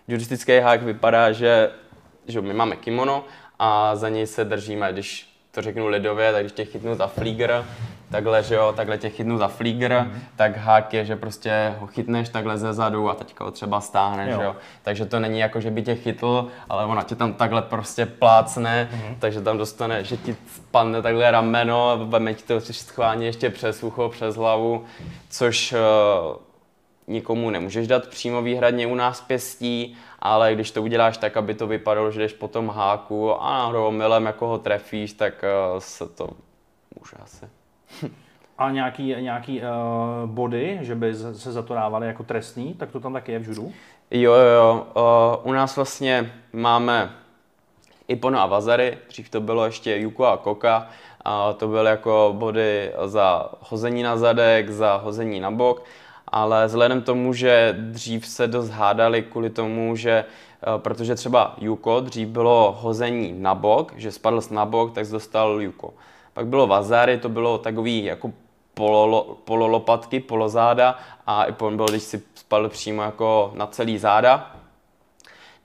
Judistický 0.08 0.60
hák 0.60 0.82
vypadá, 0.82 1.32
že 1.32 1.72
že 2.28 2.42
my 2.42 2.54
máme 2.54 2.76
kimono 2.76 3.24
a 3.60 3.96
za 3.96 4.10
něj 4.10 4.28
se 4.28 4.46
držíme, 4.46 4.94
když 4.94 5.32
to 5.52 5.62
řeknu 5.62 5.88
lidově, 5.88 6.32
tak 6.32 6.42
když 6.42 6.52
tě 6.52 6.66
chytnu 6.66 6.96
za 6.96 7.08
flíger, 7.08 7.66
takhle, 8.12 8.44
že 8.44 8.56
jo, 8.56 8.74
takhle 8.76 8.98
tě 8.98 9.10
chytnu 9.10 9.38
za 9.38 9.48
flíger, 9.48 10.02
mm. 10.02 10.22
tak 10.36 10.58
hák 10.58 10.94
je, 10.94 11.06
že 11.06 11.16
prostě 11.16 11.76
ho 11.80 11.88
chytneš 11.88 12.30
takhle 12.30 12.58
ze 12.58 12.74
zadu 12.74 13.10
a 13.10 13.16
teďka 13.16 13.44
ho 13.44 13.52
třeba 13.52 13.82
stáhneš, 13.82 14.34
jo. 14.34 14.42
jo. 14.42 14.56
Takže 14.84 15.06
to 15.06 15.20
není 15.20 15.40
jako, 15.40 15.62
že 15.62 15.72
by 15.72 15.82
tě 15.82 15.96
chytl, 15.96 16.48
ale 16.70 16.86
ona 16.86 17.04
tě 17.04 17.16
tam 17.16 17.34
takhle 17.34 17.62
prostě 17.62 18.06
plácne, 18.06 18.90
mm. 18.94 19.16
takže 19.20 19.42
tam 19.42 19.58
dostane, 19.58 20.04
že 20.04 20.18
ti 20.18 20.36
spadne 20.56 21.02
takhle 21.02 21.32
rameno, 21.32 22.00
veme 22.06 22.34
ti 22.34 22.44
to 22.44 22.62
schválně 22.62 23.26
ještě 23.26 23.50
přes 23.50 23.84
ucho, 23.84 24.10
přes 24.10 24.36
hlavu, 24.36 24.86
což 25.30 25.74
uh, 25.74 25.80
nikomu 27.12 27.50
nemůžeš 27.50 27.88
dát 27.88 28.08
přímo 28.08 28.42
výhradně 28.42 28.88
u 28.88 28.96
nás 28.96 29.22
pěstí, 29.22 29.98
ale 30.20 30.54
když 30.54 30.72
to 30.72 30.84
uděláš 30.84 31.18
tak, 31.18 31.38
aby 31.38 31.54
to 31.54 31.68
vypadalo, 31.68 32.12
že 32.12 32.20
jdeš 32.20 32.34
po 32.34 32.48
tom 32.48 32.70
háku 32.70 33.44
a 33.44 33.58
náhodou 33.58 33.92
milem 33.92 34.26
jako 34.26 34.48
ho 34.48 34.58
trefíš, 34.58 35.14
tak 35.14 35.46
uh, 35.74 35.80
se 35.80 36.08
to 36.08 36.30
může 37.00 37.16
asi. 37.24 37.46
A 38.58 38.72
nějaký, 38.72 39.16
nějaký 39.20 39.62
uh, 39.62 40.30
body, 40.30 40.80
že 40.82 40.96
by 40.96 41.16
se 41.16 41.52
za 41.52 41.62
to 41.62 41.74
dávali 41.74 42.08
jako 42.08 42.24
trestný, 42.24 42.74
tak 42.74 42.92
to 42.92 43.00
tam 43.00 43.14
taky 43.14 43.32
je 43.32 43.40
v 43.40 43.48
judu? 43.48 43.72
Jo, 44.12 44.34
jo, 44.34 44.48
jo. 44.56 44.88
Uh, 44.96 45.50
u 45.52 45.54
nás 45.54 45.76
vlastně 45.76 46.34
máme 46.54 47.12
Ipono 48.08 48.40
a 48.40 48.46
Vazary, 48.46 48.98
dřív 49.10 49.30
to 49.30 49.42
bylo 49.42 49.66
ještě 49.66 49.98
Juko 49.98 50.26
a 50.26 50.38
Koka, 50.38 50.88
a 51.26 51.54
to 51.54 51.68
byly 51.68 51.90
jako 51.90 52.36
body 52.38 52.92
za 53.06 53.50
hození 53.60 54.04
na 54.04 54.18
zadek, 54.18 54.70
za 54.70 54.96
hození 54.96 55.40
na 55.40 55.52
bok 55.52 55.84
ale 56.32 56.66
vzhledem 56.68 57.02
tomu, 57.02 57.34
že 57.34 57.76
dřív 57.80 58.28
se 58.28 58.48
dost 58.48 58.70
hádali 58.70 59.22
kvůli 59.22 59.50
tomu, 59.50 59.96
že 59.96 60.12
eh, 60.12 60.66
protože 60.78 61.16
třeba 61.16 61.56
Juko 61.58 62.00
dřív 62.00 62.28
bylo 62.28 62.78
hození 62.82 63.34
na 63.38 63.56
bok, 63.56 63.94
že 63.96 64.12
spadl 64.12 64.42
na 64.52 64.66
bok, 64.66 64.94
tak 64.94 65.08
dostal 65.08 65.62
Juko. 65.62 65.94
Pak 66.34 66.48
bylo 66.48 66.68
Vazary, 66.68 67.18
to 67.18 67.30
bylo 67.30 67.58
takový 67.58 68.04
jako 68.04 68.32
pololo, 68.74 69.38
pololopatky, 69.44 70.20
polozáda 70.20 70.98
a 71.28 71.44
i 71.44 71.52
byl, 71.52 71.86
když 71.86 72.04
si 72.04 72.22
spadl 72.36 72.70
přímo 72.70 73.02
jako 73.02 73.52
na 73.56 73.68
celý 73.68 73.98
záda. 73.98 74.56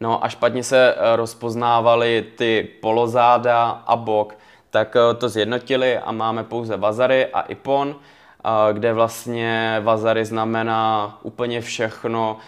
No 0.01 0.25
a 0.25 0.29
špatně 0.29 0.63
se 0.63 0.95
eh, 0.95 1.17
rozpoznávaly 1.17 2.27
ty 2.37 2.69
polozáda 2.81 3.83
a 3.87 3.97
bok, 3.97 4.35
tak 4.71 4.97
eh, 4.97 5.15
to 5.15 5.29
zjednotili 5.29 5.99
a 5.99 6.13
máme 6.13 6.45
pouze 6.45 6.77
Vazary 6.77 7.27
a 7.27 7.41
Ipon, 7.41 7.97
kde 8.73 8.93
vlastně 8.93 9.81
vazary 9.83 10.25
znamená 10.25 11.19
úplně 11.23 11.61
všechno, 11.61 12.39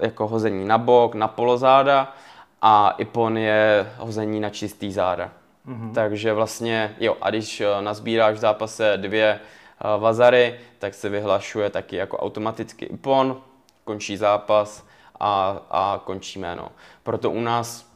jako 0.00 0.28
hození 0.28 0.64
na 0.64 0.78
bok, 0.78 1.14
na 1.14 1.28
polozáda 1.28 2.12
a 2.62 2.94
ipon 2.98 3.38
je 3.38 3.92
hození 3.98 4.40
na 4.40 4.50
čistý 4.50 4.92
záda. 4.92 5.30
Mm-hmm. 5.68 5.92
Takže 5.94 6.32
vlastně, 6.32 6.96
jo, 7.00 7.16
a 7.20 7.30
když 7.30 7.62
nazbíráš 7.80 8.34
v 8.34 8.40
zápase 8.40 8.96
dvě 8.96 9.40
vazary, 9.98 10.60
tak 10.78 10.94
se 10.94 11.08
vyhlašuje 11.08 11.70
taky 11.70 11.96
jako 11.96 12.18
automaticky 12.18 12.84
ipon, 12.84 13.40
končí 13.84 14.16
zápas 14.16 14.86
a, 15.20 15.56
a 15.70 16.00
končí 16.04 16.38
jméno. 16.38 16.68
Proto 17.02 17.30
u 17.30 17.40
nás 17.40 17.86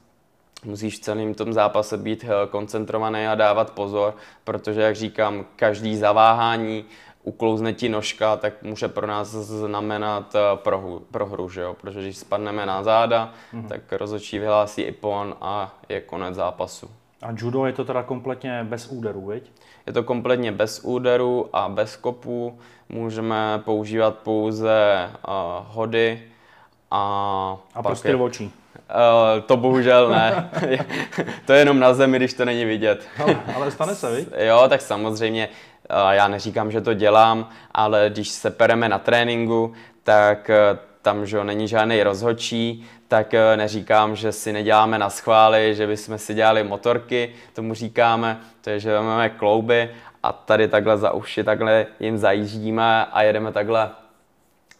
musíš 0.64 0.96
v 0.96 1.00
celém 1.00 1.34
tom 1.34 1.52
zápase 1.52 1.96
být 1.96 2.24
koncentrovaný 2.50 3.26
a 3.26 3.34
dávat 3.34 3.70
pozor, 3.70 4.14
protože, 4.44 4.80
jak 4.80 4.96
říkám, 4.96 5.44
každý 5.56 5.96
zaváhání 5.96 6.84
uklouzne 7.26 7.72
ti 7.72 7.88
nožka, 7.88 8.36
tak 8.36 8.62
může 8.62 8.88
pro 8.88 9.06
nás 9.06 9.28
znamenat 9.28 10.34
eh, 10.34 10.40
prohru, 10.54 11.02
prohru 11.10 11.48
že 11.48 11.60
jo? 11.60 11.76
protože 11.80 12.00
když 12.00 12.16
spadneme 12.16 12.66
na 12.66 12.82
záda, 12.82 13.32
mm-hmm. 13.54 13.68
tak 13.68 13.92
rozhodčí 13.92 14.38
vyhlásí 14.38 14.82
ipon 14.82 15.34
a 15.40 15.74
je 15.88 16.00
konec 16.00 16.34
zápasu. 16.34 16.90
A 17.22 17.28
judo 17.36 17.66
je 17.66 17.72
to 17.72 17.84
teda 17.84 18.02
kompletně 18.02 18.64
bez 18.64 18.86
úderů, 18.86 19.26
viď? 19.26 19.50
Je 19.86 19.92
to 19.92 20.02
kompletně 20.02 20.52
bez 20.52 20.80
úderů 20.84 21.48
a 21.52 21.68
bez 21.68 21.96
kopů. 21.96 22.58
Můžeme 22.88 23.62
používat 23.64 24.18
pouze 24.18 25.08
uh, 25.28 25.32
hody 25.68 26.22
a... 26.90 27.56
A 27.74 27.82
prostě 27.82 28.08
je... 28.08 28.16
očí. 28.16 28.44
Uh, 28.44 29.40
to 29.40 29.56
bohužel 29.56 30.08
ne. 30.08 30.50
to 31.46 31.52
je 31.52 31.58
jenom 31.58 31.80
na 31.80 31.94
zemi, 31.94 32.16
když 32.16 32.34
to 32.34 32.44
není 32.44 32.64
vidět. 32.64 33.08
ale, 33.22 33.40
ale 33.54 33.70
stane 33.70 33.94
se, 33.94 34.16
viď? 34.16 34.28
jo, 34.38 34.66
tak 34.68 34.80
samozřejmě 34.80 35.48
já 36.10 36.28
neříkám, 36.28 36.70
že 36.70 36.80
to 36.80 36.94
dělám, 36.94 37.48
ale 37.74 38.10
když 38.12 38.28
se 38.28 38.50
pereme 38.50 38.88
na 38.88 38.98
tréninku, 38.98 39.72
tak 40.02 40.50
eh, 40.50 40.78
tam, 41.02 41.26
že 41.26 41.44
není 41.44 41.68
žádný 41.68 42.02
rozhodčí, 42.02 42.86
tak 43.08 43.34
eh, 43.34 43.56
neříkám, 43.56 44.16
že 44.16 44.32
si 44.32 44.52
neděláme 44.52 44.98
na 44.98 45.10
schvály, 45.10 45.74
že 45.74 45.86
bychom 45.86 46.18
si 46.18 46.34
dělali 46.34 46.64
motorky, 46.64 47.34
tomu 47.52 47.74
říkáme, 47.74 48.40
to 48.60 48.70
je, 48.70 48.80
že 48.80 49.00
máme 49.00 49.30
klouby 49.30 49.90
a 50.22 50.32
tady 50.32 50.68
takhle 50.68 50.98
za 50.98 51.12
uši, 51.12 51.44
takhle 51.44 51.86
jim 52.00 52.18
zajíždíme 52.18 53.06
a 53.06 53.22
jedeme 53.22 53.52
takhle 53.52 53.90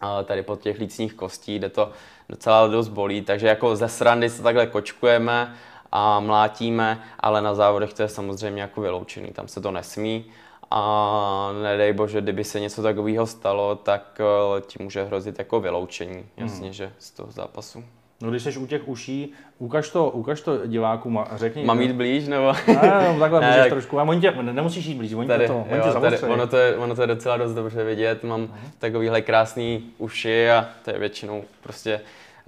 eh, 0.03 0.25
tady 0.25 0.43
pod 0.43 0.61
těch 0.61 0.79
lícních 0.79 1.15
kostí, 1.15 1.59
kde 1.59 1.69
to 1.69 1.93
docela 2.29 2.67
dost 2.67 2.89
bolí, 2.89 3.23
takže 3.23 3.47
jako 3.47 3.77
ze 3.77 3.89
srandy 3.89 4.31
se 4.31 4.43
takhle 4.43 4.67
kočkujeme 4.67 5.55
a 5.93 6.21
mlátíme, 6.21 7.03
ale 7.21 7.43
na 7.43 7.55
závodech 7.55 7.95
to 7.95 8.03
je 8.03 8.09
samozřejmě 8.09 8.63
jako 8.63 8.81
vyloučený, 8.81 9.31
tam 9.31 9.49
se 9.49 9.61
to 9.61 9.71
nesmí 9.71 10.25
a 10.71 11.51
nedej 11.63 11.93
bože, 11.93 12.21
kdyby 12.21 12.45
se 12.45 12.61
něco 12.61 12.83
takového 12.83 13.27
stalo, 13.27 13.75
tak 13.75 14.21
eh, 14.21 14.61
ti 14.61 14.83
může 14.83 15.05
hrozit 15.05 15.39
jako 15.39 15.61
vyloučení, 15.61 16.27
jasně, 16.37 16.65
hmm. 16.65 16.73
že 16.73 16.93
z 16.99 17.11
toho 17.11 17.33
zápasu. 17.33 17.85
No 18.21 18.31
když 18.31 18.43
jsi 18.43 18.57
u 18.57 18.67
těch 18.67 18.89
uší, 18.89 19.33
ukaž 19.59 19.91
to, 19.91 20.11
ukaž 20.11 20.41
to 20.41 20.67
divákům 20.67 21.19
a 21.19 21.29
řekni. 21.35 21.65
Mám 21.65 21.81
jít 21.81 21.93
blíž 21.93 22.29
nebo? 22.29 22.53
Ne, 22.67 23.09
no, 23.13 23.21
takhle 23.21 23.41
ne, 23.41 23.47
můžeš 23.47 23.63
tak... 23.63 23.73
trošku, 23.73 24.01
a 24.01 24.03
oni 24.03 24.21
tě, 24.21 24.33
nemusíš 24.43 24.87
jít 24.87 24.95
blíž, 24.95 25.13
oni 25.13 25.29
tady, 25.29 25.47
to, 25.47 25.57
oni 25.57 25.79
jo, 25.79 25.85
tě 25.95 26.01
tady, 26.01 26.19
ono, 26.19 26.47
to 26.47 26.57
je, 26.57 26.77
ono 26.77 26.95
to 26.95 27.01
je 27.01 27.07
docela 27.07 27.37
dost 27.37 27.55
dobře 27.55 27.85
vidět, 27.85 28.25
mám 28.25 28.45
uh-huh. 28.45 28.71
takovýhle 28.79 29.23
krásný 29.23 29.85
uši 29.99 30.51
a 30.51 30.67
to 30.85 30.91
je 30.91 30.99
většinou 30.99 31.45
prostě 31.63 32.01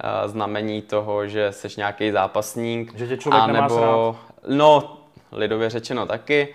uh, 0.03 0.31
znamení 0.31 0.81
toho, 0.81 1.27
že 1.27 1.51
jsi 1.51 1.67
nějaký 1.77 2.11
zápasník. 2.11 2.97
Že 2.97 3.07
tě 3.07 3.17
člověk 3.17 3.43
a 3.43 3.47
nemá 3.47 3.61
nebo, 3.61 3.81
rád. 3.81 4.15
No, 4.47 4.97
lidově 5.31 5.69
řečeno 5.69 6.05
taky, 6.05 6.47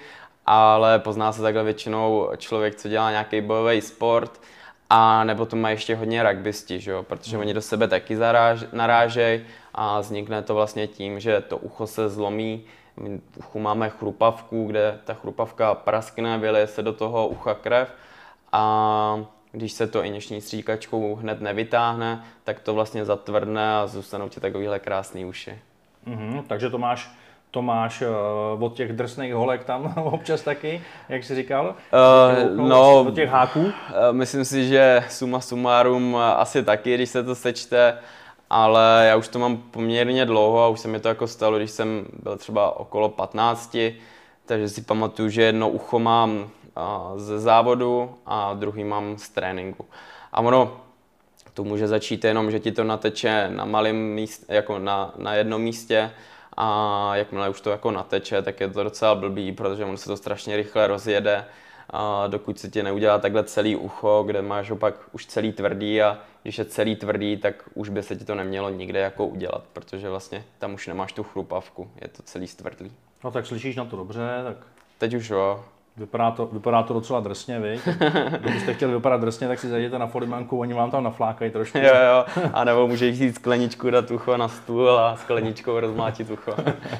ale 0.46 0.98
pozná 0.98 1.32
se 1.32 1.42
takhle 1.42 1.64
většinou 1.64 2.30
člověk, 2.36 2.74
co 2.74 2.88
dělá 2.88 3.10
nějaký 3.10 3.40
bojový 3.40 3.80
sport, 3.80 4.40
a 4.90 5.24
nebo 5.24 5.46
to 5.46 5.56
má 5.56 5.70
ještě 5.70 5.96
hodně 5.96 6.22
rugbysti, 6.22 6.80
že 6.80 6.90
jo? 6.90 7.02
protože 7.02 7.36
mm. 7.36 7.40
oni 7.40 7.54
do 7.54 7.62
sebe 7.62 7.88
taky 7.88 8.16
zaráž, 8.16 8.64
narážejí 8.72 9.40
a 9.74 10.00
vznikne 10.00 10.42
to 10.42 10.54
vlastně 10.54 10.86
tím, 10.86 11.20
že 11.20 11.40
to 11.40 11.58
ucho 11.58 11.86
se 11.86 12.08
zlomí, 12.08 12.64
v 12.96 13.38
uchu 13.38 13.58
máme 13.58 13.90
chrupavku, 13.90 14.66
kde 14.66 14.98
ta 15.04 15.14
chrupavka 15.14 15.74
praskne, 15.74 16.38
vyleje 16.38 16.66
se 16.66 16.82
do 16.82 16.92
toho 16.92 17.28
ucha 17.28 17.54
krev 17.54 17.92
a 18.52 19.24
když 19.52 19.72
se 19.72 19.86
to 19.86 20.02
injekční 20.02 20.40
stříkačkou 20.40 21.14
hned 21.14 21.40
nevytáhne, 21.40 22.24
tak 22.44 22.60
to 22.60 22.74
vlastně 22.74 23.04
zatvrdne 23.04 23.76
a 23.76 23.86
zůstanou 23.86 24.28
ti 24.28 24.40
takovýhle 24.40 24.78
krásný 24.78 25.24
uši. 25.24 25.58
Mm-hmm, 26.06 26.42
takže 26.46 26.70
to 26.70 26.78
máš 26.78 27.10
to 27.54 27.62
máš 27.62 28.02
uh, 28.02 28.64
od 28.64 28.74
těch 28.74 28.92
drsných 28.92 29.34
holek 29.34 29.64
tam 29.64 29.94
občas 30.04 30.42
taky, 30.42 30.82
jak 31.08 31.24
jsi 31.24 31.34
říkal? 31.34 31.74
Uh, 32.54 32.68
no, 32.68 33.00
od 33.00 33.14
těch 33.14 33.28
háků? 33.28 33.60
Uh, 33.60 33.72
myslím 34.10 34.44
si, 34.44 34.68
že 34.68 35.04
suma 35.08 35.40
sumárum 35.40 36.16
asi 36.16 36.62
taky, 36.62 36.94
když 36.94 37.10
se 37.10 37.22
to 37.22 37.34
sečte, 37.34 37.98
ale 38.50 39.04
já 39.08 39.16
už 39.16 39.28
to 39.28 39.38
mám 39.38 39.56
poměrně 39.56 40.26
dlouho 40.26 40.62
a 40.62 40.68
už 40.68 40.80
se 40.80 40.88
mi 40.88 41.00
to 41.00 41.08
jako 41.08 41.26
stalo, 41.26 41.56
když 41.56 41.70
jsem 41.70 42.06
byl 42.22 42.36
třeba 42.36 42.80
okolo 42.80 43.08
15, 43.08 43.76
takže 44.46 44.68
si 44.68 44.82
pamatuju, 44.82 45.28
že 45.28 45.42
jedno 45.42 45.68
ucho 45.68 45.98
mám 45.98 46.30
uh, 46.30 47.18
ze 47.18 47.40
závodu 47.40 48.14
a 48.26 48.54
druhý 48.54 48.84
mám 48.84 49.18
z 49.18 49.28
tréninku. 49.28 49.86
A 50.32 50.40
ono, 50.40 50.76
to 51.54 51.64
může 51.64 51.88
začít 51.88 52.24
jenom, 52.24 52.50
že 52.50 52.60
ti 52.60 52.72
to 52.72 52.84
nateče 52.84 53.50
na 53.50 53.64
malém 53.64 53.96
místě, 53.96 54.44
jako 54.48 54.78
na, 54.78 55.14
na 55.18 55.34
jednom 55.34 55.62
místě, 55.62 56.10
a 56.56 57.16
jakmile 57.16 57.48
už 57.48 57.60
to 57.60 57.70
jako 57.70 57.90
nateče, 57.90 58.42
tak 58.42 58.60
je 58.60 58.68
to 58.68 58.82
docela 58.82 59.14
blbý, 59.14 59.52
protože 59.52 59.84
on 59.84 59.96
se 59.96 60.08
to 60.08 60.16
strašně 60.16 60.56
rychle 60.56 60.86
rozjede, 60.86 61.44
a 61.90 62.26
dokud 62.26 62.58
se 62.58 62.70
ti 62.70 62.82
neudělá 62.82 63.18
takhle 63.18 63.44
celý 63.44 63.76
ucho, 63.76 64.22
kde 64.26 64.42
máš 64.42 64.70
opak 64.70 64.94
už 65.12 65.26
celý 65.26 65.52
tvrdý 65.52 66.02
a 66.02 66.18
když 66.42 66.58
je 66.58 66.64
celý 66.64 66.96
tvrdý, 66.96 67.36
tak 67.36 67.54
už 67.74 67.88
by 67.88 68.02
se 68.02 68.16
ti 68.16 68.24
to 68.24 68.34
nemělo 68.34 68.70
nikde 68.70 68.98
jako 68.98 69.26
udělat, 69.26 69.64
protože 69.72 70.08
vlastně 70.08 70.44
tam 70.58 70.74
už 70.74 70.86
nemáš 70.86 71.12
tu 71.12 71.22
chrupavku, 71.22 71.90
je 72.02 72.08
to 72.08 72.22
celý 72.22 72.46
stvrdlý. 72.46 72.92
No 73.24 73.30
tak 73.30 73.46
slyšíš 73.46 73.76
na 73.76 73.84
to 73.84 73.96
dobře, 73.96 74.20
tak... 74.44 74.56
Teď 74.98 75.14
už 75.14 75.30
jo. 75.30 75.64
Vypadá 75.96 76.30
to, 76.30 76.46
vypadá 76.46 76.82
to 76.82 76.94
docela 76.94 77.20
drsně, 77.20 77.60
vy. 77.60 77.80
Kdybyste 78.40 78.74
chtěli 78.74 78.92
vypadat 78.92 79.20
drsně, 79.20 79.48
tak 79.48 79.58
si 79.58 79.68
zajděte 79.68 79.98
na 79.98 80.06
Folimanku, 80.06 80.58
oni 80.58 80.74
vám 80.74 80.90
tam 80.90 81.04
naflákají 81.04 81.50
trošku. 81.50 81.78
Jo, 81.78 81.84
jo. 81.84 82.24
A 82.52 82.64
nebo 82.64 82.88
můžeš 82.88 83.18
jít 83.18 83.34
skleničku 83.34 83.90
dát 83.90 84.10
ucho 84.10 84.36
na 84.36 84.48
stůl 84.48 84.90
a 84.90 85.16
skleničkou 85.16 85.80
rozmlátit 85.80 86.30
ucho. 86.30 86.54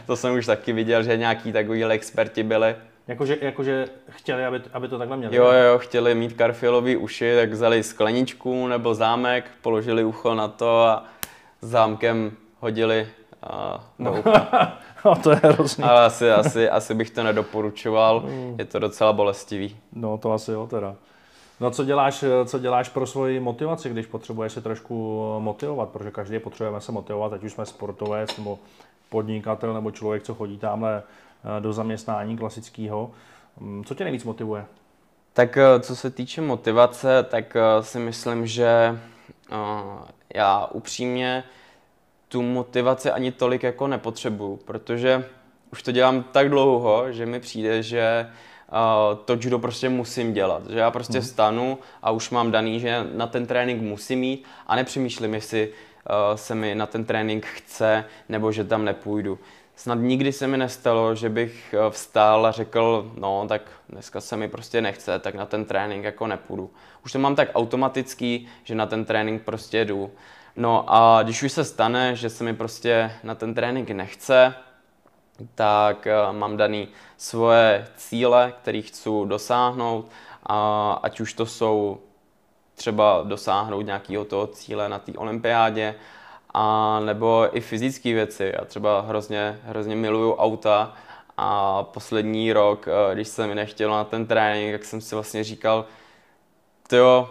to 0.06 0.16
jsem 0.16 0.34
už 0.34 0.46
taky 0.46 0.72
viděl, 0.72 1.02
že 1.02 1.16
nějaký 1.16 1.52
takový 1.52 1.84
experti 1.84 2.42
byli. 2.42 2.76
Jakože, 3.08 3.38
jakože 3.40 3.86
chtěli, 4.10 4.44
aby, 4.44 4.60
aby 4.72 4.88
to 4.88 4.98
takhle 4.98 5.16
měli? 5.16 5.36
Jo, 5.36 5.44
jo, 5.44 5.78
chtěli 5.78 6.14
mít 6.14 6.32
karfielový 6.32 6.96
uši, 6.96 7.34
tak 7.36 7.50
vzali 7.50 7.82
skleničku 7.82 8.66
nebo 8.66 8.94
zámek, 8.94 9.44
položili 9.62 10.04
ucho 10.04 10.34
na 10.34 10.48
to 10.48 10.82
a 10.82 11.04
zámkem 11.60 12.32
hodili 12.60 13.08
uh, 13.98 14.06
do 14.06 14.22
no, 15.04 15.16
to 15.16 15.30
je 15.30 15.40
hrozný. 15.42 15.84
Ale 15.84 16.04
asi, 16.04 16.30
asi, 16.30 16.68
asi 16.70 16.94
bych 16.94 17.10
to 17.10 17.22
nedoporučoval, 17.22 18.20
mm. 18.20 18.54
je 18.58 18.64
to 18.64 18.78
docela 18.78 19.12
bolestivý. 19.12 19.76
No 19.92 20.18
to 20.18 20.32
asi 20.32 20.52
jo 20.52 20.66
teda. 20.66 20.94
No 21.60 21.70
co 21.70 21.84
děláš, 21.84 22.24
co 22.44 22.58
děláš 22.58 22.88
pro 22.88 23.06
svoji 23.06 23.40
motivaci, 23.40 23.90
když 23.90 24.06
potřebuješ 24.06 24.52
se 24.52 24.60
trošku 24.60 25.24
motivovat, 25.38 25.88
protože 25.88 26.10
každý 26.10 26.38
potřebujeme 26.38 26.80
se 26.80 26.92
motivovat, 26.92 27.32
ať 27.32 27.44
už 27.44 27.52
jsme 27.52 27.66
sportovec 27.66 28.36
nebo 28.36 28.58
podnikatel 29.08 29.74
nebo 29.74 29.90
člověk, 29.90 30.22
co 30.22 30.34
chodí 30.34 30.58
tamhle 30.58 31.02
eh, 31.02 31.60
do 31.60 31.72
zaměstnání 31.72 32.36
klasického. 32.36 33.10
Mm, 33.60 33.84
co 33.84 33.94
tě 33.94 34.04
nejvíc 34.04 34.24
motivuje? 34.24 34.66
Tak 35.32 35.56
eh, 35.56 35.80
co 35.80 35.96
se 35.96 36.10
týče 36.10 36.40
motivace, 36.40 37.22
tak 37.22 37.56
eh, 37.56 37.82
si 37.82 37.98
myslím, 37.98 38.46
že 38.46 38.98
já 40.34 40.66
upřímně 40.66 41.44
tu 42.34 42.42
motivaci 42.42 43.10
ani 43.10 43.32
tolik 43.32 43.62
jako 43.62 43.86
nepotřebuju, 43.86 44.56
protože 44.56 45.24
už 45.72 45.82
to 45.82 45.92
dělám 45.92 46.22
tak 46.22 46.48
dlouho, 46.48 47.12
že 47.12 47.26
mi 47.26 47.40
přijde, 47.40 47.82
že 47.82 48.30
to 49.24 49.36
judo 49.40 49.58
prostě 49.58 49.88
musím 49.88 50.32
dělat. 50.32 50.70
Že 50.70 50.78
já 50.78 50.90
prostě 50.90 51.18
hmm. 51.18 51.26
stanu 51.26 51.78
a 52.02 52.10
už 52.10 52.30
mám 52.30 52.50
daný, 52.50 52.80
že 52.80 53.06
na 53.14 53.26
ten 53.26 53.46
trénink 53.46 53.82
musím 53.82 54.24
jít 54.24 54.44
a 54.66 54.76
nepřemýšlím, 54.76 55.34
jestli 55.34 55.68
uh, 55.68 56.36
se 56.36 56.54
mi 56.54 56.74
na 56.74 56.86
ten 56.86 57.04
trénink 57.04 57.46
chce 57.46 58.04
nebo 58.28 58.52
že 58.52 58.64
tam 58.64 58.84
nepůjdu. 58.84 59.38
Snad 59.76 59.94
nikdy 59.94 60.32
se 60.32 60.46
mi 60.46 60.58
nestalo, 60.58 61.14
že 61.14 61.28
bych 61.28 61.74
vstál 61.90 62.46
a 62.46 62.52
řekl, 62.52 63.12
no 63.18 63.46
tak 63.48 63.62
dneska 63.88 64.20
se 64.20 64.36
mi 64.36 64.48
prostě 64.48 64.80
nechce, 64.80 65.18
tak 65.18 65.34
na 65.34 65.46
ten 65.46 65.64
trénink 65.64 66.04
jako 66.04 66.26
nepůjdu. 66.26 66.70
Už 67.04 67.12
to 67.12 67.18
mám 67.18 67.36
tak 67.36 67.48
automatický, 67.54 68.48
že 68.64 68.74
na 68.74 68.86
ten 68.86 69.04
trénink 69.04 69.42
prostě 69.42 69.84
jdu. 69.84 70.10
No 70.56 70.84
a 70.88 71.22
když 71.22 71.42
už 71.42 71.52
se 71.52 71.64
stane, 71.64 72.16
že 72.16 72.30
se 72.30 72.44
mi 72.44 72.54
prostě 72.54 73.12
na 73.22 73.34
ten 73.34 73.54
trénink 73.54 73.90
nechce, 73.90 74.54
tak 75.54 76.06
eh, 76.06 76.32
mám 76.32 76.56
daný 76.56 76.88
svoje 77.16 77.88
cíle, 77.96 78.52
které 78.62 78.82
chci 78.82 79.10
dosáhnout, 79.24 80.10
a 80.46 80.92
ať 81.02 81.20
už 81.20 81.32
to 81.32 81.46
jsou 81.46 82.00
třeba 82.74 83.22
dosáhnout 83.22 83.82
nějakého 83.82 84.24
toho 84.24 84.46
cíle 84.46 84.88
na 84.88 84.98
té 84.98 85.12
olympiádě, 85.12 85.94
a 86.54 87.00
nebo 87.00 87.56
i 87.56 87.60
fyzické 87.60 88.14
věci. 88.14 88.52
Já 88.58 88.64
třeba 88.64 89.00
hrozně, 89.00 89.60
hrozně 89.64 89.96
miluju 89.96 90.34
auta 90.34 90.94
a 91.36 91.82
poslední 91.82 92.52
rok, 92.52 92.88
eh, 92.88 93.14
když 93.14 93.28
se 93.28 93.46
mi 93.46 93.54
nechtělo 93.54 93.96
na 93.96 94.04
ten 94.04 94.26
trénink, 94.26 94.72
tak 94.72 94.84
jsem 94.84 95.00
si 95.00 95.14
vlastně 95.14 95.44
říkal, 95.44 95.84
jo, 96.92 97.30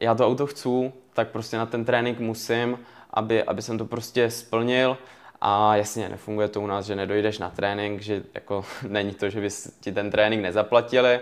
já 0.00 0.14
to 0.14 0.26
auto 0.26 0.46
chci, 0.46 0.92
tak 1.14 1.28
prostě 1.28 1.56
na 1.56 1.66
ten 1.66 1.84
trénink 1.84 2.18
musím, 2.18 2.78
aby, 3.10 3.42
aby 3.42 3.62
jsem 3.62 3.78
to 3.78 3.84
prostě 3.84 4.30
splnil. 4.30 4.98
A 5.40 5.76
jasně, 5.76 6.08
nefunguje 6.08 6.48
to 6.48 6.60
u 6.60 6.66
nás, 6.66 6.86
že 6.86 6.96
nedojdeš 6.96 7.38
na 7.38 7.50
trénink, 7.50 8.00
že 8.00 8.22
jako 8.34 8.64
není 8.88 9.14
to, 9.14 9.30
že 9.30 9.40
by 9.40 9.48
ti 9.80 9.92
ten 9.92 10.10
trénink 10.10 10.42
nezaplatili, 10.42 11.20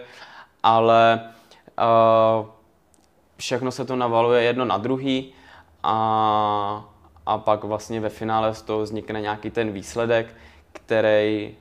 ale 0.62 1.30
uh, 1.78 2.46
všechno 3.36 3.70
se 3.70 3.84
to 3.84 3.96
navaluje 3.96 4.42
jedno 4.42 4.64
na 4.64 4.78
druhý 4.78 5.32
a, 5.82 6.88
a 7.26 7.38
pak 7.38 7.64
vlastně 7.64 8.00
ve 8.00 8.08
finále 8.08 8.54
z 8.54 8.62
toho 8.62 8.80
vznikne 8.82 9.20
nějaký 9.20 9.50
ten 9.50 9.72
výsledek, 9.72 10.34
který, 10.72 11.56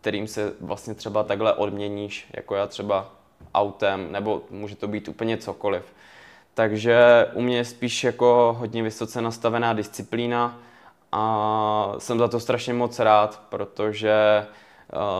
kterým 0.00 0.26
se 0.26 0.52
vlastně 0.60 0.94
třeba 0.94 1.22
takhle 1.22 1.54
odměníš, 1.54 2.28
jako 2.36 2.54
já 2.54 2.66
třeba 2.66 3.10
autem, 3.54 4.12
nebo 4.12 4.42
může 4.50 4.76
to 4.76 4.88
být 4.88 5.08
úplně 5.08 5.36
cokoliv. 5.36 5.94
Takže 6.58 7.26
u 7.34 7.40
mě 7.40 7.56
je 7.56 7.64
spíš 7.64 8.04
jako 8.04 8.56
hodně 8.58 8.82
vysoce 8.82 9.22
nastavená 9.22 9.72
disciplína 9.72 10.58
a 11.12 11.94
jsem 11.98 12.18
za 12.18 12.28
to 12.28 12.40
strašně 12.40 12.72
moc 12.74 12.98
rád, 12.98 13.42
protože 13.48 14.46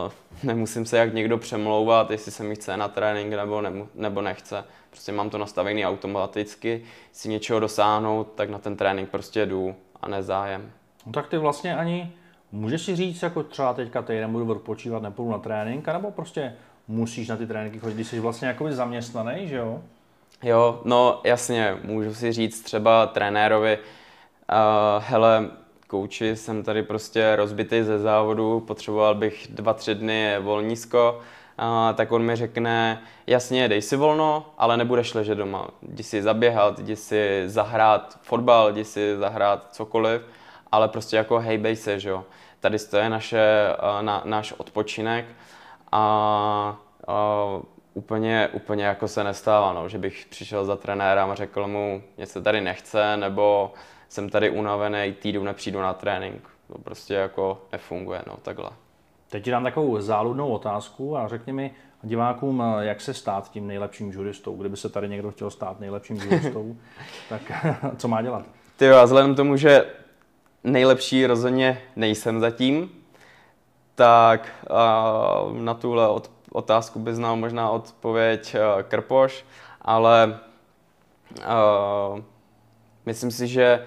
uh, 0.05 0.13
nemusím 0.43 0.87
se 0.87 0.99
jak 0.99 1.15
někdo 1.15 1.39
přemlouvat, 1.39 2.11
jestli 2.11 2.33
se 2.33 2.43
mi 2.43 2.55
chce 2.55 2.77
na 2.77 2.89
trénink 2.89 3.31
nebo, 3.31 3.61
ne, 3.61 3.73
nebo 3.95 4.23
nechce. 4.23 4.65
Prostě 4.91 5.13
mám 5.13 5.31
to 5.31 5.39
nastavený 5.39 5.87
automaticky, 5.87 6.83
si 7.13 7.29
něčeho 7.29 7.61
dosáhnout, 7.61 8.33
tak 8.35 8.51
na 8.51 8.59
ten 8.59 8.77
trénink 8.77 9.09
prostě 9.09 9.47
jdu 9.47 9.75
a 10.03 10.09
nezájem. 10.09 10.71
No 11.07 11.13
tak 11.13 11.29
ty 11.29 11.39
vlastně 11.39 11.77
ani 11.77 12.13
můžeš 12.53 12.83
si 12.83 12.97
říct, 12.97 13.23
jako 13.23 13.43
třeba 13.43 13.75
teďka 13.75 14.03
týden 14.03 14.33
budu 14.33 14.53
odpočívat, 14.53 15.03
nepůjdu 15.03 15.33
na 15.33 15.39
trénink, 15.39 15.87
nebo 15.87 16.11
prostě 16.11 16.55
musíš 16.89 17.29
na 17.29 17.37
ty 17.37 17.47
tréninky 17.47 17.79
chodit, 17.79 17.95
když 17.95 18.09
jsi 18.09 18.21
vlastně 18.21 18.49
jakoby 18.49 18.73
zaměstnaný, 18.73 19.49
že 19.49 19.57
jo? 19.57 19.83
Jo, 20.43 20.81
no 20.85 21.21
jasně, 21.25 21.79
můžu 21.83 22.15
si 22.15 22.33
říct 22.33 22.61
třeba 22.61 23.07
trenérovi, 23.07 23.79
uh, 23.79 25.05
hele, 25.05 25.51
kouči, 25.87 26.37
jsem 26.37 26.63
tady 26.63 26.83
prostě 26.83 27.37
rozbitý 27.37 27.83
ze 27.83 27.99
závodu, 27.99 28.61
potřeboval 28.61 29.15
bych 29.15 29.47
dva, 29.51 29.75
tři 29.75 29.95
dny 29.95 30.37
volnízko, 30.41 31.21
uh, 31.59 31.97
tak 31.97 32.13
on 32.13 32.23
mi 32.23 32.37
řekne, 32.37 33.03
jasně, 33.27 33.69
dej 33.69 33.83
si 33.83 33.97
volno, 33.97 34.47
ale 34.59 34.77
nebudeš 34.77 35.15
ležet 35.15 35.35
doma. 35.35 35.69
Jdi 35.83 36.03
si 36.03 36.23
zaběhat, 36.23 36.79
jdi 36.79 36.97
si 36.97 37.43
zahrát 37.47 38.19
fotbal, 38.23 38.73
jdi 38.73 38.85
si 38.85 39.17
zahrát 39.17 39.67
cokoliv, 39.75 40.23
ale 40.73 40.89
prostě 40.89 41.17
jako 41.17 41.39
hejbej 41.39 41.77
se, 41.77 42.01
že 42.01 42.09
jo. 42.09 42.25
Tady 42.61 42.79
to 42.79 42.97
je 42.97 43.11
naše, 43.11 43.75
na, 44.01 44.23
náš 44.25 44.53
odpočinek 44.53 45.25
a 45.93 46.77
uh, 47.09 47.63
úplně, 47.99 48.49
úplně 48.53 48.85
jako 48.85 49.09
se 49.09 49.25
nestává, 49.25 49.73
no, 49.73 49.89
že 49.89 49.99
bych 49.99 50.27
přišel 50.31 50.65
za 50.65 50.77
trenérem 50.77 51.31
a 51.31 51.35
řekl 51.35 51.67
mu, 51.67 52.03
něco 52.19 52.43
tady 52.43 52.61
nechce, 52.61 53.17
nebo 53.17 53.73
jsem 54.09 54.29
tady 54.31 54.51
unavený, 54.51 55.15
týdnu 55.19 55.43
nepřijdu 55.43 55.81
na 55.81 55.95
trénink. 55.95 56.49
To 56.73 56.79
prostě 56.79 57.15
jako 57.15 57.63
nefunguje, 57.73 58.23
no, 58.27 58.37
takhle. 58.43 58.71
Teď 59.29 59.45
ti 59.45 59.51
dám 59.51 59.65
takovou 59.65 60.01
záludnou 60.01 60.49
otázku 60.49 61.17
a 61.17 61.29
řekni 61.29 61.53
mi 61.53 61.71
divákům, 62.03 62.63
jak 62.81 63.01
se 63.01 63.15
stát 63.15 63.51
tím 63.51 63.67
nejlepším 63.67 64.11
juristou. 64.11 64.57
Kdyby 64.57 64.77
se 64.77 64.89
tady 64.89 65.09
někdo 65.09 65.31
chtěl 65.31 65.51
stát 65.51 65.81
nejlepším 65.81 66.17
juristou, 66.23 66.77
tak 67.29 67.43
co 67.97 68.09
má 68.09 68.23
dělat? 68.23 68.45
Ty 68.77 68.85
jo, 68.85 68.97
a 68.97 69.05
vzhledem 69.05 69.35
tomu, 69.35 69.57
že 69.57 69.87
nejlepší 70.65 71.27
rozhodně 71.27 71.83
nejsem 71.97 72.41
zatím, 72.41 72.91
tak 73.95 74.49
na 75.53 75.75
tuhle 75.75 76.09
od, 76.09 76.31
otázku 76.53 76.99
by 76.99 77.15
znal 77.15 77.37
možná 77.37 77.71
odpověď 77.71 78.55
uh, 78.55 78.83
Krpoš, 78.83 79.45
ale 79.83 80.39
uh, 81.39 82.21
myslím 83.07 83.31
si, 83.31 83.47
že 83.47 83.87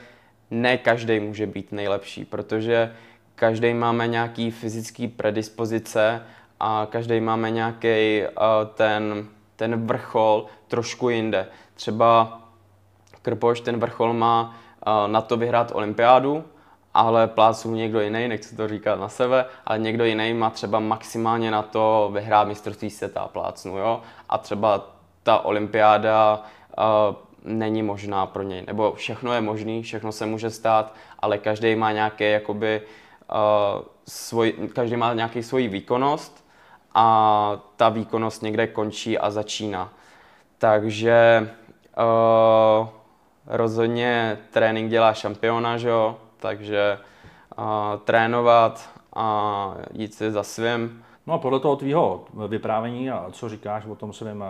ne 0.51 0.77
každý 0.77 1.19
může 1.19 1.47
být 1.47 1.71
nejlepší, 1.71 2.25
protože 2.25 2.95
každý 3.35 3.73
máme 3.73 4.07
nějaký 4.07 4.51
fyzický 4.51 5.07
predispozice 5.07 6.23
a 6.59 6.87
každý 6.89 7.19
máme 7.19 7.51
nějaký 7.51 8.21
uh, 8.21 8.67
ten, 8.73 9.27
ten 9.55 9.87
vrchol 9.87 10.45
trošku 10.67 11.09
jinde. 11.09 11.47
Třeba 11.73 12.41
Krpoš 13.21 13.61
ten 13.61 13.79
vrchol 13.79 14.13
má 14.13 14.41
uh, 14.87 15.11
na 15.11 15.21
to 15.21 15.37
vyhrát 15.37 15.71
olympiádu, 15.75 16.43
ale 16.93 17.27
pláců 17.27 17.75
někdo 17.75 18.01
jiný, 18.01 18.27
nechci 18.27 18.55
to 18.55 18.67
říkat 18.67 18.99
na 18.99 19.09
sebe, 19.09 19.45
ale 19.65 19.79
někdo 19.79 20.05
jiný 20.05 20.33
má 20.33 20.49
třeba 20.49 20.79
maximálně 20.79 21.51
na 21.51 21.61
to 21.61 22.09
vyhrát 22.13 22.47
mistrovství 22.47 22.89
světa 22.89 23.27
plácnu, 23.27 23.77
jo? 23.77 24.01
A 24.29 24.37
třeba 24.37 24.87
ta 25.23 25.45
olympiáda 25.45 26.43
uh, 26.77 27.15
není 27.43 27.83
možná 27.83 28.25
pro 28.25 28.43
něj, 28.43 28.63
nebo 28.67 28.93
všechno 28.93 29.33
je 29.33 29.41
možný, 29.41 29.83
všechno 29.83 30.11
se 30.11 30.25
může 30.25 30.49
stát, 30.49 30.95
ale 31.19 31.37
každý 31.37 31.75
má 31.75 31.91
nějaký 31.91 32.31
jakoby 32.31 32.81
uh, 32.81 33.81
svoj, 34.07 34.53
každý 34.75 34.95
má 34.95 35.13
nějaký 35.13 35.43
svoji 35.43 35.67
výkonnost 35.67 36.45
a 36.95 37.61
ta 37.75 37.89
výkonnost 37.89 38.41
někde 38.41 38.67
končí 38.67 39.17
a 39.17 39.31
začíná. 39.31 39.93
Takže 40.57 41.49
uh, 41.97 42.87
rozhodně 43.47 44.37
trénink 44.51 44.89
dělá 44.89 45.13
šampiona, 45.13 45.77
že 45.77 45.89
jo? 45.89 46.17
Takže 46.41 46.97
uh, 47.57 47.65
trénovat 48.03 48.89
a 49.15 49.75
jít 49.93 50.13
si 50.13 50.31
za 50.31 50.43
svým. 50.43 51.03
No 51.27 51.33
a 51.33 51.37
podle 51.37 51.59
toho 51.59 51.75
tvýho 51.75 52.25
vyprávění 52.47 53.11
a 53.11 53.27
co 53.31 53.49
říkáš 53.49 53.85
o 53.85 53.95
tom 53.95 54.13
svém 54.13 54.43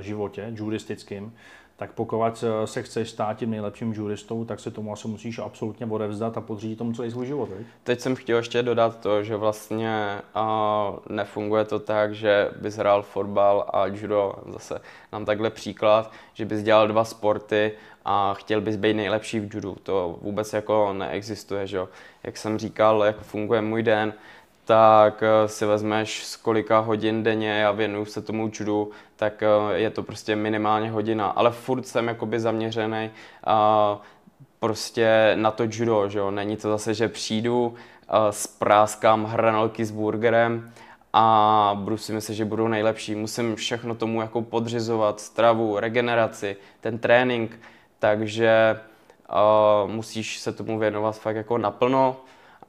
životě 0.00 0.52
juristickým, 0.54 1.34
tak 1.76 1.92
pokud 1.92 2.44
se 2.64 2.82
chceš 2.82 3.10
stát 3.10 3.36
tím 3.36 3.50
nejlepším 3.50 3.92
juristou, 3.92 4.44
tak 4.44 4.60
se 4.60 4.70
tomu 4.70 4.92
asi 4.92 5.08
musíš 5.08 5.38
absolutně 5.38 5.86
odevzdat 5.86 6.36
a 6.36 6.40
podřídit 6.40 6.78
tomu 6.78 6.92
celý 6.92 7.10
svůj 7.10 7.26
život. 7.26 7.48
Veď? 7.48 7.66
Teď 7.84 8.00
jsem 8.00 8.16
chtěl 8.16 8.36
ještě 8.36 8.62
dodat 8.62 9.00
to, 9.00 9.22
že 9.22 9.36
vlastně 9.36 10.18
uh, 10.36 10.98
nefunguje 11.08 11.64
to 11.64 11.78
tak, 11.78 12.14
že 12.14 12.50
bys 12.60 12.76
hrál 12.76 13.02
fotbal 13.02 13.66
a 13.72 13.86
judo, 13.86 14.34
zase 14.46 14.80
nám 15.12 15.24
takhle 15.24 15.50
příklad, 15.50 16.12
že 16.32 16.44
bys 16.44 16.62
dělal 16.62 16.88
dva 16.88 17.04
sporty 17.04 17.72
a 18.10 18.34
chtěl 18.34 18.60
bys 18.60 18.76
být 18.76 18.94
nejlepší 18.94 19.40
v 19.40 19.54
judu. 19.54 19.76
To 19.82 20.18
vůbec 20.22 20.52
jako 20.52 20.92
neexistuje, 20.92 21.66
že 21.66 21.76
jo. 21.76 21.88
Jak 22.24 22.36
jsem 22.36 22.58
říkal, 22.58 23.04
jak 23.04 23.20
funguje 23.20 23.62
můj 23.62 23.82
den, 23.82 24.14
tak 24.64 25.22
eh, 25.22 25.48
si 25.48 25.66
vezmeš 25.66 26.24
z 26.24 26.36
kolika 26.36 26.78
hodin 26.78 27.22
denně 27.22 27.66
a 27.66 27.72
věnuju 27.72 28.04
se 28.04 28.22
tomu 28.22 28.50
judu, 28.52 28.90
tak 29.16 29.42
eh, 29.42 29.46
je 29.74 29.90
to 29.90 30.02
prostě 30.02 30.36
minimálně 30.36 30.90
hodina. 30.90 31.26
Ale 31.26 31.50
furt 31.50 31.86
jsem 31.86 32.08
jakoby 32.08 32.40
zaměřený 32.40 33.10
prostě 34.60 35.32
na 35.34 35.50
to 35.50 35.64
judo, 35.70 36.08
že 36.08 36.18
jo. 36.18 36.30
Není 36.30 36.56
to 36.56 36.68
zase, 36.68 36.94
že 36.94 37.08
přijdu, 37.08 37.66
uh, 37.66 37.74
spráskám 38.30 39.24
hranolky 39.24 39.84
s 39.84 39.90
burgerem 39.90 40.72
a 41.12 41.76
budu 41.80 41.96
si 41.96 42.12
myslet, 42.12 42.34
že 42.34 42.44
budu 42.44 42.68
nejlepší. 42.68 43.14
Musím 43.14 43.56
všechno 43.56 43.94
tomu 43.94 44.20
jako 44.20 44.42
podřizovat, 44.42 45.20
stravu, 45.20 45.78
regeneraci, 45.78 46.56
ten 46.80 46.98
trénink, 46.98 47.60
takže 47.98 48.80
uh, 49.84 49.90
musíš 49.90 50.38
se 50.38 50.52
tomu 50.52 50.78
věnovat 50.78 51.18
fakt 51.18 51.36
jako 51.36 51.58
naplno 51.58 52.16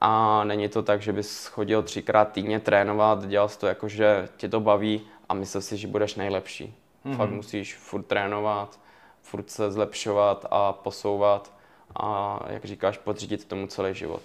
a 0.02 0.44
není 0.44 0.70
to 0.70 0.84
tak, 0.84 1.02
že 1.02 1.14
bys 1.14 1.46
chodil 1.46 1.84
třikrát 1.84 2.32
týdně 2.32 2.60
trénovat, 2.60 3.28
dělal 3.28 3.50
jsi 3.50 3.60
to 3.60 3.68
jako, 3.68 3.88
že 3.88 4.30
tě 4.38 4.50
to 4.50 4.60
baví 4.60 5.02
a 5.30 5.34
myslel 5.34 5.62
si, 5.62 5.78
že 5.78 5.88
budeš 5.88 6.16
nejlepší. 6.16 6.74
Mm-hmm. 7.06 7.16
Fakt 7.16 7.30
musíš 7.30 7.76
furt 7.76 8.04
trénovat, 8.04 8.80
furt 9.22 9.50
se 9.50 9.72
zlepšovat 9.72 10.46
a 10.52 10.74
posouvat 10.74 11.52
a 11.96 12.40
jak 12.48 12.66
říkáš, 12.66 12.98
podřídit 12.98 13.46
tomu 13.46 13.68
celý 13.68 13.96
život. 13.96 14.22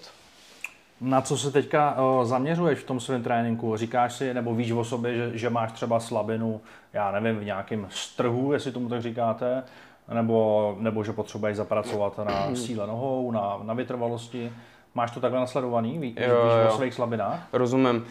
Na 1.01 1.21
co 1.21 1.37
se 1.37 1.51
teďka 1.51 1.95
o, 1.95 2.25
zaměřuješ 2.25 2.79
v 2.79 2.83
tom 2.83 2.99
svém 2.99 3.23
tréninku? 3.23 3.77
Říkáš 3.77 4.13
si, 4.13 4.33
nebo 4.33 4.55
víš 4.55 4.71
o 4.71 4.83
sobě, 4.83 5.15
že, 5.15 5.37
že 5.37 5.49
máš 5.49 5.71
třeba 5.71 5.99
slabinu, 5.99 6.61
já 6.93 7.11
nevím, 7.11 7.39
v 7.39 7.45
nějakém 7.45 7.87
strhu, 7.89 8.53
jestli 8.53 8.71
tomu 8.71 8.89
tak 8.89 9.01
říkáte, 9.01 9.63
nebo, 10.13 10.75
nebo 10.79 11.03
že 11.03 11.13
potřebuješ 11.13 11.57
zapracovat 11.57 12.17
na 12.17 12.55
síle 12.55 12.87
nohou, 12.87 13.31
na, 13.31 13.59
na 13.63 13.73
vytrvalosti. 13.73 14.51
Máš 14.95 15.11
to 15.11 15.19
takhle 15.19 15.39
nasledovaný? 15.39 15.99
Ví, 15.99 16.15
jo, 16.19 16.35
víš 16.45 16.73
o 16.73 16.77
svých 16.77 16.93
slabinách? 16.93 17.47
Rozumím. 17.53 18.05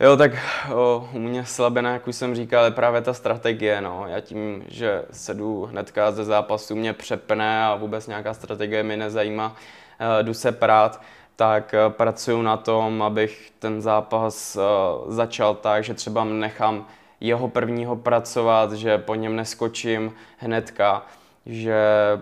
Jo, 0.00 0.16
tak 0.16 0.32
o, 0.74 1.08
u 1.12 1.18
mě 1.18 1.44
slabina, 1.44 1.92
jak 1.92 2.08
už 2.08 2.16
jsem 2.16 2.34
říkal, 2.34 2.64
je 2.64 2.70
právě 2.70 3.00
ta 3.00 3.14
strategie. 3.14 3.80
No. 3.80 4.04
Já 4.08 4.20
tím, 4.20 4.64
že 4.68 5.04
sedu 5.10 5.64
hnedka 5.64 6.12
ze 6.12 6.24
zápasu, 6.24 6.76
mě 6.76 6.92
přepne 6.92 7.64
a 7.64 7.74
vůbec 7.74 8.06
nějaká 8.06 8.34
strategie 8.34 8.82
mi 8.82 8.96
nezajímá, 8.96 9.56
e, 9.98 10.22
jdu 10.22 10.34
se 10.34 10.52
prát, 10.52 11.02
tak 11.36 11.74
e, 11.74 11.90
pracuji 11.90 12.42
na 12.42 12.56
tom, 12.56 13.02
abych 13.02 13.52
ten 13.58 13.80
zápas 13.80 14.56
e, 14.56 14.60
začal 15.06 15.54
tak, 15.54 15.84
že 15.84 15.94
třeba 15.94 16.24
nechám 16.24 16.86
jeho 17.20 17.48
prvního 17.48 17.96
pracovat, 17.96 18.72
že 18.72 18.98
po 18.98 19.14
něm 19.14 19.36
neskočím 19.36 20.12
hnedka, 20.38 21.02
že 21.46 21.76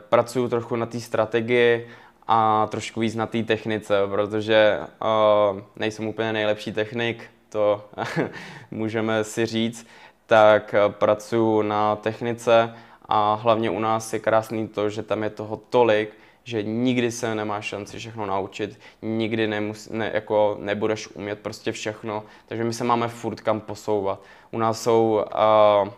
pracuji 0.08 0.48
trochu 0.48 0.76
na 0.76 0.86
té 0.86 1.00
strategii 1.00 1.88
a 2.26 2.68
trošku 2.70 3.00
víc 3.00 3.14
na 3.14 3.26
té 3.26 3.42
technice, 3.42 3.94
protože 4.10 4.78
uh, 4.80 5.60
nejsem 5.76 6.06
úplně 6.06 6.32
nejlepší 6.32 6.72
technik, 6.72 7.24
to 7.48 7.84
můžeme 8.70 9.24
si 9.24 9.46
říct, 9.46 9.86
tak 10.26 10.74
pracuji 10.88 11.62
na 11.62 11.96
technice 11.96 12.74
a 13.08 13.34
hlavně 13.34 13.70
u 13.70 13.80
nás 13.80 14.12
je 14.12 14.18
krásný 14.18 14.68
to, 14.68 14.90
že 14.90 15.02
tam 15.02 15.22
je 15.22 15.30
toho 15.30 15.56
tolik, 15.56 16.10
že 16.44 16.62
nikdy 16.62 17.12
se 17.12 17.34
nemá 17.34 17.60
šanci 17.60 17.98
všechno 17.98 18.26
naučit, 18.26 18.80
nikdy 19.02 19.46
nemus, 19.46 19.88
ne, 19.88 20.10
jako 20.14 20.56
nebudeš 20.60 21.08
umět 21.08 21.38
prostě 21.38 21.72
všechno, 21.72 22.24
takže 22.46 22.64
my 22.64 22.72
se 22.72 22.84
máme 22.84 23.08
furt 23.08 23.40
kam 23.40 23.60
posouvat. 23.60 24.22
U 24.50 24.58
nás 24.58 24.82
jsou, 24.82 25.24
uh, 25.82 25.88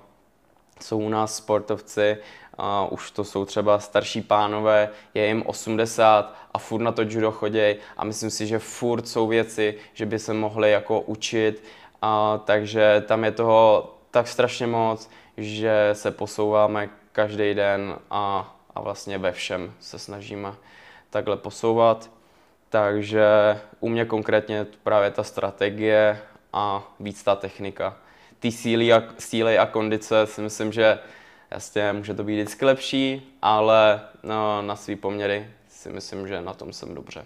jsou 0.80 0.98
u 0.98 1.08
nás 1.08 1.36
sportovci, 1.36 2.16
uh, 2.58 2.92
už 2.92 3.10
to 3.10 3.24
jsou 3.24 3.44
třeba 3.44 3.78
starší 3.78 4.20
pánové, 4.20 4.88
je 5.14 5.26
jim 5.26 5.42
80 5.46 6.34
a 6.54 6.58
furt 6.58 6.82
na 6.82 6.92
to 6.92 7.02
judo 7.02 7.32
choděj 7.32 7.76
a 7.96 8.04
myslím 8.04 8.30
si, 8.30 8.46
že 8.46 8.58
furt 8.58 9.08
jsou 9.08 9.26
věci, 9.26 9.74
že 9.94 10.06
by 10.06 10.18
se 10.18 10.34
mohli 10.34 10.70
jako 10.70 11.00
učit, 11.00 11.64
uh, 12.02 12.08
takže 12.44 13.04
tam 13.06 13.24
je 13.24 13.32
toho 13.32 13.90
tak 14.10 14.28
strašně 14.28 14.66
moc, 14.66 15.10
že 15.36 15.90
se 15.92 16.10
posouváme 16.10 16.88
každý 17.12 17.54
den 17.54 17.98
a, 18.10 18.54
a 18.74 18.80
vlastně 18.80 19.18
ve 19.18 19.32
všem 19.32 19.72
se 19.80 19.98
snažíme 19.98 20.52
takhle 21.10 21.36
posouvat. 21.36 22.10
Takže 22.68 23.26
u 23.80 23.88
mě 23.88 24.04
konkrétně 24.04 24.66
právě 24.82 25.10
ta 25.10 25.24
strategie 25.24 26.18
a 26.52 26.92
víc 27.00 27.22
ta 27.22 27.36
technika. 27.36 27.96
Ty 28.38 28.52
síly 28.52 28.92
a, 28.92 29.02
síly 29.18 29.58
a 29.58 29.66
kondice 29.66 30.26
si 30.26 30.40
myslím, 30.40 30.72
že 30.72 30.98
Jasně, 31.52 31.92
může 31.92 32.14
to 32.14 32.24
být 32.24 32.34
vždycky 32.34 32.64
lepší, 32.64 33.36
ale 33.42 34.00
no, 34.22 34.62
na 34.62 34.76
svý 34.76 34.96
poměry 34.96 35.46
si 35.68 35.90
myslím, 35.90 36.28
že 36.28 36.40
na 36.40 36.54
tom 36.54 36.72
jsem 36.72 36.94
dobře. 36.94 37.24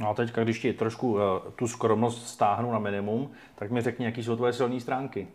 No 0.00 0.10
a 0.10 0.14
teď, 0.14 0.32
když 0.32 0.58
ti 0.58 0.72
trošku 0.72 1.12
uh, 1.12 1.20
tu 1.56 1.68
skromnost 1.68 2.28
stáhnu 2.28 2.72
na 2.72 2.78
minimum, 2.78 3.30
tak 3.54 3.70
mi 3.70 3.80
řekni, 3.80 4.04
jaký 4.04 4.24
jsou 4.24 4.36
tvoje 4.36 4.52
silné 4.52 4.80
stránky. 4.80 5.28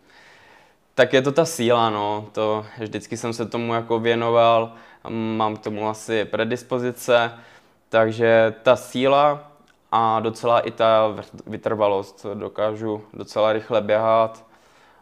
Tak 0.96 1.14
je 1.14 1.22
to 1.22 1.32
ta 1.32 1.46
síla, 1.46 1.90
no. 1.90 2.30
To, 2.32 2.66
vždycky 2.80 3.18
jsem 3.18 3.34
se 3.34 3.46
tomu 3.46 3.74
jako 3.74 4.00
věnoval, 4.00 4.74
mám 5.10 5.56
k 5.56 5.62
tomu 5.62 5.90
asi 5.90 6.26
predispozice, 6.26 7.32
takže 7.90 8.54
ta 8.64 8.76
síla 8.76 9.52
a 9.92 10.20
docela 10.20 10.60
i 10.60 10.72
ta 10.72 11.16
vytrvalost. 11.48 12.26
Dokážu 12.34 13.04
docela 13.14 13.54
rychle 13.54 13.82
běhat, 13.82 14.47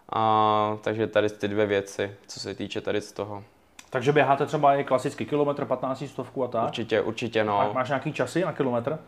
a, 0.09 0.77
takže 0.81 1.07
tady 1.07 1.29
ty 1.29 1.47
dvě 1.47 1.65
věci, 1.65 2.15
co 2.27 2.39
se 2.39 2.55
týče 2.55 2.81
tady 2.81 3.01
z 3.01 3.11
toho. 3.11 3.43
Takže 3.89 4.11
běháte 4.11 4.45
třeba 4.45 4.75
i 4.75 4.83
klasický 4.83 5.25
kilometr, 5.25 5.65
15 5.65 6.03
stovku 6.07 6.43
a 6.43 6.47
tak? 6.47 6.63
Určitě, 6.63 7.01
určitě 7.01 7.43
no. 7.43 7.59
A 7.59 7.73
máš 7.73 7.87
nějaký 7.87 8.13
časy 8.13 8.45
na 8.45 8.53
kilometr? 8.53 8.99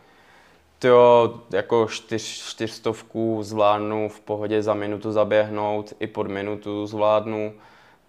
To 0.79 1.39
jako 1.53 1.87
čtyř, 1.87 2.23
čtyřstovku 2.23 3.43
zvládnu 3.43 4.09
v 4.09 4.19
pohodě 4.19 4.63
za 4.63 4.73
minutu 4.73 5.11
zaběhnout, 5.11 5.93
i 5.99 6.07
pod 6.07 6.27
minutu 6.27 6.85
zvládnu, 6.85 7.53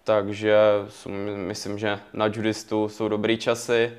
takže 0.03 0.57
myslím, 1.35 1.79
že 1.79 1.99
na 2.13 2.25
judistu 2.25 2.89
jsou 2.89 3.07
dobrý 3.07 3.37
časy. 3.37 3.93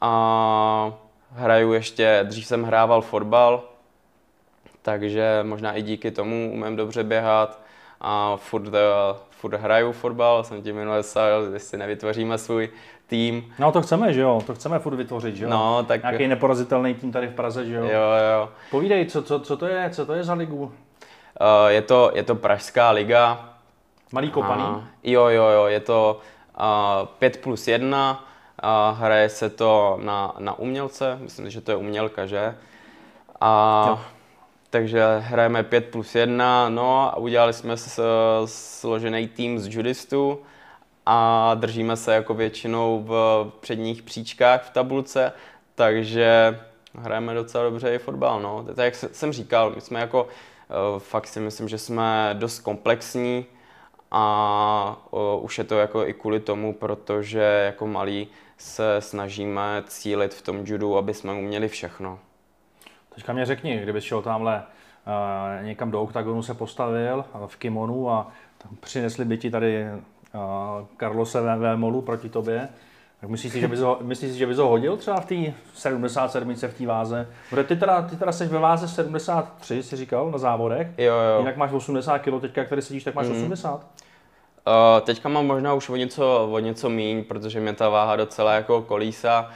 A 0.00 0.92
hraju 1.32 1.72
ještě, 1.72 2.24
dřív 2.28 2.46
jsem 2.46 2.62
hrával 2.64 3.00
fotbal, 3.00 3.64
takže 4.82 5.40
možná 5.42 5.72
i 5.72 5.82
díky 5.82 6.10
tomu 6.10 6.50
umím 6.52 6.76
dobře 6.76 7.04
běhat 7.04 7.67
a 8.00 8.36
furt, 8.36 8.74
eh, 8.74 9.16
furt 9.30 9.54
hraju 9.54 9.92
fotbal, 9.92 10.44
jsem 10.44 10.62
ti 10.62 10.72
minule 10.72 11.02
psal, 11.02 11.42
jestli 11.52 11.78
nevytvoříme 11.78 12.38
svůj 12.38 12.68
tým. 13.06 13.54
No 13.58 13.72
to 13.72 13.82
chceme, 13.82 14.12
že 14.12 14.20
jo, 14.20 14.42
to 14.46 14.54
chceme 14.54 14.78
furt 14.78 14.96
vytvořit, 14.96 15.36
že 15.36 15.44
jo. 15.44 15.50
No, 15.50 15.84
tak... 15.88 16.02
Nějaký 16.02 16.28
neporazitelný 16.28 16.94
tým 16.94 17.12
tady 17.12 17.26
v 17.26 17.34
Praze, 17.34 17.66
že 17.66 17.74
jo. 17.74 17.84
Jo, 17.84 18.10
jo. 18.32 18.48
Povídej, 18.70 19.06
co, 19.06 19.22
co, 19.22 19.40
co, 19.40 19.56
to 19.56 19.66
je, 19.66 19.90
co 19.90 20.06
to 20.06 20.12
je 20.12 20.24
za 20.24 20.34
ligu? 20.34 20.62
Uh, 20.62 20.72
je, 21.68 21.82
to, 21.82 22.10
je 22.14 22.22
to 22.22 22.34
Pražská 22.34 22.90
liga. 22.90 23.54
Malý 24.12 24.30
kopaný? 24.30 24.62
Uh, 24.62 24.82
jo, 25.02 25.26
jo, 25.26 25.44
jo, 25.44 25.66
je 25.66 25.80
to 25.80 26.20
uh, 27.00 27.06
5 27.18 27.40
plus 27.42 27.68
1, 27.68 28.24
uh, 28.64 28.98
hraje 28.98 29.28
se 29.28 29.50
to 29.50 29.98
na, 30.02 30.34
na 30.38 30.58
umělce, 30.58 31.18
myslím, 31.20 31.50
že 31.50 31.60
to 31.60 31.70
je 31.70 31.76
umělka, 31.76 32.26
že? 32.26 32.54
A 33.40 33.84
jo 33.88 33.98
takže 34.70 35.04
hrajeme 35.18 35.62
5 35.62 35.84
plus 35.90 36.14
1, 36.14 36.68
no 36.68 37.00
a 37.00 37.16
udělali 37.16 37.52
jsme 37.52 37.74
složený 38.44 39.28
tým 39.28 39.58
z 39.58 39.66
judistů 39.66 40.38
a 41.06 41.54
držíme 41.54 41.96
se 41.96 42.14
jako 42.14 42.34
většinou 42.34 43.04
v 43.06 43.46
předních 43.60 44.02
příčkách 44.02 44.62
v 44.64 44.70
tabulce, 44.70 45.32
takže 45.74 46.58
hrajeme 46.94 47.34
docela 47.34 47.64
dobře 47.64 47.94
i 47.94 47.98
fotbal, 47.98 48.40
no. 48.40 48.64
Tak 48.74 48.84
jak 48.84 48.94
jsem 48.94 49.32
říkal, 49.32 49.72
my 49.74 49.80
jsme 49.80 50.00
jako, 50.00 50.28
eh, 50.28 51.00
fakt 51.00 51.26
si 51.26 51.40
myslím, 51.40 51.68
že 51.68 51.78
jsme 51.78 52.30
dost 52.38 52.60
komplexní 52.60 53.46
a 54.10 55.08
už 55.40 55.58
je 55.58 55.64
to 55.64 55.78
jako 55.78 56.06
i 56.06 56.14
kvůli 56.14 56.40
tomu, 56.40 56.74
protože 56.74 57.62
jako 57.66 57.86
malí 57.86 58.28
se 58.58 58.96
snažíme 58.98 59.82
cílit 59.86 60.34
v 60.34 60.42
tom 60.42 60.62
judu, 60.64 60.96
aby 60.96 61.14
jsme 61.14 61.32
uměli 61.32 61.68
všechno. 61.68 62.18
Teďka 63.18 63.32
mě 63.32 63.46
řekni, 63.46 63.78
kdybys 63.82 64.04
šel 64.04 64.22
tamhle 64.22 64.62
uh, 64.62 65.66
někam 65.66 65.90
do 65.90 66.02
oktagonu 66.02 66.42
se 66.42 66.54
postavil 66.54 67.24
uh, 67.34 67.46
v 67.46 67.56
kimonu 67.56 68.10
a 68.10 68.28
tam 68.58 68.76
přinesli 68.80 69.24
by 69.24 69.38
ti 69.38 69.50
tady 69.50 69.86
uh, 69.90 70.40
Carlose 71.00 71.40
Molu 71.76 72.02
proti 72.02 72.28
tobě, 72.28 72.68
tak 73.20 73.30
myslíš 73.30 73.52
si, 73.52 73.60
že 73.60 73.68
bys 73.68 73.80
ho, 73.80 73.98
myslíš 74.02 74.32
si, 74.32 74.38
že 74.38 74.46
bys 74.46 74.58
ho 74.58 74.68
hodil 74.68 74.96
třeba 74.96 75.20
v 75.20 75.26
té 75.26 75.34
77 75.74 76.54
v 76.54 76.74
té 76.78 76.86
váze? 76.86 77.28
Protože 77.50 77.64
ty 77.64 77.76
teda, 77.76 78.02
ty 78.02 78.16
teda 78.16 78.32
jsi 78.32 78.46
ve 78.46 78.58
váze 78.58 78.88
73, 78.88 79.82
jsi 79.82 79.96
říkal, 79.96 80.30
na 80.30 80.38
závodech. 80.38 80.88
Jo, 80.98 81.14
jo. 81.14 81.38
Jinak 81.38 81.56
máš 81.56 81.72
80 81.72 82.18
kg, 82.18 82.40
teďka, 82.40 82.64
tady 82.64 82.82
sedíš, 82.82 83.04
tak 83.04 83.14
máš 83.14 83.26
mm. 83.26 83.32
80. 83.32 83.74
Uh, 83.74 83.82
teďka 85.00 85.28
mám 85.28 85.46
možná 85.46 85.74
už 85.74 85.88
o 85.88 85.96
něco, 85.96 86.48
o 86.52 86.58
něco 86.58 86.88
míň, 86.88 87.24
protože 87.24 87.60
mě 87.60 87.72
ta 87.72 87.88
váha 87.88 88.16
docela 88.16 88.54
jako 88.54 88.82
kolísa. 88.82 89.50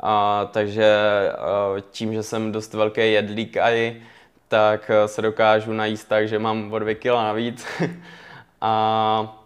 A, 0.00 0.44
takže 0.52 0.96
a, 1.32 1.80
tím, 1.90 2.14
že 2.14 2.22
jsem 2.22 2.52
dost 2.52 2.74
velký 2.74 3.12
jedlík 3.12 3.56
i, 3.56 4.02
tak 4.48 4.90
se 5.06 5.22
dokážu 5.22 5.72
najíst 5.72 6.08
tak, 6.08 6.28
že 6.28 6.38
mám 6.38 6.72
o 6.72 6.78
2 6.78 6.94
kg 6.94 7.04
navíc. 7.04 7.66
a, 8.60 9.44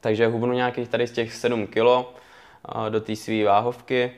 takže 0.00 0.26
hubnu 0.26 0.52
nějakých 0.52 0.88
tady 0.88 1.06
z 1.06 1.12
těch 1.12 1.34
7 1.34 1.66
kg 1.66 1.84
do 2.88 3.00
té 3.00 3.16
své 3.16 3.44
váhovky. 3.44 4.12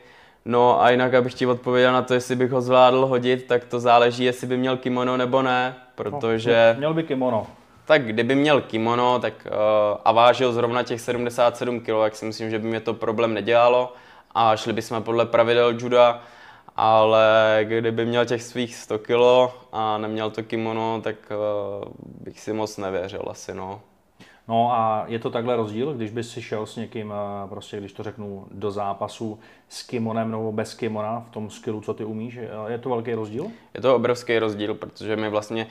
No 0.45 0.83
a 0.83 0.91
jinak, 0.91 1.15
abych 1.15 1.35
ti 1.35 1.47
odpověděl 1.47 1.93
na 1.93 2.03
to, 2.03 2.15
jestli 2.15 2.37
bych 2.37 2.51
ho 2.51 2.61
zvládl 2.61 3.07
hodit, 3.07 3.47
tak 3.47 3.65
to 3.65 3.81
záleží, 3.81 4.25
jestli 4.25 4.47
by 4.47 4.57
měl 4.57 4.77
kimono 4.77 5.17
nebo 5.17 5.43
ne, 5.43 5.75
protože... 5.95 6.71
No, 6.75 6.79
měl 6.79 6.95
by 6.95 7.03
kimono. 7.03 7.47
Tak 7.85 8.07
kdyby 8.07 8.35
měl 8.35 8.61
kimono 8.61 9.19
tak, 9.19 9.35
uh, 9.47 9.53
a 10.05 10.13
vážil 10.13 10.53
zrovna 10.53 10.83
těch 10.83 11.01
77 11.01 11.81
kg, 11.81 11.87
tak 11.87 12.17
si 12.17 12.25
myslím, 12.25 12.51
že 12.51 12.59
by 12.59 12.69
mě 12.69 12.81
to 12.81 12.95
problém 12.95 13.35
nedělalo 13.35 13.93
a 14.37 14.57
šli 14.57 14.73
bychom 14.73 15.03
podle 15.03 15.27
pravidel 15.27 15.75
juda, 15.79 16.21
ale 16.77 17.61
kdyby 17.63 18.07
měl 18.07 18.25
těch 18.25 18.43
svých 18.43 18.75
100 18.75 18.99
kilo 18.99 19.55
a 19.73 19.99
neměl 19.99 20.31
to 20.31 20.43
kimono, 20.43 21.01
tak 21.05 21.17
uh, 21.31 21.89
bych 22.25 22.41
si 22.41 22.53
moc 22.53 22.77
nevěřil 22.77 23.23
asi, 23.31 23.55
no. 23.55 23.81
No 24.49 24.73
a 24.73 25.05
je 25.07 25.19
to 25.19 25.31
takhle 25.31 25.57
rozdíl, 25.57 25.95
když 25.95 26.11
bys 26.11 26.31
si 26.31 26.43
šel 26.43 26.67
s 26.67 26.77
někým, 26.77 27.13
eh, 27.13 27.49
prostě 27.49 27.77
když 27.77 27.93
to 27.93 28.03
řeknu, 28.03 28.47
do 28.51 28.71
zápasu 28.71 29.39
s 29.69 29.83
kimonem 29.83 30.31
nebo 30.31 30.53
bez 30.53 30.75
kimona 30.75 31.21
v 31.21 31.31
tom 31.31 31.51
skillu, 31.51 31.81
co 31.81 31.95
ty 31.95 32.05
umíš, 32.05 32.39
je 32.69 32.79
to 32.79 32.89
velký 32.89 33.15
rozdíl? 33.15 33.47
Je 33.75 33.81
to 33.81 33.97
obrovský 33.97 34.39
rozdíl, 34.39 34.75
protože 34.75 35.17
my 35.17 35.29
vlastně 35.29 35.67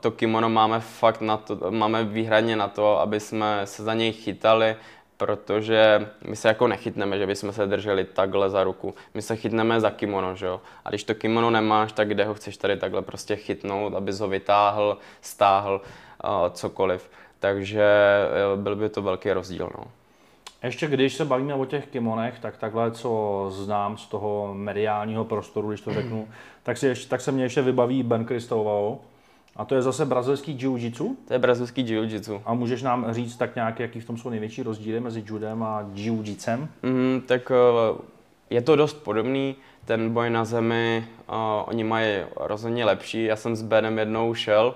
to 0.00 0.10
kimono 0.10 0.48
máme 0.48 0.80
fakt 0.80 1.20
na 1.20 1.36
to, 1.36 1.70
máme 1.70 2.04
výhradně 2.04 2.56
na 2.56 2.68
to, 2.68 3.00
aby 3.00 3.20
jsme 3.20 3.60
se 3.64 3.82
za 3.82 3.94
něj 3.94 4.12
chytali, 4.12 4.76
protože 5.16 6.08
my 6.28 6.36
se 6.36 6.48
jako 6.48 6.68
nechytneme, 6.68 7.18
že 7.18 7.26
bychom 7.26 7.52
se 7.52 7.66
drželi 7.66 8.04
takhle 8.04 8.50
za 8.50 8.64
ruku. 8.64 8.94
My 9.14 9.22
se 9.22 9.36
chytneme 9.36 9.80
za 9.80 9.90
kimono, 9.90 10.36
že 10.36 10.46
jo. 10.46 10.60
A 10.84 10.88
když 10.88 11.04
to 11.04 11.14
kimono 11.14 11.50
nemáš, 11.50 11.92
tak 11.92 12.08
kde 12.08 12.24
ho 12.24 12.34
chceš 12.34 12.56
tady 12.56 12.76
takhle 12.76 13.02
prostě 13.02 13.36
chytnout, 13.36 13.94
abys 13.94 14.20
ho 14.20 14.28
vytáhl, 14.28 14.98
stáhl, 15.20 15.80
uh, 16.24 16.52
cokoliv. 16.52 17.10
Takže 17.40 17.88
uh, 18.54 18.60
byl 18.60 18.76
by 18.76 18.88
to 18.88 19.02
velký 19.02 19.32
rozdíl, 19.32 19.70
no. 19.78 19.84
Ještě 20.62 20.86
když 20.86 21.14
se 21.14 21.24
bavíme 21.24 21.54
o 21.54 21.64
těch 21.64 21.86
kimonech, 21.86 22.38
tak 22.40 22.56
takhle, 22.56 22.90
co 22.90 23.46
znám 23.50 23.96
z 23.96 24.06
toho 24.06 24.54
mediálního 24.54 25.24
prostoru, 25.24 25.68
když 25.68 25.80
to 25.80 25.94
řeknu, 25.94 26.28
tak, 26.62 26.76
si 26.76 26.86
ještě, 26.86 27.08
tak 27.08 27.20
se 27.20 27.32
mě 27.32 27.44
ještě 27.44 27.62
vybaví 27.62 28.02
Ben 28.02 28.26
Cristovao, 28.26 29.00
a 29.56 29.64
to 29.64 29.74
je 29.74 29.82
zase 29.82 30.04
brazilský 30.04 30.52
jiu-jitsu? 30.52 31.16
To 31.28 31.32
je 31.32 31.38
brazilský 31.38 31.84
jiu-jitsu. 31.84 32.42
A 32.44 32.54
můžeš 32.54 32.82
nám 32.82 33.14
říct 33.14 33.36
tak 33.36 33.54
nějak, 33.54 33.80
jaký 33.80 34.00
v 34.00 34.04
tom 34.04 34.16
jsou 34.16 34.30
největší 34.30 34.62
rozdíly 34.62 35.00
mezi 35.00 35.24
judem 35.26 35.62
a 35.62 35.82
jiu-jitsem? 35.94 36.68
Mm, 36.82 37.22
tak 37.26 37.50
uh, 37.50 37.98
je 38.50 38.62
to 38.62 38.76
dost 38.76 38.94
podobný. 38.94 39.56
Ten 39.84 40.10
boj 40.10 40.30
na 40.30 40.44
zemi, 40.44 41.08
uh, 41.28 41.34
oni 41.64 41.84
mají 41.84 42.22
rozhodně 42.36 42.84
lepší. 42.84 43.24
Já 43.24 43.36
jsem 43.36 43.56
s 43.56 43.62
Benem 43.62 43.98
jednou 43.98 44.34
šel, 44.34 44.74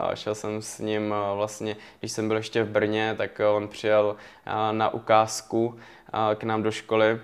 uh, 0.00 0.14
šel 0.14 0.34
jsem 0.34 0.62
s 0.62 0.78
ním 0.78 1.10
uh, 1.10 1.36
vlastně, 1.36 1.76
když 2.00 2.12
jsem 2.12 2.28
byl 2.28 2.36
ještě 2.36 2.62
v 2.62 2.68
Brně, 2.68 3.14
tak 3.18 3.40
uh, 3.50 3.56
on 3.56 3.68
přijel 3.68 4.16
uh, 4.46 4.52
na 4.76 4.94
ukázku 4.94 5.66
uh, 5.66 5.74
k 6.34 6.44
nám 6.44 6.62
do 6.62 6.70
školy, 6.70 7.20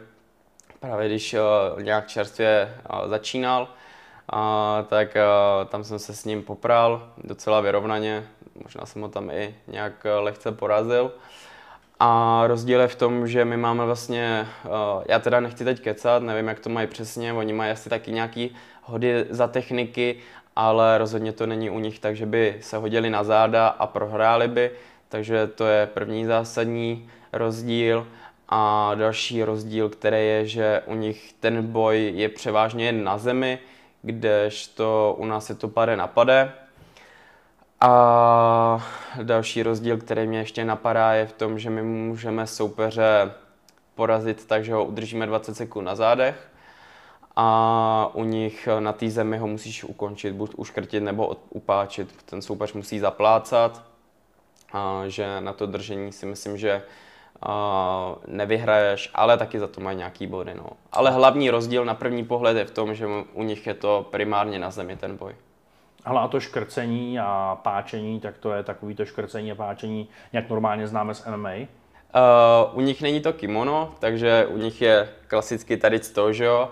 právě 0.81 1.09
když 1.09 1.35
uh, 1.35 1.83
nějak 1.83 2.07
čerstvě 2.07 2.75
uh, 2.93 3.09
začínal 3.09 3.69
a, 4.29 4.85
tak 4.89 5.17
a, 5.17 5.65
tam 5.65 5.85
jsem 5.85 5.99
se 5.99 6.15
s 6.15 6.25
ním 6.25 6.43
popral 6.43 7.09
docela 7.25 7.61
vyrovnaně, 7.61 8.27
možná 8.63 8.87
jsem 8.87 9.03
ho 9.03 9.09
tam 9.09 9.31
i 9.31 9.55
nějak 9.69 10.07
lehce 10.21 10.53
porazil. 10.53 11.13
A 12.01 12.43
rozdíl 12.47 12.81
je 12.81 12.89
v 12.89 12.97
tom, 12.97 13.27
že 13.27 13.45
my 13.45 13.57
máme 13.57 13.85
vlastně, 13.85 14.47
já 15.09 15.19
teda 15.19 15.41
nechci 15.41 15.65
teď 15.65 15.81
kecat, 15.81 16.23
nevím 16.23 16.49
jak 16.49 16.61
to 16.61 16.69
mají 16.69 16.87
přesně, 16.87 17.33
oni 17.33 17.53
mají 17.53 17.73
asi 17.73 17.89
taky 17.89 18.13
nějaký 18.13 18.55
hody 18.83 19.27
za 19.31 19.47
techniky, 19.47 20.17
ale 20.57 20.99
rozhodně 20.99 21.33
to 21.33 21.47
není 21.47 21.71
u 21.71 21.79
nich 21.79 21.99
tak, 21.99 22.17
že 22.17 22.27
by 22.27 22.59
se 22.61 22.77
hodili 22.77 23.11
na 23.11 23.25
záda 23.25 23.69
a 23.69 23.87
prohráli 23.87 24.49
by, 24.49 24.71
takže 25.09 25.47
to 25.47 25.67
je 25.67 25.87
první 25.87 26.27
zásadní 26.27 27.11
rozdíl. 27.33 28.07
A 28.49 28.93
další 28.95 29.45
rozdíl, 29.45 29.89
který 29.89 30.27
je, 30.27 30.47
že 30.47 30.83
u 30.87 30.95
nich 30.95 31.33
ten 31.41 31.67
boj 31.67 32.13
je 32.15 32.29
převážně 32.29 32.87
jen 32.87 33.05
na 33.05 33.19
zemi, 33.19 33.59
kdežto 34.07 35.15
u 35.19 35.25
nás 35.27 35.49
je 35.49 35.55
to 35.55 35.69
pade 35.69 35.97
na 35.97 36.07
pade. 36.07 36.53
A 37.81 38.87
další 39.23 39.63
rozdíl, 39.63 39.97
který 39.97 40.27
mě 40.27 40.39
ještě 40.39 40.65
napadá, 40.65 41.13
je 41.13 41.27
v 41.27 41.33
tom, 41.33 41.59
že 41.59 41.71
my 41.71 41.83
můžeme 41.83 42.47
soupeře 42.47 43.33
porazit 43.95 44.47
tak, 44.47 44.65
že 44.65 44.75
ho 44.75 44.85
udržíme 44.85 45.27
20 45.27 45.55
sekund 45.55 45.85
na 45.85 45.95
zádech 45.95 46.49
a 47.37 48.11
u 48.15 48.25
nich 48.25 48.69
na 48.79 48.93
té 48.93 49.11
zemi 49.11 49.39
ho 49.39 49.47
musíš 49.47 49.85
ukončit, 49.85 50.33
buď 50.33 50.55
uškrtit 50.57 51.03
nebo 51.03 51.37
upáčit. 51.51 52.23
Ten 52.23 52.43
soupeř 52.43 52.73
musí 52.73 52.99
zaplácat, 52.99 53.83
a 54.73 55.03
že 55.07 55.41
na 55.41 55.53
to 55.53 55.67
držení 55.67 56.13
si 56.13 56.27
myslím, 56.27 56.59
že 56.59 56.83
uh, 57.49 58.15
nevyhraješ, 58.27 59.11
ale 59.15 59.39
taky 59.39 59.59
za 59.59 59.67
to 59.67 59.81
mají 59.81 59.97
nějaký 59.97 60.27
body. 60.27 60.55
No. 60.55 60.67
Ale 60.93 61.11
hlavní 61.11 61.51
rozdíl 61.51 61.85
na 61.85 61.95
první 61.95 62.25
pohled 62.25 62.57
je 62.57 62.65
v 62.65 62.71
tom, 62.71 62.95
že 62.95 63.07
u 63.33 63.43
nich 63.43 63.67
je 63.67 63.75
to 63.75 64.07
primárně 64.11 64.59
na 64.59 64.71
zemi 64.71 64.97
ten 64.97 65.17
boj. 65.17 65.35
Ale 66.05 66.21
a 66.21 66.29
to 66.29 66.41
škrcení 66.41 67.19
a 67.19 67.59
páčení, 67.63 68.21
tak 68.21 68.39
to 68.39 68.53
je 68.53 68.63
takový 68.63 68.95
to 68.95 69.05
škrcení 69.05 69.53
a 69.53 69.55
páčení, 69.55 70.09
jak 70.33 70.51
normálně 70.51 70.89
známe 70.89 71.15
z 71.15 71.27
MMA? 71.27 71.51
Uh, 71.53 72.79
u 72.79 72.81
nich 72.81 73.03
není 73.03 73.21
to 73.21 73.33
kimono, 73.33 73.95
takže 73.99 74.47
u 74.47 74.57
nich 74.57 74.83
je 74.83 75.09
klasicky 75.27 75.77
tady 75.77 75.99
to, 76.01 76.33
že 76.33 76.45
jo. 76.45 76.71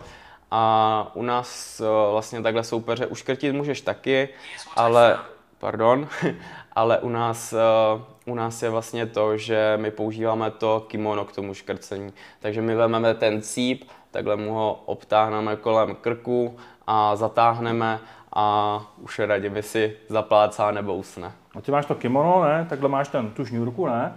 A 0.51 1.11
u 1.15 1.23
nás 1.23 1.81
uh, 1.81 2.13
vlastně 2.13 2.43
takhle 2.43 2.65
soupeře 2.65 3.07
uškrtit 3.07 3.55
můžeš 3.55 3.81
taky, 3.81 4.29
ale, 4.77 5.19
pardon, 5.59 6.09
ale 6.75 6.99
u 6.99 7.09
nás, 7.09 7.53
uh, 7.53 8.33
u 8.33 8.35
nás 8.35 8.63
je 8.63 8.71
vlastně 8.71 9.07
to, 9.07 9.37
že 9.37 9.79
my 9.81 9.91
používáme 9.91 10.51
to 10.51 10.85
kimono 10.89 11.25
k 11.25 11.33
tomu 11.33 11.55
škrcení. 11.55 12.13
Takže 12.41 12.63
my 12.63 12.75
vezmeme 12.75 13.15
ten 13.15 13.43
cíp, 13.43 13.85
takhle 14.11 14.37
mu 14.37 14.53
ho 14.55 14.83
obtáhneme 14.85 15.57
kolem 15.57 15.95
krku 15.95 16.57
a 16.87 17.17
zatáhneme 17.17 17.99
a 18.33 18.81
už 19.01 19.19
je 19.19 19.27
raději 19.27 19.63
si 19.63 19.97
zaplácá 20.09 20.71
nebo 20.71 20.95
usne. 20.95 21.33
A 21.57 21.61
ty 21.61 21.73
máš 21.73 21.87
to 21.87 21.95
kimono, 21.95 22.45
ne? 22.45 22.67
Takhle 22.69 22.89
máš 22.89 23.09
ten, 23.09 23.31
tu 23.31 23.47
šňůrku, 23.47 23.87
ne? 23.87 24.15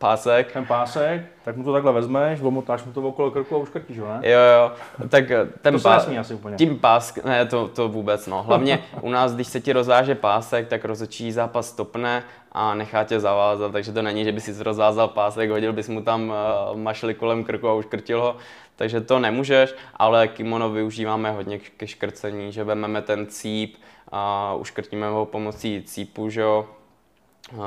Pásek. 0.00 0.52
Ten 0.52 0.66
pásek, 0.66 1.22
tak 1.44 1.56
mu 1.56 1.64
to 1.64 1.72
takhle 1.72 1.92
vezmeš, 1.92 2.40
omotáš 2.40 2.84
mu 2.84 2.92
to 2.92 3.02
okolo 3.02 3.30
krku 3.30 3.54
a 3.54 3.58
uškrtíš 3.58 3.98
ho, 3.98 4.06
ne? 4.08 4.30
Jo, 4.30 4.38
jo, 4.38 4.72
tak 5.08 5.30
eh, 5.30 5.46
ten 5.60 5.74
to 5.74 5.80
pás, 5.80 6.08
asi 6.20 6.34
úplně. 6.34 6.56
tím 6.56 6.78
pásk, 6.78 7.24
ne, 7.24 7.46
to, 7.46 7.68
to 7.68 7.88
vůbec 7.88 8.26
no. 8.26 8.42
Hlavně 8.42 8.78
u 9.00 9.10
nás, 9.10 9.34
když 9.34 9.46
se 9.46 9.60
ti 9.60 9.72
rozváže 9.72 10.14
pásek, 10.14 10.68
tak 10.68 10.84
rozhodčí 10.84 11.32
zápas 11.32 11.68
stopne 11.68 12.22
a 12.52 12.74
nechá 12.74 13.04
tě 13.04 13.20
zavázat, 13.20 13.72
takže 13.72 13.92
to 13.92 14.02
není, 14.02 14.24
že 14.24 14.32
by 14.32 14.40
si 14.40 14.62
rozvázal 14.62 15.08
pásek, 15.08 15.50
hodil 15.50 15.72
bys 15.72 15.88
mu 15.88 16.02
tam 16.02 16.28
uh, 16.28 16.76
mašli 16.78 17.14
kolem 17.14 17.44
krku 17.44 17.68
a 17.68 17.74
uškrtil 17.74 18.20
ho, 18.20 18.36
takže 18.76 19.00
to 19.00 19.18
nemůžeš, 19.18 19.74
ale 19.96 20.28
kimono 20.28 20.70
využíváme 20.70 21.30
hodně 21.30 21.58
ke 21.58 21.86
škrcení, 21.86 22.52
že 22.52 22.64
vezmeme 22.64 23.02
ten 23.02 23.26
cíp 23.26 23.76
a 24.12 24.54
uškrtíme 24.54 25.08
ho 25.08 25.26
pomocí 25.26 25.82
cípu, 25.82 26.30
že 26.30 26.40
jo, 26.40 26.66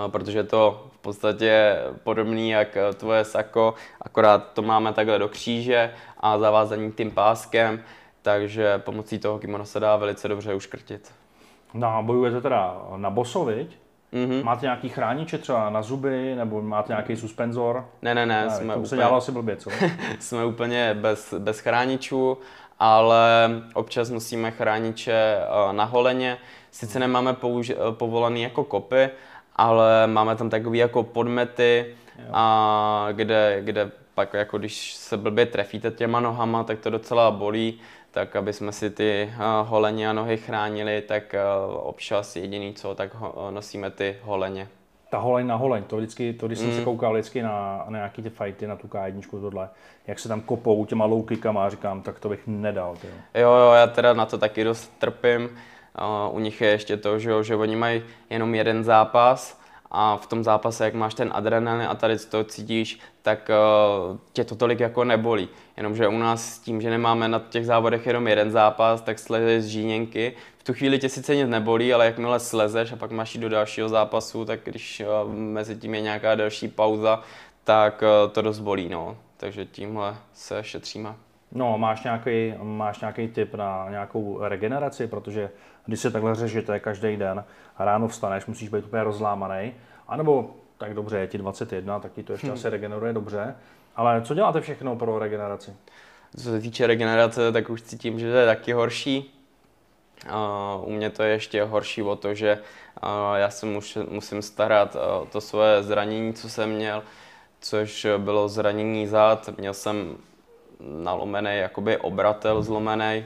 protože 0.08 0.40
je 0.40 0.44
to 0.44 0.88
v 0.92 0.98
podstatě 0.98 1.78
podobný 2.04 2.50
jak 2.50 2.78
tvoje 2.94 3.26
sako, 3.26 3.74
akorát 4.02 4.54
to 4.54 4.62
máme 4.62 4.94
takhle 4.94 5.20
do 5.20 5.28
kříže 5.28 5.94
a 6.20 6.38
zavázaní 6.38 6.92
tím 6.92 7.12
páskem, 7.12 7.84
takže 8.22 8.78
pomocí 8.78 9.20
toho 9.20 9.40
kimono 9.40 9.66
se 9.66 9.80
dá 9.80 9.96
velice 9.96 10.28
dobře 10.28 10.54
uškrtit. 10.54 11.12
No 11.74 11.88
a 11.88 12.02
bojujete 12.02 12.42
teda 12.42 12.78
na 12.96 13.10
boso, 13.10 13.46
viď? 13.46 13.78
Mm-hmm. 14.14 14.44
Máte 14.44 14.66
nějaký 14.66 14.90
chrániče 14.90 15.38
třeba 15.38 15.70
na 15.70 15.82
zuby, 15.82 16.36
nebo 16.36 16.62
máte 16.62 16.94
nějaký 16.94 17.16
suspenzor? 17.16 17.86
Ne, 18.02 18.16
ne, 18.16 18.26
ne. 18.26 18.44
ne 18.44 18.50
jsme 18.50 18.76
úplně, 18.76 18.88
se 18.88 18.96
dělalo 18.96 19.18
asi 19.18 19.32
blbě, 19.32 19.56
co? 19.56 19.70
jsme 20.20 20.46
úplně 20.46 20.94
bez, 20.94 21.34
bez 21.40 21.60
chráničů, 21.60 22.38
ale 22.80 23.50
občas 23.74 24.10
nosíme 24.10 24.52
chrániče 24.52 25.38
eh, 25.38 25.74
na 25.74 25.84
holeně. 25.84 26.38
Sice 26.72 27.00
nemáme 27.00 27.34
použi- 27.34 27.76
eh, 27.76 27.96
povolený 27.96 28.42
jako 28.42 28.64
kopy, 28.64 29.10
ale 29.56 30.08
máme 30.08 30.36
tam 30.36 30.50
takový 30.50 30.80
jako 30.80 31.04
podmety, 31.04 31.96
a 32.32 33.08
kde, 33.12 33.58
kde 33.62 33.92
pak 34.16 34.34
jako 34.34 34.58
když 34.58 34.94
se 34.94 35.18
blbě 35.18 35.46
trefíte 35.46 35.92
těma 35.92 36.20
nohama, 36.20 36.64
tak 36.64 36.80
to 36.80 36.90
docela 36.90 37.32
bolí, 37.32 37.80
tak 38.12 38.36
aby 38.36 38.54
jsme 38.54 38.72
si 38.72 38.90
ty 38.90 39.34
uh, 39.36 39.70
holeně 39.70 40.10
a 40.10 40.14
nohy 40.14 40.38
chránili, 40.38 41.02
tak 41.02 41.36
uh, 41.68 41.76
občas 41.76 42.36
jediný 42.36 42.74
co, 42.74 42.96
tak 42.96 43.14
ho, 43.16 43.52
nosíme 43.52 43.92
ty 43.92 44.18
holeně. 44.22 44.68
Ta 45.10 45.18
holeň 45.18 45.48
na 45.48 45.56
holeň, 45.56 45.84
to 45.84 45.98
vždycky, 45.98 46.34
to 46.34 46.48
když 46.48 46.60
mm. 46.60 46.66
jsem 46.66 46.74
se 46.74 46.80
mm. 46.80 46.86
koukal 46.86 47.14
vždycky 47.14 47.42
na, 47.42 47.86
na 47.88 47.98
nějaký 47.98 48.22
ty 48.22 48.30
fighty, 48.30 48.68
na 48.68 48.76
tu 48.76 48.88
K1, 48.88 49.42
tohle, 49.42 49.70
jak 50.08 50.20
se 50.20 50.28
tam 50.28 50.42
kopou 50.42 50.86
těma 50.86 51.06
low 51.06 51.26
kickama 51.26 51.66
a 51.66 51.70
říkám, 51.70 52.02
tak 52.02 52.20
to 52.20 52.30
bych 52.30 52.48
nedal. 52.48 52.96
Tyjo. 53.02 53.14
Jo, 53.36 53.54
jo, 53.54 53.72
já 53.72 53.88
teda 53.88 54.14
na 54.14 54.26
to 54.26 54.38
taky 54.38 54.64
dost 54.64 55.00
trpím 55.00 55.50
u 56.32 56.40
nich 56.40 56.62
je 56.62 56.70
ještě 56.70 56.98
to, 56.98 57.20
že, 57.20 57.44
že 57.44 57.56
oni 57.56 57.76
mají 57.76 58.04
jenom 58.30 58.56
jeden 58.56 58.84
zápas 58.84 59.62
a 59.92 60.18
v 60.18 60.28
tom 60.28 60.44
zápase, 60.44 60.86
jak 60.86 60.94
máš 60.94 61.14
ten 61.14 61.32
adrenalin 61.34 61.88
a 61.88 61.96
tady 61.96 62.18
to 62.18 62.44
cítíš, 62.44 63.00
tak 63.22 63.50
uh, 64.10 64.18
tě 64.34 64.44
to 64.44 64.56
tolik 64.56 64.80
jako 64.80 65.04
nebolí. 65.04 65.50
Jenomže 65.78 66.08
u 66.08 66.18
nás 66.18 66.54
s 66.54 66.60
tím, 66.60 66.82
že 66.82 66.90
nemáme 66.90 67.28
na 67.28 67.40
těch 67.50 67.66
závodech 67.66 68.08
jenom 68.08 68.28
jeden 68.28 68.52
zápas, 68.52 69.02
tak 69.02 69.20
slezeš 69.20 69.64
z 69.64 69.68
žíněnky. 69.68 70.34
V 70.58 70.64
tu 70.64 70.74
chvíli 70.74 71.00
tě 71.00 71.10
sice 71.10 71.36
nic 71.36 71.50
nebolí, 71.50 71.94
ale 71.94 72.06
jakmile 72.06 72.40
slezeš 72.40 72.92
a 72.92 72.96
pak 72.96 73.12
máš 73.12 73.36
jít 73.36 73.42
do 73.42 73.50
dalšího 73.50 73.90
zápasu, 73.90 74.46
tak 74.46 74.60
když 74.64 75.04
uh, 75.26 75.34
mezi 75.34 75.76
tím 75.76 75.96
je 75.96 76.02
nějaká 76.02 76.36
další 76.36 76.68
pauza, 76.68 77.22
tak 77.64 78.02
uh, 78.02 78.32
to 78.32 78.42
dost 78.42 78.60
bolí. 78.60 78.90
No. 78.90 79.18
Takže 79.38 79.66
tímhle 79.66 80.16
se 80.34 80.64
šetříme. 80.64 81.16
No, 81.52 81.78
máš 81.78 82.04
nějaký, 82.04 82.54
máš 82.62 83.00
nějaký 83.00 83.28
tip 83.28 83.54
na 83.54 83.90
nějakou 83.90 84.40
regeneraci, 84.42 85.08
protože 85.08 85.50
když 85.86 86.00
se 86.00 86.12
takhle 86.12 86.36
řežete 86.36 86.80
každý 86.80 87.18
den 87.18 87.44
a 87.78 87.86
ráno 87.86 88.08
vstaneš, 88.08 88.46
musíš 88.46 88.70
být 88.70 88.86
úplně 88.86 89.04
rozlámaný, 89.04 89.74
anebo 90.08 90.56
tak 90.78 90.94
dobře, 90.94 91.18
je 91.18 91.28
ti 91.28 91.38
21, 91.38 92.00
tak 92.00 92.12
ti 92.12 92.24
to 92.24 92.34
ještě 92.34 92.48
hmm. 92.48 92.54
asi 92.54 92.70
regeneruje 92.70 93.14
dobře. 93.14 93.56
Ale 93.96 94.22
co 94.22 94.34
děláte 94.34 94.62
všechno 94.62 94.96
pro 94.96 95.20
regeneraci? 95.20 95.74
Co 96.38 96.44
se 96.44 96.62
týče 96.62 96.88
regenerace, 96.88 97.52
tak 97.52 97.70
už 97.70 97.82
cítím, 97.82 98.20
že 98.20 98.32
to 98.32 98.38
je 98.38 98.46
taky 98.46 98.74
horší. 98.74 99.40
U 100.84 100.92
mě 100.92 101.10
to 101.10 101.24
je 101.24 101.30
ještě 101.30 101.64
horší 101.64 102.02
o 102.04 102.16
to, 102.16 102.34
že 102.34 102.58
já 103.36 103.50
se 103.50 103.66
musím 104.10 104.42
starat 104.42 104.96
o 104.96 105.28
to 105.32 105.42
svoje 105.42 105.84
zranění, 105.84 106.34
co 106.34 106.50
jsem 106.50 106.70
měl, 106.70 107.04
což 107.60 108.08
bylo 108.18 108.50
zranění 108.50 109.08
zad. 109.08 109.50
Měl 109.58 109.74
jsem 109.74 110.18
nalomený 110.80 111.58
jakoby 111.58 111.98
obratel 111.98 112.64
zlomený, 112.64 113.26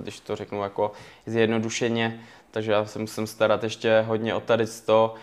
když 0.00 0.20
to 0.20 0.36
řeknu 0.36 0.62
jako 0.62 0.92
zjednodušeně, 1.26 2.20
takže 2.50 2.72
já 2.72 2.84
se 2.84 2.98
musím 2.98 3.26
starat 3.26 3.64
ještě 3.64 4.04
hodně 4.06 4.34
o 4.34 4.40
tady 4.40 4.64
to. 4.86 5.14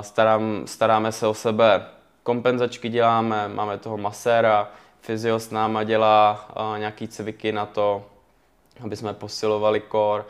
Starám, 0.00 0.62
staráme 0.66 1.12
se 1.12 1.26
o 1.26 1.34
sebe, 1.34 1.86
kompenzačky 2.22 2.88
děláme, 2.88 3.48
máme 3.48 3.78
toho 3.78 3.96
maséra, 3.96 4.68
fyzio 5.00 5.38
s 5.38 5.50
náma 5.50 5.84
dělá 5.84 6.48
nějaký 6.78 7.08
cviky 7.08 7.52
na 7.52 7.66
to, 7.66 8.04
aby 8.84 8.96
jsme 8.96 9.14
posilovali 9.14 9.80
kor. 9.80 10.26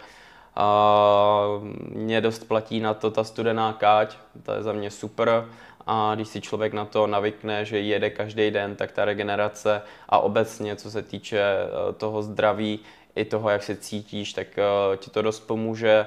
Mě 1.80 2.20
dost 2.20 2.48
platí 2.48 2.80
na 2.80 2.94
to 2.94 3.10
ta 3.10 3.24
studená 3.24 3.72
káť, 3.72 4.16
to 4.42 4.52
je 4.52 4.62
za 4.62 4.72
mě 4.72 4.90
super 4.90 5.48
a 5.92 6.14
když 6.14 6.28
si 6.28 6.40
člověk 6.40 6.72
na 6.72 6.84
to 6.84 7.06
navykne, 7.06 7.64
že 7.64 7.80
jede 7.80 8.10
každý 8.10 8.50
den, 8.50 8.76
tak 8.76 8.92
ta 8.92 9.04
regenerace 9.04 9.82
a 10.08 10.18
obecně, 10.18 10.76
co 10.76 10.90
se 10.90 11.02
týče 11.02 11.40
eh, 11.40 11.92
toho 11.92 12.22
zdraví, 12.22 12.80
i 13.14 13.24
toho, 13.24 13.50
jak 13.50 13.62
se 13.62 13.76
cítíš, 13.76 14.32
tak 14.32 14.46
eh, 14.58 14.96
ti 14.96 15.10
to 15.10 15.22
dost 15.22 15.40
pomůže 15.40 16.06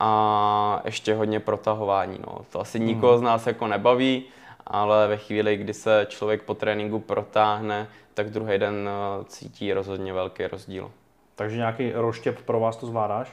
a 0.00 0.82
ještě 0.84 1.14
hodně 1.14 1.40
protahování. 1.40 2.18
No. 2.26 2.38
To 2.52 2.60
asi 2.60 2.78
hmm. 2.78 2.86
nikoho 2.86 3.18
z 3.18 3.22
nás 3.22 3.46
jako 3.46 3.66
nebaví, 3.66 4.24
ale 4.66 5.08
ve 5.08 5.16
chvíli, 5.16 5.56
kdy 5.56 5.74
se 5.74 6.06
člověk 6.08 6.42
po 6.42 6.54
tréninku 6.54 6.98
protáhne, 6.98 7.88
tak 8.14 8.30
druhý 8.30 8.58
den 8.58 8.88
eh, 8.88 9.24
cítí 9.24 9.72
rozhodně 9.72 10.12
velký 10.12 10.46
rozdíl. 10.46 10.90
Takže 11.34 11.56
nějaký 11.56 11.92
roštěp 11.92 12.42
pro 12.42 12.60
vás 12.60 12.76
to 12.76 12.86
zvládáš? 12.86 13.28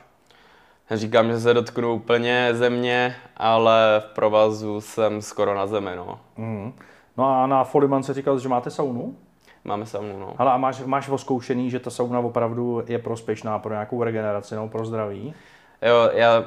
Říkám, 0.92 1.32
že 1.32 1.40
se 1.40 1.54
dotknu 1.54 1.94
úplně 1.94 2.50
země, 2.52 3.16
ale 3.38 4.02
v 4.06 4.14
provazu 4.14 4.82
jsem 4.82 5.22
skoro 5.22 5.56
na 5.56 5.68
zemi, 5.68 5.92
no. 5.96 6.20
Mm. 6.38 6.74
No 7.18 7.26
a 7.26 7.48
na 7.48 7.64
Foliman 7.64 8.04
se 8.04 8.14
říkal, 8.14 8.40
že 8.40 8.50
máte 8.50 8.70
saunu? 8.70 9.16
Máme 9.64 9.86
saunu, 9.86 10.20
no. 10.20 10.34
Ale 10.38 10.52
a 10.52 10.58
máš, 10.58 10.82
máš 10.86 11.10
oskoušený, 11.10 11.70
že 11.70 11.80
ta 11.80 11.90
sauna 11.90 12.20
opravdu 12.20 12.84
je 12.88 13.00
prospěšná 13.00 13.60
pro 13.60 13.74
nějakou 13.74 14.04
regeneraci, 14.04 14.56
no, 14.56 14.70
pro 14.70 14.86
zdraví? 14.86 15.34
Jo, 15.82 16.10
já 16.14 16.46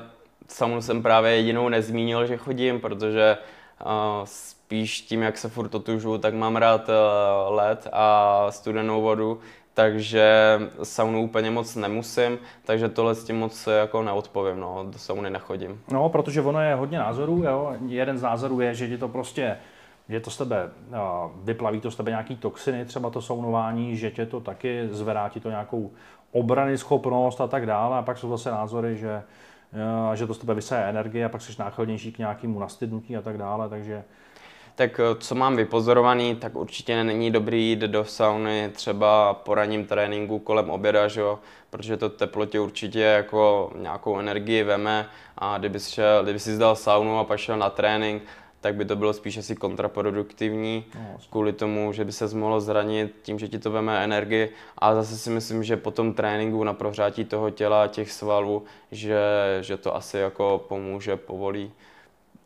saunu 0.49 0.83
jsem 0.83 1.03
právě 1.03 1.37
jedinou 1.37 1.69
nezmínil, 1.69 2.27
že 2.27 2.37
chodím, 2.37 2.81
protože 2.81 3.39
uh, 3.85 3.91
spíš 4.25 5.01
tím, 5.01 5.23
jak 5.23 5.39
se 5.39 5.49
furt 5.49 5.75
otužu, 5.75 6.19
tak 6.19 6.35
mám 6.35 6.57
rád 6.57 6.89
uh, 6.89 7.55
led 7.55 7.89
a 7.93 8.47
studenou 8.51 9.03
vodu, 9.03 9.39
takže 9.77 10.59
saunu 10.83 11.23
úplně 11.23 11.51
moc 11.51 11.77
nemusím, 11.77 12.39
takže 12.65 12.89
tohle 12.89 13.15
s 13.15 13.25
tím 13.25 13.39
moc 13.39 13.67
jako 13.67 14.03
neodpovím, 14.03 14.61
no, 14.61 14.87
do 14.91 14.99
sauny 14.99 15.31
nechodím. 15.31 15.81
No, 15.93 16.09
protože 16.09 16.43
ono 16.43 16.61
je 16.61 16.75
hodně 16.75 16.99
názorů, 16.99 17.43
jo. 17.45 17.75
Jeden 17.87 18.19
z 18.19 18.23
názorů 18.23 18.61
je, 18.61 18.75
že 18.75 18.89
ti 18.89 18.99
to 18.99 19.09
prostě 19.09 19.57
že 20.09 20.21
to 20.21 20.31
z 20.31 20.37
tebe, 20.37 20.71
vyplaví 21.45 21.81
to 21.81 21.91
z 21.91 21.97
tebe 21.97 22.11
nějaký 22.11 22.37
toxiny, 22.37 22.85
třeba 22.85 23.11
to 23.11 23.23
saunování, 23.23 23.97
že 23.97 24.11
tě 24.11 24.27
to 24.27 24.41
taky 24.41 24.89
zvedá 24.91 25.29
ti 25.29 25.41
to 25.41 25.51
nějakou 25.51 25.91
obrany 26.33 26.79
schopnost 26.79 27.41
a 27.41 27.47
tak 27.47 27.67
dále. 27.67 27.99
A 27.99 28.03
pak 28.03 28.19
jsou 28.19 28.31
zase 28.31 28.51
názory, 28.51 28.97
že, 28.97 29.23
že 30.15 30.27
to 30.27 30.35
z 30.35 30.39
tebe 30.39 30.55
vysaje 30.55 30.85
energie 30.85 31.25
a 31.25 31.29
pak 31.29 31.43
jsi 31.43 31.53
náchylnější 31.59 32.13
k 32.13 32.19
nějakému 32.19 32.59
nastydnutí 32.59 33.17
a 33.17 33.23
tak 33.23 33.39
dále. 33.39 33.69
Takže 33.69 34.05
tak 34.77 35.01
eh, 35.01 35.17
co 35.19 35.35
mám 35.35 35.57
vypozorovaný, 35.57 36.37
tak 36.37 36.57
určitě 36.57 37.05
není 37.05 37.31
dobrý 37.31 37.69
jít 37.69 37.79
do 37.79 38.05
sauny 38.05 38.71
třeba 38.73 39.35
po 39.35 39.55
ranním 39.55 39.85
tréninku 39.85 40.39
kolem 40.39 40.71
oběda, 40.71 41.09
že 41.09 41.21
jo? 41.21 41.39
protože 41.71 41.97
to 41.97 42.09
teplotě 42.09 42.61
určitě 42.61 43.01
jako 43.01 43.73
nějakou 43.77 44.19
energii 44.19 44.63
veme 44.63 45.09
a 45.39 45.59
kdyby, 45.59 45.81
šel, 45.81 46.23
kdyby 46.23 46.39
si 46.39 46.55
zdal 46.55 46.77
saunu 46.77 47.19
a 47.19 47.25
pak 47.25 47.39
šel 47.39 47.57
na 47.57 47.71
trénink, 47.71 48.23
tak 48.61 48.75
by 48.75 48.85
to 48.85 48.97
bylo 48.97 49.13
spíš 49.13 49.37
asi 49.37 49.57
kontraproduktivní 49.57 50.85
no, 50.95 51.17
kvůli 51.31 51.53
tomu, 51.53 51.93
že 51.93 52.05
by 52.05 52.13
se 52.13 52.37
mohlo 52.37 52.61
zranit 52.61 53.15
tím, 53.23 53.39
že 53.39 53.49
ti 53.49 53.59
to 53.59 53.71
veme 53.71 54.05
energii. 54.05 54.53
A 54.79 54.95
zase 54.95 55.19
si 55.19 55.31
myslím, 55.31 55.65
že 55.65 55.77
po 55.77 55.91
tom 55.91 56.15
tréninku 56.15 56.65
na 56.65 56.73
prohřátí 56.73 57.25
toho 57.25 57.51
těla, 57.51 57.87
těch 57.87 58.13
svalů, 58.13 58.65
že, 58.93 59.21
že 59.61 59.77
to 59.77 59.97
asi 59.97 60.19
jako 60.19 60.65
pomůže, 60.69 61.17
povolí 61.17 61.73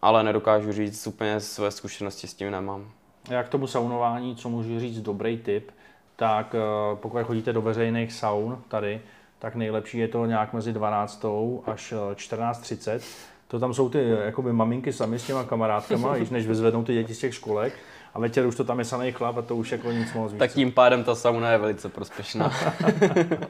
ale 0.02 0.24
nedokážu 0.24 0.72
říct 0.72 1.06
úplně 1.06 1.40
své 1.40 1.70
zkušenosti 1.70 2.27
s 2.27 2.35
tím 2.35 2.51
nemám. 2.51 2.90
Já 3.31 3.43
k 3.43 3.48
tomu 3.48 3.66
saunování, 3.66 4.36
co 4.36 4.48
můžu 4.48 4.81
říct, 4.81 5.01
dobrý 5.01 5.39
tip, 5.39 5.70
tak 6.16 6.55
eh, 6.55 6.97
pokud 6.97 7.22
chodíte 7.22 7.52
do 7.52 7.62
veřejných 7.62 8.12
saun 8.12 8.59
tady, 8.68 9.01
tak 9.39 9.55
nejlepší 9.55 9.98
je 9.98 10.09
to 10.09 10.27
nějak 10.27 10.52
mezi 10.52 10.72
12. 10.72 11.24
až 11.66 11.94
14.30. 12.14 12.90
Eh, 12.97 13.01
to 13.48 13.59
tam 13.59 13.74
jsou 13.74 13.89
ty 13.89 13.98
eh, 13.98 14.24
jakoby 14.24 14.52
maminky 14.52 14.93
sami 14.93 15.18
s 15.18 15.27
těma 15.27 15.44
kamarádkama, 15.44 16.16
již 16.16 16.31
než 16.31 16.47
vyzvednou 16.47 16.85
ty 16.85 16.94
děti 16.94 17.14
z 17.14 17.18
těch 17.18 17.35
školek. 17.35 17.74
A 18.14 18.20
večer 18.20 18.47
už 18.47 18.56
to 18.56 18.64
tam 18.64 18.78
je 18.78 18.85
samý 18.85 19.12
chlap 19.12 19.39
a 19.39 19.43
to 19.43 19.56
už 19.56 19.72
jako 19.72 19.93
nic 19.93 20.12
moc 20.12 20.32
víc. 20.32 20.39
Tak 20.39 20.52
tím 20.52 20.72
pádem 20.72 21.05
ta 21.05 21.14
sauna 21.14 21.51
je 21.51 21.59
velice 21.59 21.89
prospěšná. 21.89 22.52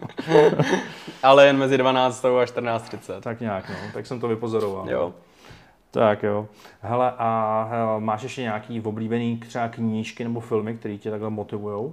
Ale 1.22 1.46
jen 1.46 1.56
mezi 1.56 1.78
12. 1.78 2.24
a 2.24 2.28
14.30. 2.28 3.20
Tak 3.20 3.40
nějak, 3.40 3.68
no. 3.68 3.76
Tak 3.94 4.06
jsem 4.06 4.20
to 4.20 4.28
vypozoroval. 4.28 4.90
Jo. 4.90 5.14
Tak 5.90 6.22
jo. 6.22 6.48
Hele, 6.80 7.12
a 7.18 7.68
hele, 7.70 8.00
máš 8.00 8.22
ještě 8.22 8.42
nějaký 8.42 8.80
oblíbený 8.80 9.36
třeba 9.36 9.68
knížky 9.68 10.24
nebo 10.24 10.40
filmy, 10.40 10.74
které 10.74 10.98
tě 10.98 11.10
takhle 11.10 11.30
motivují? 11.30 11.92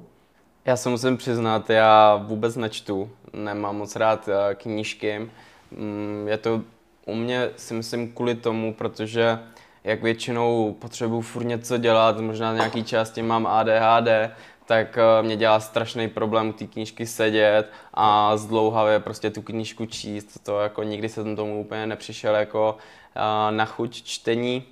Já 0.65 0.77
se 0.77 0.89
musím 0.89 1.17
přiznat, 1.17 1.69
já 1.69 2.15
vůbec 2.15 2.55
nečtu, 2.55 3.09
nemám 3.33 3.77
moc 3.77 3.95
rád 3.95 4.29
eh, 4.29 4.55
knížky. 4.55 5.29
Mm, 5.71 6.25
je 6.27 6.37
to 6.37 6.61
u 7.05 7.15
mě 7.15 7.49
si 7.55 7.73
myslím 7.73 8.11
kvůli 8.11 8.35
tomu, 8.35 8.73
protože 8.73 9.39
jak 9.83 10.03
většinou 10.03 10.75
potřebuji 10.79 11.21
furt 11.21 11.43
něco 11.43 11.77
dělat, 11.77 12.19
možná 12.19 12.53
nějaký 12.53 12.83
části 12.83 13.21
mám 13.21 13.47
ADHD, 13.47 14.31
tak 14.67 14.97
eh, 14.97 15.23
mě 15.23 15.35
dělá 15.35 15.59
strašný 15.59 16.07
problém 16.07 16.49
u 16.49 16.53
té 16.53 16.65
knížky 16.65 17.05
sedět 17.05 17.71
a 17.93 18.37
zdlouhavě 18.37 18.99
prostě 18.99 19.29
tu 19.29 19.41
knížku 19.41 19.85
číst. 19.85 20.43
To 20.43 20.59
jako 20.59 20.83
nikdy 20.83 21.09
jsem 21.09 21.35
tomu 21.35 21.61
úplně 21.61 21.87
nepřišel 21.87 22.35
jako 22.35 22.77
na 23.49 23.65
chuť 23.65 24.03
čtení. 24.03 24.63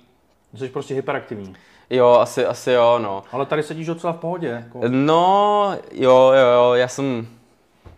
Jsi 0.54 0.68
prostě 0.68 0.94
hyperaktivní. 0.94 1.56
Jo, 1.90 2.18
asi, 2.20 2.46
asi 2.46 2.70
jo, 2.70 2.98
no. 3.02 3.24
Ale 3.32 3.46
tady 3.46 3.62
sedíš 3.62 3.86
docela 3.86 4.12
v 4.12 4.16
pohodě. 4.16 4.48
Jako. 4.48 4.80
No, 4.88 5.76
jo, 5.92 6.32
jo, 6.34 6.46
jo, 6.54 6.74
já 6.74 6.88
jsem, 6.88 7.28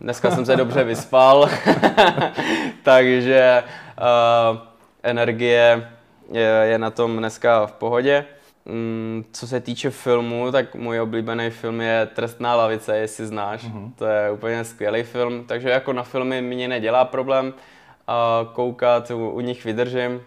dneska 0.01 0.31
jsem 0.31 0.45
se 0.45 0.55
dobře 0.55 0.83
vyspal, 0.83 1.49
takže 2.83 3.63
uh, 4.51 4.57
energie 5.03 5.89
je, 6.31 6.61
je 6.63 6.77
na 6.77 6.89
tom 6.89 7.17
dneska 7.17 7.65
v 7.65 7.71
pohodě. 7.71 8.25
Mm, 8.69 9.25
co 9.31 9.47
se 9.47 9.59
týče 9.59 9.89
filmu, 9.89 10.51
tak 10.51 10.75
můj 10.75 10.99
oblíbený 10.99 11.49
film 11.49 11.81
je 11.81 12.05
Trestná 12.15 12.55
lavice, 12.55 12.97
jestli 12.97 13.25
znáš. 13.25 13.63
Uh-huh. 13.63 13.91
To 13.95 14.05
je 14.05 14.31
úplně 14.31 14.63
skvělý 14.63 15.03
film, 15.03 15.45
takže 15.47 15.69
jako 15.69 15.93
na 15.93 16.03
filmy 16.03 16.41
mě 16.41 16.67
nedělá 16.67 17.05
problém 17.05 17.45
uh, 17.47 18.53
koukat, 18.53 19.11
u, 19.11 19.29
u 19.29 19.39
nich 19.39 19.65
vydržím. 19.65 20.21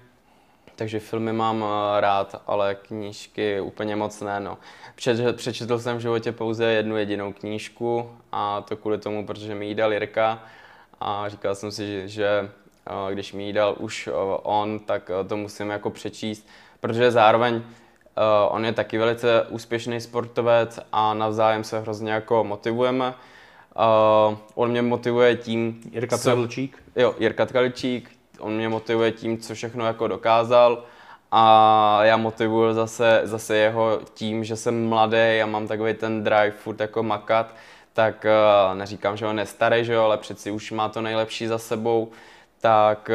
Takže 0.77 1.01
filmy 1.01 1.32
mám 1.32 1.64
rád, 2.01 2.43
ale 2.47 2.74
knížky 2.74 3.60
úplně 3.60 3.97
moc 3.97 4.20
ne. 4.20 4.40
No. 4.40 4.59
Přečetl, 4.94 5.32
přečetl 5.32 5.78
jsem 5.78 5.97
v 5.97 6.01
životě 6.01 6.32
pouze 6.32 6.64
jednu 6.64 6.97
jedinou 6.97 7.32
knížku 7.32 8.10
a 8.32 8.60
to 8.60 8.77
kvůli 8.77 8.98
tomu, 8.98 9.27
protože 9.27 9.55
mi 9.55 9.66
ji 9.66 9.74
dal 9.74 9.93
Jirka 9.93 10.43
a 11.01 11.28
říkal 11.28 11.55
jsem 11.55 11.70
si, 11.70 11.86
že, 11.86 12.09
že 12.09 12.51
když 13.12 13.32
mi 13.32 13.44
ji 13.44 13.52
dal 13.52 13.77
už 13.78 14.09
on, 14.43 14.78
tak 14.78 15.10
to 15.28 15.36
musím 15.36 15.70
jako 15.70 15.90
přečíst, 15.90 16.48
protože 16.81 17.10
zároveň 17.10 17.62
Uh, 18.23 18.55
on 18.55 18.65
je 18.65 18.73
taky 18.73 18.99
velice 18.99 19.47
úspěšný 19.49 20.01
sportovec 20.01 20.81
a 20.93 21.15
navzájem 21.15 21.65
se 21.65 21.81
hrozně 21.81 22.12
jako 22.12 22.44
motivujeme. 22.44 23.15
Uh, 24.28 24.36
on 24.55 24.70
mě 24.70 24.82
motivuje 24.82 25.36
tím... 25.36 25.81
Jirka 25.93 26.19
Tkalčík? 26.19 26.82
Jo, 26.97 27.15
Jirka 27.19 27.47
Tkalčík. 27.47 28.11
On 28.39 28.53
mě 28.53 28.69
motivuje 28.69 29.12
tím, 29.12 29.39
co 29.39 29.55
všechno 29.55 29.86
jako 29.86 30.09
dokázal. 30.09 30.85
A 31.31 31.99
já 32.03 32.16
motivuju 32.16 32.74
zase, 32.74 33.20
zase 33.24 33.57
jeho 33.57 34.01
tím, 34.15 34.44
že 34.44 34.57
jsem 34.57 34.89
mladý 34.89 35.43
a 35.43 35.47
mám 35.47 35.69
takový 35.69 35.94
ten 35.94 36.24
drive 36.24 36.51
furt 36.51 36.81
jako 36.81 37.03
makat. 37.03 37.55
Tak 37.93 38.27
uh, 38.69 38.78
neříkám, 38.78 39.16
že 39.16 39.27
on 39.27 39.39
je 39.39 39.47
starý, 39.47 39.85
že 39.85 39.93
jo, 39.93 40.03
ale 40.03 40.16
přeci 40.16 40.51
už 40.51 40.70
má 40.73 40.89
to 40.89 41.01
nejlepší 41.01 41.47
za 41.47 41.59
sebou 41.59 42.11
tak... 42.62 43.10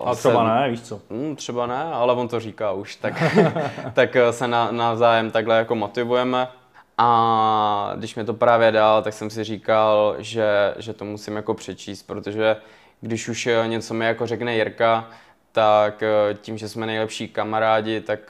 Uh, 0.00 0.08
a 0.08 0.14
třeba 0.14 0.44
se, 0.44 0.60
ne, 0.60 0.70
víš 0.70 0.80
co? 0.80 1.00
Hm, 1.10 1.36
třeba 1.36 1.66
ne, 1.66 1.82
ale 1.82 2.14
on 2.14 2.28
to 2.28 2.40
říká 2.40 2.72
už, 2.72 2.96
tak, 2.96 3.14
tak 3.94 4.16
eh, 4.16 4.32
se 4.32 4.48
na, 4.48 4.70
navzájem 4.70 5.30
takhle 5.30 5.56
jako 5.58 5.74
motivujeme. 5.74 6.48
A 6.98 7.92
když 7.96 8.14
mi 8.14 8.24
to 8.24 8.34
právě 8.34 8.72
dal, 8.72 9.02
tak 9.02 9.14
jsem 9.14 9.30
si 9.30 9.44
říkal, 9.44 10.14
že, 10.18 10.74
že 10.78 10.92
to 10.92 11.04
musím 11.04 11.36
jako 11.36 11.54
přečíst, 11.54 12.02
protože 12.02 12.56
když 13.00 13.28
už 13.28 13.48
něco 13.66 13.94
mi 13.94 14.04
jako 14.04 14.26
řekne 14.26 14.54
Jirka, 14.54 15.08
tak 15.52 16.02
tím, 16.40 16.58
že 16.58 16.68
jsme 16.68 16.86
nejlepší 16.86 17.28
kamarádi, 17.28 18.00
tak 18.00 18.20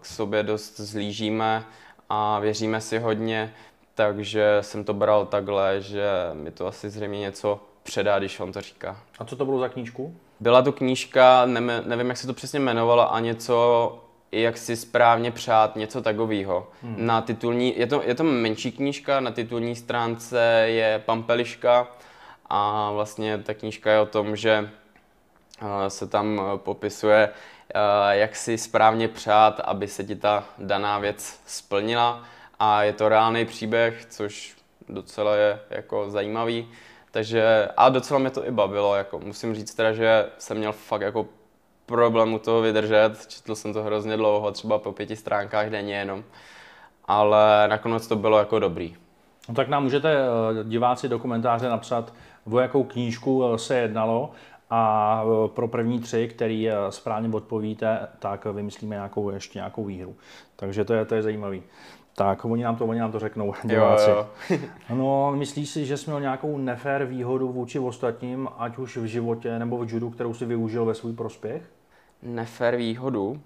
k 0.00 0.06
sobě 0.06 0.42
dost 0.42 0.80
zlížíme 0.80 1.64
a 2.08 2.38
věříme 2.38 2.80
si 2.80 2.98
hodně, 2.98 3.54
takže 3.94 4.58
jsem 4.60 4.84
to 4.84 4.94
bral 4.94 5.26
takhle, 5.26 5.80
že 5.80 6.04
mi 6.32 6.50
to 6.50 6.66
asi 6.66 6.90
zřejmě 6.90 7.20
něco 7.20 7.60
předá, 7.82 8.18
když 8.18 8.40
on 8.40 8.52
to 8.52 8.60
říká. 8.60 8.96
A 9.18 9.24
co 9.24 9.36
to 9.36 9.44
bylo 9.44 9.58
za 9.58 9.68
knížku? 9.68 10.16
Byla 10.40 10.62
to 10.62 10.72
knížka, 10.72 11.46
nevím, 11.84 12.08
jak 12.08 12.16
se 12.16 12.26
to 12.26 12.34
přesně 12.34 12.58
jmenovalo, 12.60 13.14
a 13.14 13.20
něco, 13.20 13.98
jak 14.32 14.58
si 14.58 14.76
správně 14.76 15.30
přát, 15.30 15.76
něco 15.76 16.02
takového. 16.02 16.68
Hmm. 16.82 16.96
Na 16.98 17.20
titulní, 17.20 17.78
je 17.78 17.86
to, 17.86 18.02
je 18.04 18.14
to 18.14 18.24
menší 18.24 18.72
knížka, 18.72 19.20
na 19.20 19.30
titulní 19.30 19.76
stránce 19.76 20.40
je 20.66 21.02
Pampeliška 21.06 21.88
a 22.46 22.90
vlastně 22.92 23.38
ta 23.38 23.54
knížka 23.54 23.92
je 23.92 24.00
o 24.00 24.06
tom, 24.06 24.36
že 24.36 24.70
eh, 25.62 25.90
se 25.90 26.06
tam 26.06 26.40
popisuje, 26.56 27.28
eh, 27.28 28.16
jak 28.16 28.36
si 28.36 28.58
správně 28.58 29.08
přát, 29.08 29.60
aby 29.64 29.88
se 29.88 30.04
ti 30.04 30.16
ta 30.16 30.44
daná 30.58 30.98
věc 30.98 31.40
splnila 31.46 32.24
a 32.58 32.82
je 32.82 32.92
to 32.92 33.08
reálný 33.08 33.44
příběh, 33.44 34.06
což 34.10 34.56
docela 34.88 35.36
je 35.36 35.60
jako 35.70 36.10
zajímavý. 36.10 36.68
Takže 37.10 37.68
a 37.76 37.88
docela 37.88 38.20
mě 38.20 38.30
to 38.30 38.46
i 38.46 38.50
bavilo, 38.50 38.94
jako 38.94 39.18
musím 39.18 39.54
říct 39.54 39.74
teda, 39.74 39.92
že 39.92 40.26
jsem 40.38 40.56
měl 40.56 40.72
fakt 40.72 41.00
jako 41.00 41.26
problém 41.86 42.34
u 42.34 42.38
toho 42.38 42.60
vydržet, 42.60 43.26
četl 43.28 43.54
jsem 43.54 43.72
to 43.72 43.82
hrozně 43.82 44.16
dlouho, 44.16 44.52
třeba 44.52 44.78
po 44.78 44.92
pěti 44.92 45.16
stránkách 45.16 45.70
denně 45.70 45.94
jenom, 45.94 46.24
ale 47.04 47.68
nakonec 47.68 48.06
to 48.06 48.16
bylo 48.16 48.38
jako 48.38 48.58
dobrý. 48.58 48.96
No 49.48 49.54
tak 49.54 49.68
nám 49.68 49.82
můžete 49.82 50.14
eh, 50.14 50.64
diváci 50.64 51.08
do 51.08 51.18
komentáře 51.18 51.68
napsat, 51.68 52.14
o 52.50 52.60
jakou 52.60 52.84
knížku 52.84 53.44
eh, 53.44 53.58
se 53.58 53.76
jednalo 53.76 54.30
a 54.70 55.22
eh, 55.24 55.48
pro 55.48 55.68
první 55.68 56.00
tři, 56.00 56.28
který 56.28 56.68
správně 56.90 57.28
odpovíte, 57.34 58.08
tak 58.18 58.44
vymyslíme 58.44 58.96
nějakou, 58.96 59.30
ještě 59.30 59.58
nějakou 59.58 59.84
výhru. 59.84 60.16
Takže 60.56 60.84
to 60.84 60.94
je, 60.94 61.04
to 61.04 61.14
je 61.14 61.22
zajímavý. 61.22 61.62
Tak, 62.14 62.44
oni 62.44 62.64
nám 62.64 62.76
to, 62.76 62.86
oni 62.86 63.00
nám 63.00 63.12
to 63.12 63.18
řeknou, 63.18 63.54
diváci. 63.64 64.10
Jo, 64.10 64.26
jo. 64.50 64.58
no, 64.94 65.32
myslíš 65.36 65.70
si, 65.70 65.86
že 65.86 65.96
jsi 65.96 66.10
měl 66.10 66.20
nějakou 66.20 66.58
nefér 66.58 67.04
výhodu 67.04 67.52
vůči 67.52 67.78
ostatním, 67.78 68.48
ať 68.58 68.78
už 68.78 68.96
v 68.96 69.04
životě 69.04 69.58
nebo 69.58 69.78
v 69.78 69.92
judu, 69.92 70.10
kterou 70.10 70.34
si 70.34 70.46
využil 70.46 70.84
ve 70.84 70.94
svůj 70.94 71.12
prospěch? 71.12 71.62
Nefér 72.22 72.76
výhodu? 72.76 73.40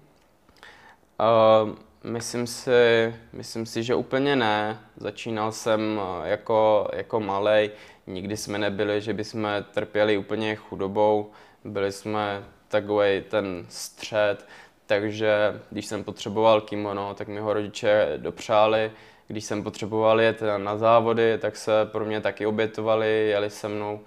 Uh, 1.19 1.75
myslím, 2.03 2.47
si, 2.47 3.15
myslím 3.33 3.65
si, 3.65 3.83
že 3.83 3.95
úplně 3.95 4.35
ne. 4.35 4.79
Začínal 4.97 5.51
jsem 5.51 5.99
eh, 6.01 6.29
jako, 6.29 6.87
jako 6.93 7.19
malej, 7.19 7.71
nikdy 8.07 8.37
jsme 8.37 8.57
nebyli, 8.57 9.01
že 9.01 9.13
bychom 9.13 9.47
trpěli 9.73 10.17
úplně 10.17 10.55
chudobou, 10.55 11.31
byli 11.63 11.91
jsme 11.91 12.43
takový 12.67 13.21
ten 13.29 13.65
střed, 13.69 14.45
takže 14.85 15.61
když 15.69 15.85
jsem 15.85 16.03
potřeboval 16.03 16.61
kimono, 16.61 17.13
tak 17.13 17.27
mi 17.27 17.39
ho 17.39 17.53
rodiče 17.53 18.13
dopřáli. 18.17 18.91
Když 19.27 19.45
jsem 19.45 19.63
potřeboval 19.63 20.21
jet 20.21 20.41
na 20.57 20.77
závody, 20.77 21.37
tak 21.37 21.55
se 21.55 21.71
pro 21.85 22.05
mě 22.05 22.21
taky 22.21 22.45
obětovali, 22.45 23.27
jeli 23.29 23.49
se 23.49 23.67
mnou. 23.67 23.99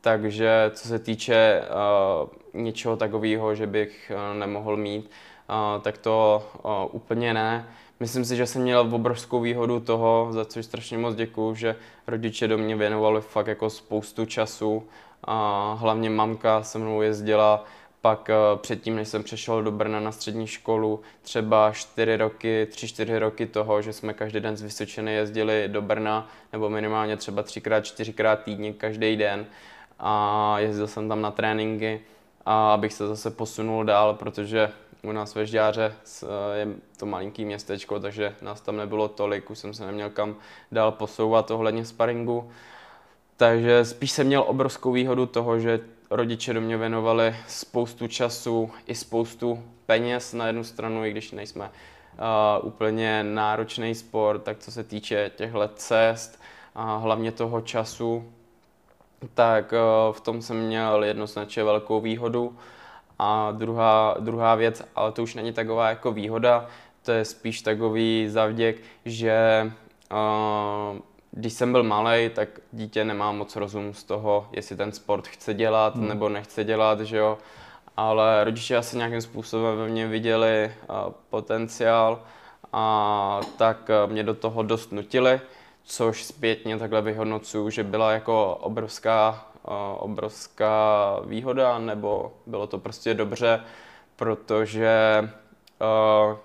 Takže 0.00 0.70
co 0.74 0.88
se 0.88 0.98
týče 0.98 1.62
uh, 1.62 2.62
něčeho 2.62 2.96
takového, 2.96 3.54
že 3.54 3.66
bych 3.66 4.12
uh, 4.14 4.38
nemohl 4.38 4.76
mít, 4.76 5.10
uh, 5.50 5.82
tak 5.82 5.98
to 5.98 6.46
uh, 6.64 6.70
úplně 6.92 7.34
ne. 7.34 7.66
Myslím 8.00 8.24
si, 8.24 8.36
že 8.36 8.46
jsem 8.46 8.62
měl 8.62 8.88
obrovskou 8.92 9.40
výhodu 9.40 9.80
toho, 9.80 10.28
za 10.30 10.44
což 10.44 10.64
strašně 10.64 10.98
moc 10.98 11.14
děkuju, 11.14 11.54
že 11.54 11.76
rodiče 12.06 12.48
do 12.48 12.58
mě 12.58 12.76
věnovali 12.76 13.20
fakt 13.20 13.46
jako 13.46 13.70
spoustu 13.70 14.26
času. 14.26 14.88
A 15.24 15.72
hlavně 15.80 16.10
mamka 16.10 16.62
se 16.62 16.78
mnou 16.78 17.02
jezdila 17.02 17.64
pak 18.04 18.30
eh, 18.30 18.34
předtím, 18.56 18.96
než 18.96 19.08
jsem 19.08 19.22
přešel 19.22 19.62
do 19.62 19.70
Brna 19.70 20.00
na 20.00 20.12
střední 20.12 20.46
školu, 20.46 21.00
třeba 21.22 21.72
4 21.72 22.16
roky, 22.16 22.68
3-4 22.70 23.18
roky 23.18 23.46
toho, 23.46 23.82
že 23.82 23.92
jsme 23.92 24.14
každý 24.14 24.40
den 24.40 24.56
z 24.56 24.62
Vysočiny 24.62 25.14
jezdili 25.14 25.68
do 25.68 25.82
Brna, 25.82 26.28
nebo 26.52 26.70
minimálně 26.70 27.16
třeba 27.16 27.42
třikrát, 27.42 27.80
čtyřikrát 27.80 28.42
týdně 28.42 28.72
každý 28.72 29.16
den 29.16 29.46
a 29.98 30.56
jezdil 30.58 30.86
jsem 30.86 31.08
tam 31.08 31.22
na 31.22 31.30
tréninky, 31.30 32.00
a 32.46 32.72
abych 32.72 32.92
se 32.92 33.06
zase 33.06 33.30
posunul 33.30 33.84
dál, 33.84 34.14
protože 34.14 34.70
u 35.02 35.12
nás 35.12 35.34
ve 35.34 35.46
Žďáře 35.46 35.94
eh, 36.22 36.58
je 36.58 36.68
to 36.96 37.06
malinký 37.06 37.44
městečko, 37.44 38.00
takže 38.00 38.34
nás 38.42 38.60
tam 38.60 38.76
nebylo 38.76 39.08
tolik, 39.08 39.50
už 39.50 39.58
jsem 39.58 39.74
se 39.74 39.86
neměl 39.86 40.10
kam 40.10 40.36
dál 40.72 40.92
posouvat 40.92 41.50
ohledně 41.50 41.84
sparingu. 41.84 42.50
Takže 43.36 43.84
spíš 43.84 44.10
jsem 44.10 44.26
měl 44.26 44.44
obrovskou 44.46 44.92
výhodu 44.92 45.26
toho, 45.26 45.60
že 45.60 45.80
rodiče 46.16 46.52
do 46.52 46.60
mě 46.60 46.76
věnovali 46.76 47.36
spoustu 47.48 48.06
času 48.06 48.70
i 48.86 48.94
spoustu 48.94 49.62
peněz 49.86 50.32
na 50.32 50.46
jednu 50.46 50.64
stranu, 50.64 51.04
i 51.04 51.10
když 51.10 51.32
nejsme 51.32 51.64
uh, 51.64 52.68
úplně 52.68 53.24
náročný 53.24 53.94
sport, 53.94 54.42
tak 54.42 54.58
co 54.58 54.72
se 54.72 54.84
týče 54.84 55.30
těchto 55.36 55.68
cest 55.74 56.40
a 56.74 56.96
hlavně 56.96 57.32
toho 57.32 57.60
času, 57.60 58.32
tak 59.34 59.72
uh, 59.72 60.14
v 60.14 60.20
tom 60.20 60.42
jsem 60.42 60.66
měl 60.66 61.04
jednoznačně 61.04 61.64
velkou 61.64 62.00
výhodu. 62.00 62.56
A 63.18 63.52
druhá, 63.52 64.16
druhá 64.20 64.54
věc, 64.54 64.82
ale 64.96 65.12
to 65.12 65.22
už 65.22 65.34
není 65.34 65.52
taková 65.52 65.88
jako 65.88 66.12
výhoda, 66.12 66.66
to 67.02 67.12
je 67.12 67.24
spíš 67.24 67.62
takový 67.62 68.28
zavděk, 68.28 68.76
že 69.04 69.72
uh, 70.12 70.98
když 71.36 71.52
jsem 71.52 71.72
byl 71.72 71.82
malý, 71.82 72.30
tak 72.34 72.48
dítě 72.72 73.04
nemá 73.04 73.32
moc 73.32 73.56
rozum 73.56 73.94
z 73.94 74.04
toho, 74.04 74.48
jestli 74.52 74.76
ten 74.76 74.92
sport 74.92 75.28
chce 75.28 75.54
dělat 75.54 75.96
hmm. 75.96 76.08
nebo 76.08 76.28
nechce 76.28 76.64
dělat, 76.64 77.00
že 77.00 77.16
jo. 77.16 77.38
Ale 77.96 78.44
rodiče 78.44 78.76
asi 78.76 78.96
nějakým 78.96 79.20
způsobem 79.20 79.78
ve 79.78 79.88
mně 79.88 80.06
viděli 80.06 80.72
uh, 80.88 81.12
potenciál 81.30 82.22
a 82.72 83.40
tak 83.58 83.90
uh, 84.04 84.12
mě 84.12 84.22
do 84.22 84.34
toho 84.34 84.62
dost 84.62 84.92
nutili, 84.92 85.40
což 85.84 86.24
zpětně 86.24 86.78
takhle 86.78 87.02
vyhodnocuju, 87.02 87.70
že 87.70 87.84
byla 87.84 88.12
jako 88.12 88.54
obrovská, 88.54 89.46
uh, 89.68 89.74
obrovská 89.98 91.16
výhoda, 91.24 91.78
nebo 91.78 92.32
bylo 92.46 92.66
to 92.66 92.78
prostě 92.78 93.14
dobře, 93.14 93.60
protože 94.16 95.20
uh, 96.30 96.36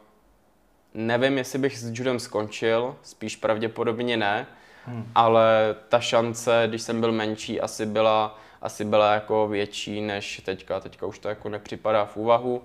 nevím, 0.93 1.37
jestli 1.37 1.59
bych 1.59 1.77
s 1.79 1.99
judem 1.99 2.19
skončil, 2.19 2.95
spíš 3.01 3.35
pravděpodobně 3.35 4.17
ne, 4.17 4.47
Hmm. 4.89 5.11
Ale 5.15 5.75
ta 5.89 5.99
šance, 5.99 6.63
když 6.67 6.81
jsem 6.81 6.99
byl 6.99 7.11
menší, 7.11 7.61
asi 7.61 7.85
byla, 7.85 8.39
asi 8.61 8.85
byla 8.85 9.13
jako 9.13 9.47
větší 9.47 10.01
než 10.01 10.41
teďka. 10.45 10.79
Teďka 10.79 11.05
už 11.05 11.19
to 11.19 11.29
jako 11.29 11.49
nepřipadá 11.49 12.05
v 12.05 12.17
úvahu. 12.17 12.63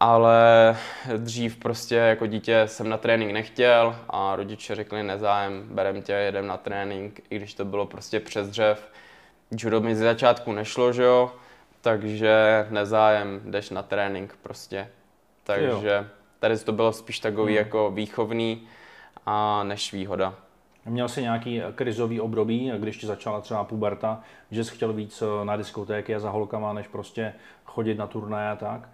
Ale 0.00 0.76
dřív 1.16 1.56
prostě 1.56 1.94
jako 1.94 2.26
dítě 2.26 2.62
jsem 2.66 2.88
na 2.88 2.96
trénink 2.96 3.32
nechtěl 3.32 3.96
a 4.08 4.36
rodiče 4.36 4.74
řekli 4.74 5.02
nezájem, 5.02 5.68
berem 5.70 6.02
tě, 6.02 6.12
jedem 6.12 6.46
na 6.46 6.56
trénink, 6.56 7.20
i 7.30 7.36
když 7.36 7.54
to 7.54 7.64
bylo 7.64 7.86
prostě 7.86 8.20
přes 8.20 8.48
dřev. 8.48 8.92
Judo 9.50 9.80
mi 9.80 9.96
z 9.96 9.98
začátku 9.98 10.52
nešlo, 10.52 10.92
že 10.92 11.02
jo, 11.02 11.32
takže 11.80 12.66
nezájem, 12.70 13.40
jdeš 13.44 13.70
na 13.70 13.82
trénink 13.82 14.36
prostě. 14.42 14.90
Takže 15.44 15.94
jo. 15.96 16.04
tady 16.38 16.58
to 16.58 16.72
bylo 16.72 16.92
spíš 16.92 17.18
takový 17.18 17.52
hmm. 17.52 17.64
jako 17.64 17.90
výchovný 17.90 18.68
a 19.26 19.62
než 19.64 19.92
výhoda. 19.92 20.34
Měl 20.86 21.08
jsi 21.08 21.22
nějaký 21.22 21.62
krizový 21.74 22.20
období, 22.20 22.72
když 22.78 22.96
ti 22.96 23.06
začala 23.06 23.40
třeba 23.40 23.64
puberta, 23.64 24.20
že 24.50 24.64
jsi 24.64 24.74
chtěl 24.74 24.92
víc 24.92 25.22
eh, 25.22 25.44
na 25.44 25.56
diskotéky 25.56 26.14
a 26.14 26.20
za 26.20 26.30
holkama, 26.30 26.72
než 26.72 26.88
prostě 26.88 27.32
chodit 27.64 27.94
na 27.94 28.06
turnaje 28.06 28.50
a 28.50 28.56
tak? 28.56 28.88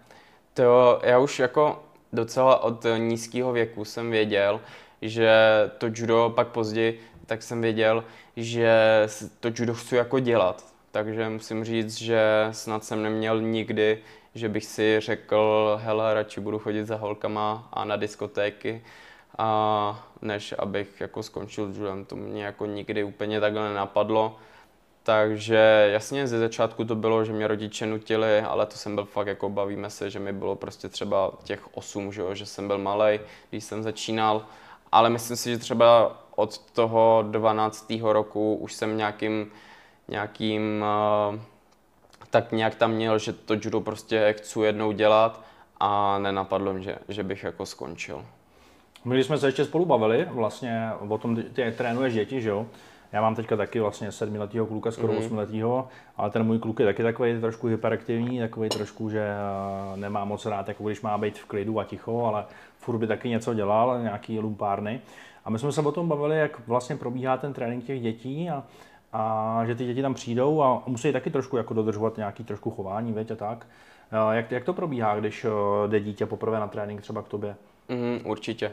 To 0.53 0.99
já 1.03 1.19
už 1.19 1.39
jako 1.39 1.83
docela 2.13 2.63
od 2.63 2.85
nízkého 2.97 3.51
věku 3.51 3.85
jsem 3.85 4.11
věděl, 4.11 4.61
že 5.01 5.31
to 5.77 5.87
judo 5.93 6.33
pak 6.35 6.47
později, 6.47 6.99
tak 7.25 7.43
jsem 7.43 7.61
věděl, 7.61 8.03
že 8.37 8.73
to 9.39 9.49
judo 9.55 9.73
chci 9.73 9.95
jako 9.95 10.19
dělat. 10.19 10.65
Takže 10.91 11.29
musím 11.29 11.63
říct, 11.63 11.97
že 11.97 12.47
snad 12.51 12.83
jsem 12.83 13.03
neměl 13.03 13.41
nikdy, 13.41 13.99
že 14.35 14.49
bych 14.49 14.65
si 14.65 14.99
řekl, 14.99 15.79
hele, 15.83 16.13
radši 16.13 16.41
budu 16.41 16.59
chodit 16.59 16.85
za 16.85 16.95
holkama 16.95 17.69
a 17.73 17.85
na 17.85 17.95
diskotéky 17.95 18.81
a 19.37 20.07
než 20.21 20.53
abych 20.57 21.01
jako 21.01 21.23
skončil 21.23 21.73
judem. 21.75 22.05
To 22.05 22.15
mě 22.15 22.45
jako 22.45 22.65
nikdy 22.65 23.03
úplně 23.03 23.39
takhle 23.39 23.69
nenapadlo. 23.69 24.35
Takže 25.03 25.89
jasně 25.93 26.27
ze 26.27 26.39
začátku 26.39 26.85
to 26.85 26.95
bylo, 26.95 27.25
že 27.25 27.33
mě 27.33 27.47
rodiče 27.47 27.85
nutili, 27.85 28.41
ale 28.41 28.65
to 28.65 28.77
jsem 28.77 28.95
byl 28.95 29.05
fakt 29.05 29.27
jako 29.27 29.49
bavíme 29.49 29.89
se, 29.89 30.09
že 30.09 30.19
mi 30.19 30.33
bylo 30.33 30.55
prostě 30.55 30.89
třeba 30.89 31.31
těch 31.43 31.77
8, 31.77 32.11
že, 32.11 32.23
že 32.33 32.45
jsem 32.45 32.67
byl 32.67 32.77
malý, 32.77 33.19
když 33.49 33.63
jsem 33.63 33.83
začínal. 33.83 34.45
Ale 34.91 35.09
myslím 35.09 35.37
si, 35.37 35.49
že 35.49 35.57
třeba 35.57 36.17
od 36.35 36.57
toho 36.57 37.25
12. 37.31 37.93
roku 38.01 38.55
už 38.55 38.73
jsem 38.73 38.97
nějakým, 38.97 39.51
nějakým 40.07 40.85
uh, 41.31 41.39
tak 42.29 42.51
nějak 42.51 42.75
tam 42.75 42.91
měl, 42.91 43.19
že 43.19 43.33
to 43.33 43.53
judo 43.53 43.81
prostě 43.81 44.35
chci 44.37 44.59
jednou 44.59 44.91
dělat 44.91 45.41
a 45.79 46.19
nenapadlo 46.19 46.73
mě, 46.73 46.83
že, 46.83 46.97
že 47.09 47.23
bych 47.23 47.43
jako 47.43 47.65
skončil. 47.65 48.25
My 49.05 49.15
když 49.15 49.25
jsme 49.25 49.37
se 49.37 49.47
ještě 49.47 49.65
spolu 49.65 49.85
bavili 49.85 50.27
vlastně 50.31 50.89
o 51.09 51.17
tom, 51.17 51.35
ty 51.35 51.71
trénuješ 51.77 52.13
děti, 52.13 52.41
že 52.41 52.49
jo? 52.49 52.65
Já 53.11 53.21
mám 53.21 53.35
teďka 53.35 53.55
taky 53.57 53.79
vlastně 53.79 54.11
sedmiletého 54.11 54.65
kluka, 54.65 54.91
skoro 54.91 55.13
mm-hmm. 55.13 55.25
osmiletého, 55.25 55.87
ale 56.17 56.29
ten 56.29 56.43
můj 56.43 56.59
kluk 56.59 56.79
je 56.79 56.85
taky 56.85 57.03
takový 57.03 57.41
trošku 57.41 57.67
hyperaktivní, 57.67 58.39
takový 58.39 58.69
trošku, 58.69 59.09
že 59.09 59.19
eh, 59.19 59.97
nemá 59.97 60.25
moc 60.25 60.45
rád, 60.45 60.67
jako 60.67 60.83
když 60.83 61.01
má 61.01 61.17
být 61.17 61.39
v 61.39 61.45
klidu 61.45 61.79
a 61.79 61.83
ticho, 61.83 62.25
ale 62.25 62.45
furt 62.77 62.97
by 62.97 63.07
taky 63.07 63.29
něco 63.29 63.53
dělal, 63.53 64.01
nějaký 64.01 64.39
lumpárny. 64.39 65.01
A 65.45 65.49
my 65.49 65.59
jsme 65.59 65.71
se 65.71 65.81
o 65.81 65.91
tom 65.91 66.07
bavili, 66.07 66.39
jak 66.39 66.67
vlastně 66.67 66.95
probíhá 66.95 67.37
ten 67.37 67.53
trénink 67.53 67.83
těch 67.83 68.01
dětí 68.01 68.49
a, 68.49 68.63
a 69.13 69.63
že 69.65 69.75
ty 69.75 69.85
děti 69.85 70.01
tam 70.01 70.13
přijdou 70.13 70.61
a 70.61 70.83
musí 70.87 71.11
taky 71.11 71.29
trošku 71.29 71.57
jako 71.57 71.73
dodržovat 71.73 72.17
nějaký 72.17 72.43
trošku 72.43 72.71
chování, 72.71 73.13
veď 73.13 73.31
a 73.31 73.35
tak. 73.35 73.67
Jak, 74.31 74.51
jak 74.51 74.63
to 74.63 74.73
probíhá, 74.73 75.19
když 75.19 75.45
jde 75.87 75.99
dítě 75.99 76.25
poprvé 76.25 76.59
na 76.59 76.67
trénink 76.67 77.01
třeba 77.01 77.21
k 77.21 77.27
tobě? 77.27 77.55
Mm, 77.89 78.21
určitě. 78.25 78.71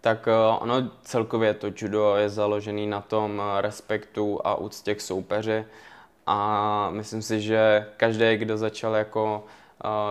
Tak 0.00 0.28
ono 0.58 0.90
celkově 1.02 1.54
to 1.54 1.66
judo 1.76 2.16
je 2.16 2.28
založený 2.28 2.86
na 2.86 3.00
tom 3.00 3.42
respektu 3.60 4.40
a 4.44 4.54
úctě 4.54 4.94
k 4.94 5.00
soupeři 5.00 5.64
a 6.26 6.90
myslím 6.90 7.22
si, 7.22 7.40
že 7.40 7.86
každý, 7.96 8.36
kdo 8.36 8.56
začal 8.56 8.94
jako 8.94 9.44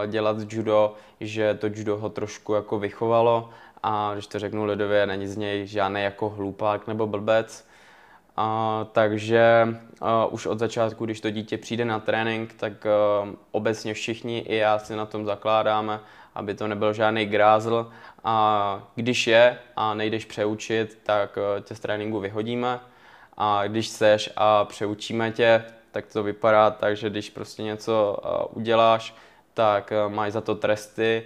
dělat 0.08 0.38
judo, 0.50 0.94
že 1.20 1.54
to 1.54 1.68
judo 1.68 1.98
ho 1.98 2.10
trošku 2.10 2.54
jako 2.54 2.80
vychovalo 2.80 3.50
a 3.84 4.14
když 4.14 4.28
to 4.28 4.40
řeknu 4.40 4.66
lidově, 4.66 5.08
není 5.08 5.28
z 5.28 5.38
něj 5.38 5.68
žádný 5.68 6.02
jako 6.04 6.30
hlupák 6.30 6.88
nebo 6.88 7.08
blbec. 7.08 7.68
A, 8.38 8.88
takže 8.92 9.68
a, 10.02 10.26
už 10.26 10.46
od 10.46 10.60
začátku, 10.60 11.06
když 11.06 11.22
to 11.22 11.30
dítě 11.30 11.58
přijde 11.58 11.86
na 11.86 12.00
trénink, 12.00 12.54
tak 12.54 12.86
a, 12.86 12.90
obecně 13.52 13.94
všichni 13.94 14.40
i 14.40 14.56
já 14.56 14.80
si 14.80 14.96
na 14.96 15.06
tom 15.06 15.26
zakládáme, 15.26 16.00
aby 16.36 16.54
to 16.54 16.68
nebyl 16.68 16.94
žádný 16.94 17.26
grázl. 17.26 17.92
A 18.24 18.84
když 18.96 19.28
je 19.28 19.58
a 19.76 19.94
nejdeš 19.94 20.26
přeučit, 20.26 21.00
tak 21.04 21.38
tě 21.62 21.76
z 21.76 21.80
tréninku 21.80 22.20
vyhodíme. 22.20 22.80
A 23.38 23.68
když 23.68 23.88
seš 23.88 24.30
a 24.36 24.66
přeučíme 24.66 25.32
tě, 25.32 25.64
tak 25.92 26.06
to 26.06 26.24
vypadá 26.24 26.72
tak, 26.72 26.98
že 26.98 27.10
když 27.10 27.30
prostě 27.30 27.64
něco 27.64 28.18
uděláš, 28.54 29.16
tak 29.54 29.94
máš 30.08 30.32
za 30.32 30.42
to 30.42 30.56
tresty, 30.56 31.24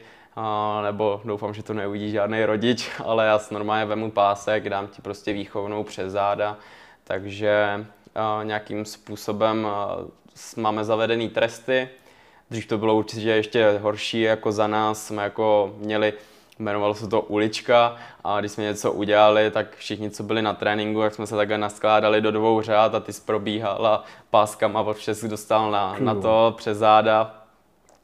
nebo 0.83 1.21
doufám, 1.25 1.53
že 1.53 1.63
to 1.63 1.73
neuvidí 1.73 2.11
žádný 2.11 2.45
rodič, 2.45 2.91
ale 3.05 3.25
já 3.25 3.39
normálně 3.51 3.85
vemu 3.85 4.11
pásek, 4.11 4.69
dám 4.69 4.87
ti 4.87 5.01
prostě 5.01 5.33
výchovnou 5.33 5.83
přes 5.83 6.11
záda, 6.11 6.57
takže 7.03 7.85
nějakým 8.43 8.85
způsobem 8.85 9.67
máme 10.57 10.83
zavedený 10.83 11.29
tresty. 11.29 11.89
Dřív 12.51 12.67
to 12.67 12.77
bylo 12.77 12.95
určitě 12.95 13.29
ještě 13.29 13.79
horší, 13.81 14.21
jako 14.21 14.51
za 14.51 14.67
nás 14.67 15.07
jsme 15.07 15.23
jako 15.23 15.73
měli 15.77 16.13
jmenovalo 16.59 16.95
se 16.95 17.07
to 17.07 17.21
ulička 17.21 17.95
a 18.23 18.39
když 18.39 18.51
jsme 18.51 18.63
něco 18.63 18.91
udělali, 18.91 19.51
tak 19.51 19.75
všichni, 19.75 20.11
co 20.11 20.23
byli 20.23 20.41
na 20.41 20.53
tréninku, 20.53 21.01
jak 21.01 21.13
jsme 21.13 21.27
se 21.27 21.35
takhle 21.35 21.57
naskládali 21.57 22.21
do 22.21 22.31
dvou 22.31 22.61
řád 22.61 22.95
a 22.95 22.99
ty 22.99 23.11
probíhala 23.25 24.03
páskama 24.29 24.81
od 24.81 24.97
všech 24.97 25.23
dostal 25.27 25.71
na, 25.71 25.95
na 25.99 26.15
to 26.15 26.53
přes 26.57 26.77
záda 26.77 27.38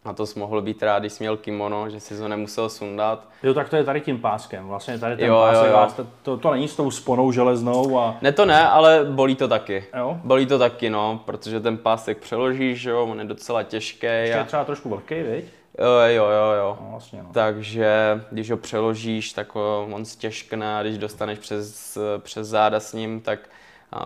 a 0.05 0.13
to 0.13 0.25
jsi 0.25 0.39
mohl 0.39 0.61
být 0.61 0.83
rád, 0.83 0.99
když 0.99 1.13
jsi 1.13 1.23
měl 1.23 1.37
kimono, 1.37 1.89
že 1.89 1.99
si 1.99 2.17
to 2.17 2.27
nemusel 2.27 2.69
sundat. 2.69 3.27
Jo, 3.43 3.53
tak 3.53 3.69
to 3.69 3.75
je 3.75 3.83
tady 3.83 4.01
tím 4.01 4.21
páskem. 4.21 4.67
Vlastně 4.67 4.99
tady 4.99 5.17
ten 5.17 5.27
jo, 5.27 5.35
pásek, 5.35 5.71
jo, 5.71 5.87
jo. 5.97 6.05
To, 6.23 6.37
to, 6.37 6.51
není 6.51 6.67
s 6.67 6.75
tou 6.75 6.91
sponou 6.91 7.31
železnou 7.31 7.99
a... 7.99 8.17
Ne, 8.21 8.31
to 8.31 8.45
ne, 8.45 8.69
ale 8.69 9.05
bolí 9.09 9.35
to 9.35 9.47
taky. 9.47 9.85
Jo? 9.97 10.19
Bolí 10.23 10.45
to 10.45 10.59
taky, 10.59 10.89
no, 10.89 11.21
protože 11.25 11.59
ten 11.59 11.77
pásek 11.77 12.17
přeložíš, 12.17 12.83
jo, 12.83 13.05
on 13.05 13.19
je 13.19 13.25
docela 13.25 13.63
těžký. 13.63 14.07
Ještě 14.07 14.35
a... 14.35 14.37
je 14.37 14.43
třeba 14.43 14.63
trošku 14.63 14.89
velký, 14.89 15.15
viď? 15.15 15.45
Jo, 15.79 15.87
jo, 16.05 16.25
jo, 16.25 16.51
jo. 16.57 16.77
No, 16.81 16.87
vlastně, 16.91 17.19
no. 17.23 17.29
Takže 17.33 18.21
když 18.31 18.51
ho 18.51 18.57
přeložíš, 18.57 19.33
tak 19.33 19.55
on 19.93 20.05
stěžkne 20.05 20.77
a 20.77 20.81
když 20.83 20.97
dostaneš 20.97 21.39
přes, 21.39 21.97
přes 22.17 22.47
záda 22.47 22.79
s 22.79 22.93
ním, 22.93 23.21
tak 23.21 23.39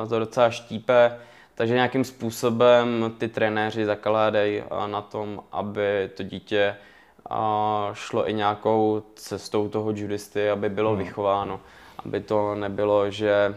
to 0.10 0.20
docela 0.20 0.50
štípe. 0.50 1.18
Takže 1.60 1.74
nějakým 1.74 2.04
způsobem 2.04 3.14
ty 3.18 3.28
trenéři 3.28 3.86
zakládají 3.86 4.64
na 4.88 5.02
tom, 5.02 5.44
aby 5.52 6.10
to 6.18 6.24
dítě 6.24 6.76
šlo 7.94 8.30
i 8.30 8.34
nějakou 8.34 9.04
cestou 9.16 9.70
toho 9.70 9.92
judisty, 9.92 10.50
aby 10.50 10.70
bylo 10.70 10.90
hmm. 10.90 11.00
vychováno. 11.00 11.60
Aby 12.06 12.20
to 12.20 12.56
nebylo, 12.56 13.12
že 13.12 13.56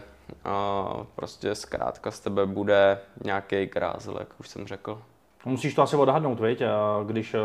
prostě 1.15 1.55
zkrátka 1.55 2.11
z 2.11 2.19
tebe 2.19 2.45
bude 2.45 2.99
nějaký 3.23 3.67
krázel, 3.67 4.15
jak 4.19 4.39
už 4.39 4.49
jsem 4.49 4.67
řekl. 4.67 5.01
Musíš 5.45 5.73
to 5.73 5.81
asi 5.81 5.95
odhadnout, 5.95 6.39
viď? 6.39 6.61
když 7.05 7.35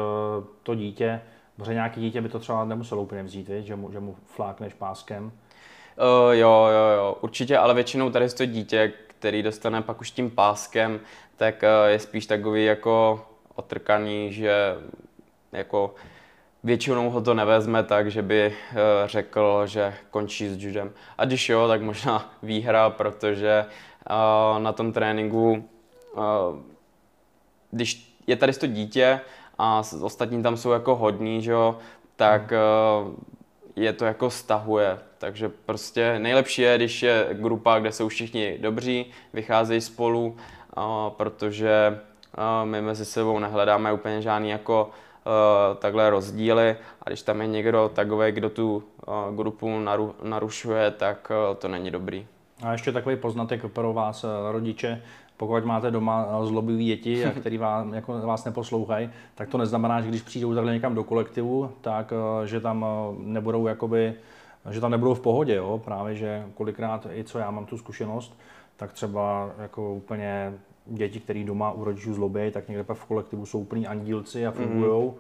to 0.63 0.75
dítě, 0.75 1.21
protože 1.57 1.75
nějaký 1.75 2.01
dítě 2.01 2.21
by 2.21 2.29
to 2.29 2.39
třeba 2.39 2.65
nemuselo 2.65 3.03
úplně 3.03 3.23
vzít, 3.23 3.49
viď? 3.49 3.67
Že, 3.67 3.77
mu, 3.77 3.93
že 3.93 4.01
mu 4.01 4.17
flákneš 4.27 4.75
páskem. 4.75 5.25
Uh, 5.25 6.33
jo, 6.33 6.69
jo, 6.73 6.97
jo, 6.97 7.17
určitě, 7.21 7.59
ale 7.59 7.75
většinou 7.75 8.11
tady 8.11 8.29
to 8.29 8.47
dítě, 8.47 8.93
který 9.19 9.43
dostane 9.43 9.83
pak 9.83 10.01
už 10.01 10.11
tím 10.11 10.31
páskem, 10.31 11.01
tak 11.37 11.63
uh, 11.63 11.89
je 11.91 11.99
spíš 11.99 12.27
takový 12.27 12.65
jako 12.65 13.27
otrkaný, 13.55 14.33
že 14.33 14.77
jako 15.53 15.95
většinou 16.65 17.11
ho 17.11 17.21
to 17.21 17.35
nevezme 17.35 17.83
tak, 17.83 18.11
že 18.11 18.23
by 18.23 18.47
uh, 18.47 18.79
řekl, 19.07 19.67
že 19.67 19.95
končí 20.11 20.49
s 20.49 20.65
judem. 20.65 20.93
A 21.19 21.25
když 21.25 21.49
jo, 21.49 21.69
tak 21.69 21.83
možná 21.83 22.33
výhra, 22.43 22.91
protože 22.91 23.65
uh, 24.11 24.63
na 24.63 24.73
tom 24.73 24.93
tréninku 24.93 25.69
když 27.71 28.19
je 28.27 28.37
tady 28.37 28.53
to 28.53 28.67
dítě 28.67 29.21
a 29.59 29.83
ostatní 30.03 30.43
tam 30.43 30.57
jsou 30.57 30.71
jako 30.71 30.97
hodní, 30.97 31.43
že 31.43 31.53
jo, 31.53 31.79
tak 32.17 32.53
hmm. 32.53 33.27
Je 33.85 33.93
to 33.93 34.05
jako 34.05 34.31
stahuje. 34.31 34.99
Takže 35.19 35.51
prostě 35.67 36.19
nejlepší 36.19 36.63
je, 36.63 36.77
když 36.77 37.03
je 37.03 37.29
grupa, 37.33 37.79
kde 37.79 37.93
jsou 37.93 38.09
všichni 38.09 38.59
dobří, 38.61 39.07
vycházejí 39.33 39.81
spolu, 39.81 40.37
protože 41.09 42.01
my 42.65 42.83
mezi 42.83 43.05
sebou 43.05 43.39
nehledáme 43.39 43.93
úplně 43.93 44.23
žádný 44.23 44.51
jako 44.51 44.91
takhle 45.79 46.11
rozdíly 46.11 46.77
a 47.03 47.11
když 47.11 47.23
tam 47.23 47.41
je 47.41 47.47
někdo 47.47 47.91
takový, 47.95 48.33
kdo 48.33 48.51
tu 48.51 48.83
grupu 49.37 49.79
narušuje, 50.23 50.91
tak 50.91 51.33
to 51.59 51.69
není 51.69 51.91
dobrý. 51.91 52.27
A 52.63 52.73
ještě 52.73 52.93
takový 52.93 53.17
poznatek 53.17 53.65
pro 53.73 53.93
vás 53.93 54.25
rodiče, 54.53 55.03
pokud 55.39 55.65
máte 55.65 55.91
doma 55.91 56.45
zlobivý 56.45 56.87
děti, 56.87 57.25
který 57.41 57.59
vám, 57.59 57.95
jako 57.95 58.21
vás 58.21 58.45
neposlouchají, 58.45 59.11
tak 59.35 59.49
to 59.49 59.59
neznamená, 59.59 60.01
že 60.01 60.09
když 60.09 60.23
přijdou 60.23 60.55
takhle 60.55 60.73
někam 60.73 60.95
do 60.95 61.05
kolektivu, 61.05 61.71
tak 61.81 62.13
eh, 62.13 62.47
že 62.47 62.61
tam 62.61 62.87
eh, 62.89 63.15
nebudou 63.19 63.67
jakoby, 63.67 64.15
že 64.71 64.81
tam 64.81 64.91
nebudou 64.91 65.15
v 65.15 65.21
pohodě, 65.21 65.55
jo? 65.55 65.81
právě, 65.85 66.15
že 66.15 66.47
kolikrát, 66.55 67.07
i 67.13 67.25
co 67.25 67.39
já 67.39 67.51
mám 67.51 67.67
tu 67.67 67.79
zkušenost, 67.79 68.39
tak 68.77 68.93
třeba 68.93 69.51
jako 69.59 69.95
úplně 69.95 70.53
děti, 70.87 71.21
které 71.21 71.45
doma 71.45 71.73
u 71.73 71.85
rodičů 71.85 72.15
zlobí, 72.15 72.51
tak 72.51 72.69
někde 72.69 72.85
pak 72.85 72.97
v 72.97 73.05
kolektivu 73.05 73.47
jsou 73.47 73.61
úplní 73.61 73.87
andílci 73.87 74.47
a 74.47 74.51
fungují. 74.51 75.09
Mm. 75.09 75.15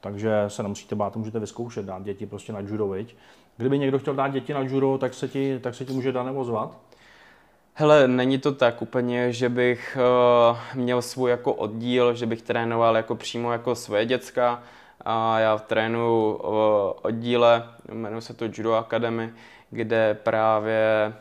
Takže 0.00 0.44
se 0.48 0.62
nemusíte 0.62 0.94
bát, 0.94 1.16
můžete 1.16 1.38
vyzkoušet 1.40 1.86
dát 1.86 2.02
děti 2.02 2.26
prostě 2.26 2.52
na 2.52 2.60
judo, 2.60 2.88
viď? 2.88 3.16
Kdyby 3.56 3.78
někdo 3.78 3.98
chtěl 3.98 4.14
dát 4.14 4.28
děti 4.28 4.54
na 4.54 4.60
judo, 4.60 4.98
tak 4.98 5.14
se 5.14 5.28
ti, 5.28 5.58
tak 5.58 5.74
se 5.74 5.84
ti 5.84 5.92
může 5.92 6.12
dát 6.12 6.22
nebo 6.22 6.44
zvat? 6.44 6.78
Hele, 7.76 8.08
není 8.08 8.38
to 8.38 8.52
tak 8.52 8.82
úplně, 8.82 9.32
že 9.32 9.48
bych 9.48 9.98
uh, 10.50 10.58
měl 10.74 11.02
svůj 11.02 11.30
jako 11.30 11.52
oddíl, 11.52 12.14
že 12.14 12.26
bych 12.26 12.42
trénoval 12.42 12.96
jako 12.96 13.14
přímo 13.14 13.52
jako 13.52 13.74
svoje 13.74 14.06
děcka. 14.06 14.62
A 15.04 15.38
já 15.38 15.58
trénuju 15.58 16.32
uh, 16.32 16.52
oddíle, 17.02 17.68
jmenuje 17.92 18.20
se 18.20 18.34
to 18.34 18.44
Judo 18.44 18.74
Academy, 18.74 19.32
kde 19.70 20.14
právě 20.22 21.12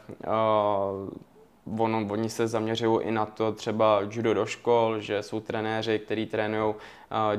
uh, 1.67 1.81
ono, 1.83 2.07
oni 2.09 2.29
se 2.29 2.47
zaměřují 2.47 3.07
i 3.07 3.11
na 3.11 3.25
to 3.25 3.51
třeba 3.51 3.99
judo 4.09 4.33
do 4.33 4.45
škol, 4.45 4.99
že 4.99 5.23
jsou 5.23 5.39
trenéři, 5.39 5.99
kteří 5.99 6.25
trénují 6.25 6.73
uh, 6.73 6.75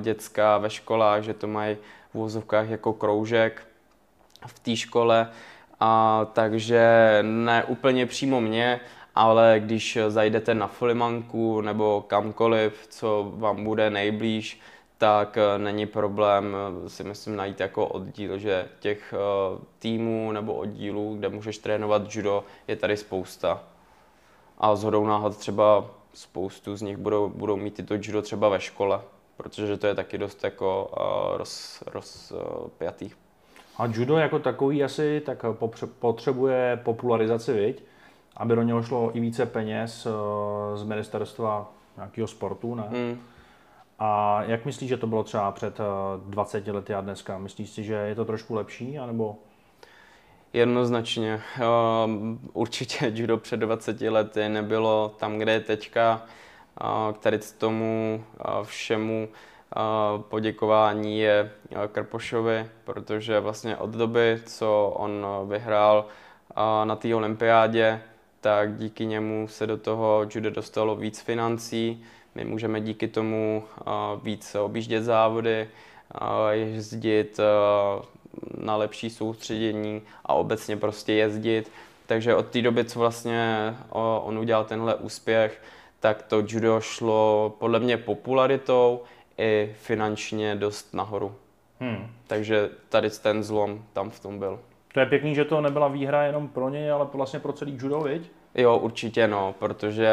děcka 0.02 0.58
ve 0.58 0.70
školách, 0.70 1.22
že 1.22 1.34
to 1.34 1.46
mají 1.46 1.76
v 2.14 2.18
vozovkách 2.18 2.68
jako 2.68 2.92
kroužek 2.92 3.66
v 4.46 4.58
té 4.58 4.76
škole. 4.76 5.28
A, 5.80 6.26
takže 6.32 7.18
ne 7.22 7.64
úplně 7.64 8.06
přímo 8.06 8.40
mě, 8.40 8.80
ale 9.14 9.56
když 9.64 9.98
zajdete 10.08 10.54
na 10.54 10.66
Flimanku 10.66 11.60
nebo 11.60 12.04
kamkoliv, 12.06 12.86
co 12.88 13.32
vám 13.36 13.64
bude 13.64 13.90
nejblíž, 13.90 14.60
tak 14.98 15.38
eh, 15.38 15.58
není 15.58 15.86
problém 15.86 16.56
eh, 16.56 16.88
si 16.90 17.04
myslím 17.04 17.36
najít 17.36 17.60
jako 17.60 17.86
oddíl, 17.86 18.38
že 18.38 18.68
těch 18.80 19.14
eh, 19.14 19.58
týmů 19.78 20.32
nebo 20.32 20.54
oddílů, 20.54 21.16
kde 21.16 21.28
můžeš 21.28 21.58
trénovat 21.58 22.14
judo, 22.14 22.44
je 22.68 22.76
tady 22.76 22.96
spousta. 22.96 23.62
A 24.58 24.76
zhodou 24.76 25.06
náhod 25.06 25.36
třeba 25.36 25.86
spoustu 26.14 26.76
z 26.76 26.82
nich 26.82 26.96
budou, 26.96 27.28
budou 27.28 27.56
mít 27.56 27.74
tyto 27.74 27.94
judo 27.94 28.22
třeba 28.22 28.48
ve 28.48 28.60
škole, 28.60 29.00
protože 29.36 29.76
to 29.76 29.86
je 29.86 29.94
taky 29.94 30.18
dost 30.18 30.44
jako 30.44 30.90
roz, 31.36 31.82
rozpjatý. 31.86 33.10
A 33.78 33.86
judo 33.86 34.16
jako 34.16 34.38
takový 34.38 34.84
asi 34.84 35.22
tak 35.26 35.44
potřebuje 35.98 36.80
popularizaci, 36.84 37.52
viď? 37.52 37.82
Aby 38.36 38.56
do 38.56 38.62
něho 38.62 38.82
šlo 38.82 39.10
i 39.16 39.20
více 39.20 39.46
peněz 39.46 40.06
eh, 40.06 40.76
z 40.76 40.82
ministerstva 40.82 41.72
nějakého 41.96 42.26
sportu, 42.26 42.74
ne? 42.74 42.84
Mm. 42.90 43.20
A 43.98 44.42
jak 44.42 44.64
myslíš, 44.64 44.88
že 44.88 44.96
to 44.96 45.06
bylo 45.06 45.24
třeba 45.24 45.52
před 45.52 45.78
20 46.26 46.68
eh, 46.68 46.72
lety 46.72 46.94
a 46.94 47.00
dneska? 47.00 47.38
Myslíš 47.38 47.70
si, 47.70 47.84
že 47.84 47.94
je 47.94 48.14
to 48.14 48.24
trošku 48.24 48.54
lepší, 48.54 48.98
anebo? 48.98 49.36
Jednoznačně. 50.52 51.40
Určitě 52.52 53.12
judo 53.14 53.38
před 53.38 53.56
20 53.56 54.00
lety 54.00 54.48
nebylo 54.48 55.14
tam, 55.18 55.38
kde 55.38 55.52
je 55.52 55.60
teďka. 55.60 56.22
K 57.12 57.18
tady 57.18 57.38
tomu 57.58 58.24
všemu 58.62 59.28
poděkování 60.18 61.18
je 61.18 61.50
Krpošovi, 61.92 62.66
protože 62.84 63.40
vlastně 63.40 63.76
od 63.76 63.90
doby, 63.90 64.40
co 64.46 64.92
on 64.96 65.26
vyhrál 65.48 66.06
na 66.84 66.96
té 66.96 67.14
olympiádě, 67.14 68.00
tak 68.44 68.76
díky 68.76 69.06
němu 69.06 69.48
se 69.48 69.66
do 69.66 69.76
toho 69.76 70.26
judo 70.30 70.50
dostalo 70.50 70.96
víc 70.96 71.20
financí. 71.20 72.04
My 72.34 72.44
můžeme 72.44 72.80
díky 72.80 73.08
tomu 73.08 73.64
víc 74.22 74.54
objíždět 74.54 75.04
závody, 75.04 75.68
jezdit 76.50 77.40
na 78.58 78.76
lepší 78.76 79.10
soustředění 79.10 80.02
a 80.24 80.34
obecně 80.34 80.76
prostě 80.76 81.12
jezdit. 81.12 81.70
Takže 82.06 82.34
od 82.34 82.46
té 82.46 82.62
doby, 82.62 82.84
co 82.84 82.98
vlastně 82.98 83.74
on 84.22 84.38
udělal 84.38 84.64
tenhle 84.64 84.94
úspěch, 84.94 85.62
tak 86.00 86.22
to 86.22 86.44
judo 86.48 86.80
šlo 86.80 87.54
podle 87.58 87.80
mě 87.80 87.96
popularitou 87.96 89.02
i 89.38 89.74
finančně 89.80 90.54
dost 90.56 90.94
nahoru. 90.94 91.34
Hmm. 91.80 92.10
Takže 92.26 92.70
tady 92.88 93.10
ten 93.10 93.42
zlom 93.42 93.84
tam 93.92 94.10
v 94.10 94.20
tom 94.20 94.38
byl. 94.38 94.60
To 94.94 95.00
je 95.00 95.06
pěkný, 95.06 95.34
že 95.34 95.44
to 95.44 95.60
nebyla 95.60 95.88
výhra 95.88 96.22
jenom 96.22 96.48
pro 96.48 96.68
něj, 96.68 96.90
ale 96.90 97.06
vlastně 97.12 97.40
pro 97.40 97.52
celý 97.52 97.78
judo, 97.80 98.00
viď? 98.00 98.30
Jo, 98.54 98.78
určitě 98.78 99.28
no, 99.28 99.54
protože 99.58 100.08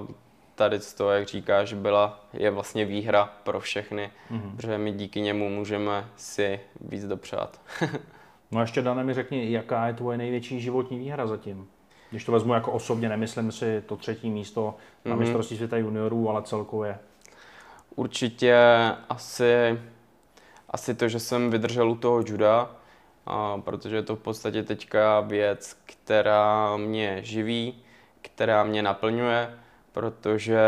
uh, 0.00 0.06
tady 0.54 0.78
to, 0.96 1.10
jak 1.10 1.26
říkáš, 1.26 1.72
byla, 1.72 2.20
je 2.32 2.50
vlastně 2.50 2.84
výhra 2.84 3.32
pro 3.42 3.60
všechny, 3.60 4.10
mm-hmm. 4.30 4.56
protože 4.56 4.78
my 4.78 4.92
díky 4.92 5.20
němu 5.20 5.48
můžeme 5.48 6.04
si 6.16 6.60
víc 6.80 7.04
dopřát. 7.06 7.60
no 8.50 8.58
a 8.58 8.62
ještě 8.62 8.82
Dane 8.82 9.04
mi 9.04 9.14
řekni, 9.14 9.52
jaká 9.52 9.86
je 9.86 9.94
tvoje 9.94 10.18
největší 10.18 10.60
životní 10.60 10.98
výhra 10.98 11.26
zatím? 11.26 11.68
Když 12.10 12.24
to 12.24 12.32
vezmu 12.32 12.54
jako 12.54 12.72
osobně, 12.72 13.08
nemyslím 13.08 13.52
si 13.52 13.82
to 13.86 13.96
třetí 13.96 14.30
místo 14.30 14.74
na 15.04 15.14
mm-hmm. 15.14 15.18
mistrovství 15.18 15.56
světa 15.56 15.76
juniorů, 15.76 16.30
ale 16.30 16.42
celkově. 16.42 16.98
Určitě 17.96 18.56
asi, 19.08 19.80
asi 20.70 20.94
to, 20.94 21.08
že 21.08 21.20
jsem 21.20 21.50
vydržel 21.50 21.90
u 21.90 21.96
toho 21.96 22.22
juda, 22.26 22.70
a 23.26 23.58
protože 23.64 23.96
je 23.96 24.02
to 24.02 24.16
v 24.16 24.20
podstatě 24.20 24.62
teďka 24.62 25.20
věc, 25.20 25.76
která 25.86 26.76
mě 26.76 27.18
živí, 27.22 27.82
která 28.22 28.64
mě 28.64 28.82
naplňuje, 28.82 29.50
protože 29.92 30.60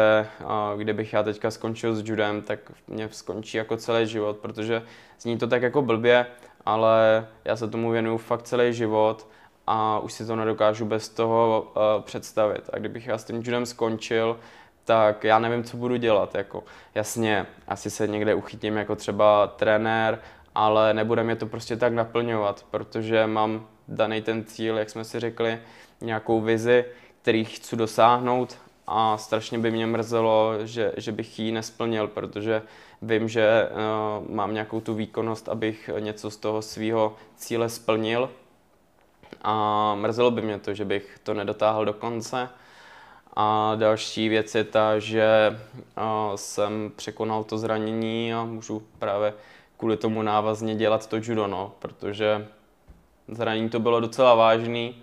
a, 0.47 0.73
kdybych 0.77 1.13
já 1.13 1.23
teďka 1.23 1.51
skončil 1.51 1.97
s 1.97 2.09
judem, 2.09 2.43
tak 2.43 2.59
mě 2.87 3.09
skončí 3.13 3.57
jako 3.57 3.77
celý 3.77 4.07
život, 4.07 4.37
protože 4.37 4.83
zní 5.21 5.39
to 5.39 5.47
tak 5.47 5.63
jako 5.63 5.83
blbě, 5.83 6.27
ale 6.67 7.27
já 7.45 7.57
se 7.57 7.69
tomu 7.69 7.91
věnuju 7.91 8.19
fakt 8.19 8.43
celý 8.43 8.73
život 8.73 9.27
a 9.67 9.99
už 9.99 10.13
si 10.13 10.27
to 10.27 10.37
nedokážu 10.37 10.85
bez 10.85 11.09
toho 11.09 11.73
uh, 11.77 12.03
představit. 12.03 12.71
A 12.73 12.79
kdybych 12.79 13.07
já 13.07 13.19
s 13.19 13.25
tím 13.25 13.37
judem 13.37 13.67
skončil, 13.67 14.39
tak 14.85 15.25
já 15.25 15.39
nevím, 15.39 15.65
co 15.65 15.77
budu 15.77 15.97
dělat. 15.97 16.35
Jako, 16.35 16.65
jasně, 16.95 17.47
asi 17.69 17.91
se 17.91 18.07
někde 18.07 18.35
uchytím 18.35 18.77
jako 18.77 18.97
třeba 18.97 19.47
trenér, 19.47 20.19
ale 20.59 20.95
nebude 20.95 21.25
mě 21.25 21.37
to 21.37 21.47
prostě 21.47 21.77
tak 21.77 21.93
naplňovat, 21.93 22.67
protože 22.71 23.27
mám 23.27 23.67
daný 23.89 24.23
ten 24.23 24.45
cíl, 24.45 24.79
jak 24.79 24.91
jsme 24.91 25.05
si 25.05 25.21
řekli, 25.21 25.59
nějakou 26.01 26.41
vizi, 26.41 26.85
který 27.23 27.45
chci 27.45 27.77
dosáhnout 27.77 28.59
a 28.87 29.19
strašně 29.19 29.59
by 29.59 29.71
mě 29.71 29.87
mrzelo, 29.87 30.53
že, 30.65 30.93
že 30.97 31.13
bych 31.13 31.39
ji 31.39 31.53
nesplnil, 31.53 32.09
protože 32.09 32.63
vím, 33.03 33.29
že 33.29 33.69
uh, 33.71 34.35
mám 34.35 34.55
nějakou 34.55 34.81
tu 34.81 34.95
výkonnost, 34.95 35.49
abych 35.49 35.91
něco 35.99 36.31
z 36.31 36.37
toho 36.37 36.63
svého 36.63 37.17
cíle 37.37 37.69
splnil 37.69 38.31
a 39.43 39.95
mrzelo 39.95 40.31
by 40.31 40.43
mě 40.43 40.59
to, 40.59 40.75
že 40.75 40.85
bych 40.85 41.21
to 41.23 41.35
nedotáhl 41.35 41.85
do 41.85 41.93
konce. 41.93 42.49
A 43.37 43.75
další 43.77 44.29
věc 44.29 44.55
je 44.55 44.65
ta, 44.65 44.99
že 44.99 45.59
uh, 45.97 46.37
jsem 46.37 46.93
překonal 46.97 47.45
to 47.45 47.59
zranění 47.59 48.35
a 48.35 48.45
můžu 48.45 48.83
právě 48.99 49.35
kvůli 49.79 49.97
tomu 49.97 50.23
návazně 50.23 50.75
dělat 50.75 51.07
to 51.07 51.17
judo, 51.17 51.47
no, 51.47 51.73
protože 51.79 52.49
zranění 53.29 53.69
to 53.69 53.81
bylo 53.81 54.01
docela 54.01 54.35
vážný 54.35 55.03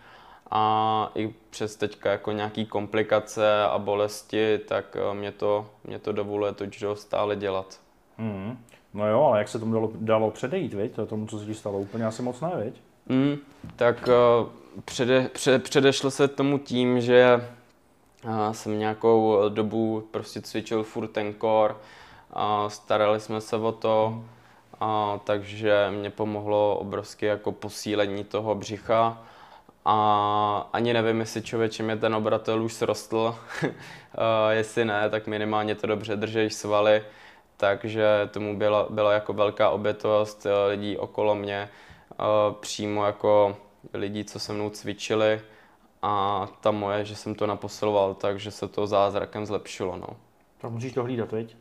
a 0.52 1.11
i 1.15 1.34
přes 1.49 1.76
teďka 1.76 2.11
jako 2.11 2.31
nějaký 2.31 2.65
komplikace 2.65 3.64
a 3.64 3.77
bolesti, 3.77 4.60
tak 4.68 4.97
eh, 5.11 5.14
mě 5.14 5.31
to, 5.31 5.69
mě 5.84 5.99
to 5.99 6.11
dovoluje 6.11 6.53
to 6.53 6.64
judo 6.64 6.95
stále 6.95 7.35
dělat. 7.35 7.80
Mm. 8.18 8.57
No 8.93 9.07
jo, 9.07 9.23
ale 9.23 9.39
jak 9.39 9.47
se 9.47 9.60
tomu 9.60 9.73
dalo, 9.73 9.91
dalo 9.95 10.31
předejít, 10.31 10.73
viď? 10.73 10.95
To 10.95 11.06
tomu, 11.06 11.27
co 11.27 11.39
se 11.39 11.45
ti 11.45 11.53
stalo, 11.53 11.80
úplně 11.80 12.06
asi 12.06 12.22
moc 12.22 12.41
ne, 12.41 12.52
viď? 12.64 12.81
Mm, 13.10 13.38
tak 13.76 14.07
uh, 14.07 14.49
přede, 14.85 15.30
před, 15.34 15.64
předešlo 15.64 16.11
se 16.11 16.27
tomu 16.27 16.57
tím, 16.57 17.02
že 17.02 17.49
uh, 18.26 18.52
jsem 18.52 18.80
nějakou 18.80 19.49
dobu 19.49 20.07
prostě 20.11 20.41
cvičil 20.41 20.84
furt 20.84 21.07
ten 21.07 21.34
core, 21.41 21.73
uh, 21.73 22.68
starali 22.68 23.19
jsme 23.19 23.41
se 23.41 23.56
o 23.56 23.72
to, 23.72 24.14
mm 24.15 24.35
a, 24.80 25.19
takže 25.23 25.88
mě 25.91 26.10
pomohlo 26.10 26.77
obrovsky 26.77 27.26
jako 27.26 27.52
posílení 27.52 28.23
toho 28.23 28.56
břicha. 28.56 29.23
A 29.85 30.69
ani 30.73 30.93
nevím, 30.93 31.19
jestli 31.19 31.41
člověče 31.41 31.84
mě 31.84 31.97
ten 31.97 32.15
obratel 32.15 32.64
už 32.64 32.73
srostl. 32.73 33.35
jestli 34.49 34.85
ne, 34.85 35.10
tak 35.10 35.27
minimálně 35.27 35.76
to 35.76 35.88
dobře 35.88 36.15
drží 36.15 36.49
svaly. 36.49 37.03
Takže 37.57 38.30
tomu 38.31 38.57
byla, 38.57 38.88
byla 38.89 39.14
jako 39.14 39.34
velká 39.34 39.69
obětost 39.69 40.45
e, 40.45 40.68
lidí 40.68 40.97
okolo 40.97 41.35
mě, 41.35 41.56
e, 41.56 41.69
přímo 42.60 43.06
jako 43.06 43.57
lidí, 43.93 44.26
co 44.26 44.39
se 44.39 44.53
mnou 44.53 44.69
cvičili. 44.69 45.41
A 46.02 46.47
ta 46.61 46.72
moje, 46.72 47.06
že 47.06 47.15
jsem 47.15 47.35
to 47.35 47.47
naposiloval, 47.47 48.14
takže 48.14 48.52
se 48.52 48.68
to 48.68 48.88
zázrakem 48.88 49.45
zlepšilo. 49.45 49.97
No. 49.97 50.07
Tak 50.57 50.72
musíš 50.72 50.93
to 50.93 51.03
hlídat, 51.03 51.31
viď? 51.31 51.56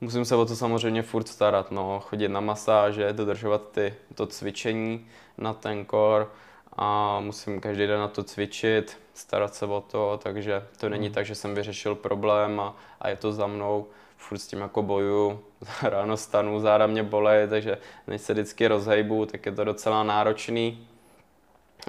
Musím 0.00 0.24
se 0.24 0.36
o 0.36 0.46
to 0.46 0.56
samozřejmě 0.56 1.02
furt 1.02 1.28
starat, 1.28 1.70
no, 1.70 2.00
chodit 2.00 2.28
na 2.28 2.40
masáže, 2.40 3.12
dodržovat 3.12 3.70
ty, 3.70 3.94
to 4.14 4.26
cvičení 4.26 5.06
na 5.38 5.54
ten 5.54 5.84
kor 5.84 6.32
a 6.76 7.20
musím 7.20 7.60
každý 7.60 7.86
den 7.86 8.00
na 8.00 8.08
to 8.08 8.22
cvičit, 8.22 8.98
starat 9.14 9.54
se 9.54 9.66
o 9.66 9.80
to, 9.80 10.20
takže 10.22 10.66
to 10.76 10.88
není 10.88 11.06
hmm. 11.06 11.14
tak, 11.14 11.26
že 11.26 11.34
jsem 11.34 11.54
vyřešil 11.54 11.94
problém 11.94 12.60
a, 12.60 12.76
a 13.00 13.08
je 13.08 13.16
to 13.16 13.32
za 13.32 13.46
mnou, 13.46 13.86
furt 14.16 14.38
s 14.38 14.46
tím 14.46 14.60
jako 14.60 14.82
boju, 14.82 15.40
ráno 15.82 16.16
stanu, 16.16 16.60
záda 16.60 16.86
mě 16.86 17.02
bolej, 17.02 17.48
takže 17.48 17.78
než 18.06 18.20
se 18.20 18.32
vždycky 18.32 18.68
rozhejbu, 18.68 19.26
tak 19.26 19.46
je 19.46 19.52
to 19.52 19.64
docela 19.64 20.02
náročný 20.02 20.88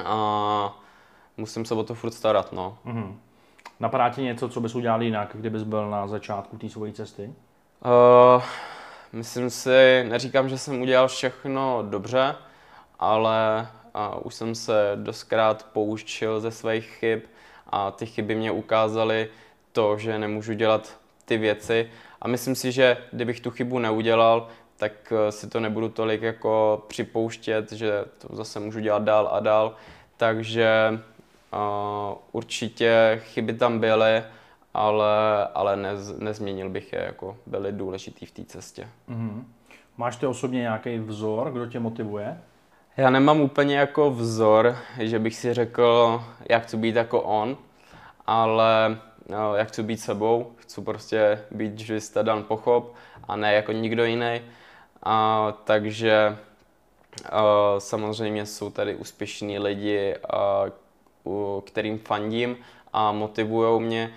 a 0.05 0.77
musím 1.37 1.65
se 1.65 1.73
o 1.73 1.83
to 1.83 1.95
furt 1.95 2.11
starat, 2.11 2.53
no. 2.53 2.77
Mm-hmm. 2.85 3.15
Napadá 3.79 4.09
ti 4.09 4.21
něco, 4.21 4.49
co 4.49 4.61
bys 4.61 4.75
udělal 4.75 5.03
jinak, 5.03 5.29
kdybys 5.33 5.63
byl 5.63 5.89
na 5.89 6.07
začátku 6.07 6.57
té 6.57 6.69
svojí 6.69 6.93
cesty? 6.93 7.33
Uh, 7.85 8.43
myslím 9.13 9.49
si, 9.49 10.03
neříkám, 10.03 10.49
že 10.49 10.57
jsem 10.57 10.81
udělal 10.81 11.07
všechno 11.07 11.85
dobře, 11.89 12.35
ale 12.99 13.67
uh, 13.95 14.21
už 14.23 14.35
jsem 14.35 14.55
se 14.55 14.91
doskrát 14.95 15.65
poučil 15.73 16.39
ze 16.39 16.51
svých 16.51 16.85
chyb 16.85 17.19
a 17.69 17.91
ty 17.91 18.05
chyby 18.05 18.35
mě 18.35 18.51
ukázaly 18.51 19.29
to, 19.71 19.97
že 19.97 20.19
nemůžu 20.19 20.53
dělat 20.53 20.97
ty 21.25 21.37
věci. 21.37 21.91
A 22.21 22.27
myslím 22.27 22.55
si, 22.55 22.71
že 22.71 22.97
kdybych 23.11 23.39
tu 23.39 23.51
chybu 23.51 23.79
neudělal, 23.79 24.47
tak 24.77 24.91
uh, 25.11 25.17
si 25.29 25.49
to 25.49 25.59
nebudu 25.59 25.89
tolik 25.89 26.21
jako 26.21 26.83
připouštět, 26.87 27.71
že 27.71 28.05
to 28.17 28.35
zase 28.35 28.59
můžu 28.59 28.79
dělat 28.79 29.03
dál 29.03 29.29
a 29.31 29.39
dál. 29.39 29.75
Takže 30.17 30.99
uh, 31.53 32.17
určitě 32.31 33.21
chyby 33.23 33.53
tam 33.53 33.79
byly, 33.79 34.23
ale, 34.77 35.47
ale 35.53 35.75
nez, 35.75 36.19
nezměnil 36.19 36.69
bych 36.69 36.93
je, 36.93 37.03
jako 37.05 37.37
byly 37.45 37.71
důležitý 37.71 38.25
v 38.25 38.31
té 38.31 38.43
cestě. 38.43 38.87
Mm-hmm. 39.09 39.43
Máš 39.97 40.15
ty 40.15 40.25
osobně 40.25 40.59
nějaký 40.59 40.97
vzor, 40.97 41.51
kdo 41.51 41.65
tě 41.65 41.79
motivuje? 41.79 42.41
Já 42.97 43.09
nemám 43.09 43.41
úplně 43.41 43.77
jako 43.77 44.11
vzor, 44.11 44.77
že 44.99 45.19
bych 45.19 45.35
si 45.35 45.53
řekl, 45.53 46.21
jak 46.49 46.63
chci 46.63 46.77
být 46.77 46.95
jako 46.95 47.21
on, 47.21 47.57
ale 48.27 48.97
no, 49.29 49.55
jak 49.55 49.67
chci 49.67 49.83
být 49.83 49.97
sebou, 49.97 50.51
chci 50.55 50.81
prostě 50.81 51.41
být 51.51 51.73
vždycky 51.73 52.19
Dan 52.21 52.43
Pochop 52.43 52.95
a 53.27 53.35
ne 53.35 53.53
jako 53.53 53.71
nikdo 53.71 54.05
jiný. 54.05 54.41
A, 55.03 55.51
takže 55.63 56.37
a, 57.29 57.41
samozřejmě 57.77 58.45
jsou 58.45 58.69
tady 58.69 58.95
úspěšní 58.95 59.59
lidi, 59.59 60.15
a, 60.29 60.65
u, 61.25 61.63
kterým 61.65 61.99
fandím 61.99 62.57
a 62.93 63.11
motivují 63.11 63.81
mě 63.81 64.11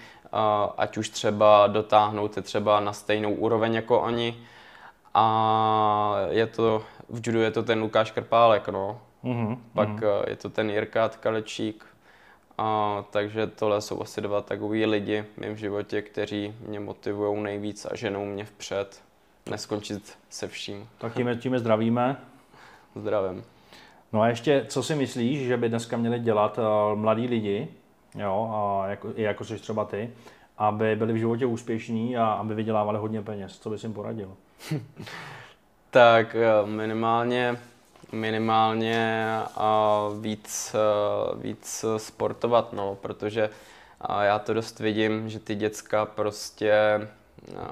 ať 0.76 0.96
už 0.96 1.08
třeba 1.08 1.66
dotáhnout 1.66 2.34
se 2.34 2.42
třeba 2.42 2.80
na 2.80 2.92
stejnou 2.92 3.34
úroveň 3.34 3.74
jako 3.74 4.00
oni. 4.00 4.36
A 5.14 6.16
je 6.28 6.46
to, 6.46 6.82
v 7.08 7.26
judu 7.26 7.40
je 7.40 7.50
to 7.50 7.62
ten 7.62 7.80
Lukáš 7.80 8.10
Krpálek, 8.10 8.68
no. 8.68 9.00
Mm-hmm. 9.24 9.58
Pak 9.74 9.88
mm-hmm. 9.88 10.28
je 10.28 10.36
to 10.36 10.50
ten 10.50 10.70
Jirka 10.70 11.08
Tkalečík. 11.08 11.86
A, 12.58 13.04
takže 13.10 13.46
tohle 13.46 13.80
jsou 13.80 14.02
asi 14.02 14.20
dva 14.20 14.40
takový 14.40 14.86
lidi 14.86 15.24
v 15.34 15.40
mém 15.40 15.56
životě, 15.56 16.02
kteří 16.02 16.54
mě 16.66 16.80
motivují 16.80 17.42
nejvíc 17.42 17.86
a 17.90 17.96
ženou 17.96 18.24
mě 18.24 18.44
vpřed. 18.44 19.02
Neskončit 19.50 20.18
se 20.30 20.48
vším. 20.48 20.88
Tak 20.98 21.14
tím, 21.14 21.38
tím 21.38 21.58
zdravíme. 21.58 22.16
Zdravím. 22.96 23.44
No 24.12 24.20
a 24.20 24.28
ještě, 24.28 24.64
co 24.68 24.82
si 24.82 24.94
myslíš, 24.94 25.46
že 25.46 25.56
by 25.56 25.68
dneska 25.68 25.96
měli 25.96 26.18
dělat 26.18 26.58
uh, 26.58 26.98
mladí 26.98 27.26
lidi, 27.26 27.68
jo, 28.14 28.50
a 28.52 28.86
jako, 28.88 29.12
i 29.16 29.22
jako 29.22 29.44
jsi 29.44 29.58
třeba 29.58 29.84
ty, 29.84 30.10
aby 30.58 30.96
byli 30.96 31.12
v 31.12 31.16
životě 31.16 31.46
úspěšní 31.46 32.16
a 32.16 32.26
aby 32.26 32.54
vydělávali 32.54 32.98
hodně 32.98 33.22
peněz. 33.22 33.58
Co 33.58 33.70
bys 33.70 33.82
jim 33.82 33.92
poradil? 33.92 34.36
tak 35.90 36.34
eh, 36.34 36.66
minimálně 36.66 37.58
minimálně 38.12 39.26
a 39.56 40.00
víc, 40.20 40.74
a 40.74 41.34
víc 41.34 41.84
sportovat, 41.96 42.72
no, 42.72 42.94
protože 42.94 43.50
já 44.22 44.38
to 44.38 44.54
dost 44.54 44.80
vidím, 44.80 45.28
že 45.28 45.38
ty 45.38 45.54
děcka 45.54 46.06
prostě 46.06 46.72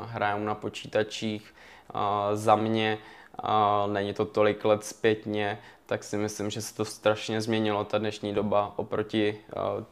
hrajou 0.03 0.45
na 0.45 0.55
počítačích. 0.55 1.55
Za 2.33 2.57
mě 2.57 2.99
není 3.87 4.15
to 4.15 4.25
tolik 4.25 4.65
let 4.65 4.85
zpětně, 4.85 5.59
tak 5.89 6.05
si 6.05 6.17
myslím, 6.17 6.51
že 6.51 6.63
se 6.63 6.75
to 6.75 6.85
strašně 6.85 7.41
změnilo, 7.41 7.85
ta 7.85 7.99
dnešní 7.99 8.35
doba, 8.35 8.73
oproti 8.77 9.39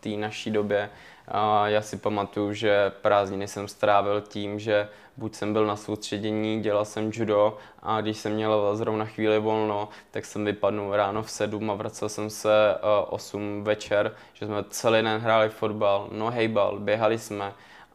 té 0.00 0.08
naší 0.08 0.50
době. 0.50 0.90
A 1.28 1.68
já 1.68 1.82
si 1.82 1.96
pamatuju, 1.96 2.52
že 2.52 2.92
prázdniny 3.02 3.48
jsem 3.48 3.68
strávil 3.68 4.20
tím, 4.20 4.58
že 4.58 4.88
buď 5.16 5.34
jsem 5.34 5.52
byl 5.52 5.66
na 5.66 5.76
soustředění, 5.76 6.60
dělal 6.60 6.84
jsem 6.84 7.10
judo 7.14 7.56
a 7.82 8.00
když 8.00 8.18
jsem 8.18 8.32
měl 8.32 8.76
zrovna 8.76 9.04
chvíli 9.04 9.38
volno, 9.38 9.88
tak 10.10 10.24
jsem 10.24 10.44
vypadnul 10.44 10.96
ráno 10.96 11.22
v 11.22 11.30
7 11.30 11.70
a 11.70 11.74
vracel 11.74 12.08
jsem 12.08 12.30
se 12.30 12.76
8 13.08 13.64
večer, 13.64 14.14
že 14.32 14.46
jsme 14.46 14.64
celý 14.70 15.02
den 15.02 15.20
hráli 15.20 15.48
fotbal, 15.48 16.08
no 16.12 16.30
hejbal, 16.30 16.78
běhali 16.78 17.18
jsme 17.18 17.52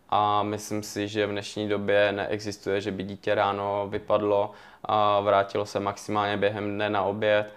a 0.10 0.44
myslím 0.44 0.84
si, 0.84 1.08
že 1.08 1.28
v 1.28 1.32
dnešní 1.32 1.70
době 1.70 2.12
neexistuje, 2.12 2.82
že 2.82 2.92
by 2.92 3.04
dítě 3.04 3.36
ráno 3.36 3.88
vypadlo 3.90 4.52
a 4.84 5.20
vrátilo 5.20 5.66
se 5.66 5.80
maximálně 5.80 6.38
během 6.38 6.76
dne 6.76 6.90
na 6.90 7.04
oběd 7.04 7.54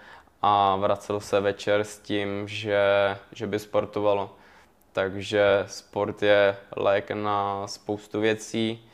a 0.47 0.75
vracelo 0.75 1.21
se 1.21 1.39
večer 1.39 1.83
s 1.83 1.99
tím, 1.99 2.47
že, 2.47 3.17
že 3.31 3.47
by 3.47 3.59
sportovalo. 3.59 4.35
Takže 4.93 5.65
sport 5.67 6.23
je 6.23 6.57
lék 6.75 7.11
na 7.11 7.67
spoustu 7.67 8.19
věcí 8.19 8.89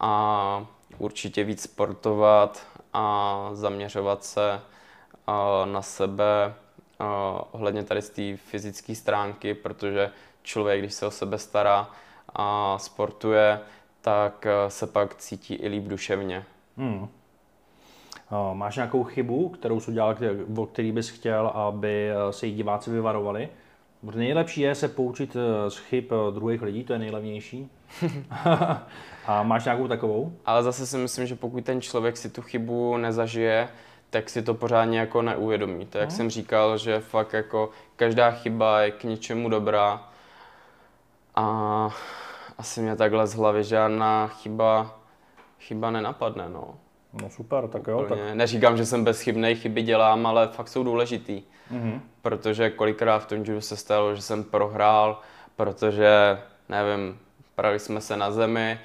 a 0.00 0.66
určitě 0.98 1.44
víc 1.44 1.62
sportovat 1.62 2.66
a 2.92 3.50
zaměřovat 3.52 4.24
se 4.24 4.60
na 5.64 5.82
sebe 5.82 6.54
ohledně 7.52 7.84
tady 7.84 8.02
z 8.02 8.10
té 8.10 8.36
fyzické 8.36 8.94
stránky, 8.94 9.54
protože 9.54 10.10
člověk, 10.42 10.80
když 10.80 10.94
se 10.94 11.06
o 11.06 11.10
sebe 11.10 11.38
stará 11.38 11.90
a 12.34 12.78
sportuje, 12.78 13.60
tak 14.00 14.46
se 14.68 14.86
pak 14.86 15.14
cítí 15.14 15.54
i 15.54 15.68
líp 15.68 15.84
duševně. 15.84 16.44
Hmm. 16.76 17.08
Máš 18.52 18.76
nějakou 18.76 19.04
chybu, 19.04 19.48
kterou 19.48 19.80
jsi 19.80 19.90
udělal, 19.90 20.16
o 20.56 20.66
který 20.66 20.92
bys 20.92 21.08
chtěl, 21.08 21.46
aby 21.46 22.10
se 22.30 22.46
jí 22.46 22.54
diváci 22.54 22.90
vyvarovali? 22.90 23.48
Nejlepší 24.02 24.60
je 24.60 24.74
se 24.74 24.88
poučit 24.88 25.36
eh, 25.36 25.70
z 25.70 25.76
chyb 25.76 26.04
eh, 26.10 26.32
druhých 26.32 26.62
lidí, 26.62 26.84
to 26.84 26.92
je 26.92 26.98
nejlevnější. 26.98 27.70
a 29.26 29.42
máš 29.42 29.64
nějakou 29.64 29.88
takovou? 29.88 30.32
Ale 30.46 30.62
zase 30.62 30.86
si 30.86 30.96
myslím, 30.96 31.26
že 31.26 31.34
pokud 31.34 31.64
ten 31.64 31.80
člověk 31.80 32.16
si 32.16 32.28
tu 32.28 32.42
chybu 32.42 32.96
nezažije, 32.96 33.68
tak 34.10 34.30
si 34.30 34.42
to 34.42 34.54
pořádně 34.54 34.98
jako 34.98 35.22
neuvědomí. 35.22 35.86
To, 35.86 35.98
jak 35.98 36.10
no. 36.10 36.16
jsem 36.16 36.30
říkal, 36.30 36.78
že 36.78 37.00
fakt 37.00 37.32
jako 37.32 37.70
každá 37.96 38.30
chyba 38.30 38.80
je 38.80 38.90
k 38.90 39.04
něčemu 39.04 39.48
dobrá. 39.48 40.08
A 41.34 41.90
asi 42.58 42.80
mě 42.80 42.96
takhle 42.96 43.26
z 43.26 43.34
hlavy 43.34 43.64
žádná 43.64 44.26
chyba, 44.26 44.98
chyba 45.60 45.90
nenapadne, 45.90 46.48
no. 46.48 46.74
No 47.12 47.30
super, 47.30 47.68
tak 47.68 47.86
jo. 47.86 48.06
Tak... 48.08 48.18
Neříkám, 48.34 48.76
že 48.76 48.86
jsem 48.86 49.04
bezchybný, 49.04 49.54
chyby 49.54 49.82
dělám, 49.82 50.26
ale 50.26 50.48
fakt 50.48 50.68
jsou 50.68 50.82
důležitý. 50.82 51.42
Mm-hmm. 51.72 52.00
Protože 52.22 52.70
kolikrát 52.70 53.18
v 53.18 53.26
tom 53.26 53.38
judu 53.38 53.60
se 53.60 53.76
stalo, 53.76 54.14
že 54.14 54.22
jsem 54.22 54.44
prohrál, 54.44 55.20
protože, 55.56 56.38
nevím, 56.68 57.18
prali 57.54 57.78
jsme 57.78 58.00
se 58.00 58.16
na 58.16 58.30
zemi 58.30 58.80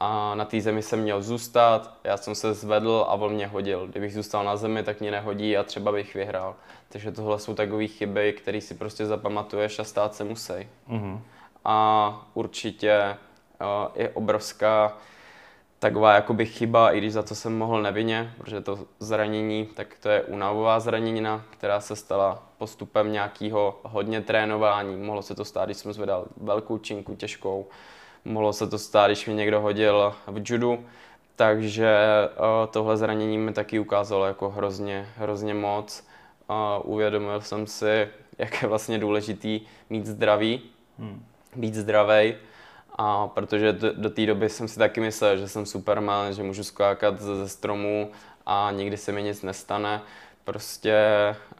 a 0.00 0.34
na 0.34 0.44
té 0.44 0.60
zemi 0.60 0.82
jsem 0.82 1.00
měl 1.00 1.22
zůstat, 1.22 1.94
já 2.04 2.16
jsem 2.16 2.34
se 2.34 2.54
zvedl 2.54 3.04
a 3.08 3.12
on 3.12 3.32
mě 3.32 3.46
hodil. 3.46 3.86
Kdybych 3.86 4.14
zůstal 4.14 4.44
na 4.44 4.56
zemi, 4.56 4.82
tak 4.82 5.00
mě 5.00 5.10
nehodí 5.10 5.56
a 5.56 5.62
třeba 5.62 5.92
bych 5.92 6.14
vyhrál. 6.14 6.54
Takže 6.88 7.12
tohle 7.12 7.38
jsou 7.38 7.54
takové 7.54 7.86
chyby, 7.86 8.32
které 8.32 8.60
si 8.60 8.74
prostě 8.74 9.06
zapamatuješ 9.06 9.78
a 9.78 9.84
stát 9.84 10.14
se 10.14 10.24
musí. 10.24 10.52
Mm-hmm. 10.88 11.20
A 11.64 12.26
určitě 12.34 13.16
uh, 13.60 13.92
je 13.94 14.08
obrovská 14.08 14.96
taková 15.80 16.14
jakoby 16.14 16.46
chyba, 16.46 16.90
i 16.90 16.98
když 16.98 17.12
za 17.12 17.22
to 17.22 17.34
jsem 17.34 17.58
mohl 17.58 17.82
nevinně, 17.82 18.34
protože 18.38 18.60
to 18.60 18.78
zranění, 18.98 19.66
tak 19.74 19.96
to 20.00 20.08
je 20.08 20.22
únavová 20.22 20.80
zraněnina, 20.80 21.44
která 21.50 21.80
se 21.80 21.96
stala 21.96 22.42
postupem 22.58 23.12
nějakého 23.12 23.80
hodně 23.82 24.20
trénování. 24.20 24.96
Mohlo 24.96 25.22
se 25.22 25.34
to 25.34 25.44
stát, 25.44 25.64
když 25.64 25.76
jsem 25.76 25.92
zvedal 25.92 26.26
velkou 26.36 26.78
činku 26.78 27.14
těžkou, 27.14 27.66
mohlo 28.24 28.52
se 28.52 28.66
to 28.66 28.78
stát, 28.78 29.06
když 29.06 29.26
mě 29.26 29.34
někdo 29.34 29.60
hodil 29.60 30.14
v 30.26 30.42
judu, 30.50 30.84
takže 31.36 31.96
uh, 32.30 32.70
tohle 32.70 32.96
zranění 32.96 33.38
mi 33.38 33.52
taky 33.52 33.78
ukázalo 33.78 34.26
jako 34.26 34.50
hrozně, 34.50 35.08
hrozně 35.16 35.54
moc. 35.54 36.06
Uvědomil 36.82 37.40
jsem 37.40 37.66
si, 37.66 38.08
jak 38.38 38.62
je 38.62 38.68
vlastně 38.68 38.98
důležitý 38.98 39.60
mít 39.90 40.06
zdraví, 40.06 40.62
hmm. 40.98 41.24
být 41.56 41.74
zdravý 41.74 42.34
a 42.98 43.28
protože 43.28 43.72
do, 43.72 43.92
do 43.92 44.10
té 44.10 44.26
doby 44.26 44.48
jsem 44.48 44.68
si 44.68 44.78
taky 44.78 45.00
myslel, 45.00 45.36
že 45.36 45.48
jsem 45.48 45.66
Superman, 45.66 46.32
že 46.32 46.42
můžu 46.42 46.64
skákat 46.64 47.20
ze, 47.20 47.36
ze 47.36 47.48
stromů 47.48 48.10
a 48.46 48.70
nikdy 48.70 48.96
se 48.96 49.12
mi 49.12 49.22
nic 49.22 49.42
nestane. 49.42 50.02
Prostě 50.44 50.96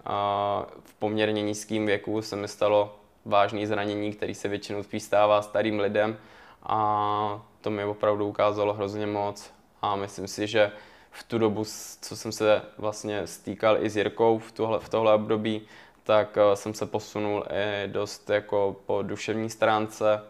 a, 0.05 0.67
v 0.85 0.95
poměrně 0.95 1.43
nízkém 1.43 1.87
věku 1.87 2.23
se 2.23 2.37
mi 2.37 2.49
stalo 2.49 2.97
vážné 3.25 3.67
zranění, 3.67 4.13
který 4.13 4.35
se 4.35 4.49
většinou 4.49 4.83
spíš 4.83 5.03
stává 5.03 5.43
starým 5.43 5.81
lidem. 5.81 6.17
A 6.63 7.43
to 7.61 7.71
mi 7.71 7.85
opravdu 7.85 8.29
ukázalo 8.29 8.73
hrozně 8.73 9.07
moc. 9.07 9.51
A 9.83 9.97
myslím 9.97 10.29
si, 10.29 10.47
že 10.47 10.73
v 11.11 11.23
tu 11.23 11.39
dobu, 11.39 11.65
co 12.01 12.17
jsem 12.17 12.33
se 12.33 12.63
vlastně 12.79 13.27
stýkal 13.27 13.85
i 13.85 13.91
s 13.91 13.97
Jirkou 13.97 14.39
v, 14.39 14.53
tohle, 14.53 14.81
v 14.81 14.89
tohle 14.89 15.15
období, 15.15 15.63
tak 16.05 16.39
jsem 16.55 16.75
se 16.75 16.87
posunul 16.87 17.45
i 17.51 17.89
dost 17.89 18.31
jako 18.31 18.77
po 18.87 19.03
duševní 19.03 19.51
stránce, 19.51 20.23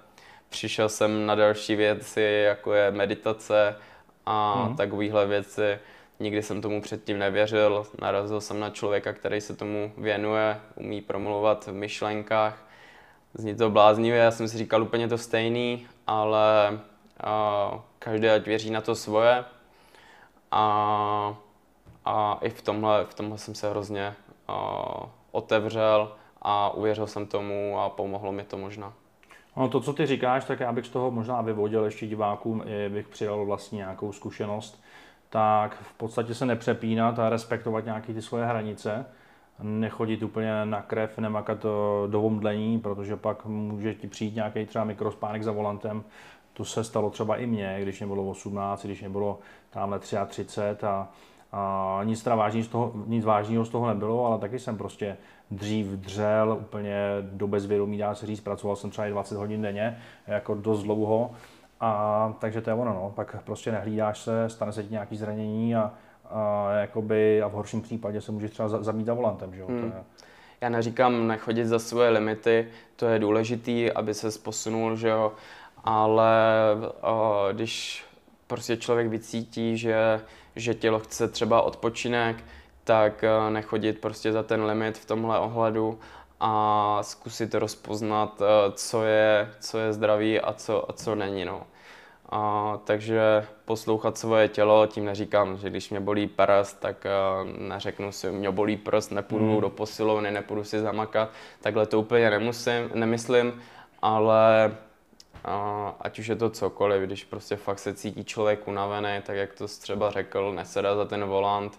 přišel 0.51 0.89
jsem 0.89 1.27
na 1.27 1.35
další 1.35 1.77
věci, 1.77 2.43
jako 2.47 2.73
je 2.73 2.91
meditace 2.91 3.77
a 4.27 4.65
mm. 4.69 4.77
takovéhle 4.77 5.27
věci. 5.27 5.79
Nikdy 6.21 6.43
jsem 6.43 6.63
tomu 6.63 6.83
předtím 6.83 7.19
nevěřil. 7.19 7.87
Narazil 8.01 8.41
jsem 8.41 8.61
na 8.61 8.71
člověka, 8.71 9.13
který 9.13 9.41
se 9.41 9.57
tomu 9.57 9.93
věnuje, 9.97 10.61
umí 10.77 11.01
promluvat 11.01 11.67
v 11.67 11.73
myšlenkách. 11.73 12.67
Zní 13.35 13.55
to 13.55 13.71
bláznivě, 13.71 14.19
já 14.19 14.31
jsem 14.31 14.49
si 14.49 14.59
říkal 14.59 14.83
úplně 14.83 15.09
to 15.09 15.19
stejný, 15.19 15.87
ale 16.07 16.71
uh, 16.73 17.81
každý 17.99 18.29
ať 18.29 18.47
věří 18.47 18.71
na 18.71 18.81
to 18.81 18.95
svoje. 18.95 19.45
A, 20.51 21.37
a 22.05 22.39
i 22.43 22.51
v 22.51 22.63
tomhle, 22.63 23.05
v 23.05 23.15
tomhle 23.15 23.39
jsem 23.39 23.55
se 23.55 23.71
hrozně 23.71 24.15
uh, 24.49 25.09
otevřel 25.31 26.13
a 26.43 26.71
uvěřil 26.71 27.07
jsem 27.07 27.27
tomu 27.27 27.81
a 27.81 27.89
pomohlo 27.89 28.33
mi 28.33 28.45
to 28.45 28.59
možná. 28.59 28.93
No 29.57 29.69
to, 29.69 29.81
co 29.81 29.93
ty 29.93 30.07
říkáš, 30.07 30.45
tak 30.45 30.61
já 30.61 30.73
bych 30.73 30.87
z 30.87 30.91
toho 30.91 31.11
možná 31.11 31.41
vyvodil 31.41 31.85
ještě 31.85 32.07
divákům, 32.07 32.63
bych 32.89 33.09
přidal 33.09 33.47
vlastně 33.47 33.77
nějakou 33.77 34.13
zkušenost, 34.13 34.83
tak 35.29 35.79
v 35.83 35.93
podstatě 35.93 36.35
se 36.35 36.47
nepřepínat 36.47 37.19
a 37.19 37.29
respektovat 37.29 37.85
nějaké 37.85 38.15
ty 38.15 38.23
svoje 38.23 38.45
hranice, 38.45 39.07
nechodit 39.63 40.23
úplně 40.23 40.65
na 40.65 40.83
krev, 40.83 41.19
nemakat 41.19 41.67
do 42.07 42.23
omdlení, 42.23 42.79
protože 42.79 43.17
pak 43.17 43.47
může 43.47 43.95
ti 43.95 44.09
přijít 44.09 44.35
nějaký 44.35 44.67
třeba 44.67 44.85
mikrospánek 44.85 45.43
za 45.43 45.53
volantem. 45.53 46.05
To 46.53 46.65
se 46.65 46.85
stalo 46.85 47.11
třeba 47.11 47.37
i 47.37 47.47
mně, 47.47 47.79
když 47.83 48.01
mě 48.01 48.07
bylo 48.07 48.31
18, 48.31 48.85
když 48.85 49.01
mě 49.01 49.11
bylo 49.11 49.39
tamhle 49.71 49.99
33 49.99 50.61
a, 50.87 51.09
a 51.53 52.01
nic, 52.05 52.25
vážný 52.25 52.63
z 52.63 52.69
toho, 52.69 52.93
nic 53.07 53.25
vážného 53.25 53.65
z 53.65 53.69
toho 53.69 53.89
nebylo, 53.89 54.27
ale 54.27 54.39
taky 54.39 54.59
jsem 54.59 54.79
prostě 54.79 55.17
dřív 55.51 55.87
dřel 55.87 56.59
úplně 56.61 56.97
do 57.21 57.49
bezvědomí, 57.49 57.99
dá 57.99 58.15
se 58.15 58.27
říct, 58.27 58.41
pracoval 58.41 58.77
jsem 58.77 58.91
třeba 58.91 59.09
20 59.09 59.37
hodin 59.37 59.63
denně, 59.63 59.99
jako 60.27 60.55
dost 60.55 60.83
dlouho. 60.83 61.31
A 61.81 62.35
takže 62.39 62.61
to 62.61 62.71
je 62.71 62.75
ono, 62.75 62.95
no. 62.95 63.13
pak 63.15 63.43
prostě 63.43 63.73
nehlídáš 63.73 64.19
se, 64.19 64.49
stane 64.49 64.73
se 64.73 64.83
ti 64.83 64.93
nějaký 64.93 65.17
zranění 65.17 65.77
a, 65.77 65.93
a, 66.31 66.71
jakoby, 66.73 67.43
a 67.43 67.49
v 67.49 67.53
horším 67.53 67.83
případě 67.83 68.21
se 68.21 68.33
můžeš 68.33 68.51
třeba 68.51 68.69
zamít 68.69 69.07
za 69.07 69.15
volantem. 69.15 69.55
Že 69.55 69.61
jo? 69.61 69.67
Hmm. 69.67 69.81
To 69.81 69.87
je... 69.87 70.03
Já 70.61 70.69
neříkám 70.69 71.27
nechodit 71.27 71.67
za 71.67 71.79
svoje 71.79 72.11
limity, 72.11 72.69
to 72.97 73.07
je 73.07 73.19
důležitý, 73.19 73.93
aby 73.93 74.15
se 74.15 74.39
posunul, 74.39 74.97
že 74.97 75.09
jo, 75.09 75.33
ale 75.85 76.33
o, 77.01 77.49
když 77.53 78.05
prostě 78.47 78.77
člověk 78.77 79.09
vycítí, 79.09 79.77
že, 79.77 80.21
že 80.57 80.75
tělo 80.75 80.99
chce 80.99 81.29
třeba 81.29 81.63
odpočinek, 81.63 82.45
tak 82.91 83.25
eh, 83.25 83.51
nechodit 83.51 84.01
prostě 84.01 84.33
za 84.33 84.43
ten 84.43 84.65
limit 84.65 84.99
v 84.99 85.07
tomhle 85.07 85.39
ohledu 85.39 85.99
a 86.41 86.99
zkusit 87.03 87.55
rozpoznat, 87.55 88.43
eh, 88.43 88.73
co 88.73 89.05
je, 89.05 89.51
co 89.61 89.79
je 89.79 89.93
zdravý 89.93 90.41
a 90.41 90.53
co, 90.53 90.91
a 90.91 90.93
co 90.93 91.15
není. 91.15 91.45
No. 91.45 91.67
A, 92.29 92.79
takže 92.85 93.47
poslouchat 93.65 94.19
svoje 94.19 94.49
tělo, 94.49 94.87
tím 94.87 95.05
neříkám, 95.05 95.57
že 95.57 95.71
když 95.71 95.91
mě 95.91 96.01
bolí 96.01 96.27
prst, 96.27 96.81
tak 96.81 97.07
uh, 97.07 97.49
neřeknu 97.69 98.13
si, 98.13 98.31
mě 98.31 98.51
bolí 98.51 98.77
prst, 98.77 99.11
nepůjdu 99.11 99.55
mm. 99.55 99.61
do 99.61 99.71
posilovny, 99.71 100.31
nepůjdu 100.31 100.65
si 100.65 100.81
zamakat. 100.81 101.31
Takhle 101.61 101.87
to 101.87 102.01
úplně 102.01 102.31
nemusím, 102.31 102.91
nemyslím, 102.95 103.63
ale 104.03 104.77
uh, 105.47 105.91
ať 106.01 106.19
už 106.19 106.27
je 106.27 106.37
to 106.37 106.51
cokoliv, 106.51 107.03
když 107.03 107.25
prostě 107.25 107.57
fakt 107.57 107.79
se 107.79 107.95
cítí 107.95 108.25
člověk 108.25 108.69
unavený, 108.69 109.23
tak 109.23 109.37
jak 109.37 109.55
to 109.55 109.67
třeba 109.69 110.11
řekl, 110.11 110.53
nesedá 110.53 110.97
za 110.97 111.05
ten 111.05 111.25
volant, 111.25 111.79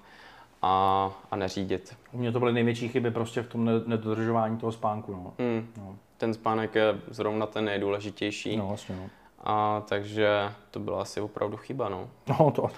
a, 0.61 1.11
a 1.31 1.35
neřídit. 1.35 1.97
U 2.11 2.17
mě 2.17 2.31
to 2.31 2.39
byly 2.39 2.53
největší 2.53 2.88
chyby 2.88 3.11
prostě 3.11 3.41
v 3.41 3.47
tom 3.47 3.65
ne- 3.65 3.81
nedodržování 3.85 4.57
toho 4.57 4.71
spánku. 4.71 5.11
No. 5.11 5.33
Hmm. 5.39 5.67
No. 5.77 5.95
Ten 6.17 6.33
spánek 6.33 6.75
je 6.75 6.99
zrovna 7.07 7.45
ten 7.45 7.65
nejdůležitější. 7.65 8.57
No, 8.57 8.67
vlastně, 8.67 8.95
no. 8.95 9.09
A 9.43 9.83
takže 9.89 10.51
to 10.71 10.79
byla 10.79 11.01
asi 11.01 11.21
opravdu 11.21 11.57
chyba, 11.57 11.89
no. 11.89 12.09
No, 12.39 12.51
to. 12.51 12.69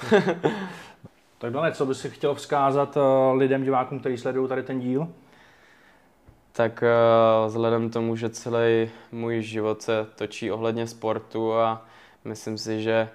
tak 1.37 1.53
Dane, 1.53 1.71
co 1.71 1.85
bys 1.85 1.99
si 1.99 2.09
chtěl 2.09 2.35
vzkázat 2.35 2.97
eh, 2.97 3.33
lidem, 3.37 3.63
divákům, 3.63 3.99
kteří 3.99 4.17
sledují 4.17 4.49
tady 4.49 4.63
ten 4.63 4.79
díl? 4.79 5.07
Tak 6.51 6.83
eh, 6.83 7.47
vzhledem 7.47 7.89
k 7.89 7.93
tomu, 7.93 8.15
že 8.15 8.29
celý 8.29 8.89
můj 9.11 9.41
život 9.41 9.81
se 9.81 10.07
točí 10.15 10.51
ohledně 10.51 10.87
sportu 10.87 11.53
a 11.53 11.85
myslím 12.25 12.57
si, 12.57 12.81
že 12.81 13.09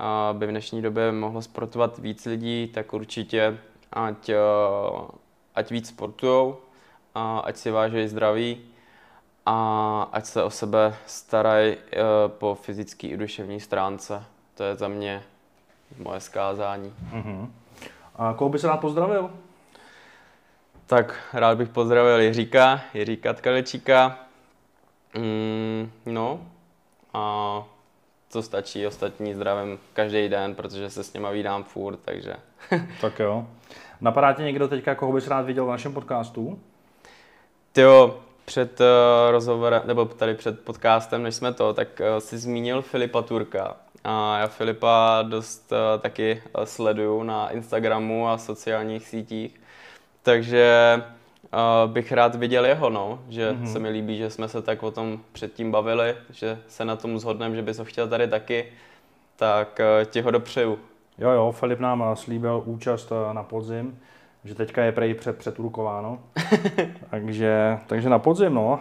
eh, 0.00 0.34
by 0.34 0.46
v 0.46 0.50
dnešní 0.50 0.82
době 0.82 1.12
mohlo 1.12 1.42
sportovat 1.42 1.98
víc 1.98 2.26
lidí, 2.26 2.70
tak 2.74 2.92
určitě 2.92 3.58
ať, 3.94 4.28
eh, 4.28 4.38
ať 5.54 5.70
víc 5.70 5.88
sportujou, 5.88 6.60
a 7.14 7.38
ať 7.38 7.56
si 7.56 7.70
vážejí 7.70 8.08
zdraví 8.08 8.60
a 9.46 9.56
ať 10.12 10.26
se 10.26 10.42
o 10.42 10.50
sebe 10.50 10.94
starají 11.06 11.76
eh, 11.76 11.98
po 12.28 12.54
fyzické 12.54 13.06
i 13.06 13.16
duševní 13.16 13.60
stránce. 13.60 14.24
To 14.54 14.62
je 14.64 14.76
za 14.76 14.88
mě 14.88 15.22
moje 15.98 16.20
skázání. 16.20 16.94
Uh-huh. 17.12 17.48
A 18.16 18.34
koho 18.34 18.48
by 18.48 18.58
se 18.58 18.66
rád 18.66 18.80
pozdravil? 18.80 19.30
Tak 20.86 21.14
rád 21.32 21.58
bych 21.58 21.68
pozdravil 21.68 22.20
Jiříka, 22.20 22.80
Jiříka 22.94 23.32
Tkalečíka. 23.32 24.18
Mm, 25.16 25.90
no 26.06 26.40
a 27.14 27.64
to 28.34 28.42
stačí, 28.42 28.86
ostatní 28.86 29.34
zdravím 29.34 29.78
každý 29.92 30.28
den, 30.28 30.54
protože 30.54 30.90
se 30.90 31.04
s 31.04 31.12
něma 31.12 31.30
vídám 31.30 31.64
furt, 31.64 31.98
takže. 32.04 32.34
tak 33.00 33.18
jo. 33.18 33.46
Napadá 34.00 34.32
tě 34.32 34.42
někdo 34.42 34.68
teďka, 34.68 34.94
koho 34.94 35.12
bys 35.12 35.28
rád 35.28 35.42
viděl 35.42 35.66
v 35.66 35.68
našem 35.68 35.92
podcastu? 35.92 36.58
Tyjo, 37.72 38.20
před 38.44 38.80
uh, 38.80 38.86
rozhovorem, 39.30 39.82
nebo 39.84 40.04
tady 40.04 40.34
před 40.34 40.60
podcastem, 40.60 41.22
než 41.22 41.34
jsme 41.34 41.52
to, 41.52 41.74
tak 41.74 41.88
uh, 42.00 42.18
si 42.18 42.38
zmínil 42.38 42.82
Filipa 42.82 43.22
Turka. 43.22 43.76
A 44.04 44.38
já 44.38 44.46
Filipa 44.46 45.24
dost 45.28 45.72
uh, 45.72 46.00
taky 46.00 46.42
sleduju 46.64 47.22
na 47.22 47.50
Instagramu 47.50 48.28
a 48.28 48.38
sociálních 48.38 49.08
sítích. 49.08 49.60
Takže 50.22 51.02
uh, 51.54 51.92
bych 51.92 52.12
rád 52.12 52.34
viděl 52.34 52.66
jeho, 52.66 52.90
no. 52.90 53.18
Že 53.28 53.52
mm-hmm. 53.52 53.72
se 53.72 53.78
mi 53.78 53.88
líbí, 53.88 54.18
že 54.18 54.30
jsme 54.30 54.48
se 54.48 54.62
tak 54.62 54.82
o 54.82 54.90
tom 54.90 55.20
předtím 55.32 55.70
bavili, 55.70 56.14
že 56.30 56.58
se 56.68 56.84
na 56.84 56.96
tom 56.96 57.18
zhodneme, 57.18 57.56
že 57.56 57.62
bys 57.62 57.78
ho 57.78 57.84
chtěl 57.84 58.08
tady 58.08 58.28
taky, 58.28 58.66
tak 59.36 59.80
uh, 59.80 60.04
ti 60.04 60.20
ho 60.20 60.30
dopřeju. 60.30 60.78
Jo, 61.18 61.30
jo, 61.30 61.52
Filip 61.52 61.80
nám 61.80 62.04
slíbil 62.14 62.62
účast 62.64 63.12
na 63.32 63.42
podzim, 63.42 63.98
že 64.44 64.54
teďka 64.54 64.84
je 64.84 64.92
prej 64.92 65.14
před, 65.14 65.38
předurkováno. 65.38 66.18
takže, 67.10 67.78
takže 67.86 68.08
na 68.08 68.18
podzim, 68.18 68.54
no. 68.54 68.80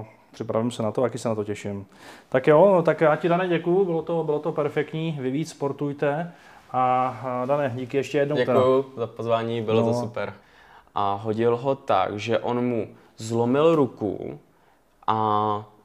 Uh, 0.00 0.06
připravím 0.32 0.70
se 0.70 0.82
na 0.82 0.92
to, 0.92 1.00
taky 1.00 1.18
se 1.18 1.28
na 1.28 1.34
to 1.34 1.44
těším. 1.44 1.86
Tak 2.28 2.46
jo, 2.46 2.72
no, 2.74 2.82
tak 2.82 3.00
já 3.00 3.16
ti, 3.16 3.28
Dane, 3.28 3.48
děkuju, 3.48 3.84
bylo 3.84 4.02
to, 4.02 4.24
bylo 4.24 4.38
to 4.38 4.52
perfektní, 4.52 5.18
vy 5.20 5.30
víc 5.30 5.50
sportujte. 5.50 6.32
A 6.72 7.44
Dane, 7.46 7.72
díky 7.74 7.96
ještě 7.96 8.18
jednou. 8.18 8.36
Děkuju 8.36 8.82
teda. 8.82 8.96
za 8.96 9.06
pozvání, 9.06 9.62
bylo 9.62 9.80
no. 9.80 9.86
to 9.86 9.94
super 9.94 10.32
a 10.94 11.14
hodil 11.14 11.56
ho 11.56 11.74
tak, 11.74 12.18
že 12.18 12.38
on 12.38 12.64
mu 12.64 12.88
zlomil 13.16 13.74
ruku 13.74 14.40
a 15.06 15.16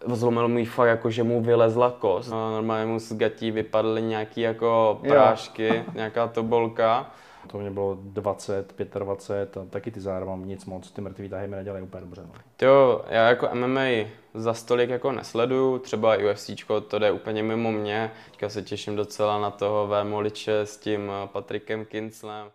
zlomil 0.05 0.47
mu 0.47 0.57
ji 0.57 0.65
fakt 0.65 0.87
jako, 0.87 1.09
že 1.09 1.23
mu 1.23 1.41
vylezla 1.41 1.91
kost. 1.91 2.31
No, 2.31 2.51
normálně 2.51 2.85
mu 2.85 2.99
z 2.99 3.13
gatí 3.13 3.51
vypadly 3.51 4.01
nějaký 4.01 4.41
jako 4.41 4.99
prášky, 5.07 5.67
jo. 5.67 5.83
nějaká 5.93 6.27
tobolka. 6.27 7.11
To 7.47 7.57
mě 7.57 7.71
bylo 7.71 7.97
20, 8.01 8.73
25 8.99 9.57
a 9.57 9.65
taky 9.69 9.91
ty 9.91 10.01
zároveň 10.01 10.29
mám 10.29 10.47
nic 10.47 10.65
moc, 10.65 10.91
ty 10.91 11.01
mrtvý 11.01 11.29
tahy 11.29 11.47
mi 11.47 11.55
nedělají 11.55 11.83
úplně 11.83 12.01
dobře. 12.01 12.21
No. 12.21 12.67
Jo, 12.67 13.01
já 13.09 13.29
jako 13.29 13.49
MMA 13.53 14.09
za 14.33 14.53
stolik 14.53 14.89
jako 14.89 15.11
nesleduju, 15.11 15.79
třeba 15.79 16.17
UFC, 16.17 16.49
to 16.87 16.99
jde 16.99 17.11
úplně 17.11 17.43
mimo 17.43 17.71
mě. 17.71 18.11
Teďka 18.25 18.49
se 18.49 18.61
těším 18.61 18.95
docela 18.95 19.39
na 19.39 19.51
toho 19.51 19.87
Vémoliče 19.87 20.59
s 20.59 20.77
tím 20.77 21.11
Patrikem 21.25 21.85
Kinslem. 21.85 22.47